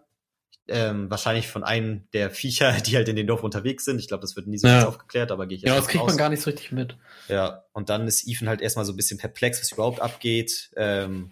Ähm, 0.69 1.09
wahrscheinlich 1.09 1.49
von 1.49 1.65
einem 1.65 2.07
der 2.13 2.31
Viecher, 2.31 2.71
die 2.86 2.95
halt 2.95 3.09
in 3.09 3.15
den 3.15 3.27
Dorf 3.27 3.43
unterwegs 3.43 3.84
sind. 3.84 3.99
Ich 3.99 4.07
glaube, 4.07 4.21
das 4.21 4.36
wird 4.36 4.47
nie 4.47 4.57
so 4.57 4.67
ja. 4.67 4.88
aufgeklärt, 4.88 5.31
aber 5.31 5.45
gehe 5.45 5.57
ich 5.57 5.63
jetzt 5.63 5.69
Ja, 5.69 5.75
das 5.75 5.88
kriegt 5.88 6.03
aus. 6.03 6.09
man 6.09 6.17
gar 6.17 6.29
nicht 6.29 6.41
so 6.41 6.49
richtig 6.49 6.71
mit. 6.71 6.97
Ja, 7.27 7.65
und 7.73 7.89
dann 7.89 8.07
ist 8.07 8.25
Ethan 8.27 8.47
halt 8.47 8.61
erstmal 8.61 8.86
so 8.86 8.93
ein 8.93 8.95
bisschen 8.95 9.17
perplex, 9.17 9.59
was 9.59 9.71
überhaupt 9.73 9.99
abgeht. 9.99 10.71
Ähm, 10.77 11.31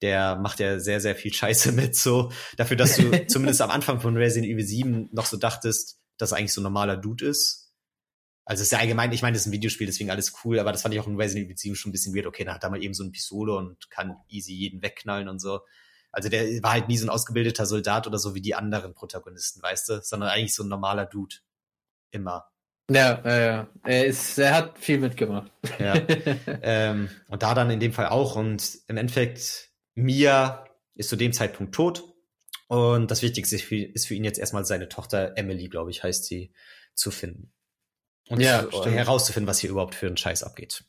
der 0.00 0.34
macht 0.34 0.58
ja 0.58 0.80
sehr, 0.80 1.00
sehr 1.00 1.14
viel 1.14 1.32
Scheiße 1.32 1.72
mit, 1.72 1.94
so. 1.94 2.32
Dafür, 2.56 2.76
dass 2.76 2.96
du 2.96 3.10
zumindest 3.28 3.62
am 3.62 3.70
Anfang 3.70 4.00
von 4.00 4.16
Resident 4.16 4.52
Evil 4.52 4.66
7 4.66 5.10
noch 5.12 5.26
so 5.26 5.36
dachtest, 5.36 6.00
dass 6.18 6.32
er 6.32 6.38
eigentlich 6.38 6.52
so 6.52 6.60
ein 6.60 6.64
normaler 6.64 6.96
Dude 6.96 7.26
ist. 7.26 7.61
Also 8.44 8.60
es 8.60 8.66
ist 8.66 8.72
ja 8.72 8.78
allgemein, 8.78 9.12
ich 9.12 9.22
meine, 9.22 9.34
das 9.34 9.42
ist 9.42 9.46
ein 9.46 9.52
Videospiel, 9.52 9.86
deswegen 9.86 10.10
alles 10.10 10.32
cool, 10.44 10.58
aber 10.58 10.72
das 10.72 10.82
fand 10.82 10.94
ich 10.94 11.00
auch 11.00 11.06
in 11.06 11.16
Resident 11.16 11.46
Evil 11.46 11.56
7 11.56 11.76
schon 11.76 11.90
ein 11.90 11.92
bisschen 11.92 12.14
weird. 12.14 12.26
Okay, 12.26 12.44
da 12.44 12.54
hat 12.54 12.64
er 12.64 12.70
mal 12.70 12.82
eben 12.82 12.94
so 12.94 13.04
eine 13.04 13.12
Pistole 13.12 13.54
und 13.54 13.88
kann 13.90 14.16
easy 14.28 14.52
jeden 14.52 14.82
wegknallen 14.82 15.28
und 15.28 15.38
so. 15.38 15.60
Also 16.10 16.28
der 16.28 16.62
war 16.62 16.72
halt 16.72 16.88
nie 16.88 16.98
so 16.98 17.06
ein 17.06 17.10
ausgebildeter 17.10 17.66
Soldat 17.66 18.06
oder 18.06 18.18
so 18.18 18.34
wie 18.34 18.40
die 18.40 18.54
anderen 18.54 18.94
Protagonisten, 18.94 19.62
weißt 19.62 19.88
du, 19.88 20.00
sondern 20.02 20.30
eigentlich 20.30 20.54
so 20.54 20.64
ein 20.64 20.68
normaler 20.68 21.06
Dude. 21.06 21.36
Immer. 22.10 22.50
Ja, 22.90 23.12
äh, 23.24 23.66
er 23.84 24.06
ist, 24.06 24.36
er 24.38 24.54
hat 24.54 24.78
viel 24.78 24.98
mitgemacht. 24.98 25.50
Ja. 25.78 25.94
ähm, 26.62 27.08
und 27.28 27.42
da 27.42 27.54
dann 27.54 27.70
in 27.70 27.80
dem 27.80 27.92
Fall 27.92 28.08
auch. 28.08 28.36
Und 28.36 28.80
im 28.88 28.98
Endeffekt, 28.98 29.70
Mia 29.94 30.66
ist 30.94 31.08
zu 31.08 31.16
dem 31.16 31.32
Zeitpunkt 31.32 31.74
tot. 31.74 32.02
Und 32.68 33.10
das 33.10 33.22
Wichtigste 33.22 33.56
ist 33.56 33.64
für, 33.64 33.76
ist 33.76 34.06
für 34.06 34.14
ihn 34.14 34.24
jetzt 34.24 34.38
erstmal 34.38 34.66
seine 34.66 34.88
Tochter 34.88 35.38
Emily, 35.38 35.68
glaube 35.68 35.90
ich, 35.90 36.02
heißt 36.02 36.26
sie, 36.26 36.52
zu 36.94 37.10
finden 37.10 37.51
und 38.32 38.40
ja, 38.40 38.68
zu, 38.70 38.86
herauszufinden, 38.86 39.46
was 39.46 39.58
hier 39.58 39.70
überhaupt 39.70 39.94
für 39.94 40.06
einen 40.06 40.16
Scheiß 40.16 40.42
abgeht. 40.42 40.84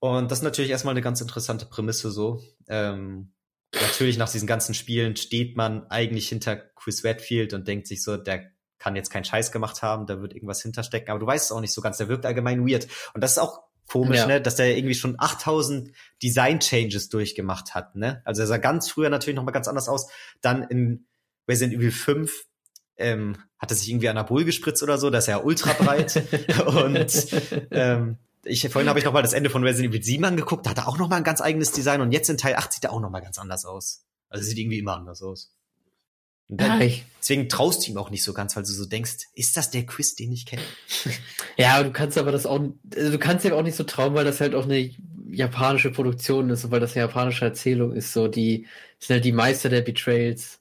Und 0.00 0.30
das 0.30 0.40
ist 0.40 0.42
natürlich 0.42 0.70
erstmal 0.70 0.92
eine 0.92 1.00
ganz 1.00 1.20
interessante 1.20 1.64
Prämisse 1.64 2.10
so. 2.10 2.42
Ähm, 2.68 3.32
natürlich 3.72 4.18
nach 4.18 4.30
diesen 4.30 4.46
ganzen 4.46 4.74
Spielen 4.74 5.16
steht 5.16 5.56
man 5.56 5.88
eigentlich 5.90 6.28
hinter 6.28 6.56
Chris 6.56 7.04
Redfield 7.04 7.54
und 7.54 7.68
denkt 7.68 7.86
sich 7.86 8.02
so, 8.02 8.16
der 8.16 8.50
kann 8.78 8.96
jetzt 8.96 9.10
keinen 9.10 9.24
Scheiß 9.24 9.52
gemacht 9.52 9.82
haben, 9.82 10.06
da 10.06 10.20
wird 10.20 10.34
irgendwas 10.34 10.60
hinterstecken, 10.60 11.10
aber 11.10 11.20
du 11.20 11.26
weißt 11.26 11.46
es 11.46 11.52
auch 11.52 11.60
nicht 11.60 11.72
so 11.72 11.80
ganz, 11.80 11.98
der 11.98 12.08
wirkt 12.08 12.26
allgemein 12.26 12.68
weird. 12.68 12.88
Und 13.14 13.22
das 13.22 13.32
ist 13.32 13.38
auch 13.38 13.62
komisch, 13.86 14.18
ja. 14.18 14.26
ne, 14.26 14.40
dass 14.40 14.56
der 14.56 14.76
irgendwie 14.76 14.94
schon 14.94 15.14
8000 15.18 15.92
Design 16.22 16.58
Changes 16.58 17.08
durchgemacht 17.08 17.74
hat, 17.74 17.94
ne? 17.94 18.22
Also 18.24 18.42
er 18.42 18.46
sah 18.46 18.58
ganz 18.58 18.90
früher 18.90 19.08
natürlich 19.08 19.36
noch 19.36 19.44
mal 19.44 19.52
ganz 19.52 19.68
anders 19.68 19.88
aus, 19.88 20.10
dann 20.42 20.64
in 20.64 21.06
Resident 21.48 21.78
Evil 21.78 21.92
5 21.92 22.44
ähm, 22.96 23.36
hat 23.58 23.70
er 23.70 23.76
sich 23.76 23.88
irgendwie 23.88 24.08
Anabol 24.08 24.44
gespritzt 24.44 24.82
oder 24.82 24.98
so, 24.98 25.10
das 25.10 25.24
ist 25.24 25.28
ja 25.28 25.42
ultra 25.42 25.72
breit. 25.72 26.22
und 26.66 27.26
ähm, 27.70 28.18
ich, 28.44 28.68
vorhin 28.68 28.88
habe 28.88 28.98
ich 28.98 29.04
noch 29.04 29.12
mal 29.12 29.22
das 29.22 29.32
Ende 29.32 29.50
von 29.50 29.64
Resident 29.64 29.92
Evil 29.92 30.02
7 30.02 30.24
angeguckt, 30.24 30.66
da 30.66 30.70
hat 30.70 30.78
er 30.78 30.88
auch 30.88 30.98
noch 30.98 31.08
mal 31.08 31.16
ein 31.16 31.24
ganz 31.24 31.40
eigenes 31.40 31.72
Design 31.72 32.00
und 32.00 32.12
jetzt 32.12 32.28
in 32.28 32.36
Teil 32.36 32.56
8 32.56 32.72
sieht 32.72 32.84
er 32.84 32.92
auch 32.92 33.00
noch 33.00 33.10
mal 33.10 33.20
ganz 33.20 33.38
anders 33.38 33.64
aus. 33.64 34.04
Also 34.28 34.44
sieht 34.44 34.58
irgendwie 34.58 34.78
immer 34.78 34.96
anders 34.96 35.22
aus. 35.22 35.52
Dann, 36.48 36.78
deswegen 37.20 37.48
traust 37.48 37.86
du 37.86 37.90
ihm 37.90 37.96
auch 37.96 38.10
nicht 38.10 38.22
so 38.22 38.34
ganz, 38.34 38.54
weil 38.54 38.64
du 38.64 38.72
so 38.72 38.84
denkst, 38.84 39.28
ist 39.34 39.56
das 39.56 39.70
der 39.70 39.86
Quiz, 39.86 40.14
den 40.14 40.32
ich 40.32 40.46
kenne? 40.46 40.62
Ja, 41.56 41.80
du 41.84 41.92
kannst 41.92 42.18
aber 42.18 42.32
das 42.32 42.46
auch, 42.46 42.60
also 42.96 43.12
du 43.12 43.18
kannst 43.18 43.44
ja 43.44 43.54
auch 43.54 43.62
nicht 43.62 43.76
so 43.76 43.84
trauen, 43.84 44.14
weil 44.14 44.24
das 44.24 44.40
halt 44.40 44.56
auch 44.56 44.64
eine 44.64 44.90
japanische 45.30 45.92
Produktion 45.92 46.50
ist 46.50 46.64
und 46.64 46.72
weil 46.72 46.80
das 46.80 46.96
eine 46.96 47.02
japanische 47.02 47.44
Erzählung 47.44 47.92
ist, 47.92 48.12
so 48.12 48.26
die 48.26 48.66
sind 48.98 49.14
halt 49.14 49.24
die 49.24 49.30
Meister 49.30 49.68
der 49.68 49.82
Betrayals. 49.82 50.60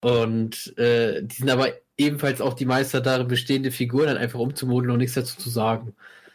Und 0.00 0.76
äh, 0.78 1.22
die 1.22 1.36
sind 1.36 1.50
aber 1.50 1.72
ebenfalls 1.96 2.40
auch 2.40 2.54
die 2.54 2.66
Meister 2.66 3.00
darin, 3.00 3.28
bestehende 3.28 3.70
Figuren 3.70 4.06
dann 4.06 4.16
einfach 4.16 4.38
umzumodeln 4.38 4.92
und 4.92 4.98
nichts 4.98 5.14
dazu 5.14 5.36
zu 5.36 5.50
sagen. 5.50 5.94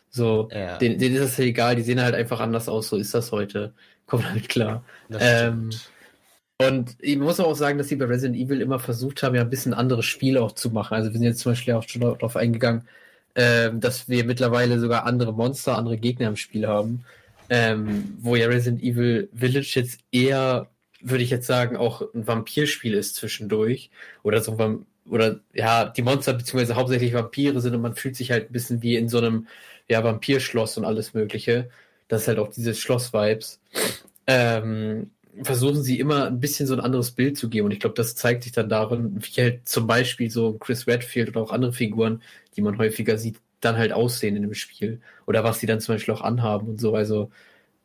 So, 0.09 0.49
ja. 0.51 0.77
denen, 0.77 0.99
denen 0.99 1.15
ist 1.15 1.23
das 1.23 1.37
ja 1.37 1.45
egal, 1.45 1.75
die 1.75 1.81
sehen 1.81 2.01
halt 2.01 2.13
einfach 2.13 2.39
anders 2.39 2.69
aus, 2.69 2.89
so 2.89 2.97
ist 2.97 3.13
das 3.13 3.31
heute. 3.31 3.73
Komm 4.05 4.21
damit 4.21 4.49
klar. 4.49 4.83
Ähm, 5.17 5.71
und 6.59 6.95
ich 6.99 7.17
muss 7.17 7.39
auch 7.39 7.55
sagen, 7.55 7.77
dass 7.77 7.87
sie 7.87 7.95
bei 7.95 8.05
Resident 8.05 8.37
Evil 8.37 8.61
immer 8.61 8.79
versucht 8.79 9.23
haben, 9.23 9.35
ja 9.35 9.41
ein 9.41 9.49
bisschen 9.49 9.73
andere 9.73 10.03
Spiele 10.03 10.41
auch 10.41 10.51
zu 10.51 10.69
machen. 10.69 10.93
Also 10.95 11.09
wir 11.09 11.17
sind 11.17 11.23
jetzt 11.27 11.39
zum 11.39 11.53
Beispiel 11.53 11.73
auch 11.73 11.87
schon 11.87 12.01
darauf 12.01 12.35
eingegangen, 12.35 12.87
ähm, 13.35 13.79
dass 13.79 14.07
wir 14.07 14.23
mittlerweile 14.25 14.79
sogar 14.79 15.05
andere 15.05 15.33
Monster, 15.33 15.77
andere 15.77 15.97
Gegner 15.97 16.27
im 16.27 16.35
Spiel 16.35 16.67
haben. 16.67 17.05
Ähm, 17.49 18.17
wo 18.19 18.35
ja 18.35 18.47
Resident 18.47 18.81
Evil 18.81 19.29
Village 19.33 19.73
jetzt 19.75 19.99
eher 20.11 20.69
würde 21.03 21.23
ich 21.23 21.29
jetzt 21.29 21.47
sagen, 21.47 21.77
auch 21.77 22.01
ein 22.13 22.27
Vampirspiel 22.27 22.93
ist 22.93 23.15
zwischendurch. 23.15 23.91
Oder 24.23 24.41
so 24.41 24.57
ein 24.57 24.85
oder 25.09 25.39
ja, 25.53 25.85
die 25.85 26.01
Monster 26.01 26.33
beziehungsweise 26.33 26.75
hauptsächlich 26.75 27.13
Vampire 27.13 27.59
sind 27.59 27.75
und 27.75 27.81
man 27.81 27.95
fühlt 27.95 28.15
sich 28.15 28.31
halt 28.31 28.49
ein 28.49 28.53
bisschen 28.53 28.81
wie 28.81 28.95
in 28.95 29.09
so 29.09 29.17
einem 29.17 29.47
ja, 29.89 30.03
Vampirschloss 30.03 30.77
und 30.77 30.85
alles 30.85 31.13
Mögliche. 31.13 31.69
Das 32.07 32.21
ist 32.21 32.27
halt 32.27 32.39
auch 32.39 32.49
dieses 32.49 32.79
Schloss-Vibes. 32.79 33.59
Ähm, 34.27 35.11
versuchen 35.41 35.81
sie 35.81 35.99
immer 35.99 36.27
ein 36.27 36.39
bisschen 36.39 36.67
so 36.67 36.73
ein 36.73 36.79
anderes 36.79 37.11
Bild 37.11 37.37
zu 37.37 37.49
geben. 37.49 37.65
Und 37.65 37.71
ich 37.71 37.79
glaube, 37.79 37.95
das 37.95 38.15
zeigt 38.15 38.43
sich 38.43 38.51
dann 38.51 38.69
darin, 38.69 39.17
wie 39.19 39.41
halt 39.41 39.67
zum 39.67 39.87
Beispiel 39.87 40.29
so 40.29 40.53
Chris 40.53 40.87
Redfield 40.87 41.29
oder 41.29 41.41
auch 41.41 41.51
andere 41.51 41.73
Figuren, 41.73 42.21
die 42.55 42.61
man 42.61 42.77
häufiger 42.77 43.17
sieht, 43.17 43.37
dann 43.59 43.77
halt 43.77 43.93
aussehen 43.93 44.35
in 44.35 44.43
dem 44.43 44.53
Spiel. 44.53 45.01
Oder 45.25 45.43
was 45.43 45.59
sie 45.59 45.67
dann 45.67 45.79
zum 45.81 45.95
Beispiel 45.95 46.13
auch 46.13 46.21
anhaben 46.21 46.67
und 46.67 46.79
so. 46.79 46.95
Also 46.95 47.31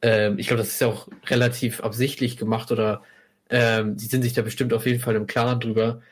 ähm, 0.02 0.38
ich 0.38 0.46
glaube, 0.46 0.58
das 0.58 0.68
ist 0.68 0.80
ja 0.80 0.88
auch 0.88 1.08
relativ 1.26 1.80
absichtlich 1.82 2.36
gemacht 2.36 2.70
oder 2.72 3.02
ähm, 3.50 3.98
sind 3.98 4.22
sich 4.22 4.32
da 4.34 4.42
bestimmt 4.42 4.72
auf 4.72 4.86
jeden 4.86 5.00
Fall 5.00 5.16
im 5.16 5.26
Klaren 5.26 5.60
drüber, 5.60 6.02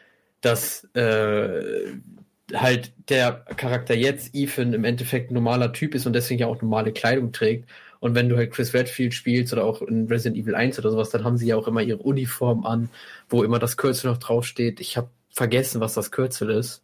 dass 0.41 0.85
äh, 0.95 1.93
halt 2.55 2.93
der 3.09 3.45
Charakter 3.57 3.95
jetzt, 3.95 4.35
Ethan, 4.35 4.73
im 4.73 4.85
Endeffekt 4.85 5.31
ein 5.31 5.35
normaler 5.35 5.73
Typ 5.73 5.95
ist 5.95 6.07
und 6.07 6.13
deswegen 6.13 6.41
ja 6.41 6.47
auch 6.47 6.63
normale 6.63 6.93
Kleidung 6.93 7.33
trägt. 7.33 7.69
Und 7.99 8.15
wenn 8.15 8.29
du 8.29 8.37
halt 8.37 8.53
Chris 8.53 8.75
Redfield 8.75 9.15
spielst 9.15 9.53
oder 9.53 9.65
auch 9.65 9.83
in 9.83 10.07
Resident 10.07 10.37
Evil 10.37 10.55
1 10.55 10.79
oder 10.79 10.91
sowas, 10.91 11.11
dann 11.11 11.25
haben 11.25 11.39
sie 11.39 11.47
ja 11.47 11.57
auch 11.57 11.67
immer 11.67 11.83
ihre 11.83 11.99
Uniform 11.99 12.65
an, 12.65 12.91
wo 13.29 13.43
immer 13.43 13.59
das 13.59 13.77
Kürzel 13.77 14.11
noch 14.11 14.19
draufsteht. 14.19 14.81
Ich 14.81 14.97
habe 14.97 15.09
vergessen, 15.31 15.81
was 15.81 15.95
das 15.95 16.11
Kürzel 16.11 16.51
ist. 16.51 16.83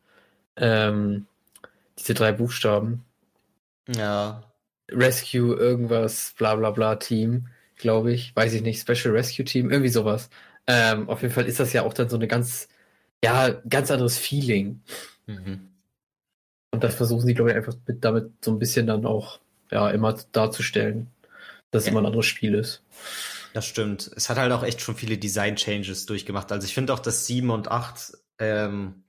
Ähm, 0.57 1.27
diese 1.99 2.15
drei 2.15 2.33
Buchstaben. 2.33 3.05
Ja. 3.89 4.43
Rescue 4.91 5.57
irgendwas, 5.57 6.35
bla 6.37 6.55
bla 6.55 6.71
bla 6.71 6.97
Team, 6.97 7.49
glaube 7.77 8.13
ich. 8.13 8.35
Weiß 8.35 8.53
ich 8.53 8.63
nicht, 8.63 8.81
Special 8.81 9.15
Rescue 9.15 9.45
Team, 9.45 9.71
irgendwie 9.71 9.91
sowas. 9.91 10.29
Ähm, 10.67 11.09
auf 11.09 11.23
jeden 11.23 11.35
Fall 11.35 11.47
ist 11.47 11.61
das 11.61 11.73
ja 11.73 11.83
auch 11.83 11.95
dann 11.95 12.09
so 12.09 12.17
eine 12.17 12.29
ganz, 12.29 12.69
ja, 13.25 13.51
ganz 13.69 13.91
anderes 13.91 14.19
Feeling. 14.19 14.83
Mhm. 15.27 15.69
Und 16.71 16.85
das 16.85 16.95
versuchen 16.95 17.27
sie, 17.27 17.35
glaube 17.35 17.51
ich, 17.51 17.57
einfach 17.57 17.75
mit, 17.87 18.05
damit 18.05 18.31
so 18.45 18.51
ein 18.51 18.59
bisschen 18.59 18.87
dann 18.87 19.05
auch, 19.05 19.41
ja, 19.71 19.91
immer 19.91 20.17
darzustellen, 20.33 21.09
dass 21.71 21.83
es 21.83 21.87
ja. 21.87 21.93
immer 21.93 22.03
ein 22.03 22.07
anderes 22.07 22.27
Spiel 22.27 22.55
ist. 22.55 22.83
Das 23.53 23.67
stimmt. 23.67 24.11
Es 24.17 24.31
hat 24.31 24.39
halt 24.39 24.53
auch 24.53 24.63
echt 24.63 24.81
schon 24.81 24.97
viele 24.97 25.19
Design-Changes 25.19 26.07
durchgemacht. 26.07 26.51
Also 26.53 26.67
ich 26.67 26.75
finde 26.75 26.95
auch, 26.95 26.99
dass 26.99 27.27
7 27.27 27.51
und 27.51 27.71
8 27.71 28.13
ähm, 28.39 29.05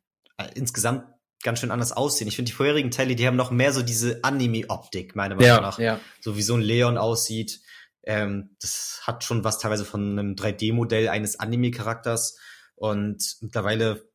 insgesamt 0.56 1.06
ganz 1.44 1.60
schön 1.60 1.72
anders 1.72 1.92
aussehen. 1.92 2.28
Ich 2.28 2.36
finde, 2.36 2.50
die 2.50 2.56
vorherigen 2.56 2.92
Teile, 2.92 3.16
die 3.16 3.28
haben 3.28 3.36
noch 3.36 3.52
mehr 3.52 3.74
so 3.74 3.82
diese 3.82 4.24
Anime-Optik, 4.24 5.16
meiner 5.16 5.36
Meinung 5.36 5.48
ja, 5.48 5.62
nach. 5.62 5.80
Ja. 5.80 6.00
So 6.22 6.38
wie 6.38 6.42
so 6.42 6.56
ein 6.56 6.62
Leon 6.62 6.98
aussieht. 6.98 7.62
Ähm, 8.04 8.56
das 8.62 9.02
hat 9.04 9.24
schon 9.24 9.44
was 9.44 9.60
teilweise 9.60 9.86
von 9.86 10.18
einem 10.18 10.36
3D-Modell 10.36 11.10
eines 11.10 11.40
Anime-Charakters. 11.40 12.38
Und 12.76 13.38
mittlerweile, 13.42 14.10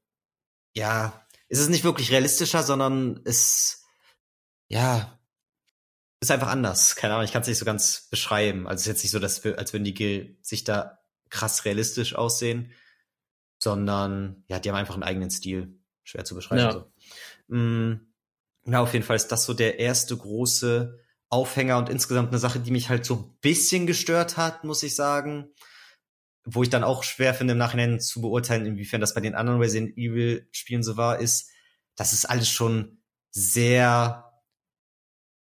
ja, 0.74 1.24
ist 1.48 1.60
es 1.60 1.68
nicht 1.68 1.84
wirklich 1.84 2.10
realistischer, 2.10 2.62
sondern 2.62 3.20
es, 3.24 3.84
ja, 4.68 5.18
ist 6.20 6.30
einfach 6.30 6.48
anders. 6.48 6.96
Keine 6.96 7.14
Ahnung, 7.14 7.24
ich 7.24 7.32
kann 7.32 7.42
es 7.42 7.48
nicht 7.48 7.58
so 7.58 7.64
ganz 7.64 8.08
beschreiben. 8.10 8.66
Also 8.66 8.80
es 8.80 8.82
ist 8.82 8.86
jetzt 8.88 9.02
nicht 9.04 9.12
so, 9.12 9.18
dass 9.18 9.44
wir, 9.44 9.58
als 9.58 9.72
würden 9.72 9.84
die 9.84 10.38
sich 10.42 10.64
da 10.64 10.98
krass 11.30 11.64
realistisch 11.64 12.14
aussehen, 12.14 12.72
sondern 13.62 14.44
ja, 14.48 14.58
die 14.58 14.68
haben 14.68 14.76
einfach 14.76 14.94
einen 14.94 15.02
eigenen 15.02 15.30
Stil. 15.30 15.78
Schwer 16.08 16.24
zu 16.24 16.34
beschreiben. 16.34 16.62
Ja. 16.62 16.72
So. 16.72 16.90
Mm, 17.48 17.94
ja, 18.64 18.80
auf 18.80 18.92
jeden 18.92 19.04
Fall 19.04 19.16
ist 19.16 19.28
das 19.28 19.44
so 19.44 19.54
der 19.54 19.78
erste 19.78 20.16
große 20.16 20.98
Aufhänger 21.30 21.78
und 21.78 21.88
insgesamt 21.88 22.28
eine 22.28 22.38
Sache, 22.38 22.60
die 22.60 22.70
mich 22.70 22.88
halt 22.88 23.04
so 23.04 23.16
ein 23.16 23.38
bisschen 23.40 23.86
gestört 23.86 24.36
hat, 24.36 24.64
muss 24.64 24.82
ich 24.82 24.94
sagen. 24.94 25.50
Wo 26.44 26.62
ich 26.62 26.70
dann 26.70 26.84
auch 26.84 27.02
schwer 27.02 27.34
finde, 27.34 27.52
im 27.52 27.58
Nachhinein 27.58 28.00
zu 28.00 28.22
beurteilen, 28.22 28.64
inwiefern 28.64 29.00
das 29.00 29.14
bei 29.14 29.20
den 29.20 29.34
anderen 29.34 29.60
Resident 29.60 29.96
Evil 29.98 30.48
Spielen 30.50 30.82
so 30.82 30.96
war, 30.96 31.18
ist, 31.18 31.50
dass 31.96 32.12
es 32.12 32.24
alles 32.24 32.48
schon 32.48 33.02
sehr, 33.30 34.24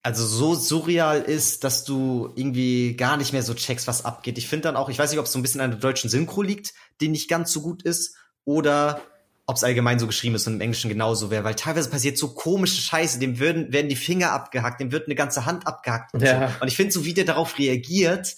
also 0.02 0.26
so 0.26 0.56
surreal 0.56 1.22
ist, 1.22 1.64
dass 1.64 1.84
du 1.84 2.34
irgendwie 2.36 2.96
gar 2.96 3.18
nicht 3.18 3.34
mehr 3.34 3.44
so 3.44 3.54
checkst, 3.54 3.88
was 3.88 4.06
abgeht. 4.06 4.40
Ich 4.40 4.48
finde 4.48 4.64
dann 4.64 4.76
auch, 4.76 4.90
ich 4.90 4.98
weiß 4.98 5.12
nicht, 5.12 5.20
ob 5.20 5.26
es 5.26 5.32
so 5.32 5.38
ein 5.38 5.44
bisschen 5.44 5.62
an 5.62 5.72
der 5.72 5.80
deutschen 5.80 6.10
Synchro 6.10 6.42
liegt, 6.42 6.74
die 7.02 7.10
nicht 7.10 7.30
ganz 7.30 7.52
so 7.52 7.62
gut 7.62 7.84
ist, 7.84 8.16
oder 8.46 9.02
ob 9.50 9.56
es 9.56 9.64
allgemein 9.64 9.97
so 9.97 10.06
geschrieben 10.06 10.36
ist 10.36 10.45
und 10.45 10.54
im 10.54 10.62
Englischen 10.62 10.89
genauso 10.89 11.32
wäre, 11.32 11.43
weil 11.43 11.56
teilweise 11.56 11.89
passiert 11.89 12.20
so 12.20 12.36
komische 12.36 12.80
Scheiße, 12.80 13.18
dem 13.18 13.39
würden, 13.39 13.74
werden 13.74 13.89
die 13.89 13.95
Finger 13.95 14.32
abgehackt, 14.32 14.80
dem 14.80 14.91
wird 14.91 15.08
eine 15.08 15.16
ganze 15.16 15.47
Hand 15.47 15.66
abgehackt 15.66 16.14
und 16.14 16.22
ja. 16.22 16.50
so. 16.50 16.62
Und 16.62 16.68
ich 16.68 16.76
finde, 16.76 16.91
so 16.93 17.04
wie 17.04 17.16
der 17.16 17.26
darauf 17.26 17.58
reagiert, 17.58 18.36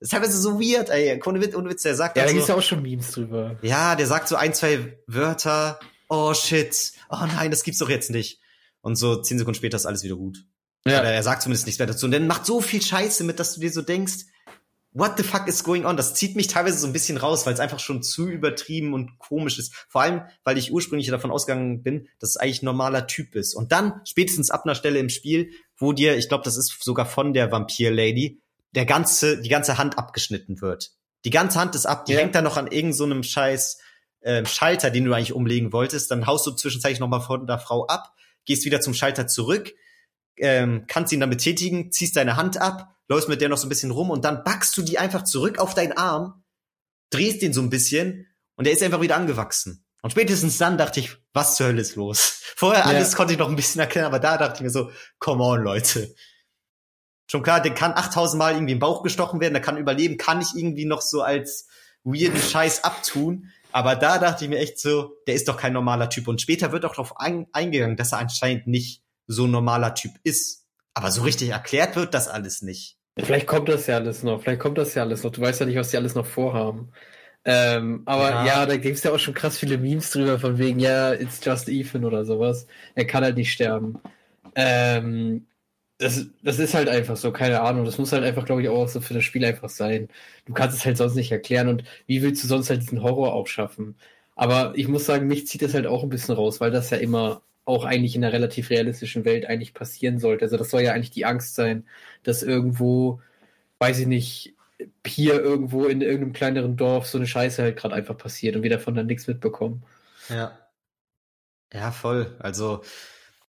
ist 0.00 0.10
teilweise 0.10 0.36
so 0.36 0.58
weird, 0.60 0.90
ey. 0.90 1.22
Ohne 1.24 1.40
Witz, 1.40 1.54
ohne 1.54 1.70
Witz 1.70 1.82
der 1.82 1.94
sagt 1.94 2.16
Ja, 2.16 2.24
da 2.24 2.26
also, 2.26 2.34
gibt's 2.34 2.48
ja 2.48 2.56
auch 2.56 2.62
schon 2.62 2.82
Memes 2.82 3.12
drüber. 3.12 3.56
Ja, 3.62 3.94
der 3.94 4.08
sagt 4.08 4.26
so 4.26 4.34
ein, 4.34 4.52
zwei 4.52 4.98
Wörter, 5.06 5.78
oh 6.08 6.34
shit, 6.34 6.92
oh 7.08 7.24
nein, 7.36 7.52
das 7.52 7.62
gibt's 7.62 7.78
doch 7.78 7.88
jetzt 7.88 8.10
nicht. 8.10 8.40
Und 8.80 8.96
so 8.96 9.22
zehn 9.22 9.38
Sekunden 9.38 9.58
später 9.58 9.76
ist 9.76 9.86
alles 9.86 10.02
wieder 10.02 10.16
gut. 10.16 10.44
Ja. 10.86 10.98
Oder 10.98 11.12
er 11.12 11.22
sagt 11.22 11.42
zumindest 11.42 11.66
nichts 11.66 11.78
mehr 11.78 11.86
dazu. 11.86 12.06
Und 12.06 12.12
dann 12.12 12.26
macht 12.26 12.46
so 12.46 12.60
viel 12.60 12.82
Scheiße 12.82 13.22
mit, 13.22 13.38
dass 13.38 13.54
du 13.54 13.60
dir 13.60 13.70
so 13.70 13.82
denkst, 13.82 14.24
what 14.98 15.16
the 15.16 15.22
fuck 15.22 15.46
is 15.46 15.62
going 15.62 15.84
on? 15.84 15.96
Das 15.96 16.14
zieht 16.14 16.34
mich 16.36 16.48
teilweise 16.48 16.78
so 16.78 16.86
ein 16.86 16.92
bisschen 16.92 17.16
raus, 17.16 17.46
weil 17.46 17.54
es 17.54 17.60
einfach 17.60 17.78
schon 17.78 18.02
zu 18.02 18.28
übertrieben 18.28 18.94
und 18.94 19.18
komisch 19.18 19.58
ist. 19.58 19.74
Vor 19.88 20.02
allem, 20.02 20.22
weil 20.44 20.58
ich 20.58 20.72
ursprünglich 20.72 21.08
davon 21.08 21.30
ausgegangen 21.30 21.82
bin, 21.82 22.08
dass 22.18 22.30
es 22.30 22.36
eigentlich 22.36 22.62
ein 22.62 22.66
normaler 22.66 23.06
Typ 23.06 23.34
ist. 23.34 23.54
Und 23.54 23.72
dann, 23.72 24.00
spätestens 24.04 24.50
ab 24.50 24.64
einer 24.64 24.74
Stelle 24.74 24.98
im 24.98 25.08
Spiel, 25.08 25.50
wo 25.76 25.92
dir, 25.92 26.16
ich 26.16 26.28
glaube, 26.28 26.44
das 26.44 26.56
ist 26.56 26.82
sogar 26.82 27.06
von 27.06 27.32
der 27.32 27.52
Vampir-Lady, 27.52 28.42
der 28.72 28.86
ganze, 28.86 29.40
die 29.40 29.48
ganze 29.48 29.78
Hand 29.78 29.96
abgeschnitten 29.98 30.60
wird. 30.60 30.90
Die 31.24 31.30
ganze 31.30 31.60
Hand 31.60 31.74
ist 31.74 31.86
ab, 31.86 32.04
die 32.06 32.12
ja. 32.12 32.20
hängt 32.20 32.34
da 32.34 32.42
noch 32.42 32.56
an 32.56 32.66
irgendeinem 32.66 33.22
so 33.22 33.30
scheiß 33.30 33.78
äh, 34.20 34.44
Schalter, 34.44 34.90
den 34.90 35.04
du 35.04 35.12
eigentlich 35.12 35.32
umlegen 35.32 35.72
wolltest. 35.72 36.10
Dann 36.10 36.26
haust 36.26 36.46
du 36.46 36.50
zwischenzeitlich 36.52 37.00
noch 37.00 37.08
mal 37.08 37.20
von 37.20 37.46
der 37.46 37.58
Frau 37.58 37.86
ab, 37.86 38.12
gehst 38.44 38.64
wieder 38.64 38.80
zum 38.80 38.94
Schalter 38.94 39.26
zurück, 39.26 39.74
ähm, 40.36 40.84
kannst 40.86 41.12
ihn 41.12 41.20
dann 41.20 41.30
betätigen, 41.30 41.92
ziehst 41.92 42.16
deine 42.16 42.36
Hand 42.36 42.60
ab, 42.60 42.94
läufst 43.08 43.28
mit 43.28 43.40
der 43.40 43.48
noch 43.48 43.58
so 43.58 43.66
ein 43.66 43.70
bisschen 43.70 43.90
rum 43.90 44.10
und 44.10 44.24
dann 44.24 44.44
backst 44.44 44.76
du 44.76 44.82
die 44.82 44.98
einfach 44.98 45.24
zurück 45.24 45.58
auf 45.58 45.74
deinen 45.74 45.92
Arm, 45.92 46.44
drehst 47.10 47.42
den 47.42 47.52
so 47.52 47.62
ein 47.62 47.70
bisschen 47.70 48.26
und 48.56 48.66
der 48.66 48.74
ist 48.74 48.82
einfach 48.82 49.00
wieder 49.00 49.16
angewachsen. 49.16 49.84
Und 50.02 50.10
spätestens 50.10 50.58
dann 50.58 50.78
dachte 50.78 51.00
ich, 51.00 51.16
was 51.32 51.56
zur 51.56 51.68
Hölle 51.68 51.80
ist 51.80 51.96
los? 51.96 52.42
Vorher 52.56 52.86
alles 52.86 53.12
ja. 53.12 53.16
konnte 53.16 53.32
ich 53.32 53.38
noch 53.38 53.48
ein 53.48 53.56
bisschen 53.56 53.80
erklären, 53.80 54.06
aber 54.06 54.20
da 54.20 54.36
dachte 54.36 54.56
ich 54.56 54.60
mir 54.60 54.70
so, 54.70 54.90
come 55.18 55.42
on, 55.42 55.62
Leute. 55.62 56.14
Schon 57.26 57.42
klar, 57.42 57.60
der 57.60 57.74
kann 57.74 57.92
8000 57.92 58.38
Mal 58.38 58.54
irgendwie 58.54 58.72
im 58.72 58.78
Bauch 58.78 59.02
gestochen 59.02 59.40
werden, 59.40 59.54
der 59.54 59.62
kann 59.62 59.76
überleben, 59.76 60.16
kann 60.16 60.40
ich 60.40 60.54
irgendwie 60.54 60.86
noch 60.86 61.02
so 61.02 61.22
als 61.22 61.66
weirden 62.04 62.40
Scheiß 62.40 62.84
abtun. 62.84 63.50
Aber 63.70 63.96
da 63.96 64.18
dachte 64.18 64.44
ich 64.44 64.50
mir 64.50 64.58
echt 64.58 64.80
so, 64.80 65.14
der 65.26 65.34
ist 65.34 65.46
doch 65.48 65.58
kein 65.58 65.72
normaler 65.72 66.08
Typ. 66.08 66.26
Und 66.26 66.40
später 66.40 66.72
wird 66.72 66.84
auch 66.84 66.92
darauf 66.92 67.18
ein, 67.18 67.46
eingegangen, 67.52 67.96
dass 67.96 68.12
er 68.12 68.18
anscheinend 68.18 68.66
nicht 68.66 69.02
so 69.26 69.44
ein 69.44 69.50
normaler 69.50 69.94
Typ 69.94 70.12
ist. 70.24 70.66
Aber 70.94 71.10
so 71.10 71.22
richtig 71.22 71.50
erklärt 71.50 71.96
wird 71.96 72.14
das 72.14 72.28
alles 72.28 72.62
nicht. 72.62 72.97
Vielleicht 73.18 73.46
kommt 73.46 73.68
das 73.68 73.86
ja 73.86 73.96
alles 73.96 74.22
noch. 74.22 74.42
Vielleicht 74.42 74.60
kommt 74.60 74.78
das 74.78 74.94
ja 74.94 75.02
alles 75.02 75.22
noch. 75.24 75.32
Du 75.32 75.40
weißt 75.40 75.60
ja 75.60 75.66
nicht, 75.66 75.76
was 75.76 75.90
die 75.90 75.96
alles 75.96 76.14
noch 76.14 76.26
vorhaben. 76.26 76.92
Ähm, 77.44 78.02
aber 78.06 78.30
ja, 78.30 78.46
ja 78.46 78.66
da 78.66 78.76
gibt's 78.76 79.02
ja 79.04 79.12
auch 79.12 79.18
schon 79.18 79.34
krass 79.34 79.58
viele 79.58 79.78
Memes 79.78 80.10
drüber, 80.10 80.38
von 80.38 80.58
wegen, 80.58 80.80
ja, 80.80 81.12
it's 81.14 81.40
just 81.44 81.68
Ethan 81.68 82.04
oder 82.04 82.24
sowas. 82.24 82.66
Er 82.94 83.06
kann 83.06 83.24
halt 83.24 83.36
nicht 83.36 83.52
sterben. 83.52 83.98
Ähm, 84.54 85.46
das, 85.98 86.26
das 86.42 86.58
ist 86.58 86.74
halt 86.74 86.88
einfach 86.88 87.16
so, 87.16 87.32
keine 87.32 87.60
Ahnung. 87.62 87.84
Das 87.84 87.98
muss 87.98 88.12
halt 88.12 88.24
einfach, 88.24 88.44
glaube 88.44 88.62
ich, 88.62 88.68
auch 88.68 88.88
so 88.88 89.00
für 89.00 89.14
das 89.14 89.24
Spiel 89.24 89.44
einfach 89.44 89.68
sein. 89.68 90.08
Du 90.46 90.52
kannst 90.54 90.76
es 90.76 90.84
halt 90.86 90.96
sonst 90.96 91.14
nicht 91.16 91.32
erklären 91.32 91.68
und 91.68 91.84
wie 92.06 92.22
willst 92.22 92.42
du 92.44 92.48
sonst 92.48 92.70
halt 92.70 92.82
diesen 92.82 93.02
Horror 93.02 93.34
auch 93.34 93.46
schaffen? 93.48 93.96
Aber 94.36 94.72
ich 94.76 94.88
muss 94.88 95.06
sagen, 95.06 95.26
mich 95.26 95.46
zieht 95.48 95.62
das 95.62 95.74
halt 95.74 95.86
auch 95.86 96.02
ein 96.04 96.08
bisschen 96.10 96.34
raus, 96.36 96.60
weil 96.60 96.70
das 96.70 96.90
ja 96.90 96.98
immer 96.98 97.42
auch 97.68 97.84
eigentlich 97.84 98.16
in 98.16 98.24
einer 98.24 98.32
relativ 98.32 98.70
realistischen 98.70 99.24
Welt 99.24 99.46
eigentlich 99.46 99.74
passieren 99.74 100.18
sollte. 100.18 100.44
Also 100.44 100.56
das 100.56 100.70
soll 100.70 100.82
ja 100.82 100.92
eigentlich 100.92 101.10
die 101.10 101.26
Angst 101.26 101.54
sein, 101.54 101.86
dass 102.22 102.42
irgendwo, 102.42 103.20
weiß 103.78 103.98
ich 103.98 104.06
nicht, 104.06 104.54
hier 105.06 105.40
irgendwo 105.40 105.84
in 105.84 106.00
irgendeinem 106.00 106.32
kleineren 106.32 106.76
Dorf 106.76 107.06
so 107.06 107.18
eine 107.18 107.26
Scheiße 107.26 107.62
halt 107.62 107.76
gerade 107.76 107.94
einfach 107.94 108.16
passiert 108.16 108.56
und 108.56 108.62
wir 108.62 108.70
davon 108.70 108.94
dann 108.94 109.06
nichts 109.06 109.26
mitbekommen. 109.26 109.82
Ja. 110.30 110.58
Ja, 111.72 111.92
voll. 111.92 112.34
Also 112.38 112.82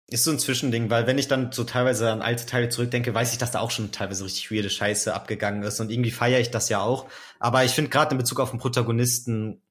ist 0.07 0.25
so 0.25 0.31
ein 0.31 0.39
Zwischending, 0.39 0.89
weil 0.89 1.07
wenn 1.07 1.17
ich 1.17 1.29
dann 1.29 1.53
so 1.53 1.63
teilweise 1.63 2.11
an 2.11 2.21
alte 2.21 2.45
Teile 2.45 2.67
zurückdenke, 2.67 3.13
weiß 3.13 3.31
ich, 3.31 3.37
dass 3.37 3.51
da 3.51 3.59
auch 3.59 3.71
schon 3.71 3.91
teilweise 3.91 4.25
richtig 4.25 4.51
weirde 4.51 4.69
Scheiße 4.69 5.13
abgegangen 5.13 5.63
ist 5.63 5.79
und 5.79 5.91
irgendwie 5.91 6.11
feiere 6.11 6.39
ich 6.39 6.51
das 6.51 6.67
ja 6.67 6.81
auch. 6.81 7.07
Aber 7.39 7.63
ich 7.63 7.71
finde 7.71 7.89
gerade 7.89 8.11
in 8.11 8.17
Bezug 8.17 8.41
auf 8.41 8.49
den 8.49 8.59
Protagonisten 8.59 9.61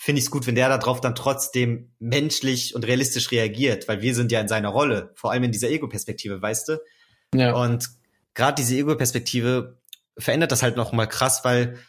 finde 0.00 0.20
ich 0.20 0.26
es 0.26 0.30
gut, 0.30 0.46
wenn 0.46 0.54
der 0.54 0.68
darauf 0.68 1.00
dann 1.00 1.16
trotzdem 1.16 1.90
menschlich 1.98 2.76
und 2.76 2.86
realistisch 2.86 3.32
reagiert, 3.32 3.88
weil 3.88 4.00
wir 4.00 4.14
sind 4.14 4.30
ja 4.30 4.40
in 4.40 4.46
seiner 4.46 4.68
Rolle, 4.68 5.10
vor 5.16 5.32
allem 5.32 5.42
in 5.42 5.52
dieser 5.52 5.70
Ego-Perspektive, 5.70 6.40
weißt 6.40 6.68
du? 6.68 6.78
Ja. 7.34 7.52
Und 7.54 7.88
gerade 8.32 8.54
diese 8.54 8.76
Ego-Perspektive 8.76 9.80
verändert 10.16 10.52
das 10.52 10.62
halt 10.62 10.76
noch 10.76 10.92
mal 10.92 11.06
krass, 11.06 11.44
weil 11.44 11.80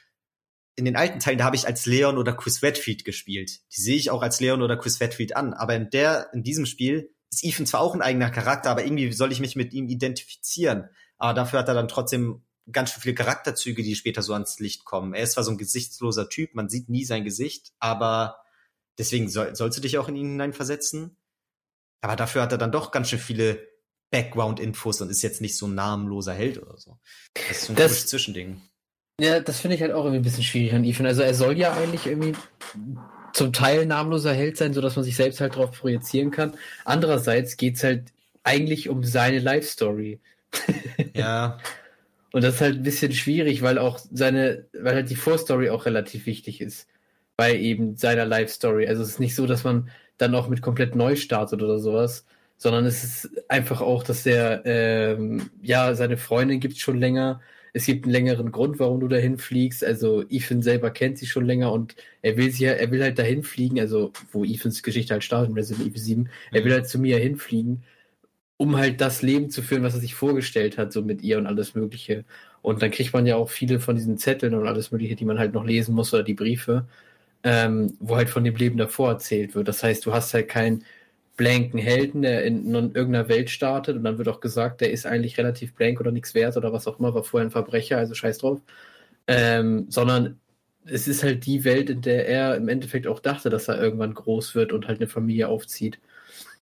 in 0.75 0.85
den 0.85 0.95
alten 0.95 1.19
Teilen, 1.19 1.37
da 1.37 1.43
habe 1.43 1.55
ich 1.55 1.67
als 1.67 1.85
Leon 1.85 2.17
oder 2.17 2.33
Chris 2.33 2.63
Redfield 2.63 3.05
gespielt. 3.05 3.59
Die 3.77 3.81
sehe 3.81 3.95
ich 3.95 4.09
auch 4.09 4.23
als 4.23 4.39
Leon 4.39 4.63
oder 4.63 4.75
Chris 4.75 4.99
Redfield 4.99 5.35
an. 5.35 5.53
Aber 5.53 5.75
in 5.75 5.91
der, 5.91 6.29
in 6.33 6.41
diesem 6.41 6.65
Spiel 6.65 7.11
ist 7.31 7.43
Ethan 7.43 7.67
zwar 7.67 7.81
auch 7.81 7.93
ein 7.93 8.01
eigener 8.01 8.31
Charakter, 8.31 8.71
aber 8.71 8.83
irgendwie 8.83 9.11
soll 9.11 9.31
ich 9.31 9.39
mich 9.39 9.55
mit 9.55 9.71
ihm 9.71 9.87
identifizieren. 9.87 10.89
Aber 11.17 11.35
dafür 11.35 11.59
hat 11.59 11.67
er 11.67 11.75
dann 11.75 11.89
trotzdem 11.89 12.41
ganz 12.71 12.91
schön 12.91 13.01
viele 13.01 13.15
Charakterzüge, 13.15 13.83
die 13.83 13.95
später 13.95 14.21
so 14.21 14.33
ans 14.33 14.59
Licht 14.59 14.85
kommen. 14.85 15.13
Er 15.13 15.23
ist 15.23 15.33
zwar 15.33 15.43
so 15.43 15.51
ein 15.51 15.57
gesichtsloser 15.57 16.29
Typ, 16.29 16.55
man 16.55 16.69
sieht 16.69 16.89
nie 16.89 17.05
sein 17.05 17.23
Gesicht, 17.23 17.71
aber 17.79 18.43
deswegen 18.97 19.29
soll, 19.29 19.55
sollst 19.55 19.77
du 19.77 19.81
dich 19.81 19.97
auch 19.97 20.07
in 20.07 20.15
ihn 20.15 20.29
hineinversetzen. 20.31 21.17
Aber 22.01 22.15
dafür 22.15 22.41
hat 22.41 22.51
er 22.51 22.57
dann 22.57 22.71
doch 22.71 22.91
ganz 22.91 23.09
schön 23.09 23.19
viele 23.19 23.67
Background-Infos 24.11 25.01
und 25.01 25.09
ist 25.09 25.21
jetzt 25.21 25.41
nicht 25.41 25.57
so 25.57 25.67
ein 25.67 25.75
namenloser 25.75 26.33
Held 26.33 26.61
oder 26.61 26.77
so. 26.77 26.97
Das 27.33 27.51
ist 27.51 27.61
so 27.63 27.73
ein 27.73 27.75
das, 27.75 28.07
Zwischending. 28.07 28.61
Ja, 29.19 29.39
das 29.39 29.59
finde 29.59 29.75
ich 29.75 29.81
halt 29.81 29.91
auch 29.91 30.05
irgendwie 30.05 30.19
ein 30.19 30.23
bisschen 30.23 30.43
schwierig 30.43 30.73
an 30.73 30.83
Ethan. 30.83 31.05
Also 31.05 31.21
er 31.21 31.33
soll 31.33 31.57
ja 31.57 31.73
eigentlich 31.73 32.05
irgendwie 32.07 32.33
zum 33.33 33.53
Teil 33.53 33.85
namenloser 33.85 34.33
Held 34.33 34.57
sein, 34.57 34.73
so 34.73 34.81
dass 34.81 34.95
man 34.95 35.05
sich 35.05 35.15
selbst 35.15 35.41
halt 35.41 35.55
darauf 35.55 35.71
projizieren 35.71 36.31
kann. 36.31 36.57
Andererseits 36.85 37.57
geht's 37.57 37.83
halt 37.83 38.13
eigentlich 38.43 38.89
um 38.89 39.03
seine 39.03 39.39
Life-Story. 39.39 40.19
Ja. 41.13 41.59
Und 42.31 42.43
das 42.43 42.55
ist 42.55 42.61
halt 42.61 42.75
ein 42.77 42.83
bisschen 42.83 43.11
schwierig, 43.13 43.61
weil 43.61 43.77
auch 43.77 43.99
seine, 44.11 44.67
weil 44.73 44.95
halt 44.95 45.09
die 45.09 45.15
Vorstory 45.15 45.69
auch 45.69 45.85
relativ 45.85 46.25
wichtig 46.25 46.61
ist. 46.61 46.87
bei 47.37 47.55
eben 47.57 47.95
seiner 47.97 48.25
Life 48.25 48.53
Story. 48.53 48.87
Also 48.87 49.03
es 49.03 49.11
ist 49.11 49.19
nicht 49.21 49.35
so, 49.35 49.47
dass 49.47 49.63
man 49.63 49.89
dann 50.17 50.35
auch 50.35 50.49
mit 50.49 50.61
komplett 50.61 50.95
neu 50.95 51.15
startet 51.15 51.63
oder 51.63 51.79
sowas, 51.79 52.25
sondern 52.57 52.85
es 52.85 53.03
ist 53.03 53.29
einfach 53.49 53.81
auch, 53.81 54.03
dass 54.03 54.23
der, 54.23 54.63
ähm, 54.65 55.49
ja, 55.61 55.95
seine 55.95 56.17
Freundin 56.17 56.59
gibt 56.59 56.77
schon 56.77 56.99
länger. 56.99 57.41
Es 57.73 57.85
gibt 57.85 58.05
einen 58.05 58.13
längeren 58.13 58.51
Grund, 58.51 58.79
warum 58.79 58.99
du 58.99 59.07
dahin 59.07 59.37
fliegst. 59.37 59.83
Also 59.85 60.23
Ethan 60.29 60.61
selber 60.61 60.91
kennt 60.91 61.17
sie 61.17 61.27
schon 61.27 61.45
länger 61.45 61.71
und 61.71 61.95
er 62.21 62.35
will 62.37 62.51
sie, 62.51 62.65
er 62.65 62.91
will 62.91 63.01
halt 63.01 63.17
dahin 63.19 63.43
fliegen, 63.43 63.79
also 63.79 64.11
wo 64.31 64.43
Ethans 64.43 64.83
Geschichte 64.83 65.13
halt 65.13 65.23
startet, 65.23 65.55
Resident 65.55 65.87
Evil 65.87 66.01
7. 66.01 66.29
Er 66.51 66.63
will 66.65 66.71
mhm. 66.71 66.75
halt 66.75 66.89
zu 66.89 66.99
mir 66.99 67.17
hinfliegen, 67.19 67.83
um 68.59 68.77
halt 68.77 68.99
das 68.99 69.21
Leben 69.21 69.49
zu 69.49 69.61
führen, 69.61 69.83
was 69.83 69.93
er 69.95 70.01
sich 70.01 70.15
vorgestellt 70.15 70.77
hat, 70.77 70.91
so 70.91 71.01
mit 71.01 71.21
ihr 71.23 71.37
und 71.37 71.47
alles 71.47 71.75
Mögliche. 71.75 72.25
Und 72.61 72.81
dann 72.81 72.91
kriegt 72.91 73.13
man 73.13 73.25
ja 73.25 73.37
auch 73.37 73.49
viele 73.49 73.79
von 73.79 73.95
diesen 73.95 74.17
Zetteln 74.17 74.53
und 74.53 74.67
alles 74.67 74.91
Mögliche, 74.91 75.15
die 75.15 75.23
man 75.25 75.39
halt 75.39 75.53
noch 75.53 75.63
lesen 75.65 75.95
muss 75.95 76.13
oder 76.13 76.23
die 76.23 76.33
Briefe, 76.33 76.85
ähm, 77.43 77.95
wo 78.01 78.17
halt 78.17 78.29
von 78.29 78.43
dem 78.43 78.55
Leben 78.57 78.77
davor 78.77 79.11
erzählt 79.11 79.55
wird. 79.55 79.69
Das 79.69 79.81
heißt, 79.81 80.05
du 80.05 80.13
hast 80.13 80.33
halt 80.33 80.49
keinen 80.49 80.83
blanken 81.37 81.79
Helden, 81.79 82.21
der 82.21 82.43
in, 82.45 82.65
in 82.65 82.95
irgendeiner 82.95 83.29
Welt 83.29 83.49
startet 83.49 83.95
und 83.95 84.03
dann 84.03 84.17
wird 84.17 84.27
auch 84.27 84.41
gesagt, 84.41 84.81
der 84.81 84.91
ist 84.91 85.05
eigentlich 85.05 85.37
relativ 85.37 85.73
blank 85.73 86.01
oder 86.01 86.11
nichts 86.11 86.33
wert 86.35 86.57
oder 86.57 86.73
was 86.73 86.85
auch 86.87 86.99
immer, 86.99 87.13
war 87.15 87.23
vorher 87.23 87.47
ein 87.47 87.51
Verbrecher, 87.51 87.97
also 87.97 88.13
scheiß 88.13 88.39
drauf. 88.39 88.59
Ähm, 89.27 89.85
sondern 89.89 90.39
es 90.85 91.07
ist 91.07 91.23
halt 91.23 91.45
die 91.45 91.63
Welt, 91.63 91.89
in 91.89 92.01
der 92.01 92.27
er 92.27 92.55
im 92.57 92.67
Endeffekt 92.67 93.07
auch 93.07 93.21
dachte, 93.21 93.49
dass 93.49 93.69
er 93.69 93.81
irgendwann 93.81 94.13
groß 94.15 94.55
wird 94.55 94.73
und 94.73 94.87
halt 94.87 94.99
eine 94.99 95.07
Familie 95.07 95.47
aufzieht. 95.47 95.99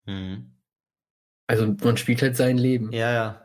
Mhm. 0.05 0.54
Also 1.47 1.75
man 1.83 1.97
spielt 1.97 2.21
halt 2.21 2.35
sein 2.35 2.57
Leben. 2.57 2.91
Ja, 2.91 3.13
ja. 3.13 3.41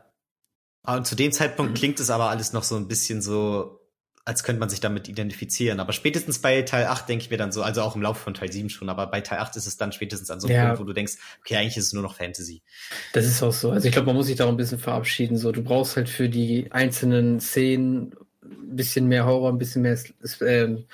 Und 0.83 1.05
zu 1.05 1.15
dem 1.15 1.31
Zeitpunkt 1.31 1.77
klingt 1.77 1.99
es 1.99 2.09
aber 2.09 2.29
alles 2.29 2.53
noch 2.53 2.63
so 2.63 2.75
ein 2.75 2.87
bisschen 2.87 3.21
so, 3.21 3.79
als 4.25 4.43
könnte 4.43 4.59
man 4.59 4.69
sich 4.69 4.79
damit 4.79 5.07
identifizieren. 5.07 5.79
Aber 5.79 5.93
spätestens 5.93 6.39
bei 6.39 6.63
Teil 6.63 6.87
8 6.87 7.07
denke 7.07 7.23
ich 7.23 7.29
mir 7.29 7.37
dann 7.37 7.51
so, 7.51 7.61
also 7.61 7.81
auch 7.81 7.95
im 7.95 8.01
Laufe 8.01 8.19
von 8.19 8.33
Teil 8.33 8.51
7 8.51 8.69
schon, 8.69 8.89
aber 8.89 9.05
bei 9.07 9.21
Teil 9.21 9.39
8 9.39 9.55
ist 9.57 9.67
es 9.67 9.77
dann 9.77 9.91
spätestens 9.91 10.31
an 10.31 10.39
so 10.39 10.47
einem 10.47 10.55
ja. 10.55 10.65
Punkt, 10.65 10.81
wo 10.81 10.83
du 10.85 10.93
denkst, 10.93 11.13
okay, 11.41 11.57
eigentlich 11.57 11.77
ist 11.77 11.87
es 11.87 11.93
nur 11.93 12.01
noch 12.01 12.15
Fantasy. 12.15 12.63
Das 13.13 13.25
ist 13.25 13.43
auch 13.43 13.53
so. 13.53 13.71
Also 13.71 13.87
ich 13.87 13.93
glaube, 13.93 14.07
man 14.07 14.15
muss 14.15 14.25
sich 14.25 14.37
da 14.37 14.45
auch 14.45 14.49
ein 14.49 14.57
bisschen 14.57 14.79
verabschieden. 14.79 15.37
So, 15.37 15.51
du 15.51 15.63
brauchst 15.63 15.95
halt 15.95 16.09
für 16.09 16.29
die 16.29 16.71
einzelnen 16.71 17.39
Szenen 17.39 18.15
ein 18.43 18.75
bisschen 18.75 19.07
mehr 19.07 19.25
Horror, 19.25 19.51
ein 19.51 19.59
bisschen 19.59 19.83
mehr 19.83 19.99
ähm, 20.41 20.85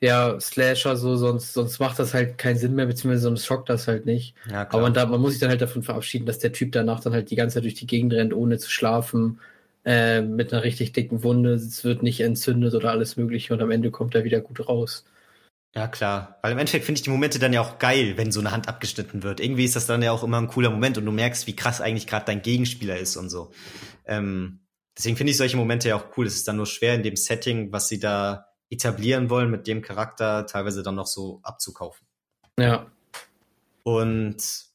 ja, 0.00 0.38
Slasher, 0.40 0.96
so, 0.96 1.16
sonst, 1.16 1.54
sonst 1.54 1.78
macht 1.78 1.98
das 1.98 2.14
halt 2.14 2.38
keinen 2.38 2.56
Sinn 2.56 2.74
mehr, 2.74 2.86
beziehungsweise 2.86 3.22
sonst 3.22 3.46
schockt 3.46 3.68
das 3.68 3.88
halt 3.88 4.06
nicht. 4.06 4.34
Ja, 4.46 4.64
klar. 4.64 4.68
Aber 4.74 4.82
man, 4.82 4.94
da, 4.94 5.06
man 5.06 5.20
muss 5.20 5.32
sich 5.32 5.40
dann 5.40 5.50
halt 5.50 5.60
davon 5.60 5.82
verabschieden, 5.82 6.26
dass 6.26 6.38
der 6.38 6.52
Typ 6.52 6.72
danach 6.72 7.00
dann 7.00 7.12
halt 7.12 7.30
die 7.30 7.36
ganze 7.36 7.54
Zeit 7.54 7.64
durch 7.64 7.74
die 7.74 7.86
Gegend 7.86 8.12
rennt, 8.12 8.32
ohne 8.32 8.58
zu 8.58 8.70
schlafen, 8.70 9.40
äh, 9.84 10.22
mit 10.22 10.52
einer 10.52 10.64
richtig 10.64 10.92
dicken 10.92 11.22
Wunde, 11.22 11.54
es 11.54 11.84
wird 11.84 12.02
nicht 12.02 12.20
entzündet 12.20 12.74
oder 12.74 12.90
alles 12.90 13.16
mögliche 13.16 13.54
und 13.54 13.62
am 13.62 13.70
Ende 13.70 13.90
kommt 13.90 14.14
er 14.14 14.24
wieder 14.24 14.40
gut 14.40 14.68
raus. 14.68 15.04
Ja, 15.74 15.86
klar. 15.86 16.38
Weil 16.42 16.52
im 16.52 16.58
Endeffekt 16.58 16.84
finde 16.84 16.98
ich 16.98 17.02
die 17.02 17.10
Momente 17.10 17.38
dann 17.38 17.52
ja 17.52 17.60
auch 17.60 17.78
geil, 17.78 18.14
wenn 18.16 18.32
so 18.32 18.40
eine 18.40 18.50
Hand 18.50 18.68
abgeschnitten 18.68 19.22
wird. 19.22 19.40
Irgendwie 19.40 19.64
ist 19.64 19.76
das 19.76 19.86
dann 19.86 20.02
ja 20.02 20.12
auch 20.12 20.24
immer 20.24 20.38
ein 20.38 20.48
cooler 20.48 20.70
Moment 20.70 20.98
und 20.98 21.04
du 21.04 21.12
merkst, 21.12 21.46
wie 21.46 21.56
krass 21.56 21.80
eigentlich 21.80 22.06
gerade 22.06 22.26
dein 22.26 22.42
Gegenspieler 22.42 22.98
ist 22.98 23.16
und 23.16 23.28
so. 23.28 23.52
Ähm, 24.06 24.60
deswegen 24.96 25.16
finde 25.16 25.30
ich 25.32 25.36
solche 25.36 25.56
Momente 25.56 25.88
ja 25.88 25.96
auch 25.96 26.16
cool. 26.16 26.26
Es 26.26 26.36
ist 26.36 26.48
dann 26.48 26.56
nur 26.56 26.66
schwer 26.66 26.94
in 26.94 27.02
dem 27.02 27.16
Setting, 27.16 27.70
was 27.70 27.88
sie 27.88 28.00
da 28.00 28.47
etablieren 28.70 29.30
wollen, 29.30 29.50
mit 29.50 29.66
dem 29.66 29.82
Charakter 29.82 30.46
teilweise 30.46 30.82
dann 30.82 30.94
noch 30.94 31.06
so 31.06 31.40
abzukaufen. 31.42 32.06
Ja. 32.58 32.86
Und 33.82 34.68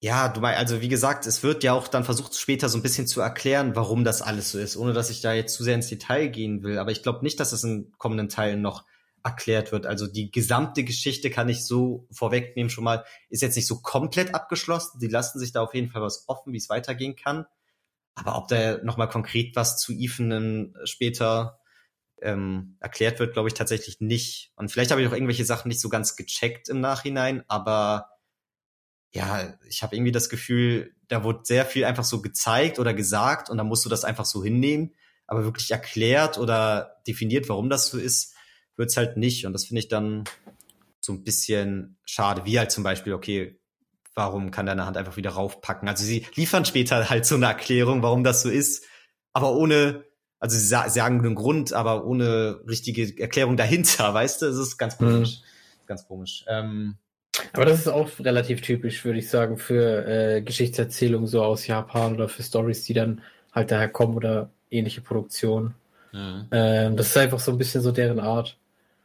ja, 0.00 0.28
du 0.28 0.40
meinst, 0.40 0.58
also 0.60 0.80
wie 0.80 0.88
gesagt, 0.88 1.26
es 1.26 1.42
wird 1.42 1.64
ja 1.64 1.72
auch 1.72 1.88
dann 1.88 2.04
versucht 2.04 2.34
später 2.36 2.68
so 2.68 2.78
ein 2.78 2.82
bisschen 2.82 3.06
zu 3.06 3.20
erklären, 3.20 3.74
warum 3.74 4.04
das 4.04 4.22
alles 4.22 4.52
so 4.52 4.58
ist, 4.58 4.76
ohne 4.76 4.92
dass 4.92 5.10
ich 5.10 5.20
da 5.20 5.32
jetzt 5.32 5.54
zu 5.54 5.64
sehr 5.64 5.74
ins 5.74 5.88
Detail 5.88 6.28
gehen 6.28 6.62
will. 6.62 6.78
Aber 6.78 6.92
ich 6.92 7.02
glaube 7.02 7.24
nicht, 7.24 7.40
dass 7.40 7.52
es 7.52 7.64
in 7.64 7.92
kommenden 7.98 8.28
Teilen 8.28 8.62
noch 8.62 8.84
erklärt 9.24 9.72
wird. 9.72 9.86
Also 9.86 10.06
die 10.06 10.30
gesamte 10.30 10.84
Geschichte 10.84 11.30
kann 11.30 11.48
ich 11.48 11.66
so 11.66 12.06
vorwegnehmen 12.12 12.70
schon 12.70 12.84
mal, 12.84 13.04
ist 13.28 13.42
jetzt 13.42 13.56
nicht 13.56 13.66
so 13.66 13.80
komplett 13.80 14.34
abgeschlossen. 14.34 15.00
Die 15.00 15.08
lassen 15.08 15.40
sich 15.40 15.52
da 15.52 15.62
auf 15.62 15.74
jeden 15.74 15.88
Fall 15.88 16.02
was 16.02 16.28
offen, 16.28 16.52
wie 16.52 16.58
es 16.58 16.68
weitergehen 16.68 17.16
kann. 17.16 17.46
Aber 18.14 18.36
ob 18.36 18.48
da 18.48 18.78
noch 18.78 18.96
mal 18.96 19.06
konkret 19.08 19.56
was 19.56 19.78
zu 19.78 19.92
Ethan 19.92 20.74
später 20.84 21.58
ähm, 22.22 22.76
erklärt 22.80 23.18
wird, 23.18 23.32
glaube 23.32 23.48
ich 23.48 23.54
tatsächlich 23.54 24.00
nicht. 24.00 24.52
Und 24.56 24.70
vielleicht 24.70 24.90
habe 24.90 25.02
ich 25.02 25.08
auch 25.08 25.12
irgendwelche 25.12 25.44
Sachen 25.44 25.68
nicht 25.68 25.80
so 25.80 25.88
ganz 25.88 26.16
gecheckt 26.16 26.68
im 26.68 26.80
Nachhinein, 26.80 27.44
aber 27.48 28.10
ja, 29.10 29.54
ich 29.66 29.82
habe 29.82 29.96
irgendwie 29.96 30.12
das 30.12 30.28
Gefühl, 30.28 30.94
da 31.08 31.24
wurde 31.24 31.40
sehr 31.44 31.64
viel 31.64 31.84
einfach 31.84 32.04
so 32.04 32.20
gezeigt 32.20 32.78
oder 32.78 32.92
gesagt 32.92 33.48
und 33.48 33.56
dann 33.56 33.66
musst 33.66 33.84
du 33.84 33.88
das 33.88 34.04
einfach 34.04 34.26
so 34.26 34.44
hinnehmen, 34.44 34.94
aber 35.26 35.44
wirklich 35.44 35.70
erklärt 35.70 36.38
oder 36.38 37.00
definiert, 37.06 37.48
warum 37.48 37.70
das 37.70 37.88
so 37.88 37.98
ist, 37.98 38.34
wird's 38.76 38.96
halt 38.96 39.16
nicht. 39.16 39.46
Und 39.46 39.52
das 39.54 39.66
finde 39.66 39.80
ich 39.80 39.88
dann 39.88 40.24
so 41.00 41.12
ein 41.12 41.24
bisschen 41.24 41.98
schade, 42.04 42.44
wie 42.44 42.58
halt 42.58 42.70
zum 42.70 42.84
Beispiel, 42.84 43.14
okay, 43.14 43.60
warum 44.14 44.50
kann 44.50 44.66
deine 44.66 44.84
Hand 44.84 44.96
einfach 44.96 45.16
wieder 45.16 45.30
raufpacken? 45.30 45.88
Also 45.88 46.04
sie 46.04 46.26
liefern 46.34 46.64
später 46.64 47.08
halt 47.08 47.24
so 47.24 47.36
eine 47.36 47.46
Erklärung, 47.46 48.02
warum 48.02 48.24
das 48.24 48.42
so 48.42 48.50
ist, 48.50 48.84
aber 49.32 49.54
ohne 49.54 50.04
also 50.40 50.56
sie 50.56 50.66
sagen 50.66 51.18
einen 51.20 51.34
Grund, 51.34 51.72
aber 51.72 52.04
ohne 52.04 52.60
richtige 52.66 53.20
Erklärung 53.20 53.56
dahinter, 53.56 54.12
weißt 54.14 54.42
du? 54.42 54.46
Es 54.46 54.56
ist 54.56 54.78
ganz 54.78 54.98
komisch. 54.98 55.40
Mhm. 55.40 55.86
Ganz 55.86 56.06
komisch. 56.06 56.44
Ähm, 56.48 56.96
aber 57.52 57.64
das 57.64 57.80
ist 57.80 57.88
auch 57.88 58.08
relativ 58.20 58.60
typisch, 58.60 59.04
würde 59.04 59.18
ich 59.18 59.30
sagen, 59.30 59.58
für 59.58 60.06
äh, 60.06 60.42
Geschichtserzählungen 60.42 61.26
so 61.26 61.42
aus 61.42 61.66
Japan 61.66 62.14
oder 62.14 62.28
für 62.28 62.42
Stories, 62.42 62.84
die 62.84 62.94
dann 62.94 63.22
halt 63.52 63.70
daher 63.70 63.88
kommen 63.88 64.16
oder 64.16 64.50
ähnliche 64.70 65.00
Produktionen. 65.00 65.74
Mhm. 66.12 66.46
Ähm, 66.50 66.96
das 66.96 67.08
ist 67.08 67.16
einfach 67.16 67.38
so 67.38 67.52
ein 67.52 67.58
bisschen 67.58 67.82
so 67.82 67.92
deren 67.92 68.20
Art. 68.20 68.56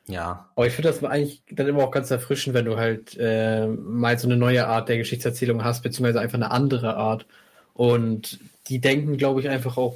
Ja. 0.07 0.49
Aber 0.55 0.67
ich 0.67 0.73
finde 0.73 0.89
das 0.89 1.03
eigentlich 1.03 1.43
dann 1.49 1.67
immer 1.67 1.83
auch 1.83 1.91
ganz 1.91 2.11
erfrischend, 2.11 2.53
wenn 2.53 2.65
du 2.65 2.77
halt 2.77 3.15
äh, 3.17 3.67
mal 3.67 4.17
so 4.19 4.27
eine 4.27 4.37
neue 4.37 4.67
Art 4.67 4.89
der 4.89 4.97
Geschichtserzählung 4.97 5.63
hast, 5.63 5.81
beziehungsweise 5.81 6.19
einfach 6.19 6.35
eine 6.35 6.51
andere 6.51 6.95
Art. 6.95 7.25
Und 7.73 8.39
die 8.67 8.79
denken, 8.79 9.17
glaube 9.17 9.39
ich, 9.39 9.49
einfach 9.49 9.77
auch 9.77 9.95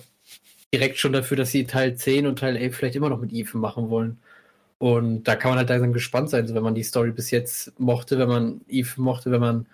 direkt 0.74 0.98
schon 0.98 1.14
dafür, 1.14 1.38
dass 1.38 1.52
sie 1.52 1.66
Teil 1.66 1.96
10 1.96 2.28
und 2.28 2.40
Teil 2.40 2.58
11 2.58 2.76
vielleicht 2.76 2.96
immer 2.96 3.10
noch 3.10 3.22
mit 3.22 3.34
Ethan 3.34 3.62
machen 3.62 3.90
wollen. 3.90 4.20
Und 4.80 5.24
da 5.26 5.36
kann 5.36 5.52
man 5.52 5.60
halt 5.60 5.70
dann 5.70 5.94
gespannt 5.94 6.30
sein, 6.30 6.48
so 6.48 6.56
wenn 6.56 6.64
man 6.64 6.76
die 6.76 6.84
Story 6.84 7.12
bis 7.12 7.32
jetzt 7.32 7.80
mochte, 7.80 8.20
wenn 8.20 8.30
man 8.30 8.62
Ethan 8.68 9.04
mochte, 9.04 9.32
wenn 9.32 9.42
man 9.42 9.68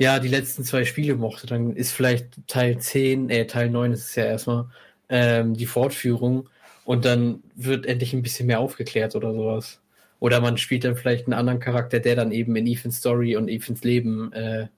ja 0.00 0.18
die 0.18 0.28
letzten 0.28 0.64
zwei 0.64 0.84
Spiele 0.84 1.16
mochte, 1.16 1.46
dann 1.46 1.76
ist 1.76 1.92
vielleicht 1.92 2.46
Teil 2.48 2.78
10, 2.78 3.30
äh, 3.30 3.46
Teil 3.46 3.70
9 3.70 3.92
ist 3.92 4.08
es 4.10 4.14
ja 4.16 4.24
erstmal, 4.24 4.66
ähm, 5.08 5.54
die 5.54 5.66
Fortführung 5.66 6.48
und 6.84 7.04
dann 7.04 7.42
wird 7.56 7.86
endlich 7.86 8.12
ein 8.14 8.22
bisschen 8.22 8.46
mehr 8.46 8.60
aufgeklärt 8.60 9.14
oder 9.16 9.32
sowas. 9.34 9.80
Oder 10.20 10.40
man 10.40 10.58
spielt 10.58 10.84
dann 10.84 10.96
vielleicht 10.96 11.26
einen 11.26 11.34
anderen 11.34 11.60
Charakter, 11.60 12.00
der 12.00 12.16
dann 12.16 12.32
eben 12.32 12.56
in 12.56 12.66
Ethans 12.66 12.98
Story 12.98 13.36
und 13.36 13.48
Ethans 13.48 13.84
Leben 13.84 14.32
äh, 14.32 14.68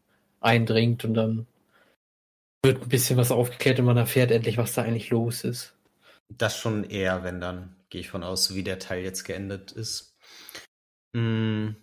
eindringt 0.40 1.04
und 1.04 1.14
dann 1.14 1.46
wird 2.64 2.82
ein 2.82 2.88
bisschen 2.88 3.16
was 3.16 3.30
aufgeklärt 3.30 3.78
und 3.80 3.86
man 3.86 3.96
erfährt 3.96 4.30
endlich, 4.30 4.56
was 4.56 4.72
da 4.74 4.82
eigentlich 4.82 5.10
los 5.10 5.44
ist. 5.44 5.74
Das 6.28 6.56
schon 6.56 6.84
eher, 6.84 7.24
wenn 7.24 7.40
dann, 7.40 7.76
gehe 7.90 8.00
ich 8.00 8.08
von 8.08 8.22
aus, 8.22 8.44
so 8.44 8.54
wie 8.54 8.62
der 8.62 8.78
Teil 8.78 9.02
jetzt 9.02 9.24
geendet 9.24 9.72
ist. 9.72 10.16
Hm. 11.14 11.76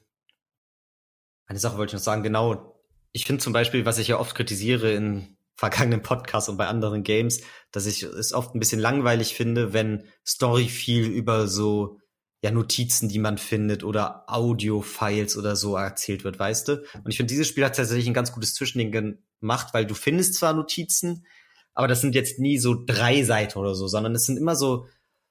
Eine 1.47 1.59
Sache 1.59 1.77
wollte 1.77 1.91
ich 1.91 1.93
noch 1.99 2.03
sagen, 2.03 2.23
genau. 2.23 2.79
Ich 3.11 3.25
finde 3.25 3.43
zum 3.43 3.53
Beispiel, 3.53 3.85
was 3.85 3.97
ich 3.97 4.07
ja 4.07 4.19
oft 4.19 4.35
kritisiere 4.35 4.91
in 4.91 5.35
vergangenen 5.55 6.01
Podcasts 6.01 6.47
und 6.47 6.57
bei 6.57 6.67
anderen 6.67 7.03
Games, 7.03 7.41
dass 7.71 7.85
ich 7.85 8.03
es 8.03 8.33
oft 8.33 8.55
ein 8.55 8.59
bisschen 8.59 8.79
langweilig 8.79 9.35
finde, 9.35 9.73
wenn 9.73 10.05
Story 10.25 10.69
viel 10.69 11.05
über 11.05 11.47
so 11.47 11.99
ja 12.41 12.51
Notizen, 12.51 13.09
die 13.09 13.19
man 13.19 13.37
findet 13.37 13.83
oder 13.83 14.23
Audio-Files 14.27 15.35
oder 15.35 15.57
so 15.57 15.75
erzählt 15.75 16.23
wird, 16.23 16.39
weißt 16.39 16.69
du? 16.69 16.73
Und 17.03 17.09
ich 17.09 17.17
finde, 17.17 17.31
dieses 17.31 17.47
Spiel 17.47 17.65
hat 17.65 17.75
tatsächlich 17.75 18.07
ein 18.07 18.13
ganz 18.13 18.31
gutes 18.31 18.53
Zwischending 18.53 19.17
macht, 19.41 19.73
weil 19.73 19.85
du 19.85 19.95
findest 19.95 20.35
zwar 20.35 20.53
Notizen, 20.53 21.25
aber 21.73 21.87
das 21.87 22.01
sind 22.01 22.15
jetzt 22.15 22.39
nie 22.39 22.57
so 22.57 22.75
drei 22.85 23.23
Seiten 23.23 23.57
oder 23.57 23.75
so, 23.75 23.87
sondern 23.87 24.15
es 24.15 24.25
sind 24.25 24.37
immer 24.37 24.55
so, 24.55 24.87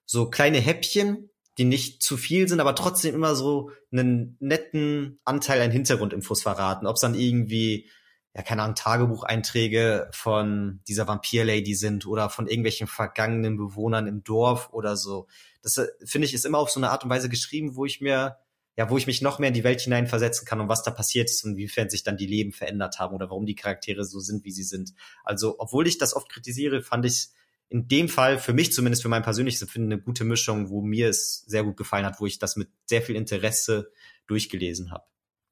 so 0.06 0.30
kleine 0.30 0.58
Häppchen, 0.58 1.30
die 1.58 1.64
nicht 1.64 2.02
zu 2.02 2.16
viel 2.16 2.48
sind, 2.48 2.60
aber 2.60 2.74
trotzdem 2.74 3.14
immer 3.14 3.34
so 3.34 3.70
einen 3.92 4.36
netten 4.40 5.20
Anteil 5.24 5.60
an 5.60 5.72
Hintergrundinfos 5.72 6.42
verraten. 6.42 6.86
Ob 6.86 6.94
es 6.94 7.00
dann 7.00 7.14
irgendwie, 7.14 7.90
ja, 8.34 8.42
keine 8.42 8.62
Ahnung, 8.62 8.76
Tagebucheinträge 8.76 10.08
von 10.12 10.80
dieser 10.86 11.08
Vampir-Lady 11.08 11.74
sind 11.74 12.06
oder 12.06 12.30
von 12.30 12.46
irgendwelchen 12.46 12.86
vergangenen 12.86 13.56
Bewohnern 13.56 14.06
im 14.06 14.22
Dorf 14.22 14.70
oder 14.72 14.96
so. 14.96 15.26
Das 15.62 15.76
äh, 15.78 15.88
finde 16.04 16.26
ich 16.26 16.34
ist 16.34 16.46
immer 16.46 16.58
auf 16.58 16.70
so 16.70 16.78
eine 16.78 16.90
Art 16.90 17.02
und 17.02 17.10
Weise 17.10 17.28
geschrieben, 17.28 17.74
wo 17.74 17.84
ich 17.84 18.00
mir 18.00 18.38
ja, 18.78 18.88
wo 18.88 18.96
ich 18.96 19.08
mich 19.08 19.22
noch 19.22 19.40
mehr 19.40 19.48
in 19.48 19.54
die 19.54 19.64
Welt 19.64 19.80
hineinversetzen 19.80 20.46
kann 20.46 20.60
und 20.60 20.68
was 20.68 20.84
da 20.84 20.92
passiert 20.92 21.28
ist 21.28 21.44
und 21.44 21.52
inwiefern 21.52 21.90
sich 21.90 22.04
dann 22.04 22.16
die 22.16 22.28
Leben 22.28 22.52
verändert 22.52 23.00
haben 23.00 23.12
oder 23.12 23.28
warum 23.28 23.44
die 23.44 23.56
Charaktere 23.56 24.04
so 24.04 24.20
sind, 24.20 24.44
wie 24.44 24.52
sie 24.52 24.62
sind. 24.62 24.94
Also, 25.24 25.56
obwohl 25.58 25.88
ich 25.88 25.98
das 25.98 26.14
oft 26.14 26.28
kritisiere, 26.28 26.80
fand 26.80 27.04
ich 27.04 27.26
in 27.70 27.88
dem 27.88 28.08
Fall 28.08 28.38
für 28.38 28.52
mich 28.52 28.72
zumindest 28.72 29.02
für 29.02 29.08
mein 29.08 29.24
persönliches 29.24 29.62
Empfinden 29.62 29.92
eine 29.92 30.00
gute 30.00 30.22
Mischung, 30.22 30.70
wo 30.70 30.80
mir 30.80 31.08
es 31.08 31.40
sehr 31.48 31.64
gut 31.64 31.76
gefallen 31.76 32.06
hat, 32.06 32.20
wo 32.20 32.26
ich 32.26 32.38
das 32.38 32.54
mit 32.54 32.68
sehr 32.86 33.02
viel 33.02 33.16
Interesse 33.16 33.90
durchgelesen 34.28 34.92
habe. 34.92 35.04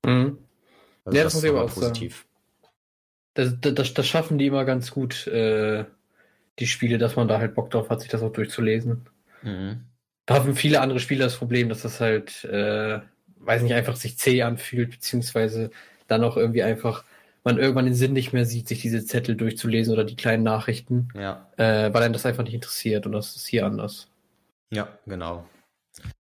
Mhm. 0.07 0.39
Also 1.05 1.19
ja, 1.19 1.25
das, 1.25 1.33
das 1.33 1.35
muss 1.35 1.45
ich 1.45 1.51
aber 1.51 1.65
auch 1.65 1.75
positiv. 1.75 2.27
Sagen. 3.35 3.61
Das, 3.61 3.75
das, 3.75 3.93
das 3.93 4.07
schaffen 4.07 4.39
die 4.39 4.47
immer 4.47 4.65
ganz 4.65 4.93
gut, 4.93 5.27
äh, 5.27 5.85
die 6.61 6.67
Spiele, 6.69 6.99
dass 6.99 7.17
man 7.17 7.27
da 7.27 7.41
halt 7.41 7.57
Bock 7.57 7.71
drauf 7.71 7.91
hat, 7.91 8.03
sich 8.03 8.09
das 8.09 8.23
auch 8.23 8.33
durchzulesen. 8.33 9.09
Mhm. 9.43 9.81
Da 10.27 10.35
haben 10.35 10.55
viele 10.55 10.81
andere 10.81 11.01
Spieler 11.01 11.25
das 11.25 11.37
Problem, 11.37 11.69
dass 11.69 11.83
das 11.83 12.01
halt, 12.01 12.45
äh, 12.45 13.01
weiß 13.41 13.63
nicht, 13.63 13.75
einfach 13.75 13.97
sich 13.97 14.19
zäh 14.19 14.43
anfühlt, 14.43 14.91
beziehungsweise 14.91 15.71
dann 16.09 16.25
auch 16.25 16.37
irgendwie 16.37 16.63
einfach 16.63 17.05
man 17.47 17.59
irgendwann 17.59 17.85
den 17.85 17.95
Sinn 17.95 18.13
nicht 18.13 18.33
mehr 18.33 18.45
sieht, 18.45 18.67
sich 18.67 18.83
diese 18.83 19.05
Zettel 19.05 19.37
durchzulesen 19.37 19.93
oder 19.93 20.03
die 20.03 20.17
kleinen 20.17 20.43
Nachrichten. 20.43 21.11
Ja. 21.15 21.49
Äh, 21.57 21.95
weil 21.95 22.03
einem 22.03 22.13
das 22.13 22.27
einfach 22.27 22.43
nicht 22.43 22.55
interessiert 22.55 23.07
und 23.07 23.13
das 23.13 23.37
ist 23.37 23.47
hier 23.47 23.65
anders. 23.65 24.09
Ja, 24.73 24.89
genau. 25.07 25.49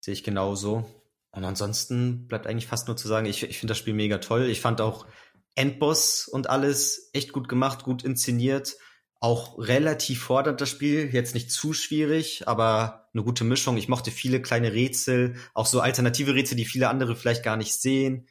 Sehe 0.01 0.13
ich 0.13 0.23
genauso. 0.23 0.85
Und 1.31 1.45
ansonsten 1.45 2.27
bleibt 2.27 2.45
eigentlich 2.45 2.67
fast 2.67 2.87
nur 2.87 2.95
zu 2.95 3.07
sagen, 3.07 3.25
ich, 3.25 3.41
ich 3.41 3.57
finde 3.57 3.71
das 3.71 3.79
Spiel 3.79 3.95
mega 3.95 4.19
toll. 4.19 4.45
Ich 4.45 4.61
fand 4.61 4.81
auch 4.81 5.07
Endboss 5.55 6.27
und 6.27 6.47
alles 6.47 7.09
echt 7.13 7.33
gut 7.33 7.49
gemacht, 7.49 7.83
gut 7.83 8.03
inszeniert. 8.03 8.77
Auch 9.19 9.57
relativ 9.57 10.21
fordernd 10.21 10.61
das 10.61 10.69
Spiel, 10.69 11.09
jetzt 11.11 11.33
nicht 11.33 11.51
zu 11.51 11.73
schwierig, 11.73 12.47
aber 12.47 12.98
eine 13.13 13.23
gute 13.23 13.43
Mischung. 13.43 13.77
Ich 13.77 13.87
mochte 13.87 14.11
viele 14.11 14.41
kleine 14.41 14.73
Rätsel, 14.73 15.35
auch 15.53 15.65
so 15.65 15.81
alternative 15.81 16.35
Rätsel, 16.35 16.57
die 16.57 16.65
viele 16.65 16.89
andere 16.89 17.15
vielleicht 17.15 17.43
gar 17.43 17.57
nicht 17.57 17.73
sehen. 17.73 18.27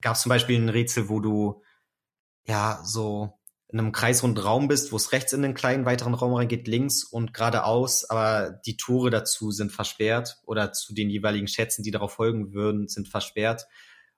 Gab 0.00 0.16
zum 0.16 0.30
Beispiel 0.30 0.58
ein 0.58 0.68
Rätsel, 0.68 1.08
wo 1.08 1.20
du 1.20 1.62
ja 2.46 2.82
so 2.84 3.38
in 3.68 3.80
einem 3.80 3.92
kreisrunden 3.92 4.44
Raum 4.44 4.68
bist, 4.68 4.92
wo 4.92 4.96
es 4.96 5.10
rechts 5.10 5.32
in 5.32 5.42
den 5.42 5.54
kleinen 5.54 5.84
weiteren 5.84 6.14
Raum 6.14 6.34
reingeht, 6.34 6.68
links 6.68 7.02
und 7.02 7.34
geradeaus, 7.34 8.04
aber 8.04 8.60
die 8.66 8.76
Tore 8.76 9.10
dazu 9.10 9.50
sind 9.50 9.72
versperrt 9.72 10.38
oder 10.44 10.72
zu 10.72 10.94
den 10.94 11.10
jeweiligen 11.10 11.48
Schätzen, 11.48 11.82
die 11.82 11.90
darauf 11.90 12.12
folgen 12.12 12.52
würden, 12.52 12.86
sind 12.86 13.08
versperrt. 13.08 13.66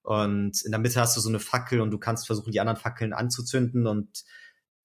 Und 0.03 0.63
in 0.63 0.73
der 0.73 0.79
Mitte 0.79 1.01
hast 1.01 1.17
du 1.17 1.21
so 1.21 1.31
eine 1.31 1.41
Fackel 1.41 1.81
und 1.81 1.91
du 1.91 1.99
kannst 1.99 2.27
versuchen, 2.27 2.53
die 2.53 2.61
anderen 2.61 2.79
Fackeln 2.79 3.15
anzuzünden 3.15 3.87
und 3.87 4.25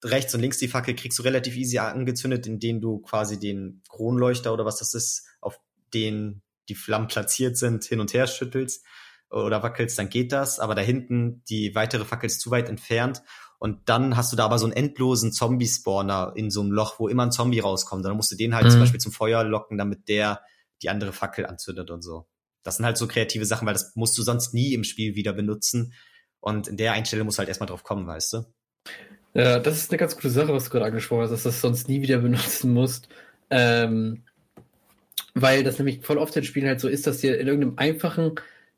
rechts 0.04 0.34
und 0.34 0.40
links 0.40 0.58
die 0.58 0.68
Fackel 0.68 0.94
kriegst 0.94 1.18
du 1.18 1.22
relativ 1.22 1.56
easy 1.56 1.78
angezündet, 1.78 2.46
indem 2.46 2.80
du 2.80 3.00
quasi 3.00 3.38
den 3.38 3.82
Kronleuchter 3.88 4.52
oder 4.52 4.64
was 4.64 4.78
das 4.78 4.94
ist, 4.94 5.26
auf 5.40 5.60
den 5.94 6.42
die 6.68 6.74
Flammen 6.74 7.08
platziert 7.08 7.56
sind, 7.56 7.84
hin 7.84 8.00
und 8.00 8.14
her 8.14 8.26
schüttelst 8.26 8.84
oder 9.30 9.62
wackelst, 9.62 9.98
dann 9.98 10.08
geht 10.08 10.32
das. 10.32 10.60
Aber 10.60 10.74
da 10.74 10.82
hinten, 10.82 11.42
die 11.48 11.74
weitere 11.74 12.04
Fackel 12.04 12.26
ist 12.26 12.40
zu 12.40 12.50
weit 12.50 12.68
entfernt. 12.68 13.22
Und 13.58 13.88
dann 13.88 14.16
hast 14.16 14.32
du 14.32 14.36
da 14.36 14.44
aber 14.44 14.58
so 14.58 14.66
einen 14.66 14.74
endlosen 14.74 15.32
Zombie-Spawner 15.32 16.32
in 16.36 16.50
so 16.50 16.60
einem 16.60 16.72
Loch, 16.72 16.98
wo 16.98 17.08
immer 17.08 17.24
ein 17.24 17.32
Zombie 17.32 17.60
rauskommt. 17.60 18.04
Dann 18.04 18.16
musst 18.16 18.32
du 18.32 18.36
den 18.36 18.54
halt 18.54 18.66
mhm. 18.66 18.70
zum 18.70 18.80
Beispiel 18.80 19.00
zum 19.00 19.12
Feuer 19.12 19.44
locken, 19.44 19.78
damit 19.78 20.08
der 20.08 20.40
die 20.82 20.88
andere 20.88 21.12
Fackel 21.12 21.46
anzündet 21.46 21.90
und 21.90 22.02
so. 22.02 22.26
Das 22.64 22.76
sind 22.76 22.84
halt 22.86 22.96
so 22.96 23.06
kreative 23.06 23.46
Sachen, 23.46 23.66
weil 23.66 23.74
das 23.74 23.94
musst 23.94 24.18
du 24.18 24.22
sonst 24.22 24.52
nie 24.52 24.74
im 24.74 24.84
Spiel 24.84 25.14
wieder 25.14 25.32
benutzen. 25.32 25.94
Und 26.40 26.68
in 26.68 26.76
der 26.76 26.92
Einstellung 26.92 27.26
musst 27.26 27.38
du 27.38 27.40
halt 27.40 27.48
erstmal 27.48 27.68
drauf 27.68 27.84
kommen, 27.84 28.06
weißt 28.06 28.32
du? 28.32 28.44
Ja, 29.34 29.58
das 29.58 29.78
ist 29.78 29.90
eine 29.90 29.98
ganz 29.98 30.14
gute 30.14 30.30
Sache, 30.30 30.52
was 30.52 30.64
du 30.64 30.70
gerade 30.70 30.86
angesprochen 30.86 31.22
hast, 31.22 31.30
dass 31.30 31.42
du 31.44 31.48
das 31.48 31.60
sonst 31.60 31.88
nie 31.88 32.02
wieder 32.02 32.18
benutzen 32.18 32.72
musst. 32.72 33.08
Ähm, 33.50 34.24
weil 35.34 35.64
das 35.64 35.78
nämlich 35.78 36.04
voll 36.04 36.18
oft 36.18 36.36
in 36.36 36.44
Spielen 36.44 36.66
halt 36.66 36.80
so 36.80 36.88
ist, 36.88 37.06
dass 37.06 37.18
dir 37.18 37.38
in 37.38 37.46
irgendeinem 37.46 37.78
einfachen 37.78 38.32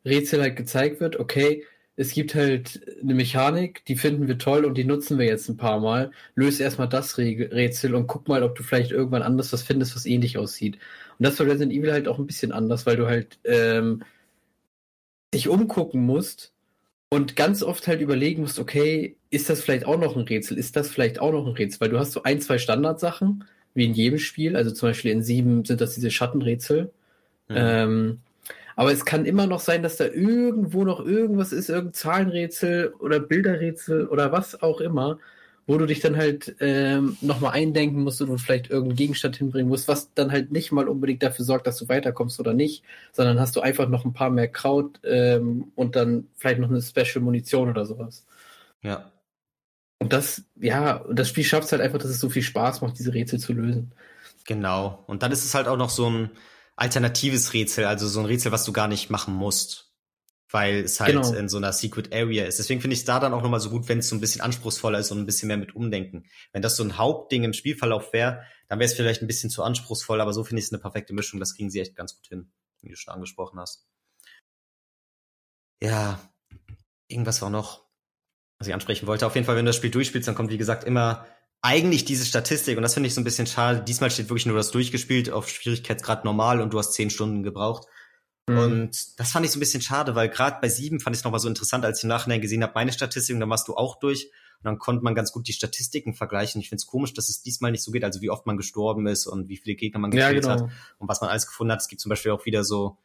Rätsel 0.04 0.40
halt 0.42 0.56
gezeigt 0.56 1.00
wird, 1.00 1.18
okay, 1.18 1.64
es 1.96 2.12
gibt 2.12 2.34
halt 2.34 2.80
eine 3.02 3.14
Mechanik, 3.14 3.84
die 3.86 3.96
finden 3.96 4.26
wir 4.28 4.38
toll 4.38 4.64
und 4.64 4.76
die 4.76 4.84
nutzen 4.84 5.18
wir 5.18 5.26
jetzt 5.26 5.48
ein 5.48 5.56
paar 5.56 5.80
Mal. 5.80 6.10
Löse 6.34 6.62
erstmal 6.64 6.88
das 6.88 7.18
Rätsel 7.18 7.94
und 7.94 8.08
guck 8.08 8.28
mal, 8.28 8.42
ob 8.42 8.56
du 8.56 8.62
vielleicht 8.64 8.90
irgendwann 8.90 9.22
anders 9.22 9.52
was 9.52 9.62
findest, 9.62 9.94
was 9.94 10.06
ähnlich 10.06 10.38
aussieht. 10.38 10.78
Und 11.18 11.26
das 11.26 11.38
war 11.38 11.46
Resident 11.46 11.72
Evil 11.72 11.92
halt 11.92 12.08
auch 12.08 12.18
ein 12.18 12.26
bisschen 12.26 12.52
anders, 12.52 12.86
weil 12.86 12.96
du 12.96 13.06
halt 13.06 13.38
ähm, 13.44 14.02
dich 15.32 15.48
umgucken 15.48 16.04
musst 16.04 16.53
und 17.08 17.36
ganz 17.36 17.62
oft 17.62 17.86
halt 17.86 18.00
überlegen 18.00 18.42
musst, 18.42 18.58
okay, 18.58 19.16
ist 19.30 19.48
das 19.48 19.62
vielleicht 19.62 19.86
auch 19.86 19.98
noch 19.98 20.16
ein 20.16 20.22
Rätsel? 20.22 20.58
Ist 20.58 20.76
das 20.76 20.88
vielleicht 20.90 21.20
auch 21.20 21.32
noch 21.32 21.46
ein 21.46 21.52
Rätsel? 21.52 21.80
Weil 21.80 21.90
du 21.90 21.98
hast 21.98 22.12
so 22.12 22.22
ein, 22.22 22.40
zwei 22.40 22.58
Standardsachen, 22.58 23.44
wie 23.74 23.84
in 23.84 23.94
jedem 23.94 24.18
Spiel. 24.18 24.56
Also 24.56 24.70
zum 24.72 24.88
Beispiel 24.88 25.12
in 25.12 25.22
sieben 25.22 25.64
sind 25.64 25.80
das 25.80 25.94
diese 25.94 26.10
Schattenrätsel. 26.10 26.92
Mhm. 27.48 27.54
Ähm, 27.56 28.18
aber 28.76 28.92
es 28.92 29.04
kann 29.04 29.24
immer 29.24 29.46
noch 29.46 29.60
sein, 29.60 29.82
dass 29.82 29.96
da 29.96 30.06
irgendwo 30.06 30.84
noch 30.84 31.04
irgendwas 31.04 31.52
ist, 31.52 31.68
irgendein 31.68 31.94
Zahlenrätsel 31.94 32.94
oder 32.98 33.20
Bilderrätsel 33.20 34.06
oder 34.08 34.32
was 34.32 34.62
auch 34.62 34.80
immer, 34.80 35.18
wo 35.66 35.78
du 35.78 35.86
dich 35.86 36.00
dann 36.00 36.16
halt 36.16 36.56
ähm, 36.60 37.16
nochmal 37.20 37.52
eindenken 37.52 38.02
musst 38.02 38.20
und 38.20 38.38
vielleicht 38.38 38.70
irgendeinen 38.70 38.96
Gegenstand 38.96 39.36
hinbringen 39.36 39.68
musst, 39.68 39.88
was 39.88 40.12
dann 40.14 40.30
halt 40.30 40.52
nicht 40.52 40.72
mal 40.72 40.88
unbedingt 40.88 41.22
dafür 41.22 41.44
sorgt, 41.44 41.66
dass 41.66 41.78
du 41.78 41.88
weiterkommst 41.88 42.38
oder 42.40 42.54
nicht, 42.54 42.84
sondern 43.12 43.40
hast 43.40 43.56
du 43.56 43.60
einfach 43.60 43.88
noch 43.88 44.04
ein 44.04 44.12
paar 44.12 44.30
mehr 44.30 44.48
Kraut 44.48 45.00
ähm, 45.04 45.72
und 45.74 45.96
dann 45.96 46.28
vielleicht 46.36 46.60
noch 46.60 46.70
eine 46.70 46.82
Special 46.82 47.22
Munition 47.22 47.70
oder 47.70 47.86
sowas. 47.86 48.26
Ja. 48.82 49.10
Und 49.98 50.12
das, 50.12 50.42
ja, 50.60 51.04
das 51.10 51.28
Spiel 51.28 51.44
schafft 51.44 51.66
es 51.66 51.72
halt 51.72 51.80
einfach, 51.80 51.98
dass 51.98 52.10
es 52.10 52.20
so 52.20 52.28
viel 52.28 52.42
Spaß 52.42 52.82
macht, 52.82 52.98
diese 52.98 53.14
Rätsel 53.14 53.38
zu 53.38 53.52
lösen. 53.52 53.92
Genau. 54.44 55.02
Und 55.06 55.22
dann 55.22 55.32
ist 55.32 55.44
es 55.44 55.54
halt 55.54 55.66
auch 55.66 55.78
noch 55.78 55.88
so 55.88 56.10
ein, 56.10 56.30
alternatives 56.76 57.52
Rätsel, 57.52 57.84
also 57.84 58.08
so 58.08 58.20
ein 58.20 58.26
Rätsel, 58.26 58.52
was 58.52 58.64
du 58.64 58.72
gar 58.72 58.88
nicht 58.88 59.10
machen 59.10 59.34
musst. 59.34 59.92
Weil 60.54 60.84
es 60.84 61.00
halt 61.00 61.16
genau. 61.16 61.32
in 61.32 61.48
so 61.48 61.56
einer 61.56 61.72
Secret 61.72 62.14
Area 62.14 62.44
ist. 62.44 62.60
Deswegen 62.60 62.80
finde 62.80 62.94
ich 62.94 63.00
es 63.00 63.04
da 63.04 63.18
dann 63.18 63.34
auch 63.34 63.42
nochmal 63.42 63.58
so 63.58 63.70
gut, 63.70 63.88
wenn 63.88 63.98
es 63.98 64.08
so 64.08 64.14
ein 64.14 64.20
bisschen 64.20 64.40
anspruchsvoller 64.40 65.00
ist 65.00 65.10
und 65.10 65.18
ein 65.18 65.26
bisschen 65.26 65.48
mehr 65.48 65.56
mit 65.56 65.74
Umdenken. 65.74 66.26
Wenn 66.52 66.62
das 66.62 66.76
so 66.76 66.84
ein 66.84 66.96
Hauptding 66.96 67.42
im 67.42 67.52
Spielverlauf 67.52 68.12
wäre, 68.12 68.44
dann 68.68 68.78
wäre 68.78 68.86
es 68.86 68.94
vielleicht 68.94 69.20
ein 69.20 69.26
bisschen 69.26 69.50
zu 69.50 69.64
anspruchsvoll, 69.64 70.20
aber 70.20 70.32
so 70.32 70.44
finde 70.44 70.60
ich 70.60 70.66
es 70.66 70.72
eine 70.72 70.80
perfekte 70.80 71.12
Mischung. 71.12 71.40
Das 71.40 71.56
kriegen 71.56 71.70
sie 71.70 71.80
echt 71.80 71.96
ganz 71.96 72.14
gut 72.14 72.28
hin, 72.28 72.52
wie 72.82 72.90
du 72.90 72.96
schon 72.96 73.12
angesprochen 73.12 73.58
hast. 73.58 73.88
Ja, 75.82 76.20
irgendwas 77.08 77.42
war 77.42 77.50
noch, 77.50 77.84
was 78.58 78.68
ich 78.68 78.74
ansprechen 78.74 79.08
wollte. 79.08 79.26
Auf 79.26 79.34
jeden 79.34 79.46
Fall, 79.46 79.56
wenn 79.56 79.64
du 79.64 79.70
das 79.70 79.76
Spiel 79.76 79.90
durchspielst, 79.90 80.28
dann 80.28 80.36
kommt, 80.36 80.52
wie 80.52 80.56
gesagt, 80.56 80.84
immer 80.84 81.26
eigentlich 81.62 82.04
diese 82.04 82.26
Statistik, 82.26 82.76
und 82.76 82.84
das 82.84 82.94
finde 82.94 83.08
ich 83.08 83.14
so 83.14 83.20
ein 83.20 83.24
bisschen 83.24 83.48
schade, 83.48 83.82
diesmal 83.82 84.12
steht 84.12 84.28
wirklich 84.28 84.46
nur 84.46 84.56
das 84.56 84.70
durchgespielt 84.70 85.30
auf 85.30 85.48
Schwierigkeitsgrad 85.48 86.24
normal 86.24 86.60
und 86.60 86.72
du 86.72 86.78
hast 86.78 86.92
zehn 86.92 87.10
Stunden 87.10 87.42
gebraucht. 87.42 87.88
Mhm. 88.48 88.58
Und 88.58 89.18
das 89.20 89.32
fand 89.32 89.46
ich 89.46 89.52
so 89.52 89.58
ein 89.58 89.60
bisschen 89.60 89.80
schade, 89.80 90.14
weil 90.14 90.28
gerade 90.28 90.58
bei 90.60 90.68
sieben 90.68 91.00
fand 91.00 91.16
ich 91.16 91.20
es 91.20 91.24
nochmal 91.24 91.40
so 91.40 91.48
interessant, 91.48 91.84
als 91.84 91.98
ich 91.98 92.04
im 92.04 92.08
Nachhinein 92.08 92.40
gesehen 92.40 92.62
habe, 92.62 92.72
meine 92.74 92.92
Statistik, 92.92 93.34
und 93.34 93.40
dann 93.40 93.50
warst 93.50 93.68
du 93.68 93.74
auch 93.74 93.98
durch. 93.98 94.30
Und 94.58 94.64
dann 94.64 94.78
konnte 94.78 95.02
man 95.02 95.14
ganz 95.14 95.32
gut 95.32 95.48
die 95.48 95.52
Statistiken 95.52 96.14
vergleichen. 96.14 96.60
Ich 96.60 96.68
finde 96.68 96.80
es 96.80 96.86
komisch, 96.86 97.12
dass 97.14 97.28
es 97.28 97.42
diesmal 97.42 97.70
nicht 97.70 97.82
so 97.82 97.90
geht, 97.90 98.04
also 98.04 98.20
wie 98.20 98.30
oft 98.30 98.46
man 98.46 98.56
gestorben 98.56 99.06
ist 99.06 99.26
und 99.26 99.48
wie 99.48 99.56
viele 99.56 99.76
Gegner 99.76 100.00
man 100.00 100.10
gekillt 100.10 100.44
ja, 100.44 100.54
genau. 100.54 100.66
hat 100.66 100.72
und 100.98 101.08
was 101.08 101.20
man 101.20 101.30
alles 101.30 101.46
gefunden 101.46 101.72
hat. 101.72 101.80
Es 101.80 101.88
gibt 101.88 102.00
zum 102.00 102.10
Beispiel 102.10 102.32
auch 102.32 102.46
wieder 102.46 102.64
so, 102.64 102.98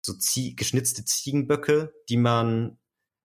so 0.00 0.12
Zie 0.14 0.54
geschnitzte 0.54 1.04
Ziegenböcke, 1.04 1.92
die 2.08 2.16
man 2.16 2.78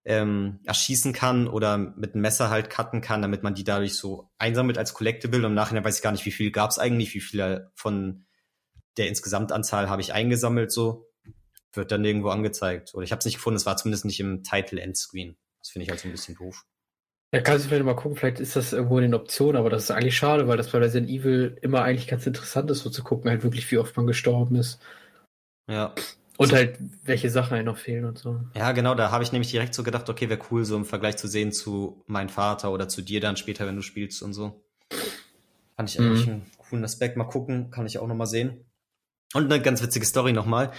ähm, 0.05 0.59
erschießen 0.63 1.11
kann 1.11 1.47
oder 1.47 1.77
mit 1.77 2.13
einem 2.13 2.21
Messer 2.21 2.49
halt 2.49 2.69
cutten 2.69 3.01
kann, 3.01 3.21
damit 3.21 3.43
man 3.43 3.55
die 3.55 3.63
dadurch 3.63 3.95
so 3.95 4.29
einsammelt 4.38 4.77
als 4.77 4.93
Collectible. 4.93 5.39
Und 5.39 5.45
im 5.45 5.53
Nachhinein 5.53 5.84
weiß 5.84 5.97
ich 5.97 6.03
gar 6.03 6.11
nicht, 6.11 6.25
wie 6.25 6.31
viel 6.31 6.51
gab 6.51 6.71
es 6.71 6.79
eigentlich, 6.79 7.13
wie 7.13 7.19
viele 7.19 7.71
von 7.75 8.25
der 8.95 9.09
Insgesamtanzahl 9.09 9.89
habe 9.89 10.01
ich 10.01 10.13
eingesammelt, 10.13 10.71
so 10.71 11.06
wird 11.73 11.91
dann 11.91 12.06
irgendwo 12.06 12.30
angezeigt. 12.30 12.94
Oder 12.94 13.03
ich 13.03 13.11
habe 13.11 13.19
es 13.19 13.26
nicht 13.26 13.35
gefunden, 13.35 13.57
es 13.57 13.65
war 13.65 13.77
zumindest 13.77 14.06
nicht 14.06 14.19
im 14.19 14.44
Title-End-Screen. 14.44 15.35
Das 15.60 15.69
finde 15.69 15.84
ich 15.84 15.89
halt 15.89 15.99
so 15.99 16.07
ein 16.07 16.11
bisschen 16.11 16.35
doof. 16.35 16.65
Ja, 17.34 17.41
kannst 17.41 17.65
du 17.65 17.69
vielleicht 17.69 17.84
mal 17.84 17.95
gucken, 17.95 18.18
vielleicht 18.18 18.39
ist 18.39 18.56
das 18.56 18.72
irgendwo 18.72 18.98
in 18.98 19.03
den 19.03 19.14
Optionen, 19.14 19.57
aber 19.57 19.69
das 19.69 19.84
ist 19.84 19.91
eigentlich 19.91 20.15
schade, 20.15 20.48
weil 20.48 20.56
das 20.56 20.72
bei 20.72 20.77
Resident 20.77 21.10
Evil 21.10 21.57
immer 21.61 21.81
eigentlich 21.81 22.07
ganz 22.07 22.26
interessant 22.26 22.72
ist, 22.72 22.80
so 22.80 22.89
zu 22.89 23.03
gucken, 23.03 23.30
halt 23.30 23.44
wirklich, 23.44 23.69
wie 23.69 23.77
oft 23.77 23.98
man 23.98 24.07
gestorben 24.07 24.56
ist. 24.56 24.80
Ja. 25.69 25.94
Und 26.38 26.53
halt, 26.53 26.77
welche 27.03 27.30
Sachen 27.30 27.52
halt 27.52 27.65
noch 27.65 27.77
fehlen 27.77 28.06
und 28.06 28.18
so. 28.18 28.39
Ja, 28.56 28.72
genau, 28.72 28.95
da 28.95 29.11
habe 29.11 29.23
ich 29.23 29.31
nämlich 29.31 29.52
direkt 29.52 29.73
so 29.73 29.84
gedacht, 29.84 30.07
okay, 30.07 30.30
wäre 30.30 30.39
cool, 30.52 30.64
so 30.64 30.77
im 30.77 30.85
Vergleich 30.85 31.18
zu 31.18 31.27
sehen 31.27 31.52
zu 31.52 32.03
meinem 32.06 32.30
Vater 32.30 32.72
oder 32.72 32.88
zu 32.88 33.02
dir 33.02 33.19
dann 33.19 33.35
später, 33.35 33.65
wenn 33.65 33.76
du 33.76 33.81
spielst 33.81 34.22
und 34.22 34.34
so. 34.34 34.64
Fand 35.76 35.89
ich 35.89 35.99
eigentlich 35.99 36.27
mhm. 36.27 36.34
einen 36.34 36.52
coolen 36.57 36.85
Aspekt. 36.85 37.18
Mal 37.18 37.26
gucken, 37.26 37.72
kann 37.72 37.88
ich 37.88 37.98
auch 37.98 38.07
nochmal 38.07 38.27
sehen. 38.27 38.65
Und 39.34 39.52
eine 39.52 39.61
ganz 39.61 39.81
witzige 39.84 40.06
Story 40.06 40.31
nochmal. 40.31 40.72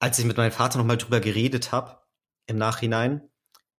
Als 0.00 0.18
ich 0.18 0.24
mit 0.24 0.36
meinem 0.36 0.52
Vater 0.52 0.78
nochmal 0.78 0.98
drüber 0.98 1.20
geredet 1.20 1.72
habe, 1.72 1.98
im 2.46 2.56
Nachhinein, 2.56 3.28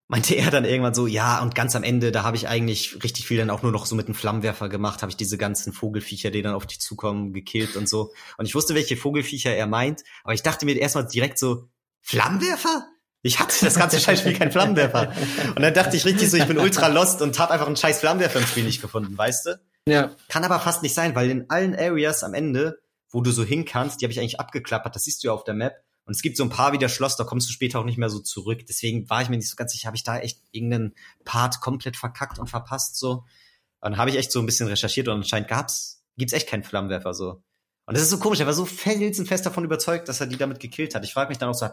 meinte 0.10 0.36
er 0.36 0.50
dann 0.50 0.66
irgendwann 0.66 0.96
so, 0.96 1.08
ja, 1.08 1.40
und 1.42 1.54
ganz 1.54 1.76
am 1.76 1.84
Ende, 1.84 2.12
da 2.12 2.24
habe 2.24 2.36
ich 2.36 2.48
eigentlich 2.48 3.04
richtig 3.04 3.28
viel 3.28 3.38
dann 3.38 3.52
auch 3.52 3.62
nur 3.62 3.72
noch 3.72 3.86
so 3.86 3.96
mit 3.96 4.08
einem 4.08 4.16
Flammenwerfer 4.16 4.68
gemacht, 4.68 5.02
habe 5.02 5.12
ich 5.12 5.18
diese 5.18 5.38
ganzen 5.38 5.72
Vogelfiecher, 5.72 6.32
die 6.32 6.42
dann 6.42 6.56
auf 6.56 6.66
dich 6.66 6.82
zukommen, 6.82 7.32
gekillt 7.32 7.76
und 7.76 7.88
so. 7.88 8.12
Und 8.38 8.46
ich 8.46 8.56
wusste, 8.56 8.74
welche 8.74 8.98
Vogelfiecher 8.98 9.56
er 9.56 9.68
meint, 9.68 10.04
aber 10.24 10.34
ich 10.34 10.42
dachte 10.42 10.66
mir 10.66 10.76
erstmal 10.76 11.08
direkt 11.08 11.38
so, 11.38 11.70
Flammenwerfer? 12.02 12.88
Ich 13.22 13.40
hatte 13.40 13.54
das 13.64 13.76
ganze 13.76 14.00
Scheißspiel 14.00 14.34
kein 14.34 14.52
Flammenwerfer. 14.52 15.14
Und 15.56 15.62
dann 15.62 15.74
dachte 15.74 15.96
ich 15.96 16.06
richtig 16.06 16.32
so, 16.32 16.38
ich 16.38 16.48
bin 16.48 16.58
ultra 16.58 16.88
lost 16.88 17.22
und 17.22 17.38
habe 17.38 17.54
einfach 17.54 17.68
einen 17.68 17.76
scheiß 17.76 18.00
Flammenwerfer 18.00 18.40
im 18.40 18.48
Spiel 18.48 18.64
nicht 18.64 18.82
gefunden, 18.82 19.16
weißt 19.18 19.46
du? 19.46 19.62
Ja. 19.88 20.16
Kann 20.28 20.44
aber 20.44 20.60
fast 20.60 20.82
nicht 20.82 20.96
sein, 20.96 21.16
weil 21.16 21.30
in 21.30 21.50
allen 21.50 21.76
Areas 21.76 22.24
am 22.24 22.34
Ende, 22.34 22.80
wo 23.12 23.22
du 23.22 23.32
so 23.32 23.44
hin 23.44 23.66
kannst, 23.66 24.02
die 24.02 24.06
habe 24.06 24.14
ich 24.14 24.20
eigentlich 24.20 24.40
abgeklappert, 24.40 24.96
das 24.96 25.04
siehst 25.04 25.24
du 25.24 25.28
ja 25.28 25.34
auf 25.34 25.44
der 25.44 25.54
Map, 25.54 25.76
und 26.10 26.16
es 26.16 26.24
gibt 26.24 26.38
so 26.38 26.44
ein 26.44 26.50
paar 26.50 26.74
wie 26.74 26.80
der 26.80 26.90
Schloss, 26.90 27.18
da 27.18 27.24
kommst 27.24 27.48
du 27.48 27.54
später 27.54 27.80
auch 27.80 27.86
nicht 27.86 28.00
mehr 28.00 28.10
so 28.10 28.18
zurück. 28.18 28.66
Deswegen 28.68 29.08
war 29.12 29.22
ich 29.22 29.30
mir 29.30 29.38
nicht 29.38 29.48
so 29.48 29.56
ganz 29.56 29.74
sicher, 29.74 29.86
habe 29.86 29.96
ich 29.96 30.04
da 30.04 30.18
echt 30.18 30.42
irgendeinen 30.50 30.96
Part 31.24 31.62
komplett 31.62 31.98
verkackt 31.98 32.40
und 32.40 32.48
verpasst 32.50 32.98
so. 32.98 33.26
Und 33.82 33.92
dann 33.92 33.98
habe 33.98 34.10
ich 34.10 34.16
echt 34.16 34.32
so 34.32 34.40
ein 34.40 34.48
bisschen 34.48 34.68
recherchiert 34.68 35.08
und 35.08 35.18
anscheinend 35.18 35.50
gab's, 35.50 36.04
gibt's 36.18 36.34
echt 36.34 36.48
keinen 36.48 36.64
Flammenwerfer 36.64 37.14
so. 37.14 37.44
Und 37.86 37.94
das 37.96 38.02
ist 38.02 38.10
so 38.10 38.18
komisch, 38.18 38.40
er 38.40 38.48
war 38.48 38.56
so 38.56 38.66
felsenfest 38.66 39.46
davon 39.46 39.64
überzeugt, 39.64 40.10
dass 40.10 40.20
er 40.20 40.26
die 40.26 40.38
damit 40.38 40.60
gekillt 40.60 40.96
hat. 40.96 41.06
Ich 41.06 41.14
frage 41.14 41.30
mich 41.30 41.38
dann 41.38 41.50
auch 41.50 41.54
so, 41.54 41.70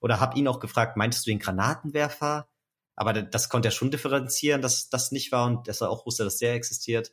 oder 0.00 0.18
habe 0.18 0.36
ihn 0.36 0.48
auch 0.48 0.58
gefragt, 0.58 0.96
meintest 0.96 1.24
du 1.24 1.30
den 1.30 1.38
Granatenwerfer? 1.38 2.48
Aber 2.96 3.12
das 3.12 3.48
konnte 3.48 3.68
er 3.68 3.72
schon 3.72 3.92
differenzieren, 3.92 4.62
dass 4.62 4.88
das 4.88 5.12
nicht 5.12 5.30
war 5.30 5.46
und 5.46 5.68
dass 5.68 5.80
er 5.80 5.90
auch 5.90 6.06
wusste, 6.06 6.24
dass 6.24 6.38
der 6.38 6.54
existiert. 6.54 7.12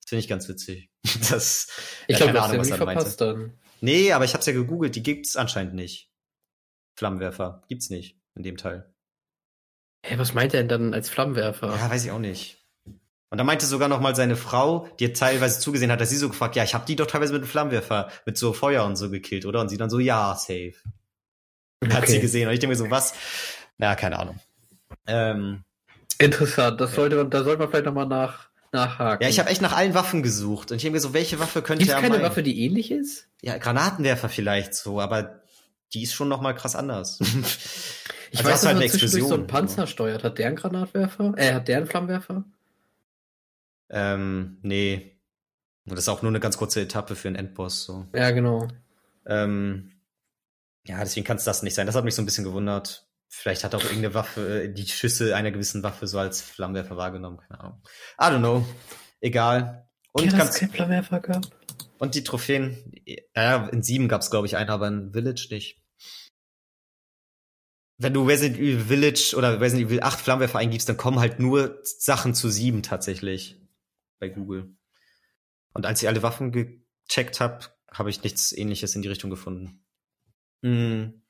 Das 0.00 0.08
finde 0.08 0.18
ich 0.18 0.28
ganz 0.28 0.48
witzig. 0.48 0.90
Das, 1.30 1.68
ich 2.08 2.16
glaube, 2.16 2.32
das 2.32 2.44
Ahnung, 2.44 2.58
was 2.58 2.70
er 2.70 2.76
verpasst 2.76 3.20
meinte. 3.20 3.38
dann. 3.38 3.58
Nee, 3.80 4.12
aber 4.12 4.24
ich 4.24 4.34
hab's 4.34 4.46
ja 4.46 4.52
gegoogelt, 4.52 4.96
die 4.96 5.02
gibt's 5.02 5.36
anscheinend 5.36 5.74
nicht. 5.74 6.07
Flammenwerfer 6.98 7.62
gibt's 7.68 7.90
nicht 7.90 8.18
in 8.34 8.42
dem 8.42 8.56
Teil. 8.56 8.92
Hä, 10.04 10.18
was 10.18 10.34
meint 10.34 10.54
er 10.54 10.60
denn 10.60 10.68
dann 10.68 10.94
als 10.94 11.08
Flammenwerfer? 11.08 11.68
Ja, 11.68 11.90
weiß 11.90 12.04
ich 12.04 12.10
auch 12.10 12.18
nicht. 12.18 12.58
Und 13.30 13.38
da 13.38 13.44
meinte 13.44 13.66
sogar 13.66 13.88
noch 13.88 14.00
mal 14.00 14.16
seine 14.16 14.36
Frau, 14.36 14.88
die 15.00 15.12
teilweise 15.12 15.60
zugesehen 15.60 15.92
hat, 15.92 16.00
dass 16.00 16.10
sie 16.10 16.16
so 16.16 16.28
gefragt, 16.28 16.56
ja, 16.56 16.64
ich 16.64 16.74
habe 16.74 16.86
die 16.86 16.96
doch 16.96 17.06
teilweise 17.06 17.32
mit 17.32 17.42
einem 17.42 17.50
Flammenwerfer, 17.50 18.10
mit 18.26 18.38
so 18.38 18.52
Feuer 18.52 18.84
und 18.84 18.96
so 18.96 19.10
gekillt, 19.10 19.44
oder? 19.44 19.60
Und 19.60 19.68
sie 19.68 19.76
dann 19.76 19.90
so, 19.90 19.98
ja, 19.98 20.34
safe. 20.34 20.74
Okay. 21.80 21.92
Hat 21.92 22.08
sie 22.08 22.20
gesehen. 22.20 22.48
Und 22.48 22.54
ich 22.54 22.60
denke 22.60 22.72
mir 22.72 22.76
so, 22.76 22.90
was? 22.90 23.14
Na, 23.76 23.94
keine 23.94 24.18
Ahnung. 24.18 24.40
Ähm, 25.06 25.64
Interessant, 26.18 26.80
das 26.80 26.94
sollte 26.94 27.24
da 27.26 27.44
sollte 27.44 27.60
man 27.60 27.68
vielleicht 27.68 27.84
nochmal 27.84 28.06
nach, 28.06 28.48
nachhaken. 28.72 29.22
Ja, 29.22 29.28
ich 29.28 29.38
habe 29.38 29.50
echt 29.50 29.62
nach 29.62 29.76
allen 29.76 29.94
Waffen 29.94 30.22
gesucht. 30.22 30.70
Und 30.70 30.78
ich 30.78 30.82
denke 30.82 30.96
mir 30.96 31.00
so, 31.00 31.12
welche 31.14 31.38
Waffe 31.38 31.62
könnte 31.62 31.84
Gibt's 31.84 31.94
er 31.94 32.00
keine 32.00 32.14
meinen? 32.14 32.24
Waffe, 32.24 32.42
die 32.42 32.64
ähnlich 32.64 32.90
ist? 32.90 33.28
Ja, 33.42 33.58
Granatenwerfer 33.58 34.28
vielleicht 34.28 34.74
so, 34.74 35.00
aber 35.00 35.42
die 35.94 36.02
ist 36.02 36.14
schon 36.14 36.28
noch 36.28 36.40
mal 36.40 36.54
krass 36.54 36.76
anders. 36.76 37.18
ich 38.30 38.38
also 38.38 38.44
weiß, 38.44 38.60
dass 38.60 38.66
halt 38.66 38.76
eine 38.76 38.84
Explosion. 38.84 39.28
so 39.28 39.34
ein 39.34 39.46
Panzer 39.46 39.86
steuert. 39.86 40.24
Hat 40.24 40.38
der 40.38 40.48
einen 40.48 40.56
Granatwerfer? 40.56 41.34
Äh, 41.36 41.54
hat 41.54 41.68
der 41.68 41.78
einen 41.78 41.86
Flammenwerfer? 41.86 42.44
Ähm, 43.90 44.58
nee. 44.62 45.18
Das 45.86 46.00
ist 46.00 46.08
auch 46.08 46.22
nur 46.22 46.30
eine 46.30 46.40
ganz 46.40 46.58
kurze 46.58 46.82
Etappe 46.82 47.16
für 47.16 47.28
einen 47.28 47.36
Endboss. 47.36 47.84
So. 47.84 48.06
Ja, 48.14 48.30
genau. 48.30 48.68
Ähm, 49.26 49.92
ja, 50.86 50.98
deswegen 51.00 51.26
kann 51.26 51.38
es 51.38 51.44
das 51.44 51.62
nicht 51.62 51.74
sein. 51.74 51.86
Das 51.86 51.96
hat 51.96 52.04
mich 52.04 52.14
so 52.14 52.22
ein 52.22 52.26
bisschen 52.26 52.44
gewundert. 52.44 53.06
Vielleicht 53.28 53.64
hat 53.64 53.74
auch 53.74 53.82
irgendeine 53.82 54.14
Waffe, 54.14 54.64
äh, 54.64 54.72
die 54.72 54.86
Schüsse 54.86 55.36
einer 55.36 55.50
gewissen 55.50 55.82
Waffe 55.82 56.06
so 56.06 56.18
als 56.18 56.40
Flammenwerfer 56.40 56.96
wahrgenommen. 56.96 57.38
Keine 57.38 57.60
Ahnung. 57.60 57.82
I 58.20 58.24
don't 58.24 58.38
know. 58.38 58.66
Egal. 59.20 59.88
Und 60.12 60.32
ja, 60.32 60.38
ganz, 60.38 60.58
Flammenwerfer 60.58 61.20
gab. 61.20 61.46
Und 61.98 62.14
die 62.14 62.24
Trophäen, 62.24 62.92
ja, 63.34 63.66
in 63.68 63.82
sieben 63.82 64.08
gab 64.08 64.22
es, 64.22 64.30
glaube 64.30 64.46
ich, 64.46 64.56
einen, 64.56 64.70
aber 64.70 64.88
in 64.88 65.12
Village 65.12 65.48
nicht. 65.50 65.77
Wenn 67.98 68.14
du 68.14 68.24
Resident 68.24 68.58
Evil 68.58 68.80
Village 68.80 69.34
oder 69.36 69.60
Resident 69.60 69.88
Evil 69.88 70.02
8 70.02 70.20
Flammenwerfer 70.20 70.58
eingibst, 70.58 70.88
dann 70.88 70.96
kommen 70.96 71.18
halt 71.18 71.40
nur 71.40 71.80
Sachen 71.82 72.32
zu 72.32 72.48
sieben 72.48 72.82
tatsächlich 72.82 73.60
bei 74.20 74.28
Google. 74.28 74.76
Und 75.74 75.84
als 75.84 76.00
ich 76.00 76.08
alle 76.08 76.22
Waffen 76.22 76.52
gecheckt 76.52 77.40
habe, 77.40 77.66
habe 77.90 78.10
ich 78.10 78.22
nichts 78.22 78.52
ähnliches 78.52 78.94
in 78.94 79.02
die 79.02 79.08
Richtung 79.08 79.30
gefunden. 79.30 79.84
Mm. 80.62 81.22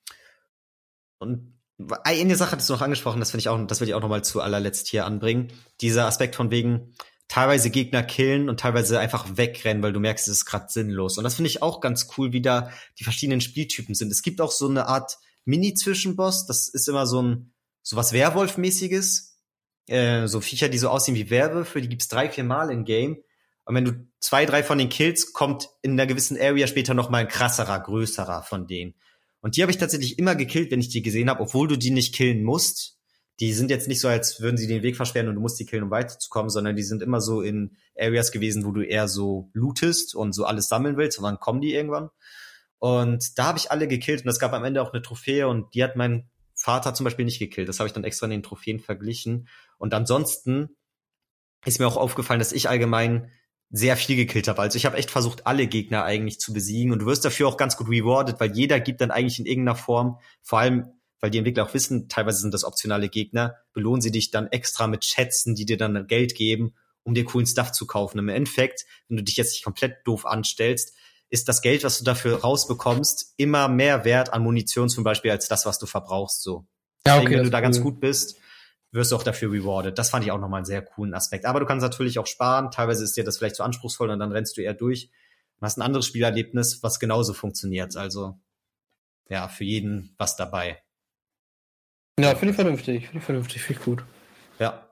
Und 1.19 1.59
eine 2.05 2.37
Sache 2.37 2.53
hattest 2.53 2.69
du 2.69 2.75
noch 2.75 2.83
angesprochen, 2.83 3.21
das 3.21 3.31
finde 3.31 3.41
ich 3.41 3.49
auch, 3.49 3.67
das 3.67 3.81
will 3.81 3.89
ich 3.89 3.95
auch 3.95 4.01
noch 4.01 4.09
mal 4.09 4.25
zu 4.25 4.41
allerletzt 4.41 4.89
hier 4.89 5.07
anbringen. 5.07 5.53
Dieser 5.81 6.07
Aspekt 6.07 6.37
von 6.37 6.51
wegen 6.51 6.95
teilweise 7.29 7.71
Gegner 7.71 8.03
killen 8.03 8.49
und 8.49 8.61
teilweise 8.61 8.99
einfach 8.99 9.37
wegrennen, 9.37 9.83
weil 9.83 9.93
du 9.93 10.01
merkst, 10.01 10.29
es 10.29 10.39
ist 10.39 10.47
gerade 10.47 10.67
sinnlos. 10.69 11.19
Und 11.19 11.25
das 11.25 11.35
finde 11.35 11.51
ich 11.51 11.63
auch 11.63 11.81
ganz 11.81 12.09
cool, 12.17 12.33
wie 12.33 12.43
da 12.43 12.71
die 12.99 13.05
verschiedenen 13.05 13.41
Spieltypen 13.41 13.95
sind. 13.95 14.11
Es 14.11 14.23
gibt 14.23 14.41
auch 14.41 14.51
so 14.51 14.69
eine 14.69 14.87
Art 14.87 15.19
Mini-Zwischenboss, 15.49 16.47
das 16.47 16.69
ist 16.69 16.89
immer 16.89 17.07
so 17.07 17.23
ein 17.23 17.53
so 17.83 17.97
was 17.97 18.13
Werwolf-mäßiges, 18.13 19.39
äh, 19.87 20.27
so 20.27 20.43
Viecher, 20.43 20.69
die 20.69 20.77
so 20.77 20.91
aussehen 20.91 21.15
wie 21.15 21.31
Werwölfe, 21.31 21.81
die 21.81 21.89
gibt's 21.89 22.09
drei, 22.09 22.29
vier 22.29 22.45
Mal 22.45 22.71
im 22.71 22.85
Game. 22.85 23.23
Und 23.65 23.75
wenn 23.75 23.85
du 23.87 24.07
zwei, 24.21 24.45
drei 24.45 24.63
von 24.63 24.77
den 24.77 24.91
Kills, 24.91 25.33
kommt 25.33 25.71
in 25.81 25.93
einer 25.93 26.07
gewissen 26.07 26.39
Area 26.39 26.67
später 26.67 26.93
noch 26.93 27.09
mal 27.09 27.19
ein 27.19 27.29
krasserer, 27.29 27.81
größerer 27.81 28.43
von 28.43 28.67
denen. 28.67 28.95
Und 29.41 29.57
die 29.57 29.63
habe 29.63 29.73
ich 29.73 29.79
tatsächlich 29.79 30.19
immer 30.19 30.35
gekillt, 30.35 30.71
wenn 30.71 30.81
ich 30.81 30.91
die 30.91 31.01
gesehen 31.01 31.31
habe, 31.31 31.41
obwohl 31.41 31.67
du 31.67 31.77
die 31.77 31.91
nicht 31.91 32.15
killen 32.15 32.43
musst. 32.43 32.99
Die 33.41 33.55
sind 33.55 33.71
jetzt 33.71 33.89
nicht 33.89 34.01
so, 34.01 34.09
als 34.09 34.41
würden 34.41 34.59
sie 34.59 34.67
den 34.67 34.83
Weg 34.83 34.97
versperren 34.97 35.29
und 35.29 35.37
du 35.37 35.41
musst 35.41 35.59
die 35.59 35.65
killen, 35.65 35.85
um 35.85 35.91
weiterzukommen, 35.91 36.51
sondern 36.51 36.77
die 36.77 36.83
sind 36.83 37.03
immer 37.03 37.23
so 37.23 37.41
in 37.41 37.77
Areas 37.97 38.33
gewesen, 38.33 38.67
wo 38.67 38.73
du 38.73 38.83
eher 38.83 39.09
so 39.09 39.49
lootest 39.55 40.15
und 40.15 40.35
so 40.35 40.45
alles 40.45 40.69
sammeln 40.69 40.99
willst 40.99 41.19
und 41.19 41.25
dann 41.25 41.39
kommen 41.39 41.63
die 41.63 41.73
irgendwann. 41.73 42.11
Und 42.79 43.39
da 43.39 43.45
habe 43.45 43.59
ich 43.59 43.71
alle 43.71 43.89
gekillt 43.89 44.23
und 44.23 44.29
es 44.29 44.39
gab 44.39 44.53
am 44.53 44.65
Ende 44.65 44.83
auch 44.83 44.93
eine 44.93 45.03
Trophäe 45.03 45.49
und 45.49 45.75
die 45.75 45.83
hat 45.83 45.97
mein 45.97 46.29
Vater 46.55 46.95
zum 46.95 47.05
Beispiel 47.05 47.25
nicht 47.25 47.39
gekillt. 47.39 47.69
Das 47.69 47.79
habe 47.81 47.87
ich 47.87 47.93
dann 47.93 48.05
extra 48.05 48.27
in 48.27 48.31
den 48.31 48.43
Trophäen 48.43 48.81
verglichen. 48.81 49.49
Und 49.79 49.95
ansonsten 49.95 50.77
ist 51.65 51.79
mir 51.79 51.87
auch 51.87 51.97
aufgefallen, 51.97 52.41
dass 52.41 52.53
ich 52.53 52.69
allgemein 52.69 53.31
sehr 53.71 53.97
viel 53.97 54.17
gekillt 54.17 54.49
habe. 54.49 54.63
Also 54.63 54.77
ich 54.77 54.87
habe 54.87 54.97
echt 54.97 55.11
versucht, 55.11 55.47
alle 55.47 55.67
Gegner 55.67 56.05
eigentlich 56.05 56.41
zu 56.41 56.53
besiegen 56.53 56.93
und 56.93 57.01
du 57.01 57.07
wirst 57.07 57.25
dafür 57.25 57.49
auch 57.49 57.57
ganz 57.57 57.77
gut 57.77 57.89
rewarded, 57.89 58.41
weil 58.41 58.57
jeder 58.57 58.81
gibt 58.81 59.01
dann 59.01 59.11
eigentlich 59.11 59.39
in 59.39 59.47
irgendeiner 59.47 59.77
Form, 59.77 60.19
vor 60.43 60.61
allem, 60.61 60.93
weil 61.21 61.31
die 61.31 61.39
Entwickler 61.39 61.65
auch 61.65 61.75
wissen, 61.75 62.09
teilweise 62.09 62.39
sind 62.41 62.55
das 62.55 62.65
optionale 62.65 63.09
Gegner, 63.09 63.57
belohnen 63.73 64.01
sie 64.01 64.13
dich 64.13 64.31
dann 64.31 64.47
extra 64.47 64.87
mit 64.87 65.05
Schätzen, 65.05 65.55
die 65.55 65.67
dir 65.67 65.77
dann 65.77 66.07
Geld 66.07 66.35
geben, 66.35 66.75
um 67.03 67.15
dir 67.15 67.25
coolen 67.25 67.47
Stuff 67.47 67.73
zu 67.73 67.87
kaufen. 67.87 68.19
Im 68.19 68.29
Endeffekt, 68.29 68.87
wenn 69.09 69.19
du 69.19 69.23
dich 69.23 69.37
jetzt 69.37 69.53
nicht 69.53 69.65
komplett 69.65 69.99
doof 70.07 70.25
anstellst, 70.25 70.95
ist 71.31 71.49
das 71.49 71.63
Geld, 71.63 71.85
was 71.85 71.99
du 71.99 72.05
dafür 72.05 72.41
rausbekommst, 72.41 73.35
immer 73.37 73.69
mehr 73.69 74.05
wert 74.05 74.33
an 74.33 74.43
Munition 74.43 74.89
zum 74.89 75.05
Beispiel 75.05 75.31
als 75.31 75.49
das, 75.49 75.67
was 75.67 75.79
du 75.79 75.87
verbrauchst. 75.87 76.43
So. 76.43 76.67
Ja, 77.07 77.15
okay, 77.15 77.25
Deswegen, 77.25 77.39
wenn 77.39 77.45
du 77.45 77.51
da 77.51 77.59
cool. 77.59 77.63
ganz 77.63 77.81
gut 77.81 78.01
bist, 78.01 78.37
wirst 78.93 79.13
du 79.13 79.17
auch 79.17 79.23
dafür 79.23 79.53
rewarded. 79.53 79.99
Das 79.99 80.11
fand 80.11 80.25
ich 80.25 80.33
auch 80.33 80.39
nochmal 80.39 80.59
einen 80.59 80.67
sehr 80.67 80.83
coolen 80.83 81.15
Aspekt. 81.15 81.45
Aber 81.45 81.61
du 81.61 81.67
kannst 81.67 81.83
natürlich 81.83 82.19
auch 82.19 82.27
sparen. 82.27 82.71
Teilweise 82.71 83.05
ist 83.05 83.17
dir 83.17 83.25
das 83.25 83.39
vielleicht 83.39 83.57
zu 83.57 83.63
anspruchsvoll 83.63 84.11
und 84.11 84.19
dann 84.19 84.33
rennst 84.33 84.57
du 84.57 84.63
eher 84.63 84.75
durch 84.75 85.11
und 85.61 85.67
hast 85.67 85.77
ein 85.77 85.83
anderes 85.83 86.07
Spielerlebnis, 86.07 86.83
was 86.83 86.99
genauso 86.99 87.35
funktioniert. 87.35 87.97
Also 87.97 88.39
ja, 89.29 89.49
für 89.49 89.65
jeden 89.65 90.15
was 90.17 90.37
dabei. 90.37 90.83
Ja, 92.19 92.35
finde 92.35 92.51
ich 92.51 92.57
vernünftig. 92.57 93.05
Finde 93.07 93.19
ich 93.19 93.25
vernünftig. 93.25 93.63
Finde 93.63 93.81
ich 93.81 93.85
gut. 93.85 94.05
Ja. 94.59 94.88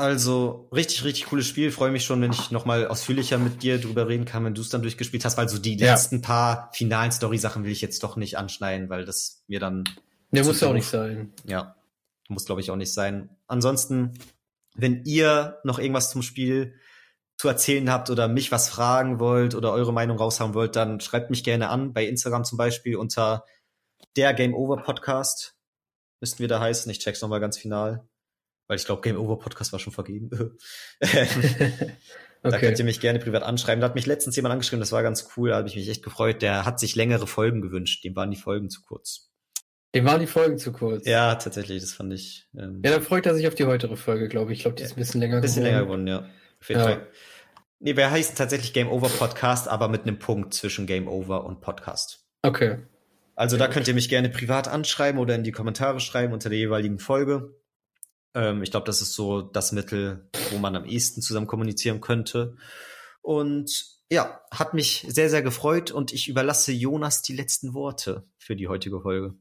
Also 0.00 0.66
richtig, 0.72 1.04
richtig 1.04 1.26
cooles 1.26 1.46
Spiel. 1.46 1.70
Freue 1.70 1.90
mich 1.90 2.06
schon, 2.06 2.22
wenn 2.22 2.32
ich 2.32 2.50
nochmal 2.50 2.88
ausführlicher 2.88 3.36
mit 3.36 3.62
dir 3.62 3.78
drüber 3.78 4.08
reden 4.08 4.24
kann, 4.24 4.42
wenn 4.46 4.54
du 4.54 4.62
es 4.62 4.70
dann 4.70 4.80
durchgespielt 4.80 5.26
hast, 5.26 5.36
weil 5.36 5.46
so 5.46 5.58
die 5.58 5.76
ja. 5.76 5.92
letzten 5.92 6.22
paar 6.22 6.70
finalen 6.72 7.12
Story-Sachen 7.12 7.64
will 7.64 7.70
ich 7.70 7.82
jetzt 7.82 8.02
doch 8.02 8.16
nicht 8.16 8.38
anschneiden, 8.38 8.88
weil 8.88 9.04
das 9.04 9.44
mir 9.46 9.60
dann. 9.60 9.84
Der 10.30 10.42
muss 10.42 10.62
ja 10.62 10.68
auch 10.68 10.72
nicht 10.72 10.86
sein. 10.86 11.34
Ja. 11.44 11.76
Muss, 12.28 12.46
glaube 12.46 12.62
ich, 12.62 12.70
auch 12.70 12.76
nicht 12.76 12.94
sein. 12.94 13.28
Ansonsten, 13.46 14.14
wenn 14.74 15.04
ihr 15.04 15.58
noch 15.64 15.78
irgendwas 15.78 16.10
zum 16.10 16.22
Spiel 16.22 16.76
zu 17.36 17.48
erzählen 17.48 17.90
habt 17.90 18.08
oder 18.08 18.26
mich 18.26 18.50
was 18.52 18.70
fragen 18.70 19.20
wollt 19.20 19.54
oder 19.54 19.70
eure 19.70 19.92
Meinung 19.92 20.16
raushauen 20.16 20.54
wollt, 20.54 20.76
dann 20.76 21.00
schreibt 21.00 21.28
mich 21.28 21.44
gerne 21.44 21.68
an, 21.68 21.92
bei 21.92 22.06
Instagram 22.06 22.44
zum 22.44 22.56
Beispiel 22.56 22.96
unter 22.96 23.44
der 24.16 24.32
Game 24.32 24.54
Over 24.54 24.78
Podcast. 24.78 25.56
Müssten 26.20 26.38
wir 26.38 26.48
da 26.48 26.58
heißen. 26.58 26.90
Ich 26.90 27.00
check's 27.00 27.20
nochmal 27.20 27.40
ganz 27.40 27.58
final. 27.58 28.08
Weil 28.70 28.76
ich 28.76 28.84
glaube, 28.84 29.02
Game 29.02 29.18
Over 29.18 29.36
Podcast 29.36 29.72
war 29.72 29.80
schon 29.80 29.92
vergeben. 29.92 30.30
okay. 31.00 31.26
Da 32.40 32.56
könnt 32.56 32.78
ihr 32.78 32.84
mich 32.84 33.00
gerne 33.00 33.18
privat 33.18 33.42
anschreiben. 33.42 33.80
Da 33.80 33.88
hat 33.88 33.96
mich 33.96 34.06
letztens 34.06 34.36
jemand 34.36 34.52
angeschrieben, 34.52 34.78
das 34.78 34.92
war 34.92 35.02
ganz 35.02 35.28
cool, 35.36 35.48
da 35.50 35.56
habe 35.56 35.66
ich 35.66 35.74
mich 35.74 35.88
echt 35.88 36.04
gefreut. 36.04 36.40
Der 36.40 36.64
hat 36.64 36.78
sich 36.78 36.94
längere 36.94 37.26
Folgen 37.26 37.62
gewünscht. 37.62 38.04
Dem 38.04 38.14
waren 38.14 38.30
die 38.30 38.36
Folgen 38.36 38.70
zu 38.70 38.82
kurz. 38.82 39.32
Dem 39.92 40.04
waren 40.04 40.20
die 40.20 40.28
Folgen 40.28 40.56
zu 40.56 40.70
kurz. 40.70 41.04
Ja, 41.04 41.34
tatsächlich, 41.34 41.80
das 41.80 41.94
fand 41.94 42.12
ich. 42.12 42.46
Ähm, 42.56 42.80
ja, 42.84 42.92
dann 42.92 43.02
freut 43.02 43.26
er 43.26 43.34
sich 43.34 43.48
auf 43.48 43.56
die 43.56 43.64
heutige 43.64 43.96
Folge, 43.96 44.28
glaube 44.28 44.52
ich. 44.52 44.58
Ich 44.58 44.62
glaube, 44.62 44.76
die 44.76 44.84
ist 44.84 44.92
ein 44.92 45.00
bisschen 45.00 45.20
länger 45.20 45.40
geworden. 45.40 45.42
Ein 45.42 45.48
bisschen 45.48 45.62
länger 45.64 45.82
geworden, 45.82 46.06
ja. 46.06 46.18
Auf 46.60 46.68
jeden 46.68 46.80
ja. 46.80 46.86
Fall. 46.86 47.06
Nee, 47.80 47.96
wir 47.96 48.08
heißen 48.08 48.36
tatsächlich 48.36 48.72
Game 48.72 48.88
Over 48.88 49.08
Podcast, 49.08 49.66
aber 49.66 49.88
mit 49.88 50.02
einem 50.02 50.20
Punkt 50.20 50.54
zwischen 50.54 50.86
Game 50.86 51.08
Over 51.08 51.44
und 51.44 51.60
Podcast. 51.60 52.24
Okay. 52.42 52.78
Also 53.34 53.56
ja, 53.56 53.66
da 53.66 53.72
könnt 53.72 53.88
ihr 53.88 53.94
mich 53.94 54.08
gerne 54.08 54.28
privat 54.28 54.68
anschreiben 54.68 55.20
oder 55.20 55.34
in 55.34 55.42
die 55.42 55.50
Kommentare 55.50 55.98
schreiben 55.98 56.32
unter 56.32 56.50
der 56.50 56.58
jeweiligen 56.58 57.00
Folge. 57.00 57.56
Ähm, 58.34 58.62
ich 58.62 58.70
glaube, 58.70 58.86
das 58.86 59.02
ist 59.02 59.14
so 59.14 59.42
das 59.42 59.72
Mittel, 59.72 60.28
wo 60.50 60.58
man 60.58 60.76
am 60.76 60.84
ehesten 60.84 61.22
zusammen 61.22 61.46
kommunizieren 61.46 62.00
könnte. 62.00 62.56
Und 63.22 64.00
ja, 64.10 64.40
hat 64.50 64.74
mich 64.74 65.06
sehr, 65.08 65.30
sehr 65.30 65.42
gefreut 65.42 65.90
und 65.90 66.12
ich 66.12 66.28
überlasse 66.28 66.72
Jonas 66.72 67.22
die 67.22 67.34
letzten 67.34 67.74
Worte 67.74 68.24
für 68.38 68.56
die 68.56 68.68
heutige 68.68 69.00
Folge. 69.00 69.34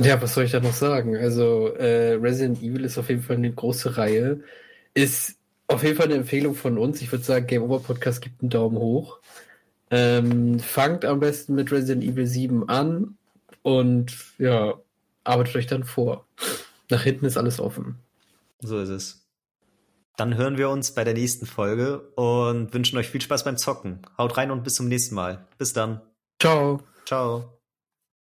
Ja, 0.00 0.20
was 0.20 0.34
soll 0.34 0.44
ich 0.44 0.52
da 0.52 0.60
noch 0.60 0.74
sagen? 0.74 1.16
Also, 1.16 1.68
äh, 1.74 2.14
Resident 2.14 2.62
Evil 2.62 2.84
ist 2.84 2.98
auf 2.98 3.08
jeden 3.08 3.22
Fall 3.22 3.36
eine 3.36 3.52
große 3.52 3.96
Reihe. 3.96 4.40
Ist 4.94 5.36
auf 5.68 5.82
jeden 5.82 5.96
Fall 5.96 6.06
eine 6.06 6.16
Empfehlung 6.16 6.54
von 6.54 6.76
uns. 6.76 7.00
Ich 7.02 7.12
würde 7.12 7.24
sagen, 7.24 7.46
Game 7.46 7.62
Over 7.62 7.80
Podcast 7.80 8.20
gibt 8.20 8.42
einen 8.42 8.50
Daumen 8.50 8.78
hoch. 8.78 9.20
Ähm, 9.90 10.58
fangt 10.58 11.04
am 11.04 11.20
besten 11.20 11.54
mit 11.54 11.70
Resident 11.70 12.02
Evil 12.02 12.26
7 12.26 12.68
an 12.68 13.16
und 13.62 14.16
ja, 14.38 14.74
arbeitet 15.24 15.56
euch 15.56 15.66
dann 15.66 15.84
vor. 15.84 16.26
Nach 16.92 17.04
hinten 17.04 17.24
ist 17.24 17.38
alles 17.38 17.58
offen. 17.58 18.00
So 18.60 18.78
ist 18.78 18.90
es. 18.90 19.26
Dann 20.18 20.36
hören 20.36 20.58
wir 20.58 20.68
uns 20.68 20.92
bei 20.92 21.04
der 21.04 21.14
nächsten 21.14 21.46
Folge 21.46 22.00
und 22.16 22.74
wünschen 22.74 22.98
euch 22.98 23.08
viel 23.08 23.22
Spaß 23.22 23.44
beim 23.44 23.56
Zocken. 23.56 24.02
Haut 24.18 24.36
rein 24.36 24.50
und 24.50 24.62
bis 24.62 24.74
zum 24.74 24.88
nächsten 24.88 25.14
Mal. 25.14 25.46
Bis 25.56 25.72
dann. 25.72 26.02
Ciao. 26.38 26.82
Ciao. 27.06 27.61